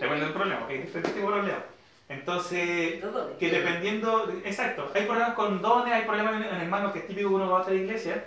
Depende 0.00 0.24
del 0.24 0.34
problema, 0.34 0.66
hay 0.68 0.78
diferentes 0.78 1.14
tipos 1.14 1.30
de 1.30 1.40
problemas. 1.40 1.62
Entonces, 2.08 3.04
que 3.38 3.50
dependiendo, 3.50 4.32
exacto, 4.42 4.90
hay 4.94 5.04
problemas 5.04 5.34
con 5.34 5.60
dones, 5.60 5.92
hay 5.92 6.04
problemas 6.04 6.36
en, 6.36 6.42
hermanos 6.42 6.92
que 6.92 7.00
es 7.00 7.06
típico 7.06 7.28
que 7.28 7.34
uno 7.34 7.50
va 7.50 7.58
a 7.58 7.62
otra 7.62 7.74
iglesia, 7.74 8.24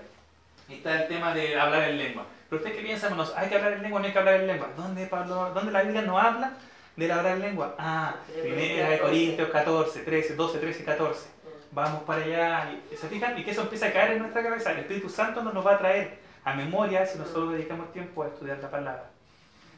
y 0.69 0.75
está 0.75 1.01
el 1.01 1.07
tema 1.07 1.33
de 1.33 1.59
hablar 1.59 1.89
en 1.89 1.97
lengua. 1.97 2.25
Pero 2.47 2.61
usted 2.61 2.75
qué 2.75 2.83
piensa, 2.83 3.07
hermanos, 3.07 3.33
hay 3.35 3.49
que 3.49 3.55
hablar 3.55 3.73
en 3.73 3.81
lengua, 3.81 3.99
no 3.99 4.05
hay 4.05 4.13
que 4.13 4.19
hablar 4.19 4.35
en 4.35 4.47
lengua. 4.47 4.69
¿Dónde, 4.77 5.07
Pablo, 5.07 5.51
¿Dónde 5.55 5.71
la 5.71 5.81
Biblia 5.81 6.03
no 6.03 6.19
habla 6.19 6.53
de 6.95 7.11
hablar 7.11 7.37
en 7.37 7.41
lengua? 7.41 7.75
Ah, 7.79 8.15
primera 8.39 8.89
de 8.91 8.99
Corintios 8.99 9.49
14, 9.49 9.99
13, 10.01 10.35
12, 10.35 10.59
13, 10.59 10.83
14. 10.83 11.29
Vamos 11.71 12.03
para 12.03 12.23
allá, 12.23 12.71
y, 12.91 12.95
¿se 12.95 13.07
fijan? 13.07 13.39
Y 13.39 13.43
que 13.43 13.51
eso 13.51 13.61
empieza 13.61 13.87
a 13.87 13.93
caer 13.93 14.11
en 14.11 14.19
nuestra 14.19 14.43
cabeza. 14.43 14.73
El 14.73 14.79
Espíritu 14.79 15.09
Santo 15.09 15.41
nos 15.41 15.55
lo 15.55 15.63
va 15.63 15.75
a 15.75 15.79
traer 15.79 16.19
a 16.43 16.53
memoria 16.53 17.03
si 17.05 17.17
nosotros 17.17 17.53
dedicamos 17.53 17.91
tiempo 17.93 18.21
a 18.21 18.27
estudiar 18.27 18.59
la 18.59 18.69
palabra. 18.69 19.09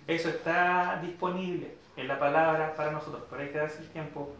Eso 0.07 0.27
está 0.27 0.99
disponible 1.01 1.82
en 1.95 2.07
la 2.07 2.19
palabra 2.19 2.75
para 2.75 2.91
nosotros, 2.91 3.23
pero 3.29 3.41
hay 3.41 3.49
que 3.49 3.57
darse 3.57 3.79
el 3.79 3.89
tiempo 3.89 4.35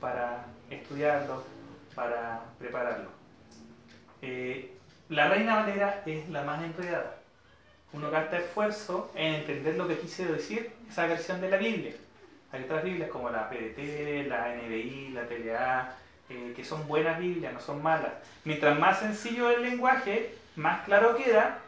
para 0.00 0.46
estudiarlo, 0.70 1.42
para 1.94 2.42
prepararlo. 2.58 3.10
Eh, 4.20 4.76
la 5.08 5.28
Reina 5.28 5.56
Valera 5.56 6.02
es 6.06 6.28
la 6.28 6.42
más 6.42 6.62
enredada. 6.62 7.16
Uno 7.92 8.10
gasta 8.10 8.38
esfuerzo 8.38 9.10
en 9.14 9.34
entender 9.34 9.76
lo 9.76 9.86
que 9.86 9.98
quise 9.98 10.24
decir 10.26 10.72
esa 10.88 11.06
versión 11.06 11.40
de 11.40 11.50
la 11.50 11.56
Biblia. 11.56 11.92
Hay 12.52 12.64
otras 12.64 12.84
Biblias 12.84 13.10
como 13.10 13.30
la 13.30 13.48
PDT, 13.48 14.28
la 14.28 14.54
NBI, 14.54 15.10
la 15.10 15.26
TLA, 15.26 15.94
eh, 16.30 16.52
que 16.54 16.64
son 16.64 16.86
buenas 16.86 17.18
Biblias, 17.18 17.52
no 17.52 17.60
son 17.60 17.82
malas. 17.82 18.12
Mientras 18.44 18.78
más 18.78 19.00
sencillo 19.00 19.50
el 19.50 19.62
lenguaje, 19.62 20.34
más 20.56 20.84
claro 20.84 21.16
queda, 21.16 21.58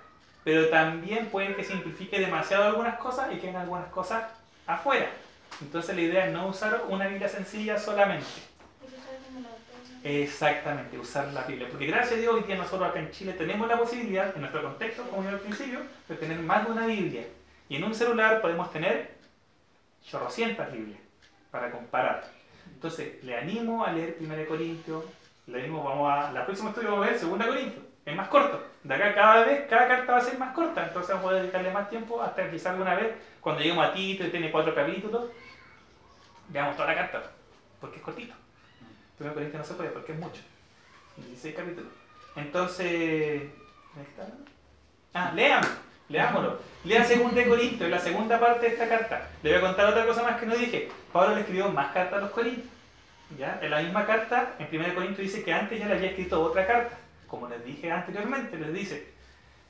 pero 0.44 0.68
también 0.68 1.26
pueden 1.26 1.54
que 1.54 1.64
simplifique 1.64 2.20
demasiado 2.20 2.64
algunas 2.64 2.98
cosas 2.98 3.32
y 3.32 3.38
queden 3.38 3.56
algunas 3.56 3.88
cosas 3.88 4.24
afuera. 4.66 5.08
Entonces 5.60 5.94
la 5.94 6.02
idea 6.02 6.26
es 6.26 6.32
no 6.32 6.48
usar 6.48 6.84
una 6.88 7.06
Biblia 7.06 7.28
sencilla 7.28 7.78
solamente. 7.78 8.26
Exactamente, 10.02 10.98
usar 10.98 11.32
la 11.32 11.44
Biblia. 11.44 11.66
Porque 11.70 11.86
gracias 11.86 12.18
a 12.18 12.20
Dios 12.20 12.34
hoy 12.34 12.42
día 12.42 12.56
nosotros 12.56 12.88
acá 12.88 13.00
en 13.00 13.10
Chile 13.10 13.32
tenemos 13.32 13.66
la 13.66 13.78
posibilidad, 13.78 14.34
en 14.34 14.42
nuestro 14.42 14.62
contexto, 14.62 15.02
como 15.04 15.22
yo 15.22 15.30
al 15.30 15.40
principio, 15.40 15.80
de 16.08 16.16
tener 16.16 16.38
más 16.40 16.66
de 16.66 16.72
una 16.72 16.86
Biblia. 16.86 17.26
Y 17.70 17.76
en 17.76 17.84
un 17.84 17.94
celular 17.94 18.42
podemos 18.42 18.70
tener 18.70 19.14
chorrocientas 20.04 20.70
Biblias 20.70 21.00
para 21.50 21.70
comparar. 21.70 22.30
Entonces, 22.70 23.24
le 23.24 23.34
animo 23.34 23.82
a 23.82 23.92
leer 23.92 24.18
1 24.20 24.46
Corintios, 24.46 25.04
le 25.46 25.60
animo, 25.60 25.82
vamos 25.82 26.12
a, 26.12 26.32
la 26.32 26.44
próxima 26.44 26.68
estudio 26.70 26.90
vamos 26.90 27.06
a 27.06 27.10
ver 27.10 27.20
2 27.20 27.46
Corintios, 27.46 27.83
es 28.04 28.16
más 28.16 28.28
corto. 28.28 28.62
De 28.82 28.94
acá 28.94 29.14
cada 29.14 29.44
vez, 29.44 29.66
cada 29.68 29.88
carta 29.88 30.12
va 30.12 30.18
a 30.18 30.22
ser 30.22 30.38
más 30.38 30.54
corta, 30.54 30.86
entonces 30.86 31.14
vamos 31.14 31.32
a 31.32 31.36
dedicarle 31.36 31.70
más 31.70 31.88
tiempo 31.88 32.20
hasta 32.22 32.50
quizás 32.50 32.72
alguna 32.72 32.94
vez, 32.94 33.14
cuando 33.40 33.62
lleguemos 33.62 33.86
a 33.86 33.94
Tito 33.94 34.24
y 34.24 34.30
tiene 34.30 34.50
cuatro 34.50 34.74
capítulos, 34.74 35.30
veamos 36.48 36.76
toda 36.76 36.88
la 36.88 36.94
carta, 36.94 37.22
porque 37.80 37.96
es 37.96 38.02
cortito. 38.02 38.34
Primero 39.16 39.34
Corintios 39.34 39.62
no 39.62 39.66
se 39.66 39.74
puede 39.74 39.90
porque 39.90 40.12
es 40.12 40.18
mucho. 40.18 40.42
16 41.16 41.54
capítulos. 41.54 41.92
Entonces, 42.36 43.42
está? 44.02 44.26
Ah, 45.14 45.32
lean, 45.34 45.62
leámoslo. 46.08 46.58
Lea 46.84 47.06
2 47.06 47.46
Corintios, 47.46 47.88
la 47.88 47.98
segunda 47.98 48.38
parte 48.38 48.66
de 48.66 48.72
esta 48.72 48.88
carta. 48.88 49.28
Le 49.42 49.50
voy 49.50 49.58
a 49.58 49.62
contar 49.62 49.86
otra 49.86 50.04
cosa 50.04 50.22
más 50.22 50.38
que 50.38 50.46
no 50.46 50.56
dije. 50.56 50.90
Pablo 51.12 51.34
le 51.34 51.40
escribió 51.42 51.68
más 51.70 51.92
cartas 51.92 52.18
a 52.18 52.22
los 52.22 52.30
Corintios. 52.30 52.68
¿Ya? 53.38 53.58
En 53.62 53.70
la 53.70 53.80
misma 53.80 54.04
carta, 54.04 54.54
en 54.58 54.80
1 54.80 54.94
Corintios 54.94 55.26
dice 55.26 55.44
que 55.44 55.52
antes 55.52 55.78
ya 55.78 55.86
le 55.86 55.94
había 55.94 56.10
escrito 56.10 56.42
otra 56.42 56.66
carta. 56.66 56.98
Como 57.34 57.48
les 57.48 57.64
dije 57.64 57.90
anteriormente, 57.90 58.56
les 58.56 58.72
dice, 58.72 59.08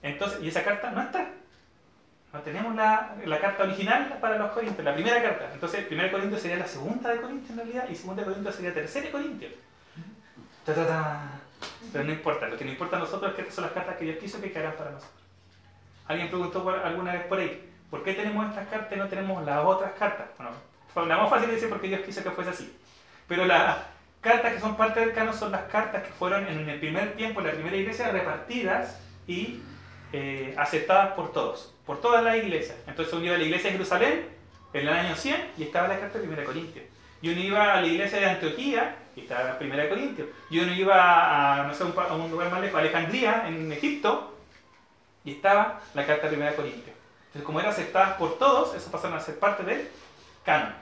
Entonces, 0.03 0.43
y 0.43 0.49
esa 0.49 0.63
carta 0.63 0.91
no 0.91 1.01
está. 1.01 1.31
No 2.31 2.41
tenemos 2.41 2.75
la, 2.75 3.17
la, 3.25 3.41
carta 3.41 3.63
original 3.63 4.19
para 4.21 4.37
los 4.37 4.53
Corintios, 4.53 4.85
la 4.85 4.93
primera 4.93 5.23
carta. 5.23 5.49
Entonces, 5.55 5.81
el 5.81 5.87
primer 5.87 6.11
Corintio 6.11 6.39
sería 6.39 6.59
la 6.59 6.67
segunda 6.67 7.09
de 7.09 7.23
Corintios 7.23 7.51
en 7.53 7.57
realidad, 7.57 7.89
y 7.89 7.95
segunda 7.95 8.21
de 8.21 8.29
Corintios 8.29 8.55
sería 8.55 8.75
tercera 8.75 9.07
de 9.07 9.13
Corintios. 9.13 9.53
Pero 10.67 12.05
no 12.05 12.13
importa, 12.13 12.49
lo 12.49 12.59
que 12.59 12.65
nos 12.67 12.73
importa 12.73 12.97
a 12.97 12.99
nosotros 12.99 13.31
es 13.31 13.37
que 13.37 13.43
estas 13.43 13.55
son 13.55 13.65
las 13.65 13.73
cartas 13.73 13.97
que 13.97 14.05
Dios 14.05 14.19
quiso 14.19 14.43
que 14.43 14.53
quedaran 14.53 14.75
para 14.75 14.91
nosotros. 14.91 15.23
Alguien 16.07 16.29
preguntó 16.29 16.69
alguna 16.69 17.15
vez 17.15 17.23
por 17.25 17.39
ahí, 17.39 17.73
¿por 17.89 18.05
qué 18.05 18.13
tenemos 18.13 18.47
estas 18.47 18.69
cartas 18.69 18.93
y 18.93 18.97
no 18.97 19.09
tenemos 19.09 19.43
las 19.43 19.65
otras 19.65 19.93
cartas? 19.93 20.27
Bueno, 20.37 21.09
la 21.09 21.17
más 21.17 21.31
fácil 21.31 21.49
de 21.49 21.55
decir 21.55 21.71
porque 21.71 21.89
Dios 21.89 22.03
quiso 22.03 22.23
que 22.23 22.31
fuese 22.31 22.51
así. 22.51 22.77
Pero 23.27 23.47
las 23.47 23.79
cartas 24.25 24.55
que 24.55 24.61
son 24.61 24.77
parte 24.77 25.01
del 25.01 25.13
canon 25.13 25.35
son 25.35 25.53
las 25.53 25.65
cartas 25.71 26.03
que 26.03 26.13
fueron 26.13 26.49
en 26.49 26.69
el 26.69 26.81
primer 26.81 27.13
tiempo, 27.13 27.41
en 27.41 27.47
la 27.47 27.53
primera 27.53 27.77
iglesia, 27.77 28.11
repartidas 28.11 28.99
y 29.27 29.61
eh, 30.13 30.55
aceptadas 30.57 31.13
por 31.13 31.33
todos, 31.33 31.75
por 31.85 32.01
toda 32.01 32.23
la 32.23 32.37
iglesia. 32.37 32.75
Entonces 32.87 33.13
uno 33.13 33.27
iba 33.27 33.35
a 33.35 33.39
la 33.39 33.45
iglesia 33.45 33.69
de 33.69 33.77
Jerusalén 33.77 34.29
en 34.73 34.81
el 34.81 34.89
año 34.89 35.15
100 35.15 35.53
y 35.59 35.65
estaba 35.65 35.89
la 35.89 36.01
carta 36.01 36.19
de 36.19 36.27
1 36.27 36.45
Corintios. 36.45 36.87
Y 37.21 37.29
uno 37.31 37.41
iba 37.41 37.75
a 37.75 37.81
la 37.81 37.87
iglesia 37.87 38.19
de 38.19 38.27
Antioquía 38.27 38.97
y 39.15 39.21
estaba 39.21 39.45
la 39.45 39.59
primera 39.59 39.83
de 39.83 39.89
Corintios. 39.91 40.29
Y 40.51 40.59
uno 40.59 40.73
iba 40.73 41.61
a, 41.61 41.67
no 41.67 41.75
sé, 41.75 41.85
a 41.85 42.15
un 42.15 42.31
lugar 42.31 42.51
más 42.51 42.61
lejos, 42.61 42.81
Alejandría, 42.81 43.45
en 43.47 43.71
Egipto, 43.73 44.35
y 45.25 45.33
estaba 45.33 45.81
la 45.95 46.07
carta 46.07 46.23
de 46.25 46.29
primera 46.29 46.51
de 46.51 46.57
Corintios. 46.57 46.97
Entonces, 47.27 47.45
como 47.45 47.61
era 47.61 47.71
aceptada 47.71 48.17
por 48.17 48.39
todos, 48.39 48.75
eso 48.75 48.91
pasaron 48.91 49.17
a 49.17 49.21
ser 49.21 49.39
parte 49.39 49.63
del 49.63 49.89
canon. 50.45 50.75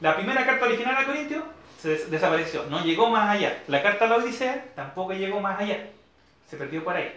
La 0.00 0.16
primera 0.16 0.44
carta 0.44 0.64
original 0.66 0.96
a 0.96 1.04
Corintios 1.04 1.44
se 1.82 2.06
desapareció, 2.06 2.64
no 2.70 2.84
llegó 2.84 3.10
más 3.10 3.28
allá. 3.28 3.60
La 3.66 3.82
carta 3.82 4.04
a 4.04 4.08
la 4.08 4.16
Odisea 4.16 4.72
tampoco 4.76 5.14
llegó 5.14 5.40
más 5.40 5.60
allá, 5.60 5.88
se 6.48 6.56
perdió 6.56 6.84
por 6.84 6.94
ahí. 6.94 7.12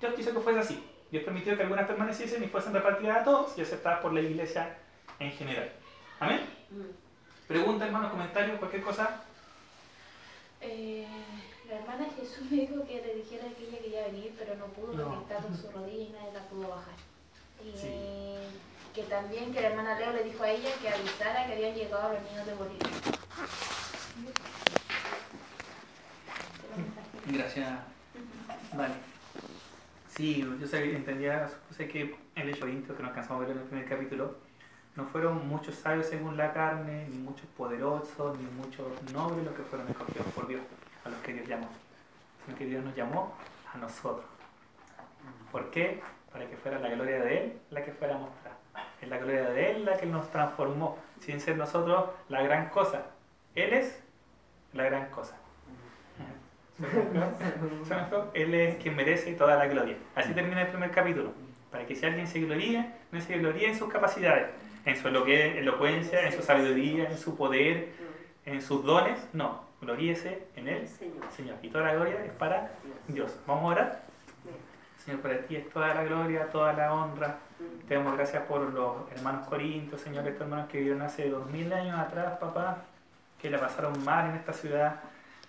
Dios 0.00 0.14
quiso 0.14 0.32
que 0.32 0.38
fuese 0.38 0.60
así. 0.60 0.84
Dios 1.10 1.24
permitió 1.24 1.56
que 1.56 1.64
algunas 1.64 1.88
permaneciesen 1.88 2.44
y 2.44 2.46
fuesen 2.46 2.74
repartidas 2.74 3.18
a 3.18 3.24
todos 3.24 3.58
y 3.58 3.62
aceptadas 3.62 4.00
por 4.00 4.12
la 4.12 4.20
iglesia 4.20 4.76
en 5.18 5.32
general. 5.32 5.72
Amén. 6.20 6.42
Mm. 6.70 7.48
Pregunta, 7.48 7.86
hermano, 7.86 8.10
comentarios, 8.10 8.58
cualquier 8.58 8.82
cosa. 8.82 9.22
Eh, 10.60 11.06
la 11.68 11.78
hermana 11.78 12.06
Jesús 12.16 12.48
me 12.50 12.58
dijo 12.58 12.86
que 12.86 13.02
le 13.02 13.14
dijera 13.16 13.46
a 13.46 13.50
aquella 13.50 13.78
que 13.78 13.88
iba 13.88 14.00
a 14.00 14.06
venir, 14.06 14.32
pero 14.38 14.54
no 14.54 14.66
pudo 14.66 14.92
porque 14.92 15.22
estaba 15.22 15.40
con 15.40 15.56
su 15.56 15.70
rodilla 15.74 16.04
y 16.04 16.10
nadie 16.10 16.32
la 16.34 16.40
pudo 16.42 16.68
bajar. 16.68 16.94
Y 17.64 18.94
que 18.94 19.02
también 19.04 19.52
que 19.52 19.60
la 19.60 19.68
hermana 19.68 19.98
Leo 19.98 20.12
le 20.12 20.22
dijo 20.22 20.44
a 20.44 20.50
ella 20.50 20.70
que 20.80 20.88
avisara 20.88 21.46
que 21.46 21.54
habían 21.54 21.74
llegado 21.74 22.12
los 22.12 22.22
niños 22.22 22.46
de 22.46 22.54
Bolivia. 22.54 22.88
Gracias. 27.26 27.68
Vale. 28.74 28.94
Sí, 30.08 30.44
yo 30.60 30.66
sé, 30.66 30.96
entendía, 30.96 31.48
sé 31.76 31.86
que 31.88 32.16
el 32.34 32.48
hecho 32.48 32.66
íntimo 32.66 32.96
que 32.96 33.02
nos 33.02 33.12
cansamos 33.12 33.42
de 33.42 33.48
ver 33.48 33.56
en 33.56 33.62
el 33.62 33.68
primer 33.68 33.88
capítulo, 33.88 34.36
no 34.96 35.04
fueron 35.04 35.46
muchos 35.46 35.76
sabios 35.76 36.06
según 36.06 36.36
la 36.36 36.52
carne, 36.52 37.06
ni 37.08 37.18
muchos 37.18 37.46
poderosos, 37.56 38.36
ni 38.38 38.46
muchos 38.50 38.86
nobles 39.12 39.44
los 39.44 39.54
que 39.54 39.62
fueron 39.62 39.86
escogidos 39.88 40.26
por 40.34 40.48
Dios, 40.48 40.62
a 41.04 41.10
los 41.10 41.20
que 41.20 41.34
Dios 41.34 41.46
llamó, 41.46 41.68
sino 42.44 42.58
que 42.58 42.66
Dios 42.66 42.84
nos 42.84 42.96
llamó 42.96 43.34
a 43.72 43.78
nosotros. 43.78 44.26
¿Por 45.52 45.70
qué? 45.70 46.02
Para 46.32 46.48
que 46.48 46.56
fuera 46.56 46.78
la 46.78 46.88
gloria 46.88 47.20
de 47.20 47.38
Él 47.38 47.58
la 47.70 47.84
que 47.84 47.92
fuera 47.92 48.18
mostrada. 48.18 48.56
Es 49.00 49.08
la 49.08 49.18
gloria 49.18 49.50
de 49.50 49.70
Él 49.70 49.84
la 49.84 49.96
que 49.96 50.06
nos 50.06 50.30
transformó, 50.30 50.98
sin 51.20 51.40
ser 51.40 51.56
nosotros 51.56 52.10
la 52.28 52.42
gran 52.42 52.70
cosa. 52.70 53.02
Él 53.54 53.72
es 53.72 54.02
la 54.72 54.84
gran 54.84 55.10
cosa. 55.10 55.36
Él 58.34 58.54
es 58.54 58.76
quien 58.76 58.94
merece 58.94 59.34
toda 59.34 59.56
la 59.56 59.66
gloria. 59.66 59.96
Así 60.14 60.32
termina 60.32 60.62
el 60.62 60.68
primer 60.68 60.90
capítulo. 60.90 61.32
Para 61.70 61.86
que 61.86 61.94
si 61.94 62.06
alguien 62.06 62.26
se 62.26 62.40
gloríe, 62.40 62.92
no 63.10 63.20
se 63.20 63.36
gloríe 63.38 63.68
en 63.68 63.76
sus 63.76 63.92
capacidades, 63.92 64.48
en 64.84 64.96
su 64.96 65.08
elocuencia, 65.08 66.26
en 66.26 66.32
su 66.32 66.42
sabiduría, 66.42 67.10
en 67.10 67.18
su 67.18 67.36
poder, 67.36 67.88
en 68.46 68.62
sus 68.62 68.84
dones. 68.84 69.18
No, 69.32 69.64
gloríese 69.80 70.46
en 70.56 70.68
Él, 70.68 70.88
Señor. 71.36 71.56
Y 71.62 71.68
toda 71.68 71.84
la 71.84 71.94
gloria 71.94 72.24
es 72.24 72.32
para 72.32 72.70
Dios. 73.08 73.38
Vamos 73.46 73.64
a 73.64 73.66
orar. 73.66 74.02
Señor, 75.04 75.20
para 75.20 75.38
ti 75.40 75.56
es 75.56 75.68
toda 75.70 75.94
la 75.94 76.04
gloria, 76.04 76.48
toda 76.48 76.72
la 76.72 76.94
honra. 76.94 77.38
Te 77.86 77.94
damos 77.94 78.14
gracias 78.14 78.44
por 78.44 78.72
los 78.72 79.10
hermanos 79.12 79.46
corintios, 79.48 80.00
Señor, 80.00 80.26
estos 80.26 80.42
hermanos 80.42 80.68
que 80.68 80.78
vivieron 80.78 81.02
hace 81.02 81.28
dos 81.28 81.50
mil 81.50 81.72
años 81.72 81.98
atrás, 81.98 82.38
papá, 82.38 82.84
que 83.40 83.50
la 83.50 83.60
pasaron 83.60 84.02
mal 84.04 84.30
en 84.30 84.36
esta 84.36 84.52
ciudad 84.52 84.96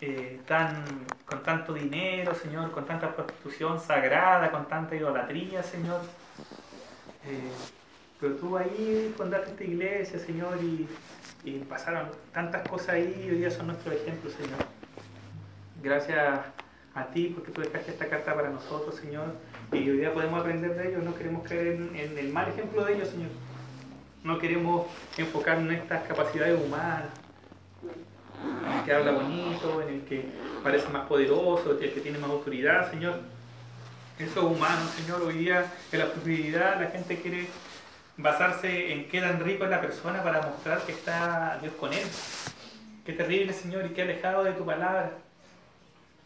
eh, 0.02 0.40
tan, 0.48 0.86
con 1.26 1.44
tanto 1.44 1.74
dinero, 1.74 2.34
Señor, 2.34 2.72
con 2.72 2.86
tanta 2.86 3.14
prostitución 3.14 3.80
sagrada, 3.82 4.50
con 4.50 4.66
tanta 4.66 4.96
idolatría, 4.96 5.62
Señor. 5.62 6.00
Eh, 7.26 7.52
pero 8.20 8.36
tú 8.36 8.58
ahí 8.58 9.14
fundaste 9.18 9.52
esta 9.52 9.64
iglesia, 9.64 10.20
Señor, 10.20 10.58
y, 10.64 10.88
pasaron 11.68 12.10
tantas 12.34 12.68
cosas 12.68 12.90
ahí 12.90 13.24
y 13.26 13.30
hoy 13.30 13.38
día 13.38 13.52
son 13.52 13.68
nuestros 13.68 13.96
ejemplos, 13.96 14.34
Señor. 14.34 14.60
Gracias 15.82 16.40
a 16.94 17.06
ti 17.08 17.32
porque 17.34 17.52
tú 17.52 17.62
dejaste 17.62 17.92
esta 17.92 18.08
carta 18.08 18.36
para 18.36 18.50
nosotros, 18.50 18.96
Señor, 18.96 19.36
y 19.72 19.90
hoy 19.90 19.98
día 19.98 20.14
podemos 20.14 20.40
aprender 20.40 20.76
de 20.76 20.90
ellos. 20.90 21.04
No 21.04 21.16
queremos 21.16 21.48
caer 21.48 21.68
en, 21.68 21.96
en 21.96 22.18
el 22.18 22.32
mal 22.32 22.48
ejemplo 22.50 22.86
de 22.86 22.96
ellos, 22.96 23.10
Señor. 23.10 23.32
No 24.24 24.38
queremos 24.38 24.88
enfocarnos 25.18 25.74
en 25.74 25.80
estas 25.80 26.08
capacidades 26.08 26.62
humanas 26.62 27.10
en 28.66 28.78
el 28.78 28.86
que 28.86 28.94
habla 28.94 29.12
bonito, 29.12 29.82
en 29.82 29.90
el 29.90 30.02
que 30.02 30.26
parece 30.64 30.90
más 30.90 31.08
poderoso, 31.08 31.78
en 31.78 31.84
el 31.84 31.94
que 31.94 32.02
tiene 32.02 32.18
más 32.18 32.30
autoridad, 32.30 32.90
Señor. 32.90 33.20
Eso 34.18 34.40
es 34.40 34.58
humano, 34.58 34.88
Señor. 34.96 35.22
Hoy 35.22 35.38
día 35.38 35.72
en 35.92 36.00
la 36.00 36.06
prosperidad 36.06 36.82
la 36.82 36.90
gente 36.90 37.22
quiere 37.22 37.48
basarse 38.18 38.92
en 38.92 39.08
qué 39.08 39.22
tan 39.22 39.40
rico 39.40 39.64
es 39.64 39.70
la 39.70 39.80
persona 39.80 40.22
para 40.22 40.42
mostrar 40.42 40.82
que 40.82 40.92
está 40.92 41.58
Dios 41.62 41.74
con 41.80 41.94
él. 41.94 42.06
Qué 43.06 43.14
terrible, 43.14 43.54
Señor, 43.54 43.86
y 43.86 43.90
qué 43.90 44.02
alejado 44.02 44.44
de 44.44 44.52
tu 44.52 44.66
palabra. 44.66 45.12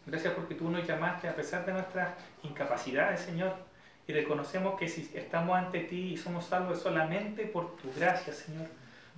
Gracias 0.06 0.34
porque 0.34 0.54
tú 0.54 0.68
nos 0.70 0.86
llamaste 0.86 1.28
a 1.28 1.36
pesar 1.36 1.64
de 1.64 1.72
nuestras 1.72 2.10
incapacidades, 2.42 3.20
Señor. 3.20 3.54
Y 4.06 4.12
reconocemos 4.12 4.78
que 4.78 4.88
si 4.88 5.10
estamos 5.14 5.56
ante 5.56 5.80
ti 5.80 6.12
y 6.12 6.16
somos 6.16 6.44
salvos 6.44 6.80
solamente 6.82 7.46
por 7.46 7.76
tu 7.76 7.90
gracia, 7.96 8.32
Señor. 8.32 8.66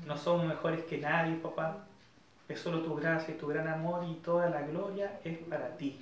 No 0.07 0.17
somos 0.17 0.47
mejores 0.47 0.85
que 0.85 0.99
nadie, 0.99 1.35
papá. 1.37 1.79
Es 2.49 2.61
solo 2.61 2.83
tu 2.83 2.95
gracia 2.95 3.35
y 3.35 3.39
tu 3.39 3.49
gran 3.49 3.67
amor 3.67 4.05
y 4.05 4.15
toda 4.17 4.49
la 4.49 4.63
gloria 4.63 5.19
es 5.25 5.39
para 5.39 5.77
ti, 5.77 6.01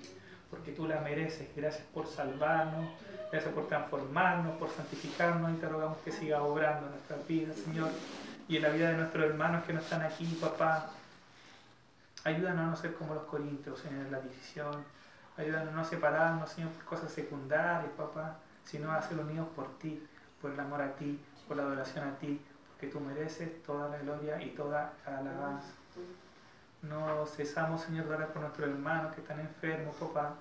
porque 0.50 0.72
tú 0.72 0.86
la 0.86 1.00
mereces. 1.00 1.48
Gracias 1.56 1.84
por 1.94 2.06
salvarnos, 2.06 2.86
gracias 3.32 3.54
por 3.54 3.66
transformarnos, 3.66 4.56
por 4.58 4.68
santificarnos 4.70 5.52
y 5.52 5.54
te 5.54 5.68
rogamos 5.68 5.98
que 6.04 6.12
siga 6.12 6.42
obrando 6.42 6.86
en 6.86 6.92
nuestras 6.92 7.26
vidas, 7.26 7.56
Señor, 7.56 7.90
y 8.46 8.56
en 8.56 8.62
la 8.62 8.68
vida 8.68 8.90
de 8.90 8.98
nuestros 8.98 9.24
hermanos 9.24 9.64
que 9.64 9.72
no 9.72 9.80
están 9.80 10.02
aquí, 10.02 10.26
papá. 10.38 10.90
Ayúdanos 12.24 12.60
a 12.60 12.66
no 12.70 12.76
ser 12.76 12.94
como 12.94 13.14
los 13.14 13.24
corintios, 13.24 13.82
en 13.86 14.12
la 14.12 14.20
división. 14.20 14.84
Ayúdanos 15.36 15.68
a 15.72 15.76
no 15.76 15.84
separarnos, 15.84 16.50
Señor, 16.50 16.70
por 16.72 16.84
cosas 16.84 17.10
secundarias, 17.10 17.90
papá, 17.96 18.36
sino 18.64 18.92
a 18.92 19.00
ser 19.02 19.18
unidos 19.18 19.48
por 19.56 19.78
ti, 19.78 20.06
por 20.40 20.52
el 20.52 20.60
amor 20.60 20.82
a 20.82 20.94
ti, 20.94 21.18
por 21.48 21.56
la 21.56 21.64
adoración 21.64 22.06
a 22.06 22.18
ti, 22.18 22.40
porque 22.68 22.88
tú 22.88 23.00
mereces 23.00 23.62
toda 23.62 23.88
la 23.88 23.98
gloria 23.98 24.42
y 24.42 24.50
toda 24.50 24.92
la 25.06 25.18
alabanza. 25.18 25.72
No 26.88 27.26
cesamos, 27.26 27.82
Señor, 27.82 28.08
de 28.08 28.14
orar 28.14 28.32
por 28.32 28.42
nuestros 28.42 28.68
hermanos 28.68 29.14
que 29.14 29.20
están 29.20 29.40
enfermos, 29.40 29.96
papá. 29.96 30.34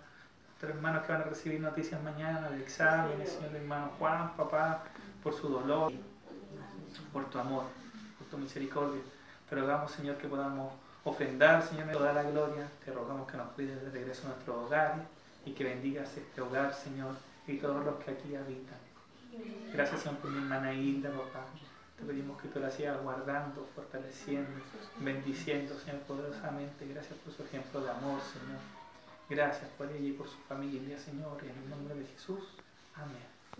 Nuestros 0.50 0.72
hermanos 0.72 1.04
que 1.06 1.12
van 1.12 1.22
a 1.22 1.26
recibir 1.26 1.62
noticias 1.62 2.02
mañana 2.04 2.50
de 2.50 2.62
exámenes, 2.62 3.32
Señor, 3.32 3.56
hermano 3.56 3.92
Juan, 3.98 4.36
papá, 4.36 4.84
por 5.22 5.34
su 5.34 5.48
dolor, 5.48 5.92
por 7.12 7.30
tu 7.30 7.40
amor, 7.40 7.64
por 8.18 8.28
tu 8.28 8.38
misericordia. 8.38 9.02
Te 9.50 9.56
rogamos, 9.56 9.92
Señor, 9.92 10.18
que 10.18 10.28
podamos 10.28 10.74
ofrendar, 11.04 11.64
Señor, 11.64 11.92
toda 11.92 12.14
la 12.14 12.24
gloria. 12.24 12.68
Te 12.84 12.92
rogamos 12.92 13.30
que 13.30 13.38
nos 13.38 13.50
cuides 13.52 13.82
de 13.82 13.90
regreso 13.90 14.26
a 14.28 14.32
nuestro 14.32 14.66
hogar 14.66 15.06
y 15.46 15.52
que 15.52 15.64
bendigas 15.64 16.16
este 16.18 16.42
hogar, 16.42 16.74
Señor, 16.74 17.16
y 17.48 17.58
todos 17.58 17.84
los 17.86 17.96
que 18.04 18.12
aquí 18.12 18.36
habitan. 18.36 18.78
Gracias, 19.74 20.02
Señor, 20.02 20.20
por 20.20 20.32
mi 20.32 20.38
hermana 20.40 20.74
Hilda, 20.74 21.10
papá. 21.10 21.46
Te 22.04 22.10
pedimos 22.10 22.42
que 22.42 22.50
tú 22.50 22.60
la 22.60 22.70
sigas 22.70 23.02
guardando, 23.02 23.66
fortaleciendo, 23.74 24.50
bendiciendo, 25.00 25.74
Señor, 25.80 26.02
poderosamente. 26.02 26.86
Gracias 26.86 27.18
por 27.20 27.34
su 27.34 27.44
ejemplo 27.44 27.80
de 27.80 27.92
amor, 27.92 28.20
Señor. 28.20 28.60
Gracias 29.30 29.70
por 29.78 29.90
ella 29.90 30.10
y 30.10 30.12
por 30.12 30.28
su 30.28 30.38
familia, 30.50 31.00
Señor, 31.00 31.42
en 31.42 31.64
el 31.64 31.70
nombre 31.70 31.96
de 31.96 32.06
Jesús. 32.06 32.44